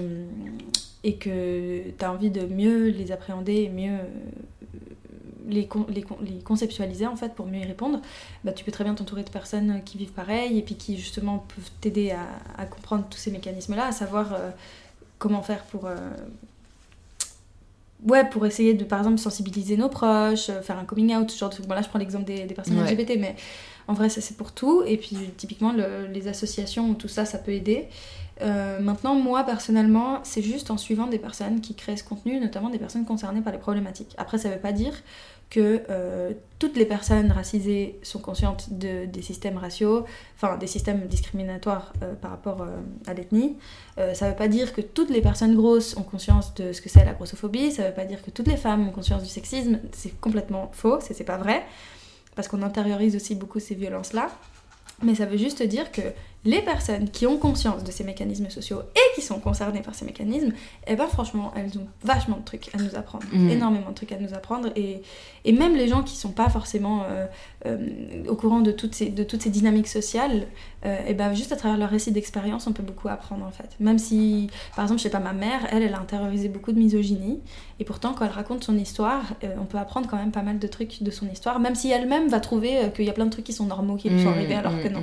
et 1.07 1.15
que 1.15 1.83
tu 1.97 2.05
as 2.05 2.11
envie 2.11 2.31
de 2.31 2.47
mieux 2.47 2.89
les 2.89 3.13
appréhender 3.13 3.55
et 3.63 3.69
mieux 3.69 3.93
euh, 3.93 4.07
les, 5.49 5.69
conceptualiser 6.43 7.07
en 7.07 7.15
fait 7.15 7.33
pour 7.33 7.47
mieux 7.47 7.61
y 7.61 7.65
répondre, 7.65 8.01
bah, 8.43 8.51
tu 8.51 8.65
peux 8.65 8.73
très 8.73 8.83
bien 8.83 8.97
t'entourer 8.97 9.23
de 9.23 9.31
personnes 9.31 9.83
qui 9.85 9.99
vivent 9.99 10.11
pareil 10.11 10.59
et 10.59 10.63
puis 10.63 10.75
qui 10.75 10.99
justement 10.99 11.47
peuvent 11.55 11.71
t'aider 11.81 12.11
à, 12.11 12.27
à, 12.61 12.67
comprendre 12.67 13.05
tous 13.09 13.19
ces 13.19 13.31
mécanismes-là, 13.31 13.87
à 13.87 13.93
savoir 13.93 14.35
euh, 14.35 14.51
comment 15.21 15.43
faire 15.43 15.63
pour... 15.67 15.87
Euh, 15.87 15.95
ouais, 18.05 18.29
pour 18.29 18.45
essayer 18.45 18.75
de 18.75 18.83
par 18.83 18.99
exemple 18.99 19.19
sensibiliser 19.19 19.77
nos 19.77 19.89
proches, 19.89 20.51
faire 20.63 20.77
un 20.77 20.85
coming 20.85 21.15
out, 21.15 21.31
ce 21.31 21.39
genre 21.39 21.51
de 21.51 21.55
truc. 21.55 21.69
Bon 21.69 21.75
là 21.77 21.83
je 21.83 21.89
prends 21.89 22.01
l'exemple 22.01 22.25
des, 22.25 22.47
des 22.47 22.55
personnes 22.55 22.83
LGBT, 22.83 23.13
mais 23.21 23.37
en 23.87 23.95
vrai, 23.95 24.09
ça 24.09 24.21
c'est 24.21 24.37
pour 24.37 24.51
tout. 24.51 24.83
Et 24.85 24.97
puis 24.97 25.17
typiquement, 25.37 25.73
les 26.13 26.27
associations, 26.27 26.95
tout 26.95 27.07
ça, 27.07 27.25
ça 27.25 27.39
peut 27.39 27.53
aider. 27.53 27.87
Euh, 28.43 28.81
maintenant, 28.81 29.15
moi 29.15 29.45
personnellement, 29.45 30.21
c'est 30.23 30.43
juste 30.43 30.71
en 30.71 30.77
suivant 30.77 31.07
des 31.07 31.19
personnes 31.19 31.61
qui 31.61 31.75
créent 31.75 31.97
ce 31.97 32.05
contenu, 32.05 32.39
notamment 32.41 32.71
des 32.71 32.79
personnes 32.79 33.05
concernées 33.05 33.41
par 33.41 33.53
les 33.53 33.59
problématiques. 33.59 34.15
Après, 34.19 34.39
ça 34.39 34.51
veut 34.51 34.59
pas 34.59 34.73
dire 34.73 34.93
que 35.49 35.83
euh, 35.91 36.33
toutes 36.59 36.77
les 36.77 36.85
personnes 36.85 37.31
racisées 37.31 38.01
sont 38.03 38.19
conscientes 38.19 38.73
de, 38.73 39.05
des 39.07 39.23
systèmes 39.23 39.59
raciaux, 39.59 40.05
enfin 40.35 40.57
des 40.59 40.67
systèmes 40.67 41.07
discriminatoires 41.07 41.93
euh, 42.03 42.15
par 42.15 42.33
rapport 42.33 42.67
à 43.07 43.15
l'ethnie. 43.15 43.57
ça 44.15 44.29
veut 44.29 44.37
pas 44.37 44.49
dire 44.49 44.73
que 44.73 44.81
toutes 44.81 45.11
les 45.11 45.21
personnes 45.21 45.55
grosses 45.55 45.97
ont 45.97 46.03
conscience 46.03 46.53
de 46.55 46.73
ce 46.73 46.81
que 46.81 46.89
c'est 46.89 47.05
la 47.05 47.13
grossophobie, 47.13 47.71
ça 47.71 47.85
veut 47.85 47.95
pas 47.95 48.05
dire 48.05 48.23
que 48.23 48.31
toutes 48.31 48.49
les 48.49 48.57
femmes 48.57 48.89
ont 48.89 48.93
conscience 48.93 49.23
du 49.23 49.29
sexisme, 49.29 49.79
c'est 49.93 50.21
complètement 50.21 50.71
faux, 50.73 50.99
c'est 51.01 51.25
pas 51.25 51.39
vrai 51.39 51.65
parce 52.37 52.47
qu'on 52.49 52.63
intériorise 52.63 53.17
aussi 53.17 53.35
beaucoup 53.35 53.59
ces 53.59 53.75
violences-là. 53.75 54.29
Mais 55.03 55.15
ça 55.15 55.27
veut 55.27 55.37
juste 55.37 55.63
dire 55.63 55.91
que 55.91 56.03
les 56.47 56.63
personnes 56.63 57.11
qui 57.11 57.27
ont 57.27 57.39
conscience 57.39 57.83
de 57.83 57.91
ces 57.91 58.05
mécanismes 58.05 58.49
sociaux 58.49 58.81
et 58.95 59.15
qui 59.15 59.21
sont 59.21 59.41
concernées 59.41 59.83
par 59.83 59.97
ces 59.97 60.05
mécanismes, 60.05 60.53
eh 60.87 60.95
ben 60.95 61.09
franchement, 61.09 61.53
elles 61.57 61.77
ont 61.77 61.89
vachement 62.05 62.37
de 62.39 62.45
trucs 62.45 62.73
à 62.73 62.79
nous 62.79 62.95
apprendre, 62.95 63.25
mm. 63.33 63.51
énormément 63.51 63.91
de 63.91 63.95
trucs 63.95 64.13
à 64.13 64.19
nous 64.19 64.33
apprendre, 64.33 64.71
et, 64.77 65.03
et 65.45 65.53
même 65.53 65.75
les 65.75 65.89
gens 65.89 66.05
qui 66.05 66.17
sont 66.17 66.31
pas 66.31 66.49
forcément 66.49 67.03
euh, 67.11 67.27
euh, 67.67 68.25
au 68.29 68.37
courant 68.37 68.61
de 68.61 68.71
toutes 68.71 68.95
ces, 68.95 69.07
de 69.07 69.25
toutes 69.25 69.43
ces 69.43 69.51
dynamiques 69.51 69.89
sociales, 69.89 70.47
euh, 70.85 70.97
eh 71.09 71.15
ben 71.15 71.35
juste 71.35 71.51
à 71.51 71.57
travers 71.57 71.77
leur 71.77 71.91
récit 71.91 72.13
d'expérience, 72.13 72.69
on 72.69 72.73
peut 72.73 72.85
beaucoup 72.85 73.09
apprendre 73.09 73.45
en 73.45 73.51
fait. 73.51 73.75
Même 73.81 73.99
si, 73.99 74.49
par 74.77 74.85
exemple, 74.85 75.01
je 75.01 75.03
sais 75.03 75.11
pas, 75.11 75.19
ma 75.19 75.33
mère, 75.33 75.67
elle, 75.73 75.83
elle 75.83 75.95
a 75.95 76.01
intériorisé 76.01 76.49
beaucoup 76.49 76.71
de 76.71 76.79
misogynie, 76.79 77.41
et 77.81 77.85
pourtant 77.85 78.15
quand 78.15 78.25
elle 78.25 78.31
raconte 78.31 78.63
son 78.63 78.79
histoire, 78.79 79.35
on 79.61 79.65
peut 79.65 79.79
apprendre 79.79 80.07
quand 80.09 80.17
même 80.17 80.31
pas 80.31 80.43
mal 80.43 80.61
de 80.61 80.67
trucs 80.69 81.03
de 81.03 81.11
son 81.11 81.27
histoire, 81.29 81.59
même 81.59 81.75
si 81.75 81.91
elle-même 81.91 82.29
va 82.29 82.39
trouver 82.39 82.93
qu'il 82.95 83.05
y 83.05 83.11
a 83.11 83.13
plein 83.13 83.27
de 83.27 83.31
trucs 83.31 83.45
qui 83.45 83.53
sont 83.53 83.67
normaux, 83.67 83.97
qui 83.97 84.11
lui 84.11 84.23
sont 84.23 84.31
mm, 84.31 84.35
arrivés 84.35 84.55
alors 84.55 84.81
que 84.81 84.89
non. 84.89 85.03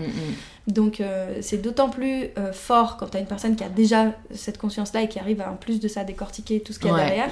Donc 0.67 1.01
euh, 1.01 1.32
c'est 1.41 1.57
d'autant 1.57 1.89
plus 1.89 2.27
euh, 2.37 2.51
fort 2.53 2.97
quand 2.97 3.07
tu 3.07 3.17
as 3.17 3.19
une 3.19 3.27
personne 3.27 3.55
qui 3.55 3.63
a 3.63 3.69
déjà 3.69 4.13
cette 4.33 4.57
conscience-là 4.57 5.03
et 5.03 5.07
qui 5.07 5.19
arrive 5.19 5.41
à 5.41 5.51
en 5.51 5.55
plus 5.55 5.79
de 5.79 5.87
ça 5.87 6.03
décortiquer 6.03 6.61
tout 6.61 6.73
ce 6.73 6.79
qu'il 6.79 6.89
y 6.89 6.93
a 6.93 6.97
derrière. 6.97 7.31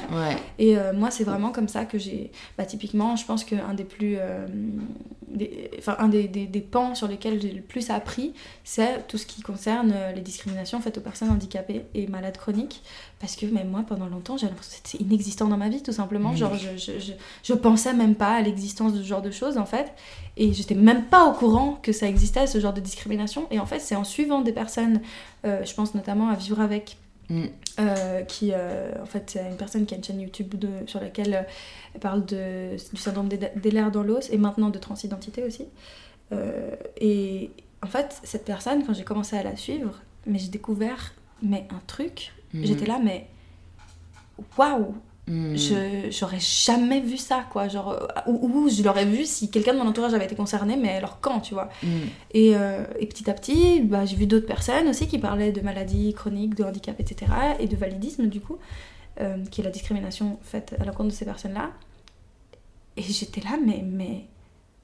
Et 0.60 0.78
euh, 0.78 0.94
moi 0.94 1.12
c'est 1.12 1.24
vraiment 1.24 1.52
comme 1.52 1.68
ça 1.68 1.86
que 1.86 1.98
j'ai... 1.98 2.32
Bah, 2.58 2.66
typiquement 2.66 3.16
je 3.16 3.26
pense 3.26 3.44
qu'un 3.44 3.74
des 3.74 3.84
plus... 3.84 4.18
Enfin 5.78 5.96
un 6.00 6.10
des, 6.10 6.28
des, 6.28 6.62
pans 6.62 6.94
sur 6.94 7.08
lesquels 7.08 7.42
j'ai 7.42 7.52
le 7.52 7.62
plus 7.62 7.90
appris 7.90 8.34
c'est 8.66 9.08
tout 9.08 9.18
ce 9.18 9.26
qui 9.26 9.42
concerne 9.42 9.94
les 10.14 10.22
discriminations 10.22 10.82
faites 10.82 10.98
aux 10.98 11.02
personnes 11.02 11.30
handicapées 11.30 11.86
et 11.94 12.08
malades 12.08 12.38
chroniques. 12.38 12.84
Parce 13.22 13.36
que 13.36 13.46
même 13.46 13.70
moi 13.70 13.84
pendant 13.88 14.08
longtemps 14.08 14.36
j'ai 14.36 14.48
l'impression 14.48 14.82
que 14.82 14.90
c'était 14.90 15.04
inexistant 15.04 15.48
dans 15.48 15.58
ma 15.58 15.70
vie 15.70 15.82
tout 15.82 15.92
simplement. 15.94 16.36
Genre 16.36 16.56
je, 16.56 16.76
je, 16.76 17.00
je, 17.00 17.12
je 17.44 17.54
pensais 17.54 17.94
même 17.94 18.16
pas 18.16 18.34
à 18.34 18.42
l'existence 18.42 18.94
de 18.94 19.02
ce 19.02 19.08
genre 19.08 19.22
de 19.22 19.32
choses 19.32 19.58
en 19.58 19.66
fait. 19.66 19.94
Et 20.38 20.54
j'étais 20.54 20.76
même 20.76 21.06
pas 21.06 21.26
au 21.26 21.34
courant 21.34 21.78
que 21.82 21.92
ça 21.92 22.08
existait, 22.08 22.48
ce 22.48 22.60
genre 22.60 22.74
de 22.74 22.80
discrimination. 22.80 23.48
Et 23.52 23.60
en 23.60 23.66
fait, 23.66 23.80
c'est 23.80 23.96
en 23.96 24.04
suivant 24.04 24.42
des 24.42 24.54
personnes, 24.54 25.02
euh, 25.46 25.64
je 25.64 25.74
pense 25.74 25.94
notamment 25.94 26.30
à 26.30 26.36
Vivre 26.36 26.62
avec, 26.62 26.98
mm. 27.30 27.44
euh, 27.80 28.22
qui, 28.24 28.52
euh, 28.54 28.92
en 29.02 29.06
fait, 29.06 29.32
c'est 29.32 29.46
une 29.48 29.58
personne 29.58 29.86
qui 29.86 29.94
a 29.94 29.98
une 29.98 30.04
chaîne 30.04 30.22
YouTube 30.22 30.56
de, 30.56 30.70
sur 30.88 31.02
laquelle 31.02 31.46
elle 31.94 32.00
parle 32.00 32.26
de, 32.26 32.76
du 32.94 33.00
syndrome 33.00 33.28
d'Ehlers 33.28 33.92
dans 33.92 34.04
l'os 34.04 34.30
et 34.32 34.38
maintenant 34.38 34.70
de 34.70 34.80
transidentité 34.80 35.44
aussi. 35.44 35.66
et 37.00 37.52
en 37.84 37.88
fait, 37.88 38.20
cette 38.24 38.46
personne, 38.46 38.86
quand 38.86 38.94
j'ai 38.94 39.04
commencé 39.04 39.36
à 39.36 39.44
la 39.44 39.56
suivre, 39.58 40.00
mais 40.26 40.40
j'ai 40.40 40.50
découvert 40.50 41.14
mais 41.42 41.68
un 41.72 41.82
truc. 41.88 42.32
Mm. 42.54 42.66
J'étais 42.66 42.86
là, 42.86 43.00
mais 43.04 43.28
waouh. 44.58 44.96
Je 45.28 46.10
j'aurais 46.10 46.40
jamais 46.40 47.00
vu 47.00 47.16
ça 47.16 47.46
quoi 47.50 47.70
genre 47.70 47.92
euh, 47.92 48.08
ou, 48.32 48.70
je 48.70 48.84
l'aurais 48.84 49.06
vu 49.06 49.24
si 49.26 49.50
quelqu'un 49.50 49.74
de 49.74 49.80
mon 49.80 49.88
entourage 49.88 50.14
avait 50.14 50.26
été 50.26 50.36
concerné 50.36 50.76
mais 50.76 50.90
alors 50.90 51.20
quand 51.22 51.40
tu 51.40 51.54
vois 51.54 51.70
hmm. 51.84 51.88
et, 52.34 52.56
euh, 52.56 52.84
et, 53.00 53.06
petit 53.06 53.30
à 53.30 53.34
petit 53.34 53.82
bah, 53.82 54.04
j'ai 54.06 54.18
vu 54.18 54.26
d'autres 54.26 54.48
personnes 54.48 54.90
aussi 54.90 55.08
qui 55.08 55.20
parlaient 55.20 55.54
de 55.54 55.62
maladies 55.62 56.14
chroniques 56.14 56.56
de 56.56 56.64
handicap 56.64 57.00
etc 57.00 57.32
et 57.60 57.68
de 57.68 57.76
validisme 57.78 58.28
du 58.28 58.42
coup 58.42 58.58
euh, 59.22 59.38
qui 59.52 59.62
est 59.62 59.64
la 59.64 59.70
discrimination 59.70 60.38
faite 60.42 60.76
à 60.82 60.84
l'encontre 60.84 61.10
de 61.10 61.16
ces 61.16 61.26
personnes 61.26 61.54
là 61.54 61.70
et 62.98 63.04
j'étais 63.04 63.42
là 63.42 63.58
mais 63.64 63.86
mais 63.86 64.26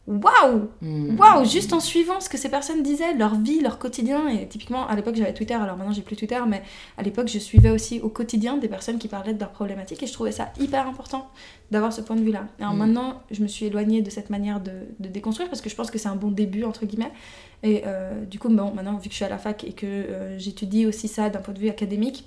waouh 0.07 0.69
hmm. 0.81 1.19
Waouh 1.19 1.45
Juste 1.45 1.73
en 1.73 1.79
suivant 1.79 2.19
ce 2.19 2.29
que 2.29 2.37
ces 2.37 2.49
personnes 2.49 2.81
disaient, 2.81 3.13
leur 3.13 3.35
vie, 3.35 3.59
leur 3.59 3.77
quotidien. 3.77 4.27
Et 4.29 4.47
typiquement, 4.47 4.87
à 4.87 4.95
l'époque, 4.95 5.15
j'avais 5.15 5.33
Twitter, 5.33 5.53
alors 5.53 5.77
maintenant, 5.77 5.93
j'ai 5.93 6.01
plus 6.01 6.15
Twitter, 6.15 6.39
mais 6.47 6.63
à 6.97 7.03
l'époque, 7.03 7.27
je 7.27 7.39
suivais 7.39 7.69
aussi 7.69 7.99
au 7.99 8.09
quotidien 8.09 8.57
des 8.57 8.69
personnes 8.69 8.97
qui 8.97 9.07
parlaient 9.07 9.33
de 9.33 9.39
leurs 9.39 9.51
problématiques 9.51 10.01
et 10.01 10.07
je 10.07 10.13
trouvais 10.13 10.31
ça 10.31 10.51
hyper 10.59 10.87
important 10.87 11.29
d'avoir 11.71 11.91
ce 11.91 12.01
point 12.01 12.15
de 12.15 12.21
vue-là. 12.21 12.47
Alors 12.59 12.73
hmm. 12.73 12.77
maintenant, 12.77 13.21
je 13.31 13.41
me 13.41 13.47
suis 13.47 13.65
éloignée 13.65 14.01
de 14.01 14.09
cette 14.09 14.29
manière 14.29 14.61
de, 14.61 14.71
déconstruire 14.99 15.49
parce 15.49 15.61
que 15.61 15.69
je 15.69 15.75
pense 15.75 15.91
que 15.91 15.97
c'est 15.97 16.09
un 16.09 16.15
bon 16.15 16.31
début, 16.31 16.63
entre 16.63 16.85
guillemets. 16.85 17.11
Et 17.63 17.83
euh, 17.85 18.23
du 18.25 18.39
coup, 18.39 18.49
bon, 18.49 18.73
maintenant, 18.73 18.97
vu 18.97 19.09
que 19.09 19.11
je 19.11 19.15
suis 19.15 19.25
à 19.25 19.29
la 19.29 19.37
fac 19.37 19.63
et 19.63 19.73
que 19.73 19.85
euh, 19.85 20.39
j'étudie 20.39 20.85
aussi 20.85 21.07
ça 21.07 21.29
d'un 21.29 21.39
point 21.39 21.53
de 21.53 21.59
vue 21.59 21.69
académique, 21.69 22.25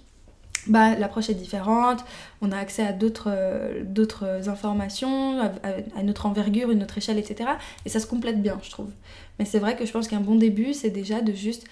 bah, 0.66 0.94
l'approche 0.94 1.30
est 1.30 1.34
différente, 1.34 2.04
on 2.42 2.52
a 2.52 2.58
accès 2.58 2.86
à 2.86 2.92
d'autres 2.92 3.28
euh, 3.28 4.48
informations, 4.48 5.40
à, 5.40 6.00
une 6.00 6.11
autre 6.11 6.26
envergure, 6.26 6.70
une 6.70 6.82
autre 6.82 6.98
échelle, 6.98 7.18
etc. 7.18 7.50
Et 7.84 7.88
ça 7.88 8.00
se 8.00 8.06
complète 8.06 8.42
bien, 8.42 8.58
je 8.62 8.70
trouve. 8.70 8.90
Mais 9.38 9.44
c'est 9.44 9.58
vrai 9.58 9.76
que 9.76 9.86
je 9.86 9.92
pense 9.92 10.08
qu'un 10.08 10.20
bon 10.20 10.34
début, 10.34 10.74
c'est 10.74 10.90
déjà 10.90 11.20
de 11.20 11.32
juste 11.32 11.66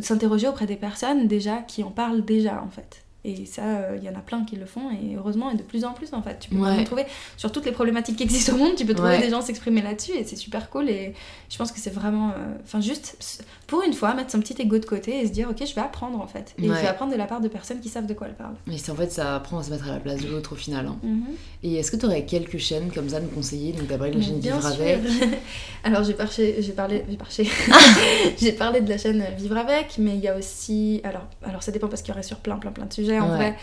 s'interroger 0.00 0.48
auprès 0.48 0.66
des 0.66 0.76
personnes 0.76 1.28
déjà 1.28 1.58
qui 1.58 1.82
en 1.82 1.90
parlent 1.90 2.24
déjà, 2.24 2.62
en 2.62 2.70
fait. 2.70 3.03
Et 3.26 3.46
ça, 3.46 3.62
il 3.62 4.00
euh, 4.00 4.10
y 4.10 4.14
en 4.14 4.18
a 4.18 4.22
plein 4.22 4.44
qui 4.44 4.56
le 4.56 4.66
font, 4.66 4.90
et 4.90 5.16
heureusement, 5.16 5.50
et 5.50 5.56
de 5.56 5.62
plus 5.62 5.86
en 5.86 5.92
plus 5.92 6.12
en 6.12 6.20
fait. 6.20 6.40
Tu 6.40 6.50
peux 6.50 6.56
ouais. 6.56 6.84
trouver, 6.84 7.06
sur 7.38 7.50
toutes 7.50 7.64
les 7.64 7.72
problématiques 7.72 8.16
qui 8.16 8.22
existent 8.22 8.52
au 8.52 8.58
monde, 8.58 8.74
tu 8.76 8.84
peux 8.84 8.94
trouver 8.94 9.18
des 9.18 9.30
gens 9.30 9.40
s'exprimer 9.40 9.80
là-dessus, 9.80 10.12
et 10.12 10.24
c'est 10.24 10.36
super 10.36 10.68
cool. 10.68 10.90
Et 10.90 11.14
je 11.48 11.56
pense 11.56 11.72
que 11.72 11.80
c'est 11.80 11.90
vraiment. 11.90 12.30
Euh, 12.30 12.54
enfin, 12.62 12.82
juste, 12.82 13.42
pour 13.66 13.82
une 13.82 13.94
fois, 13.94 14.12
mettre 14.12 14.30
son 14.30 14.40
petit 14.40 14.60
ego 14.60 14.78
de 14.78 14.84
côté 14.84 15.20
et 15.20 15.26
se 15.26 15.32
dire, 15.32 15.48
ok, 15.48 15.66
je 15.66 15.74
vais 15.74 15.80
apprendre 15.80 16.20
en 16.20 16.26
fait. 16.26 16.54
Et 16.58 16.66
je 16.66 16.72
vais 16.72 16.86
apprendre 16.86 17.12
de 17.12 17.16
la 17.16 17.24
part 17.24 17.40
de 17.40 17.48
personnes 17.48 17.80
qui 17.80 17.88
savent 17.88 18.06
de 18.06 18.12
quoi 18.12 18.26
elles 18.26 18.34
parlent. 18.34 18.56
Mais 18.66 18.76
c'est 18.76 18.92
en 18.92 18.96
fait, 18.96 19.10
ça 19.10 19.36
apprend 19.36 19.58
à 19.58 19.62
se 19.62 19.70
mettre 19.70 19.88
à 19.88 19.92
la 19.92 20.00
place 20.00 20.20
de 20.20 20.28
l'autre 20.28 20.52
au 20.52 20.56
final. 20.56 20.86
Hein. 20.86 20.98
Mhm. 21.02 21.24
Et 21.62 21.76
est-ce 21.76 21.90
que 21.90 21.96
tu 21.96 22.04
aurais 22.04 22.26
quelques 22.26 22.58
chaînes 22.58 22.90
comme 22.92 23.08
ça 23.08 23.16
à 23.16 23.20
nous 23.20 23.28
conseiller 23.28 23.72
Donc, 23.72 23.86
d'abord, 23.86 24.08
la 24.08 24.20
chaîne 24.20 24.38
Vivre 24.38 24.66
avec. 24.66 25.00
Alors, 25.84 26.04
j'ai 26.04 26.12
parlé, 26.12 26.56
j'ai 26.58 26.72
parlé, 26.72 27.04
j'ai 28.38 28.52
parlé 28.52 28.82
de 28.82 28.88
la 28.90 28.98
chaîne 28.98 29.24
Vivre 29.38 29.56
avec, 29.56 29.96
mais 29.96 30.14
il 30.16 30.20
y 30.20 30.28
a 30.28 30.36
aussi. 30.36 31.00
Alors, 31.04 31.26
alors 31.42 31.62
ça 31.62 31.72
dépend 31.72 31.88
parce 31.88 32.02
qu'il 32.02 32.10
y 32.10 32.12
aurait 32.12 32.22
sur 32.22 32.36
plein, 32.38 32.56
plein, 32.56 32.70
plein 32.70 32.84
de 32.84 32.92
sujets 32.92 33.13
en 33.20 33.28
vrai. 33.28 33.56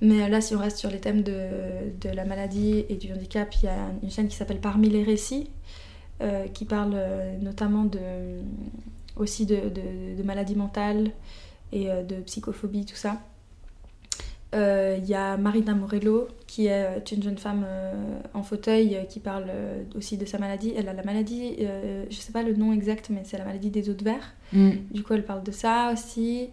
Mais 0.00 0.28
là, 0.28 0.40
si 0.40 0.54
on 0.54 0.58
reste 0.58 0.78
sur 0.78 0.90
les 0.90 1.00
thèmes 1.00 1.22
de, 1.22 1.48
de 2.00 2.08
la 2.10 2.24
maladie 2.24 2.84
et 2.88 2.96
du 2.96 3.12
handicap, 3.12 3.52
il 3.62 3.66
y 3.66 3.68
a 3.68 3.78
une 4.02 4.10
chaîne 4.10 4.28
qui 4.28 4.36
s'appelle 4.36 4.60
Parmi 4.60 4.90
les 4.90 5.02
récits, 5.02 5.48
euh, 6.20 6.46
qui 6.48 6.64
parle 6.64 6.92
euh, 6.94 7.38
notamment 7.40 7.84
de, 7.84 7.98
aussi 9.16 9.46
de, 9.46 9.56
de, 9.56 10.16
de 10.16 10.22
maladies 10.22 10.54
mentales 10.54 11.10
et 11.72 11.90
euh, 11.90 12.02
de 12.02 12.16
psychophobie, 12.16 12.84
tout 12.84 12.96
ça. 12.96 13.20
Il 14.54 15.04
y 15.04 15.12
a 15.12 15.36
Marina 15.36 15.74
Morello, 15.74 16.28
qui 16.46 16.68
est 16.68 17.12
une 17.12 17.22
jeune 17.22 17.36
femme 17.36 17.66
en 18.32 18.42
fauteuil 18.42 19.04
qui 19.10 19.20
parle 19.20 19.50
aussi 19.94 20.16
de 20.16 20.24
sa 20.24 20.38
maladie. 20.38 20.72
Elle 20.74 20.88
a 20.88 20.94
la 20.94 21.02
maladie, 21.02 21.56
je 22.08 22.16
sais 22.16 22.32
pas 22.32 22.42
le 22.42 22.54
nom 22.54 22.72
exact, 22.72 23.10
mais 23.10 23.20
c'est 23.24 23.36
la 23.36 23.44
maladie 23.44 23.68
des 23.68 23.90
os 23.90 23.96
de 23.98 24.02
verre. 24.02 24.32
Mm. 24.54 24.70
Du 24.92 25.02
coup, 25.02 25.12
elle 25.12 25.26
parle 25.26 25.42
de 25.42 25.52
ça 25.52 25.90
aussi. 25.92 26.48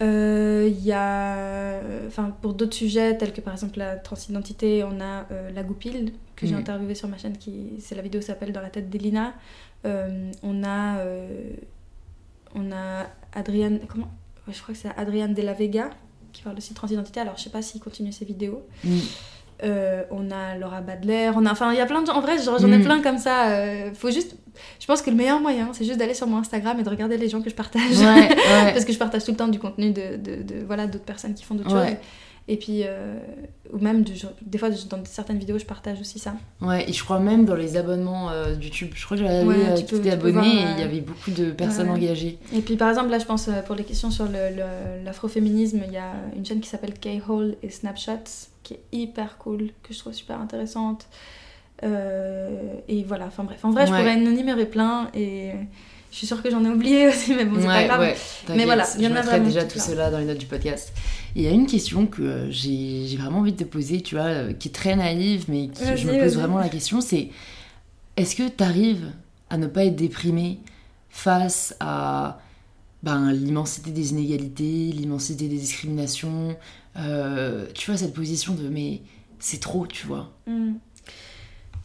Il 0.00 0.06
euh, 0.06 0.68
y 0.68 0.92
a, 0.92 1.80
enfin, 2.06 2.34
pour 2.40 2.54
d'autres 2.54 2.74
sujets 2.74 3.16
tels 3.16 3.32
que 3.32 3.40
par 3.40 3.52
exemple 3.52 3.78
la 3.78 3.96
transidentité, 3.96 4.82
on 4.84 5.00
a 5.00 5.26
euh, 5.30 5.50
la 5.50 5.62
goupille 5.62 6.12
que 6.34 6.46
j'ai 6.46 6.54
mm. 6.54 6.58
interviewé 6.58 6.94
sur 6.94 7.08
ma 7.08 7.18
chaîne, 7.18 7.36
qui, 7.36 7.74
c'est 7.78 7.94
la 7.94 8.02
vidéo 8.02 8.20
s'appelle 8.20 8.52
Dans 8.52 8.62
la 8.62 8.70
tête 8.70 8.88
d'Elina. 8.90 9.34
Euh, 9.84 10.30
on 10.42 10.64
a, 10.64 10.98
on 12.54 12.72
a 12.72 13.06
Adrienne, 13.32 13.80
comment? 13.88 14.10
Je 14.48 14.60
crois 14.60 14.74
que 14.74 14.80
c'est 14.80 14.96
Adrienne 14.96 15.34
de 15.34 15.42
la 15.42 15.52
Vega 15.52 15.90
qui 16.32 16.42
parle 16.42 16.56
aussi 16.56 16.70
de 16.70 16.76
transidentité. 16.76 17.20
Alors 17.20 17.36
je 17.36 17.44
sais 17.44 17.50
pas 17.50 17.62
s'il 17.62 17.80
continue 17.80 18.12
ses 18.12 18.24
vidéos. 18.24 18.66
Mm. 19.62 19.68
on 20.10 20.30
a 20.30 20.56
Laura 20.58 20.80
Badler, 20.80 21.30
on 21.34 21.46
a, 21.46 21.52
enfin 21.52 21.72
il 21.72 21.78
y 21.78 21.80
a 21.80 21.86
plein 21.86 22.02
de 22.02 22.06
gens, 22.06 22.16
en 22.16 22.20
vrai 22.20 22.36
j'en 22.42 22.58
ai 22.58 22.78
mm. 22.78 22.82
plein 22.82 23.00
comme 23.00 23.18
ça, 23.18 23.48
faut 23.94 24.10
juste 24.10 24.36
je 24.78 24.86
pense 24.86 25.02
que 25.02 25.10
le 25.10 25.16
meilleur 25.16 25.40
moyen, 25.40 25.70
c'est 25.72 25.84
juste 25.84 25.98
d'aller 25.98 26.14
sur 26.14 26.26
mon 26.26 26.38
Instagram 26.38 26.78
et 26.78 26.82
de 26.82 26.88
regarder 26.88 27.16
les 27.16 27.28
gens 27.28 27.40
que 27.40 27.48
je 27.48 27.54
partage. 27.54 27.82
Parce 28.72 28.84
que 28.84 28.92
je 28.92 28.98
partage 28.98 29.24
tout 29.24 29.30
le 29.30 29.36
temps 29.36 29.48
du 29.48 29.58
contenu 29.58 29.92
de, 29.92 30.16
de, 30.16 30.42
de 30.42 30.64
voilà, 30.66 30.86
d'autres 30.86 31.04
personnes 31.04 31.34
qui 31.34 31.42
font 31.42 31.54
d'autres 31.54 31.70
choses. 31.70 31.96
Et 32.48 32.56
puis, 32.56 32.82
euh, 32.84 33.18
ou 33.72 33.78
même, 33.78 34.04
des 34.42 34.58
fois, 34.58 34.68
dans 34.90 35.04
certaines 35.04 35.38
vidéos, 35.38 35.58
je 35.58 35.64
partage 35.64 36.00
aussi 36.00 36.18
ça. 36.18 36.34
Ouais, 36.60 36.88
et 36.88 36.92
je 36.92 37.04
crois 37.04 37.20
même 37.20 37.44
dans 37.44 37.54
les 37.54 37.76
abonnements 37.76 38.30
euh, 38.30 38.54
YouTube. 38.60 38.90
Je 38.94 39.04
crois 39.04 39.16
que 39.16 39.22
j'avais 39.22 39.44
ouais, 39.44 39.70
euh, 39.70 39.80
tu 39.80 40.10
abonné 40.10 40.48
et 40.48 40.64
il 40.72 40.80
y 40.80 40.82
avait 40.82 41.00
beaucoup 41.00 41.30
de 41.30 41.52
personnes 41.52 41.88
engagées. 41.88 42.38
Et 42.52 42.60
puis, 42.60 42.76
par 42.76 42.88
exemple, 42.88 43.10
là, 43.10 43.20
je 43.20 43.26
pense, 43.26 43.48
pour 43.66 43.76
les 43.76 43.84
questions 43.84 44.10
sur 44.10 44.26
l'afroféminisme, 45.04 45.82
il 45.86 45.92
y 45.92 45.98
a 45.98 46.14
une 46.36 46.44
chaîne 46.44 46.60
qui 46.60 46.68
s'appelle 46.68 46.94
K-Hole 46.94 47.54
et 47.62 47.70
Snapshots, 47.70 48.50
qui 48.62 48.74
est 48.74 48.82
hyper 48.92 49.38
cool, 49.38 49.70
que 49.82 49.92
je 49.92 49.98
trouve 49.98 50.12
super 50.12 50.40
intéressante. 50.40 51.06
Euh, 51.82 52.74
et 52.88 53.02
voilà, 53.02 53.26
enfin 53.26 53.44
bref. 53.44 53.64
En 53.64 53.70
vrai, 53.70 53.86
je 53.86 53.92
pourrais 53.92 54.14
en 54.14 54.20
énumérer 54.20 54.66
plein 54.66 55.08
et 55.14 55.52
je 56.10 56.16
suis 56.16 56.26
sûre 56.26 56.42
que 56.42 56.50
j'en 56.50 56.64
ai 56.64 56.68
oublié 56.68 57.08
aussi, 57.08 57.34
mais 57.34 57.44
bon, 57.44 57.56
c'est 57.58 57.66
pas 57.66 57.84
grave. 57.84 58.14
mais 58.50 58.64
voilà, 58.64 58.86
il 58.96 59.04
y 59.04 59.08
en 59.08 59.16
a 59.16 59.22
vraiment. 59.22 59.46
déjà 59.46 59.64
tout 59.64 59.78
cela 59.78 60.10
dans 60.10 60.18
les 60.18 60.26
notes 60.26 60.38
du 60.38 60.46
podcast. 60.46 60.92
Il 61.34 61.42
y 61.42 61.48
a 61.48 61.50
une 61.50 61.66
question 61.66 62.06
que 62.06 62.48
j'ai 62.50 63.16
vraiment 63.18 63.38
envie 63.38 63.52
de 63.52 63.64
te 63.64 63.68
poser, 63.68 64.00
tu 64.02 64.14
vois, 64.14 64.24
euh, 64.24 64.52
qui 64.52 64.68
est 64.68 64.72
très 64.72 64.94
naïve, 64.94 65.46
mais 65.48 65.68
qui, 65.68 65.84
je 65.96 66.06
me 66.06 66.22
pose 66.22 66.36
vraiment 66.36 66.58
la 66.58 66.68
question 66.68 67.00
c'est 67.00 67.30
est-ce 68.16 68.36
que 68.36 68.48
tu 68.48 68.62
arrives 68.62 69.10
à 69.48 69.56
ne 69.56 69.66
pas 69.66 69.84
être 69.84 69.96
déprimé 69.96 70.58
face 71.08 71.74
à 71.80 72.38
ben, 73.02 73.32
l'immensité 73.32 73.90
des 73.90 74.12
inégalités, 74.12 74.92
l'immensité 74.92 75.48
des 75.48 75.56
discriminations 75.56 76.56
Tu 76.94 77.90
vois, 77.90 77.96
cette 77.96 78.14
position 78.14 78.54
de 78.54 78.68
mais 78.68 79.02
c'est 79.38 79.60
trop, 79.60 79.86
tu 79.86 80.06
vois. 80.06 80.30
Mm. 80.46 80.74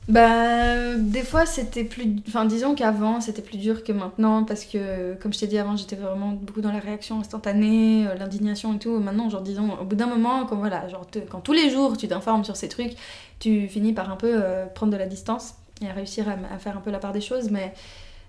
Bah, 0.08 0.96
des 0.96 1.24
fois, 1.24 1.46
c'était 1.46 1.84
plus. 1.84 2.16
Enfin, 2.28 2.46
disons 2.46 2.76
qu'avant, 2.76 3.20
c'était 3.20 3.42
plus 3.42 3.58
dur 3.58 3.84
que 3.84 3.92
maintenant, 3.92 4.46
parce 4.46 4.64
que, 4.64 5.16
comme 5.16 5.34
je 5.34 5.40
t'ai 5.40 5.48
dit 5.48 5.58
avant, 5.58 5.76
j'étais 5.76 5.98
vraiment 5.98 6.30
beaucoup 6.30 6.62
dans 6.62 6.72
la 6.72 6.80
réaction 6.80 7.20
instantanée, 7.20 8.08
euh, 8.08 8.16
l'indignation 8.16 8.74
et 8.74 8.80
tout. 8.80 9.00
Maintenant, 9.00 9.30
genre, 9.30 9.42
disons, 9.42 9.78
au 9.82 9.84
bout 9.84 9.98
d'un 9.98 10.08
moment, 10.08 10.46
quand, 10.46 10.56
voilà, 10.56 10.88
genre, 10.88 11.06
quand 11.30 11.42
tous 11.42 11.52
les 11.52 11.70
jours 11.70 11.98
tu 11.98 12.08
t'informes 12.08 12.46
sur 12.46 12.56
ces 12.56 12.70
trucs, 12.70 12.94
tu 13.40 13.68
finis 13.68 13.92
par 13.92 14.10
un 14.10 14.16
peu 14.16 14.32
euh, 14.34 14.66
prendre 14.68 14.94
de 14.94 14.98
la 14.98 15.08
distance 15.08 15.56
et 15.82 15.92
réussir 15.92 16.26
à, 16.30 16.58
faire 16.58 16.78
un 16.78 16.82
peu 16.82 16.90
la 16.90 17.00
part 17.00 17.12
des 17.12 17.22
choses, 17.22 17.52
mais. 17.52 17.74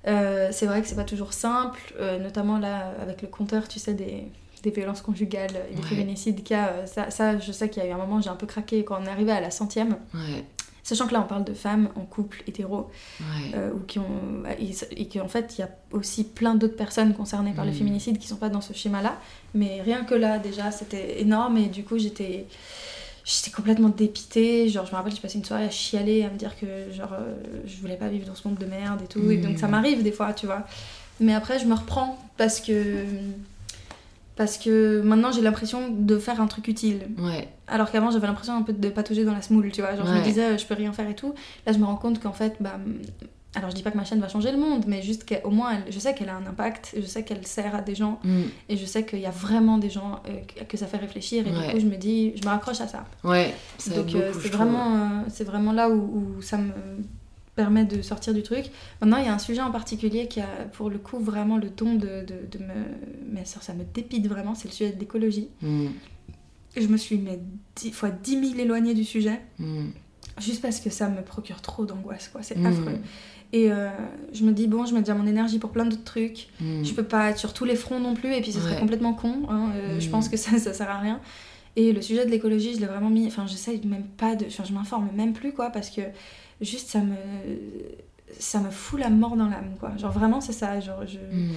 c'est 0.04 0.66
vrai 0.66 0.80
que 0.82 0.88
c'est 0.88 0.96
pas 0.96 1.04
toujours 1.04 1.32
simple, 1.32 1.80
notamment 2.20 2.58
là 2.58 2.94
avec 3.02 3.20
le 3.22 3.28
compteur, 3.28 3.68
tu 3.68 3.78
sais, 3.78 3.94
des, 3.94 4.24
des 4.62 4.70
violences 4.70 5.02
conjugales 5.02 5.64
et 5.70 5.74
des 5.74 5.82
féminicides. 5.82 6.40
Ça, 6.86 7.10
ça, 7.10 7.38
je 7.38 7.52
sais 7.52 7.68
qu'il 7.68 7.82
y 7.82 7.86
a 7.86 7.88
eu 7.88 7.92
un 7.92 7.98
moment, 7.98 8.20
j'ai 8.20 8.30
un 8.30 8.36
peu 8.36 8.46
craqué 8.46 8.84
quand 8.84 8.98
on 9.00 9.04
est 9.04 9.10
arrivé 9.10 9.32
à 9.32 9.40
la 9.40 9.50
centième. 9.50 9.96
Ouais. 10.14 10.44
Sachant 10.88 11.06
que 11.06 11.12
là, 11.12 11.20
on 11.20 11.28
parle 11.28 11.44
de 11.44 11.52
femmes 11.52 11.90
en 11.96 12.06
couple 12.06 12.42
hétéro, 12.46 12.88
euh, 13.54 13.72
ou 13.74 13.80
qui 13.80 13.98
ont, 13.98 14.42
et 14.58 15.06
qu'en 15.06 15.28
fait, 15.28 15.56
il 15.58 15.60
y 15.60 15.64
a 15.64 15.68
aussi 15.92 16.24
plein 16.24 16.54
d'autres 16.54 16.76
personnes 16.76 17.12
concernées 17.12 17.52
par 17.52 17.66
le 17.66 17.72
mm. 17.72 17.74
féminicide 17.74 18.18
qui 18.18 18.26
sont 18.26 18.36
pas 18.36 18.48
dans 18.48 18.62
ce 18.62 18.72
schéma-là. 18.72 19.18
Mais 19.52 19.82
rien 19.82 20.04
que 20.04 20.14
là, 20.14 20.38
déjà, 20.38 20.70
c'était 20.70 21.20
énorme, 21.20 21.58
et 21.58 21.66
du 21.66 21.84
coup, 21.84 21.98
j'étais 21.98 22.46
j'étais 23.26 23.50
complètement 23.50 23.90
dépitée 23.90 24.70
genre 24.70 24.86
je 24.86 24.92
me 24.92 24.96
rappelle 24.96 25.14
j'ai 25.14 25.20
passé 25.20 25.36
une 25.36 25.44
soirée 25.44 25.64
à 25.64 25.70
chialer 25.70 26.24
à 26.24 26.30
me 26.30 26.38
dire 26.38 26.58
que 26.58 26.90
genre 26.90 27.12
euh, 27.12 27.34
je 27.66 27.76
voulais 27.76 27.96
pas 27.96 28.08
vivre 28.08 28.26
dans 28.26 28.34
ce 28.34 28.48
monde 28.48 28.56
de 28.56 28.64
merde 28.64 29.02
et 29.02 29.06
tout 29.06 29.30
et 29.30 29.36
donc 29.36 29.58
ça 29.58 29.68
mm. 29.68 29.70
m'arrive 29.70 30.02
des 30.02 30.12
fois 30.12 30.32
tu 30.32 30.46
vois 30.46 30.64
mais 31.20 31.34
après 31.34 31.58
je 31.58 31.66
me 31.66 31.74
reprends 31.74 32.18
parce 32.38 32.58
que 32.58 33.04
parce 34.38 34.56
que 34.56 35.02
maintenant 35.02 35.32
j'ai 35.32 35.40
l'impression 35.40 35.90
de 35.90 36.16
faire 36.16 36.40
un 36.40 36.46
truc 36.46 36.68
utile. 36.68 37.08
Ouais. 37.18 37.48
Alors 37.66 37.90
qu'avant 37.90 38.12
j'avais 38.12 38.28
l'impression 38.28 38.54
un 38.54 38.62
peu 38.62 38.72
de 38.72 38.88
patauger 38.88 39.24
dans 39.24 39.34
la 39.34 39.42
smoule, 39.42 39.72
tu 39.72 39.80
vois. 39.80 39.96
Genre 39.96 40.06
je 40.06 40.12
me 40.12 40.22
disais 40.22 40.56
je 40.56 40.64
peux 40.64 40.74
rien 40.74 40.92
faire 40.92 41.10
et 41.10 41.16
tout. 41.16 41.34
Là 41.66 41.72
je 41.72 41.78
me 41.78 41.84
rends 41.84 41.96
compte 41.96 42.20
qu'en 42.20 42.32
fait, 42.32 42.54
bah, 42.60 42.78
alors 43.56 43.70
je 43.70 43.74
dis 43.74 43.82
pas 43.82 43.90
que 43.90 43.96
ma 43.96 44.04
chaîne 44.04 44.20
va 44.20 44.28
changer 44.28 44.52
le 44.52 44.58
monde, 44.58 44.84
mais 44.86 45.02
juste 45.02 45.28
qu'au 45.28 45.50
moins 45.50 45.78
je 45.90 45.98
sais 45.98 46.14
qu'elle 46.14 46.28
a 46.28 46.36
un 46.36 46.46
impact, 46.46 46.94
je 46.96 47.02
sais 47.04 47.24
qu'elle 47.24 47.44
sert 47.44 47.74
à 47.74 47.80
des 47.80 47.96
gens 47.96 48.20
mm. 48.22 48.42
et 48.68 48.76
je 48.76 48.86
sais 48.86 49.04
qu'il 49.04 49.18
y 49.18 49.26
a 49.26 49.32
vraiment 49.32 49.76
des 49.76 49.90
gens 49.90 50.22
euh, 50.28 50.64
que 50.68 50.76
ça 50.76 50.86
fait 50.86 50.98
réfléchir 50.98 51.44
et 51.44 51.50
du 51.50 51.72
coup 51.72 51.80
je 51.80 51.86
me 51.86 51.96
dis, 51.96 52.32
je 52.36 52.46
me 52.46 52.50
raccroche 52.50 52.80
à 52.80 52.86
ça. 52.86 53.06
Ouais. 53.24 53.52
Donc 53.88 54.14
euh, 54.14 54.32
c'est 54.40 54.50
vraiment, 54.50 54.94
euh, 54.94 54.98
c'est 55.28 55.44
vraiment 55.44 55.72
là 55.72 55.90
où, 55.90 56.36
où 56.38 56.42
ça 56.42 56.58
me 56.58 56.70
permet 57.58 57.84
de 57.84 58.02
sortir 58.02 58.34
du 58.34 58.44
truc. 58.44 58.66
Maintenant, 59.00 59.16
il 59.16 59.24
y 59.26 59.28
a 59.28 59.34
un 59.34 59.40
sujet 59.40 59.60
en 59.60 59.72
particulier 59.72 60.28
qui 60.28 60.40
a 60.40 60.46
pour 60.74 60.90
le 60.90 60.98
coup 60.98 61.18
vraiment 61.18 61.56
le 61.56 61.70
ton 61.70 61.96
de, 61.96 62.24
de, 62.24 62.58
me... 62.58 62.72
Mais 63.32 63.44
ça, 63.44 63.60
ça 63.60 63.74
me 63.74 63.82
dépite 63.82 64.28
vraiment, 64.28 64.54
c'est 64.54 64.68
le 64.68 64.74
sujet 64.74 64.92
de 64.92 65.00
l'écologie. 65.00 65.48
Mm. 65.60 65.88
Je 66.76 66.86
me 66.86 66.96
suis 66.96 67.18
mais 67.18 67.40
dix 67.74 67.90
fois 67.90 68.10
10 68.10 68.50
000 68.50 68.60
éloignée 68.60 68.94
du 68.94 69.02
sujet, 69.02 69.40
mm. 69.58 69.86
juste 70.38 70.62
parce 70.62 70.78
que 70.78 70.88
ça 70.88 71.08
me 71.08 71.20
procure 71.22 71.60
trop 71.60 71.84
d'angoisse, 71.84 72.28
quoi. 72.28 72.44
C'est 72.44 72.56
mm. 72.56 72.66
affreux. 72.66 72.98
Et 73.52 73.72
euh, 73.72 73.88
je 74.32 74.44
me 74.44 74.52
dis, 74.52 74.68
bon, 74.68 74.86
je 74.86 74.94
mets 74.94 75.00
déjà 75.00 75.14
mon 75.14 75.26
énergie 75.26 75.58
pour 75.58 75.70
plein 75.70 75.84
d'autres 75.84 76.04
trucs. 76.04 76.48
Je 76.60 76.92
peux 76.92 77.02
pas 77.02 77.30
être 77.30 77.38
sur 77.38 77.54
tous 77.54 77.64
les 77.64 77.74
fronts 77.74 77.98
non 77.98 78.14
plus, 78.14 78.32
et 78.34 78.40
puis 78.40 78.52
ce 78.52 78.60
serait 78.60 78.78
complètement 78.78 79.14
con. 79.14 79.48
Hein. 79.48 79.72
Euh, 79.74 79.98
je 79.98 80.08
pense 80.08 80.28
que 80.28 80.36
ça, 80.36 80.58
ça 80.58 80.72
sert 80.72 80.90
à 80.90 80.98
rien. 80.98 81.20
Et 81.74 81.92
le 81.92 82.02
sujet 82.02 82.24
de 82.24 82.30
l'écologie, 82.30 82.74
je 82.74 82.80
l'ai 82.80 82.86
vraiment 82.86 83.10
mis. 83.10 83.26
Enfin, 83.26 83.46
j'essaye 83.48 83.84
même 83.84 84.06
pas 84.16 84.36
de. 84.36 84.46
Enfin, 84.46 84.62
je 84.64 84.72
m'informe 84.72 85.08
même 85.16 85.32
plus, 85.32 85.52
quoi, 85.52 85.70
parce 85.70 85.90
que 85.90 86.02
juste 86.60 86.90
ça 86.90 87.00
me 87.00 87.14
ça 88.38 88.60
me 88.60 88.70
fout 88.70 89.00
la 89.00 89.10
mort 89.10 89.36
dans 89.36 89.48
l'âme 89.48 89.74
quoi. 89.78 89.96
Genre 89.96 90.12
vraiment 90.12 90.40
c'est 90.40 90.52
ça 90.52 90.80
genre 90.80 91.06
je 91.06 91.18
mm. 91.18 91.54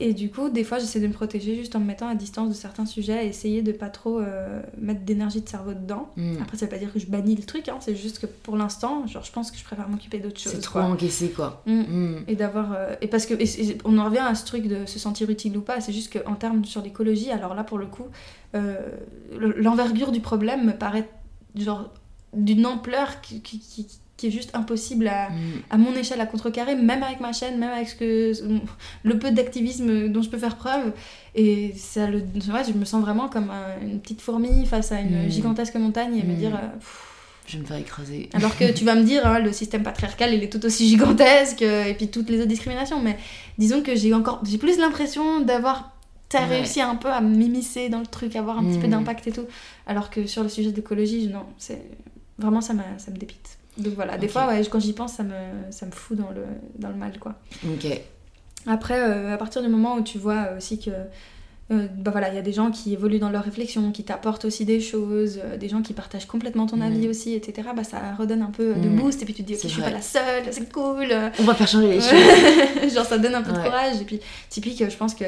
et 0.00 0.12
du 0.12 0.30
coup 0.30 0.50
des 0.50 0.64
fois 0.64 0.78
j'essaie 0.78 1.00
de 1.00 1.06
me 1.06 1.12
protéger 1.12 1.56
juste 1.56 1.74
en 1.76 1.80
me 1.80 1.86
mettant 1.86 2.08
à 2.08 2.14
distance 2.14 2.48
de 2.48 2.54
certains 2.54 2.84
sujets 2.84 3.24
et 3.24 3.28
essayer 3.28 3.62
de 3.62 3.72
pas 3.72 3.88
trop 3.88 4.18
euh, 4.18 4.60
mettre 4.78 5.00
d'énergie 5.00 5.40
de 5.40 5.48
cerveau 5.48 5.72
dedans. 5.72 6.10
Mm. 6.16 6.42
après 6.42 6.56
ça 6.56 6.66
veut 6.66 6.70
pas 6.70 6.78
dire 6.78 6.92
que 6.92 6.98
je 6.98 7.06
bannis 7.06 7.36
le 7.36 7.44
truc 7.44 7.68
hein, 7.68 7.78
c'est 7.80 7.96
juste 7.96 8.18
que 8.18 8.26
pour 8.26 8.56
l'instant 8.56 9.06
genre 9.06 9.24
je 9.24 9.32
pense 9.32 9.50
que 9.50 9.56
je 9.56 9.64
préfère 9.64 9.88
m'occuper 9.88 10.18
d'autres 10.18 10.40
choses 10.40 10.52
c'est 10.52 10.60
trop 10.60 10.80
encaissé 10.80 11.30
quoi. 11.30 11.62
Mm. 11.66 12.16
et 12.26 12.36
d'avoir 12.36 12.72
euh, 12.72 12.94
et 13.00 13.06
parce 13.06 13.24
que 13.26 13.34
on 13.84 13.98
en 13.98 14.04
revient 14.04 14.18
à 14.18 14.34
ce 14.34 14.44
truc 14.44 14.68
de 14.68 14.84
se 14.86 14.98
sentir 14.98 15.30
utile 15.30 15.56
ou 15.56 15.62
pas. 15.62 15.80
C'est 15.80 15.92
juste 15.92 16.12
qu'en 16.12 16.34
termes 16.34 16.64
sur 16.64 16.82
l'écologie 16.82 17.30
alors 17.30 17.54
là 17.54 17.64
pour 17.64 17.78
le 17.78 17.86
coup 17.86 18.06
euh, 18.54 18.78
l'envergure 19.32 20.12
du 20.12 20.20
problème 20.20 20.66
me 20.66 20.72
paraît 20.72 21.08
genre 21.54 21.92
d'une 22.34 22.66
ampleur 22.66 23.20
qui, 23.20 23.40
qui, 23.40 23.58
qui 23.58 23.86
est 24.26 24.30
juste 24.30 24.50
impossible 24.54 25.06
à, 25.08 25.30
mm. 25.30 25.34
à, 25.70 25.78
mon 25.78 25.94
échelle 25.94 26.20
à 26.20 26.26
contrecarrer, 26.26 26.74
même 26.74 27.02
avec 27.02 27.20
ma 27.20 27.32
chaîne, 27.32 27.58
même 27.58 27.70
avec 27.70 27.88
ce 27.88 27.94
que, 27.94 28.32
le 29.04 29.18
peu 29.18 29.30
d'activisme 29.30 30.08
dont 30.08 30.22
je 30.22 30.28
peux 30.28 30.38
faire 30.38 30.56
preuve. 30.56 30.92
Et 31.34 31.72
ça 31.76 32.08
le, 32.08 32.22
je 32.34 32.72
me 32.72 32.84
sens 32.84 33.00
vraiment 33.00 33.28
comme 33.28 33.50
une 33.80 34.00
petite 34.00 34.20
fourmi 34.20 34.66
face 34.66 34.92
à 34.92 35.00
une 35.00 35.26
mm. 35.26 35.30
gigantesque 35.30 35.74
montagne 35.76 36.16
et 36.16 36.22
me 36.22 36.34
mm. 36.34 36.36
dire. 36.36 36.54
Euh, 36.54 36.68
je 37.46 37.56
vais 37.56 37.62
me 37.62 37.66
faire 37.66 37.78
écraser. 37.78 38.28
Alors 38.34 38.58
que 38.58 38.70
tu 38.72 38.84
vas 38.84 38.94
me 38.94 39.04
dire, 39.04 39.26
hein, 39.26 39.38
le 39.38 39.52
système 39.52 39.82
patriarcal, 39.82 40.34
il 40.34 40.42
est 40.42 40.52
tout 40.52 40.66
aussi 40.66 40.86
gigantesque, 40.86 41.62
et 41.62 41.94
puis 41.94 42.08
toutes 42.08 42.28
les 42.28 42.40
autres 42.40 42.48
discriminations. 42.48 43.00
Mais 43.00 43.16
disons 43.56 43.82
que 43.82 43.96
j'ai 43.96 44.12
encore, 44.12 44.42
j'ai 44.44 44.58
plus 44.58 44.76
l'impression 44.78 45.40
d'avoir 45.40 45.98
T'as 46.28 46.44
réussi 46.44 46.82
un 46.82 46.96
peu 46.96 47.08
à 47.08 47.22
m'immiscer 47.22 47.88
dans 47.88 48.00
le 48.00 48.06
truc, 48.06 48.36
avoir 48.36 48.58
un 48.58 48.64
petit 48.64 48.78
peu 48.78 48.86
d'impact 48.86 49.26
et 49.28 49.32
tout. 49.32 49.46
Alors 49.86 50.10
que 50.10 50.26
sur 50.26 50.42
le 50.42 50.50
sujet 50.50 50.72
d'écologie, 50.72 51.28
non, 51.28 51.46
c'est 51.56 51.82
vraiment 52.38 52.60
ça, 52.60 52.74
ça 52.98 53.10
me 53.10 53.16
dépite. 53.16 53.57
Donc 53.78 53.94
voilà, 53.94 54.18
des 54.18 54.28
fois, 54.28 54.48
ouais, 54.48 54.60
quand 54.70 54.80
j'y 54.80 54.92
pense, 54.92 55.14
ça 55.14 55.22
me, 55.22 55.70
ça 55.70 55.86
me 55.86 55.92
fout 55.92 56.16
dans 56.16 56.30
le, 56.30 56.44
dans 56.78 56.88
le 56.88 56.96
mal, 56.96 57.18
quoi. 57.18 57.34
Ok. 57.64 57.86
Après, 58.66 59.00
euh, 59.00 59.32
à 59.32 59.36
partir 59.36 59.62
du 59.62 59.68
moment 59.68 59.94
où 59.94 60.02
tu 60.02 60.18
vois 60.18 60.48
aussi 60.56 60.78
que 60.78 60.90
euh, 61.70 61.86
bah 61.98 62.10
voilà, 62.10 62.30
il 62.30 62.34
y 62.34 62.38
a 62.38 62.42
des 62.42 62.52
gens 62.52 62.70
qui 62.70 62.94
évoluent 62.94 63.18
dans 63.18 63.28
leur 63.28 63.44
réflexion, 63.44 63.92
qui 63.92 64.02
t'apportent 64.02 64.46
aussi 64.46 64.64
des 64.64 64.80
choses, 64.80 65.38
euh, 65.44 65.58
des 65.58 65.68
gens 65.68 65.82
qui 65.82 65.92
partagent 65.92 66.26
complètement 66.26 66.66
ton 66.66 66.80
avis 66.80 67.08
aussi, 67.08 67.34
etc. 67.34 67.68
Bah 67.76 67.84
ça 67.84 68.14
redonne 68.18 68.40
un 68.40 68.50
peu 68.50 68.74
de 68.74 68.88
mm. 68.88 68.96
boost 68.96 69.20
et 69.20 69.26
puis 69.26 69.34
tu 69.34 69.42
te 69.42 69.48
dis 69.48 69.54
ok 69.54 69.60
je 69.64 69.68
suis 69.68 69.82
pas 69.82 69.90
la 69.90 70.00
seule, 70.00 70.44
c'est 70.50 70.72
cool. 70.72 71.08
On 71.38 71.44
va 71.44 71.54
faire 71.54 71.68
changer 71.68 71.88
les 71.88 72.00
choses. 72.00 72.92
genre 72.94 73.04
ça 73.04 73.18
donne 73.18 73.34
un 73.34 73.42
peu 73.42 73.52
de 73.52 73.58
courage 73.58 74.00
et 74.00 74.04
puis 74.04 74.18
typique, 74.48 74.82
je 74.88 74.96
pense 74.96 75.14
que 75.14 75.24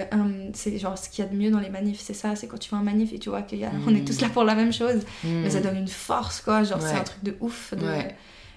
c'est 0.55 0.79
genre 0.79 0.97
ce 0.97 1.11
qu'il 1.11 1.23
y 1.23 1.29
a 1.29 1.31
de 1.31 1.37
mieux 1.37 1.51
dans 1.51 1.61
les 1.61 1.69
manifs, 1.69 2.01
c'est 2.01 2.15
ça, 2.15 2.35
c'est 2.37 2.47
quand 2.47 2.59
tu 2.59 2.71
vois 2.71 2.79
un 2.79 2.85
manif 2.85 3.13
et 3.13 3.19
tu 3.19 3.29
vois 3.29 3.43
qu'on 3.43 3.57
on 3.87 3.95
est 3.95 4.01
mm. 4.01 4.05
tous 4.07 4.23
là 4.23 4.29
pour 4.31 4.45
la 4.45 4.55
même 4.55 4.73
chose, 4.73 5.03
mais 5.25 5.51
ça 5.51 5.61
donne 5.61 5.77
une 5.77 5.89
force 5.89 6.41
quoi, 6.41 6.65
genre 6.65 6.81
c'est 6.81 6.97
un 6.97 7.05
truc 7.05 7.23
de 7.23 7.37
ouf. 7.41 7.75
De, 7.75 7.85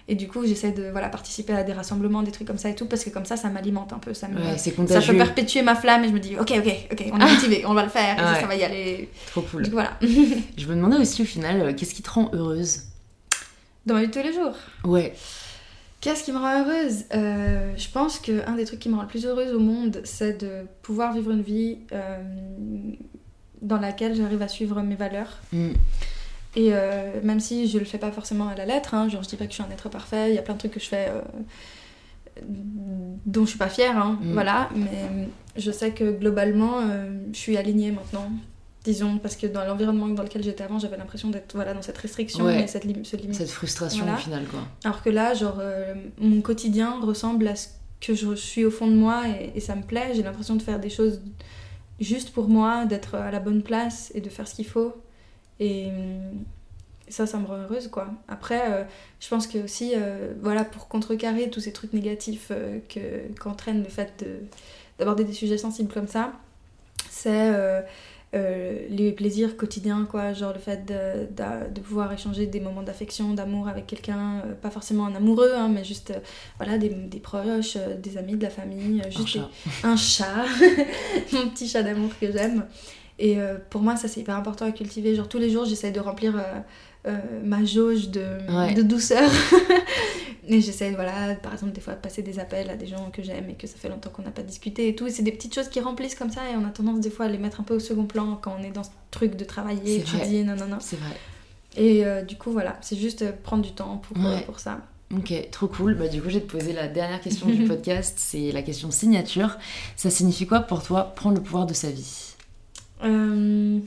et 0.08 0.16
du 0.16 0.28
coup, 0.28 0.46
j'essaie 0.46 0.72
de 0.72 0.90
voilà, 0.92 1.08
participer 1.08 1.54
à 1.54 1.64
des 1.64 1.72
rassemblements, 1.72 2.24
des 2.24 2.32
trucs 2.32 2.48
comme 2.48 2.58
ça 2.58 2.70
et 2.70 2.76
tout, 2.76 2.86
parce 2.88 3.06
que 3.06 3.10
comme 3.10 3.26
ça, 3.26 3.38
ça 3.38 3.50
m'alimente 3.50 3.94
un 3.94 4.00
peu. 4.00 4.14
Ça, 4.14 4.28
me, 4.28 4.58
ça 4.58 5.02
peut 5.02 5.16
perpétuer 5.16 5.62
ma 5.62 5.76
flamme 5.76 6.04
et 6.04 6.10
je 6.10 6.14
me 6.14 6.20
dis, 6.20 6.36
ok, 6.38 6.54
ok, 6.58 6.74
ok, 6.92 7.06
on 7.14 7.20
est 7.20 7.34
motivé, 7.34 7.66
on 7.66 7.74
va 7.74 7.84
le 7.84 7.90
faire, 7.90 8.16
et 8.16 8.42
ça, 8.42 8.46
va 8.46 8.56
y 8.56 8.64
aller. 8.64 9.10
Trop 9.28 9.42
cool. 9.42 9.64
Donc 9.64 9.72
voilà. 9.72 9.98
je 10.02 10.68
me 10.68 10.76
demandais 10.76 10.98
aussi 10.98 11.22
au 11.22 11.26
final, 11.26 11.62
euh, 11.62 11.74
qu'est-ce 11.74 11.94
qui 11.94 12.02
te 12.02 12.10
rend 12.10 12.30
heureuse? 12.34 12.84
Dans 13.86 13.94
ma 13.96 14.02
vie 14.02 14.08
de 14.08 14.14
tous 14.14 14.24
les 14.24 14.34
jours? 14.34 14.56
Ouais. 14.84 15.14
Qu'est-ce 16.02 16.26
qui 16.26 16.34
me 16.34 16.38
rend 16.38 16.66
heureuse? 16.66 17.06
Euh, 17.14 17.74
Je 17.78 17.88
pense 17.90 18.20
qu'un 18.20 18.56
des 18.58 18.66
trucs 18.66 18.80
qui 18.80 18.90
me 18.90 18.96
rend 18.96 19.04
le 19.04 19.08
plus 19.08 19.26
heureuse 19.26 19.54
au 19.54 19.60
monde, 19.60 20.02
c'est 20.04 20.42
de 20.42 20.66
pouvoir 20.82 21.14
vivre 21.14 21.32
une 21.32 21.42
vie 21.42 21.78
euh, 21.94 22.18
dans 23.62 23.80
laquelle 23.80 24.16
j'arrive 24.16 24.42
à 24.42 24.50
suivre 24.50 24.82
mes 24.82 24.96
valeurs. 24.96 25.40
Mm. 25.54 25.72
Et 26.56 26.70
euh, 26.72 27.20
même 27.24 27.40
si 27.40 27.68
je 27.68 27.80
le 27.80 27.86
fais 27.86 27.98
pas 27.98 28.12
forcément 28.12 28.48
à 28.48 28.56
la 28.56 28.66
lettre, 28.66 28.94
hein, 28.94 29.10
genre 29.10 29.24
je 29.24 29.30
dis 29.30 29.36
pas 29.36 29.46
que 29.46 29.52
je 29.52 29.56
suis 29.56 29.64
un 29.64 29.72
être 29.72 29.90
parfait, 29.90 30.30
il 30.30 30.36
y 30.36 30.38
a 30.38 30.42
plein 30.44 30.54
de 30.54 30.60
trucs 30.60 30.74
que 30.74 30.80
je 30.80 30.88
fais 30.88 31.10
euh, 31.10 31.22
dont 33.26 33.46
je 33.46 33.50
suis 33.50 33.60
pas 33.60 33.70
fière, 33.70 33.98
hein, 33.98 34.20
mm. 34.22 34.34
voilà, 34.34 34.70
mais 34.76 35.30
je 35.56 35.72
sais 35.72 35.92
que 35.92 36.12
globalement 36.12 36.80
euh, 36.82 37.10
je 37.32 37.38
suis 37.38 37.58
alignée 37.58 37.92
maintenant, 37.92 38.30
disons, 38.84 39.18
parce 39.18 39.36
que 39.36 39.48
dans 39.48 39.66
l'environnement 39.66 40.08
dans 40.10 40.22
lequel 40.22 40.44
j'étais 40.44 40.64
avant, 40.64 40.78
j'avais 40.78 40.98
l'impression 40.98 41.30
d'être 41.30 41.56
voilà, 41.56 41.74
dans 41.74 41.82
cette 41.82 41.98
restriction 41.98 42.48
et 42.48 42.68
cette, 42.68 42.84
ce 42.84 43.18
limite. 43.18 43.36
Cette 43.36 43.50
frustration 43.50 44.06
au 44.12 44.18
final, 44.18 44.46
quoi. 44.46 44.60
Alors 44.84 45.02
que 45.02 45.10
là, 45.10 45.34
genre, 45.34 45.60
mon 46.20 46.42
quotidien 46.42 47.00
ressemble 47.02 47.48
à 47.48 47.56
ce 47.56 47.70
que 48.00 48.14
je 48.14 48.36
suis 48.36 48.66
au 48.66 48.72
fond 48.72 48.88
de 48.88 48.96
moi 48.96 49.24
et, 49.28 49.54
et 49.56 49.60
ça 49.60 49.76
me 49.76 49.82
plaît, 49.82 50.12
j'ai 50.14 50.22
l'impression 50.22 50.56
de 50.56 50.62
faire 50.62 50.80
des 50.80 50.90
choses 50.90 51.20
juste 52.00 52.32
pour 52.32 52.48
moi, 52.48 52.86
d'être 52.86 53.16
à 53.16 53.32
la 53.32 53.40
bonne 53.40 53.64
place 53.64 54.12
et 54.14 54.22
de 54.22 54.30
faire 54.30 54.48
ce 54.48 54.56
qu'il 54.56 54.68
faut. 54.68 54.94
Et 55.60 55.90
ça, 57.14 57.28
ça 57.28 57.38
me 57.38 57.46
rend 57.46 57.58
heureuse, 57.58 57.88
quoi. 57.88 58.08
Après, 58.28 58.72
euh, 58.72 58.84
je 59.20 59.30
pense 59.30 59.48
que 59.48 59.60
aussi, 59.60 59.94
euh, 59.96 60.34
voilà, 60.42 60.64
pour 60.64 60.88
contrecarrer 60.88 61.50
tous 61.50 61.60
ces 61.60 61.74
trucs 61.74 61.94
négatifs 61.94 62.48
euh, 62.52 62.80
que, 62.90 63.34
qu'entraîne 63.40 63.84
le 63.84 63.90
fait 63.90 64.26
d'aborder 64.98 65.24
des 65.24 65.34
sujets 65.34 65.58
sensibles 65.58 65.94
comme 65.94 66.08
ça, 66.08 66.34
c'est 67.10 67.52
les 68.90 69.12
plaisirs 69.12 69.58
quotidiens, 69.58 70.08
quoi. 70.10 70.34
Genre 70.34 70.54
le 70.54 70.60
fait 70.60 70.86
de, 70.86 71.28
de, 71.72 71.82
pouvoir 71.82 72.12
échanger 72.12 72.48
des 72.48 72.60
moments 72.60 72.82
d'affection, 72.82 73.34
d'amour 73.36 73.68
avec 73.68 73.86
quelqu'un, 73.86 74.42
pas 74.62 74.72
forcément 74.72 75.06
un 75.06 75.14
amoureux, 75.14 75.52
hein, 75.56 75.70
mais 75.70 75.84
juste, 75.84 76.14
voilà, 76.58 76.80
des, 76.80 76.90
des, 76.90 77.20
proches, 77.20 77.78
des 77.78 78.18
amis, 78.18 78.36
de 78.36 78.44
la 78.44 78.50
famille, 78.50 79.04
juste 79.12 79.38
un 79.84 79.96
chat, 79.96 80.28
un 80.44 80.46
chat. 80.46 80.46
mon 81.34 81.50
petit 81.50 81.68
chat 81.68 81.84
d'amour 81.84 82.10
que 82.20 82.32
j'aime. 82.32 82.66
Et 83.24 83.40
euh, 83.40 83.56
pour 83.70 83.82
moi, 83.82 83.96
ça 83.96 84.10
c'est 84.10 84.20
hyper 84.20 84.36
important 84.36 84.66
à 84.66 84.74
cultiver. 84.74 85.16
Genre 85.16 85.30
tous 85.30 85.38
les 85.38 85.50
jours, 85.50 85.64
j'essaie 85.64 85.92
de 85.92 86.00
remplir 86.02 86.36
euh, 86.36 86.42
euh, 87.08 87.18
ma 87.42 87.64
jauge 87.64 88.10
de, 88.10 88.76
de 88.76 88.82
douceur. 88.82 89.32
et 90.50 90.60
j'essaie, 90.60 90.92
voilà, 90.92 91.34
par 91.36 91.54
exemple, 91.54 91.72
des 91.72 91.80
fois 91.80 91.94
de 91.94 92.00
passer 92.00 92.22
des 92.22 92.38
appels 92.38 92.70
à 92.70 92.76
des 92.76 92.86
gens 92.86 93.12
que 93.12 93.24
j'aime 93.24 93.50
et 93.50 93.54
que 93.54 93.66
ça 93.66 93.78
fait 93.78 93.88
longtemps 93.88 94.10
qu'on 94.10 94.24
n'a 94.24 94.32
pas 94.32 94.42
discuté 94.42 94.90
et 94.90 94.96
tout. 94.96 95.08
Et 95.08 95.10
c'est 95.10 95.24
des 95.24 95.32
petites 95.32 95.56
choses 95.56 95.70
qui 95.70 95.80
remplissent 95.80 96.16
comme 96.16 96.32
ça 96.32 96.42
et 96.52 96.58
on 96.58 96.66
a 96.66 96.70
tendance 96.70 97.00
des 97.00 97.10
fois 97.10 97.28
à 97.28 97.30
les 97.30 97.38
mettre 97.38 97.62
un 97.62 97.64
peu 97.64 97.76
au 97.76 97.80
second 97.80 98.04
plan 98.04 98.38
quand 98.42 98.58
on 98.60 98.62
est 98.62 98.72
dans 98.72 98.84
ce 98.84 98.90
truc 99.10 99.38
de 99.38 99.46
travailler, 99.46 100.00
étudier, 100.00 100.44
non, 100.44 100.58
non, 100.58 100.68
non. 100.68 100.78
C'est 100.82 100.98
vrai. 100.98 101.16
Et 101.78 102.04
du 102.26 102.36
coup, 102.36 102.52
voilà, 102.52 102.78
c'est 102.82 102.98
juste 102.98 103.24
prendre 103.42 103.64
du 103.64 103.72
temps 103.72 104.00
pour, 104.00 104.18
pour 104.46 104.60
ça. 104.60 104.82
Ok, 105.16 105.34
trop 105.50 105.68
cool. 105.68 105.96
Bah, 105.96 106.10
du 106.10 106.22
coup, 106.22 106.28
je 106.28 106.40
vais 106.40 106.46
te 106.46 106.52
poser 106.52 106.74
la 106.74 106.90
dernière 106.90 107.22
question 107.22 107.48
du 107.48 107.64
podcast. 107.68 108.16
C'est 108.18 108.52
la 108.52 108.64
question 108.64 108.92
signature. 108.92 109.58
Ça 109.96 110.10
signifie 110.10 110.46
quoi 110.46 110.60
pour 110.60 110.84
toi 110.84 111.14
prendre 111.16 111.38
le 111.38 111.42
pouvoir 111.42 111.66
de 111.66 111.74
sa 111.74 111.90
vie? 111.90 112.33
Euh, 113.04 113.80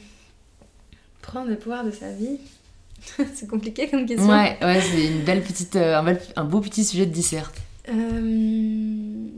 prendre 1.23 1.49
le 1.49 1.57
pouvoir 1.57 1.85
de 1.85 1.91
sa 1.91 2.13
vie 2.13 2.39
C'est 3.35 3.49
compliqué 3.49 3.89
comme 3.89 4.07
question. 4.07 4.29
Ouais, 4.29 4.59
ouais 4.63 4.81
c'est 4.81 5.07
une 5.07 5.23
belle 5.23 5.43
petite, 5.43 5.77
euh, 5.77 6.17
un, 6.37 6.45
beau 6.45 6.61
petit 6.61 6.85
sujet 6.85 7.07
de 7.07 7.13
disserte. 7.13 7.57
Euh, 7.89 9.29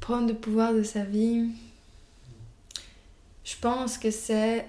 prendre 0.00 0.28
le 0.28 0.34
pouvoir 0.34 0.74
de 0.74 0.82
sa 0.82 1.04
vie, 1.04 1.50
je 3.44 3.54
pense 3.60 3.96
que 3.96 4.10
c'est 4.10 4.66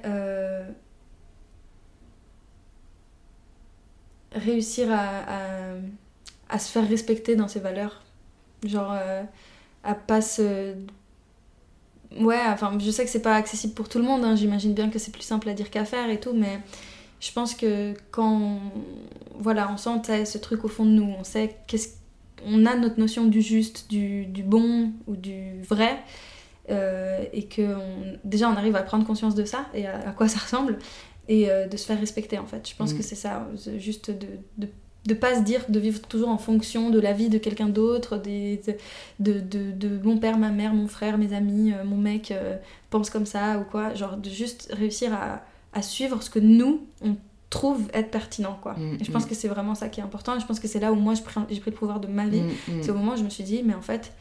réussir 4.33 4.87
à, 4.91 5.75
à, 6.49 6.59
se 6.59 6.71
faire 6.71 6.87
respecter 6.87 7.35
dans 7.35 7.47
ses 7.47 7.59
valeurs. 7.59 8.01
Genre, 8.63 8.95
à 9.83 9.95
pas 9.95 10.21
se. 10.21 10.75
Ouais, 12.19 12.41
enfin, 12.47 12.77
je 12.79 12.91
sais 12.91 13.03
que 13.03 13.09
c'est 13.09 13.21
pas 13.21 13.35
accessible 13.35 13.73
pour 13.73 13.89
tout 13.89 13.97
le 13.97 14.05
monde, 14.05 14.23
hein. 14.23 14.35
j'imagine 14.35 14.73
bien 14.73 14.89
que 14.89 14.99
c'est 14.99 15.11
plus 15.11 15.23
simple 15.23 15.49
à 15.49 15.53
dire 15.53 15.71
qu'à 15.71 15.85
faire 15.85 16.09
et 16.09 16.19
tout, 16.19 16.33
mais 16.33 16.59
je 17.19 17.31
pense 17.31 17.55
que 17.55 17.93
quand. 18.11 18.59
Voilà, 19.39 19.71
on 19.71 19.77
sent 19.77 20.25
ce 20.25 20.37
truc 20.37 20.63
au 20.63 20.67
fond 20.67 20.85
de 20.85 20.91
nous, 20.91 21.15
on 21.19 21.23
sait 21.23 21.57
qu'est-ce 21.67 22.03
on 22.45 22.65
a 22.65 22.75
notre 22.75 22.99
notion 22.99 23.25
du 23.25 23.41
juste, 23.41 23.89
du, 23.89 24.25
du 24.25 24.43
bon 24.43 24.91
ou 25.07 25.15
du 25.15 25.61
vrai, 25.63 25.97
euh, 26.69 27.23
et 27.33 27.45
que 27.45 27.77
déjà 28.23 28.49
on 28.49 28.55
arrive 28.55 28.75
à 28.75 28.83
prendre 28.83 29.05
conscience 29.05 29.35
de 29.35 29.45
ça 29.45 29.65
et 29.73 29.87
à, 29.87 30.11
quoi 30.11 30.27
ça 30.27 30.39
ressemble, 30.39 30.79
et 31.27 31.49
euh, 31.49 31.67
de 31.67 31.77
se 31.77 31.85
faire 31.85 31.99
respecter 31.99 32.37
en 32.37 32.45
fait. 32.45 32.67
Je 32.69 32.75
pense 32.75 32.93
mm. 32.93 32.97
que 32.97 33.03
c'est 33.03 33.15
ça, 33.15 33.47
juste 33.77 34.11
de, 34.11 34.27
de 34.57 34.67
de 35.05 35.13
pas 35.13 35.35
se 35.35 35.41
dire 35.41 35.65
de 35.69 35.79
vivre 35.79 35.99
toujours 36.01 36.29
en 36.29 36.37
fonction 36.37 36.89
de 36.89 36.99
la 36.99 37.13
vie 37.13 37.29
de 37.29 37.37
quelqu'un 37.37 37.67
d'autre, 37.67 38.17
de, 38.17 38.57
de, 39.19 39.71
de, 39.71 39.99
mon 40.03 40.17
père, 40.17 40.37
ma 40.37 40.49
mère, 40.49 40.73
mon 40.73 40.87
frère, 40.87 41.17
mes 41.17 41.33
amis, 41.33 41.73
euh, 41.73 41.83
mon 41.83 41.97
mec 41.97 42.33
pense 42.89 43.09
comme 43.09 43.25
ça 43.25 43.59
ou 43.59 43.63
quoi. 43.63 43.93
Genre 43.93 44.17
de 44.17 44.29
juste 44.29 44.69
réussir 44.71 45.13
à, 45.13 45.41
à 45.73 45.81
suivre 45.81 46.21
ce 46.23 46.29
que 46.29 46.39
nous, 46.39 46.85
on 47.01 47.15
trouve 47.53 47.87
être 47.93 48.09
pertinent 48.09 48.57
quoi. 48.61 48.73
Mm, 48.73 48.97
et 48.99 49.03
je 49.03 49.11
pense 49.11 49.25
mm. 49.25 49.29
que 49.29 49.35
c'est 49.35 49.47
vraiment 49.47 49.75
ça 49.75 49.89
qui 49.89 49.99
est 49.99 50.03
important 50.03 50.35
et 50.35 50.39
je 50.39 50.45
pense 50.45 50.59
que 50.59 50.67
c'est 50.67 50.79
là 50.79 50.91
où 50.91 50.95
moi 50.95 51.13
j'ai 51.13 51.59
pris 51.59 51.71
le 51.71 51.75
pouvoir 51.75 51.99
de 51.99 52.07
ma 52.07 52.27
vie. 52.27 52.41
Mm, 52.41 52.81
c'est 52.81 52.89
au 52.89 52.95
moment 52.95 53.13
où 53.13 53.17
je 53.17 53.23
me 53.23 53.29
suis 53.29 53.43
dit 53.43 53.61
mais 53.63 53.75
en 53.75 53.81
fait 53.81 54.13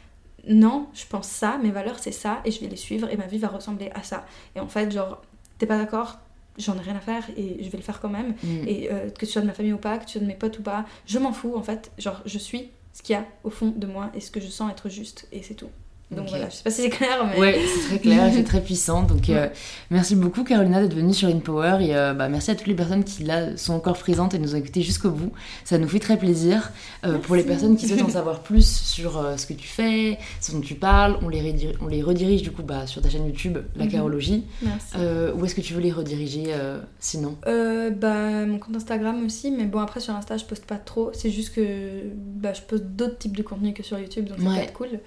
non, 0.47 0.87
je 0.93 1.05
pense 1.09 1.27
ça, 1.27 1.57
mes 1.57 1.71
valeurs 1.71 1.97
c'est 1.99 2.11
ça 2.11 2.41
et 2.45 2.51
je 2.51 2.59
vais 2.59 2.67
les 2.67 2.75
suivre 2.75 3.09
et 3.09 3.17
ma 3.17 3.25
vie 3.25 3.39
va 3.39 3.47
ressembler 3.47 3.89
à 3.95 4.03
ça. 4.03 4.25
Et 4.55 4.59
en 4.59 4.67
fait 4.67 4.91
genre 4.91 5.21
t'es 5.57 5.65
pas 5.65 5.77
d'accord, 5.77 6.19
j'en 6.57 6.75
ai 6.77 6.81
rien 6.81 6.95
à 6.95 6.99
faire 6.99 7.23
et 7.37 7.63
je 7.63 7.69
vais 7.69 7.77
le 7.77 7.83
faire 7.83 7.99
quand 7.99 8.09
même. 8.09 8.35
Et 8.67 8.91
euh, 8.91 9.09
que 9.09 9.25
tu 9.25 9.31
sois 9.31 9.41
de 9.41 9.47
ma 9.47 9.53
famille 9.53 9.73
ou 9.73 9.77
pas, 9.77 9.97
que 9.97 10.05
tu 10.05 10.13
sois 10.13 10.21
de 10.21 10.25
mes 10.25 10.35
potes 10.35 10.59
ou 10.59 10.63
pas, 10.63 10.85
je 11.05 11.19
m'en 11.19 11.33
fous 11.33 11.55
en 11.55 11.63
fait. 11.63 11.91
Genre 11.97 12.21
je 12.25 12.37
suis 12.37 12.71
ce 12.93 13.01
qu'il 13.01 13.13
y 13.13 13.17
a 13.17 13.25
au 13.43 13.49
fond 13.49 13.73
de 13.75 13.87
moi 13.87 14.11
et 14.13 14.19
ce 14.19 14.29
que 14.31 14.39
je 14.39 14.47
sens 14.47 14.71
être 14.71 14.89
juste 14.89 15.27
et 15.31 15.41
c'est 15.41 15.55
tout. 15.55 15.69
Donc 16.11 16.29
voilà, 16.29 16.49
je 16.49 16.55
sais 16.55 16.63
pas 16.63 16.71
si 16.71 16.83
c'est 16.83 16.89
clair, 16.89 17.25
mais... 17.25 17.39
Ouais, 17.39 17.59
c'est 17.65 17.87
très 17.87 17.99
clair, 17.99 18.31
c'est 18.33 18.43
très 18.43 18.61
puissant. 18.63 19.03
Donc 19.03 19.29
euh, 19.29 19.47
merci 19.89 20.15
beaucoup 20.15 20.43
Carolina 20.43 20.81
d'être 20.81 20.93
venue 20.93 21.13
sur 21.13 21.27
InPower 21.27 21.77
et 21.81 21.95
euh, 21.95 22.13
bah, 22.13 22.29
merci 22.29 22.51
à 22.51 22.55
toutes 22.55 22.67
les 22.67 22.75
personnes 22.75 23.03
qui 23.03 23.23
là 23.23 23.57
sont 23.57 23.73
encore 23.73 23.97
présentes 23.97 24.33
et 24.33 24.39
nous 24.39 24.53
ont 24.53 24.57
écouté 24.57 24.81
jusqu'au 24.81 25.09
bout. 25.09 25.31
Ça 25.63 25.77
nous 25.77 25.87
fait 25.87 25.99
très 25.99 26.17
plaisir. 26.17 26.71
Euh, 27.05 27.17
pour 27.17 27.35
les 27.35 27.43
personnes 27.43 27.75
qui 27.77 27.87
souhaitent 27.87 28.03
en 28.03 28.09
savoir 28.09 28.41
plus 28.41 28.67
sur 28.67 29.23
ce 29.37 29.45
que 29.45 29.53
tu 29.53 29.67
fais, 29.67 30.17
ce 30.39 30.51
dont 30.51 30.61
tu 30.61 30.75
parles, 30.75 31.17
on 31.21 31.29
les, 31.29 31.41
redirige, 31.41 31.75
on 31.81 31.87
les 31.87 32.01
redirige 32.01 32.43
du 32.43 32.51
coup 32.51 32.63
bah, 32.63 32.87
sur 32.87 33.01
ta 33.01 33.09
chaîne 33.09 33.25
YouTube, 33.25 33.57
La 33.75 33.85
mhm. 33.85 33.91
Carologie. 33.91 34.43
Merci. 34.61 34.95
où 35.35 35.45
est-ce 35.45 35.55
que 35.55 35.61
tu 35.61 35.73
veux 35.73 35.81
les 35.81 35.91
rediriger 35.91 36.53
sinon? 36.99 37.37
Bah, 37.45 38.45
Mon 38.45 38.59
compte 38.59 38.75
Instagram 38.75 39.25
aussi, 39.25 39.51
mais 39.51 39.65
bon 39.65 39.79
après 39.79 39.99
sur 39.99 40.13
Insta 40.13 40.37
je 40.37 40.45
poste 40.45 40.65
pas 40.65 40.77
trop. 40.77 41.11
C'est 41.13 41.29
juste 41.29 41.53
que 41.55 42.03
bah, 42.15 42.53
je 42.53 42.61
poste 42.61 42.85
d'autres 42.85 43.17
types 43.17 43.35
de 43.35 43.43
contenu 43.43 43.73
que 43.73 43.83
sur 43.83 43.97
YouTube, 43.97 44.25
donc 44.25 44.39
ça 44.39 44.49
va 44.49 44.63
être 44.63 44.73
cool. 44.73 44.99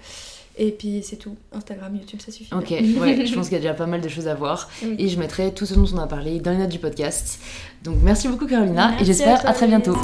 Et 0.57 0.71
puis 0.71 1.01
c'est 1.03 1.17
tout. 1.17 1.35
Instagram, 1.53 1.95
YouTube, 1.95 2.19
ça 2.23 2.31
suffit. 2.31 2.53
Ok, 2.53 2.69
ouais, 2.71 3.25
je 3.25 3.33
pense 3.33 3.47
qu'il 3.47 3.57
y 3.57 3.59
a 3.59 3.61
déjà 3.61 3.73
pas 3.73 3.85
mal 3.85 4.01
de 4.01 4.09
choses 4.09 4.27
à 4.27 4.33
voir. 4.33 4.69
Et 4.97 5.07
je 5.07 5.19
mettrai 5.19 5.53
tout 5.53 5.65
ce 5.65 5.75
dont 5.75 5.85
on 5.93 5.97
a 5.97 6.07
parlé 6.07 6.39
dans 6.39 6.51
les 6.51 6.57
notes 6.57 6.69
du 6.69 6.79
podcast. 6.79 7.39
Donc 7.83 7.97
merci 8.03 8.27
beaucoup 8.27 8.47
Carolina 8.47 8.99
et 8.99 9.05
j'espère 9.05 9.47
à, 9.47 9.53
très 9.53 9.67
bientôt. 9.67 9.95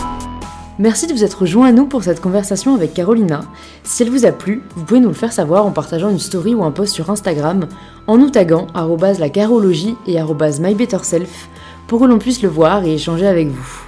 Merci 0.79 1.05
de 1.05 1.13
vous 1.13 1.23
être 1.23 1.41
rejoint 1.41 1.67
à 1.67 1.71
nous 1.71 1.85
pour 1.85 2.03
cette 2.03 2.19
conversation 2.19 2.73
avec 2.73 2.93
Carolina. 2.93 3.41
Si 3.83 4.01
elle 4.01 4.09
vous 4.09 4.25
a 4.25 4.31
plu, 4.31 4.63
vous 4.75 4.83
pouvez 4.85 4.99
nous 4.99 5.09
le 5.09 5.13
faire 5.13 5.31
savoir 5.31 5.65
en 5.65 5.71
partageant 5.71 6.09
une 6.09 6.19
story 6.19 6.55
ou 6.55 6.63
un 6.63 6.71
post 6.71 6.93
sur 6.93 7.11
Instagram, 7.11 7.67
en 8.07 8.17
nous 8.17 8.31
taguant 8.31 8.67
la 8.73 9.29
carologie 9.29 9.95
et 10.07 10.19
mybetterself 10.19 11.49
pour 11.87 11.99
que 11.99 12.05
l'on 12.05 12.17
puisse 12.17 12.41
le 12.41 12.49
voir 12.49 12.85
et 12.85 12.93
échanger 12.93 13.27
avec 13.27 13.49
vous. 13.49 13.83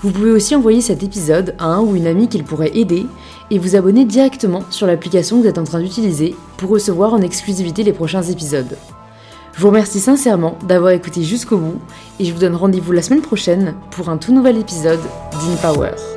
Vous 0.00 0.10
pouvez 0.10 0.30
aussi 0.30 0.54
envoyer 0.54 0.80
cet 0.80 1.02
épisode 1.02 1.56
à 1.58 1.64
un 1.64 1.80
ou 1.80 1.96
une 1.96 2.06
amie 2.06 2.28
qu'il 2.28 2.44
pourrait 2.44 2.76
aider 2.76 3.06
et 3.50 3.58
vous 3.58 3.76
abonner 3.76 4.04
directement 4.04 4.62
sur 4.70 4.86
l'application 4.86 5.36
que 5.36 5.42
vous 5.42 5.48
êtes 5.48 5.58
en 5.58 5.64
train 5.64 5.80
d'utiliser 5.80 6.34
pour 6.56 6.70
recevoir 6.70 7.14
en 7.14 7.20
exclusivité 7.20 7.82
les 7.82 7.92
prochains 7.92 8.22
épisodes. 8.22 8.76
Je 9.54 9.60
vous 9.60 9.68
remercie 9.68 10.00
sincèrement 10.00 10.58
d'avoir 10.68 10.90
écouté 10.90 11.22
jusqu'au 11.22 11.56
bout 11.56 11.80
et 12.20 12.24
je 12.24 12.32
vous 12.32 12.40
donne 12.40 12.54
rendez-vous 12.54 12.92
la 12.92 13.02
semaine 13.02 13.22
prochaine 13.22 13.74
pour 13.90 14.10
un 14.10 14.18
tout 14.18 14.32
nouvel 14.32 14.58
épisode 14.58 15.00
d'InPower. 15.32 16.15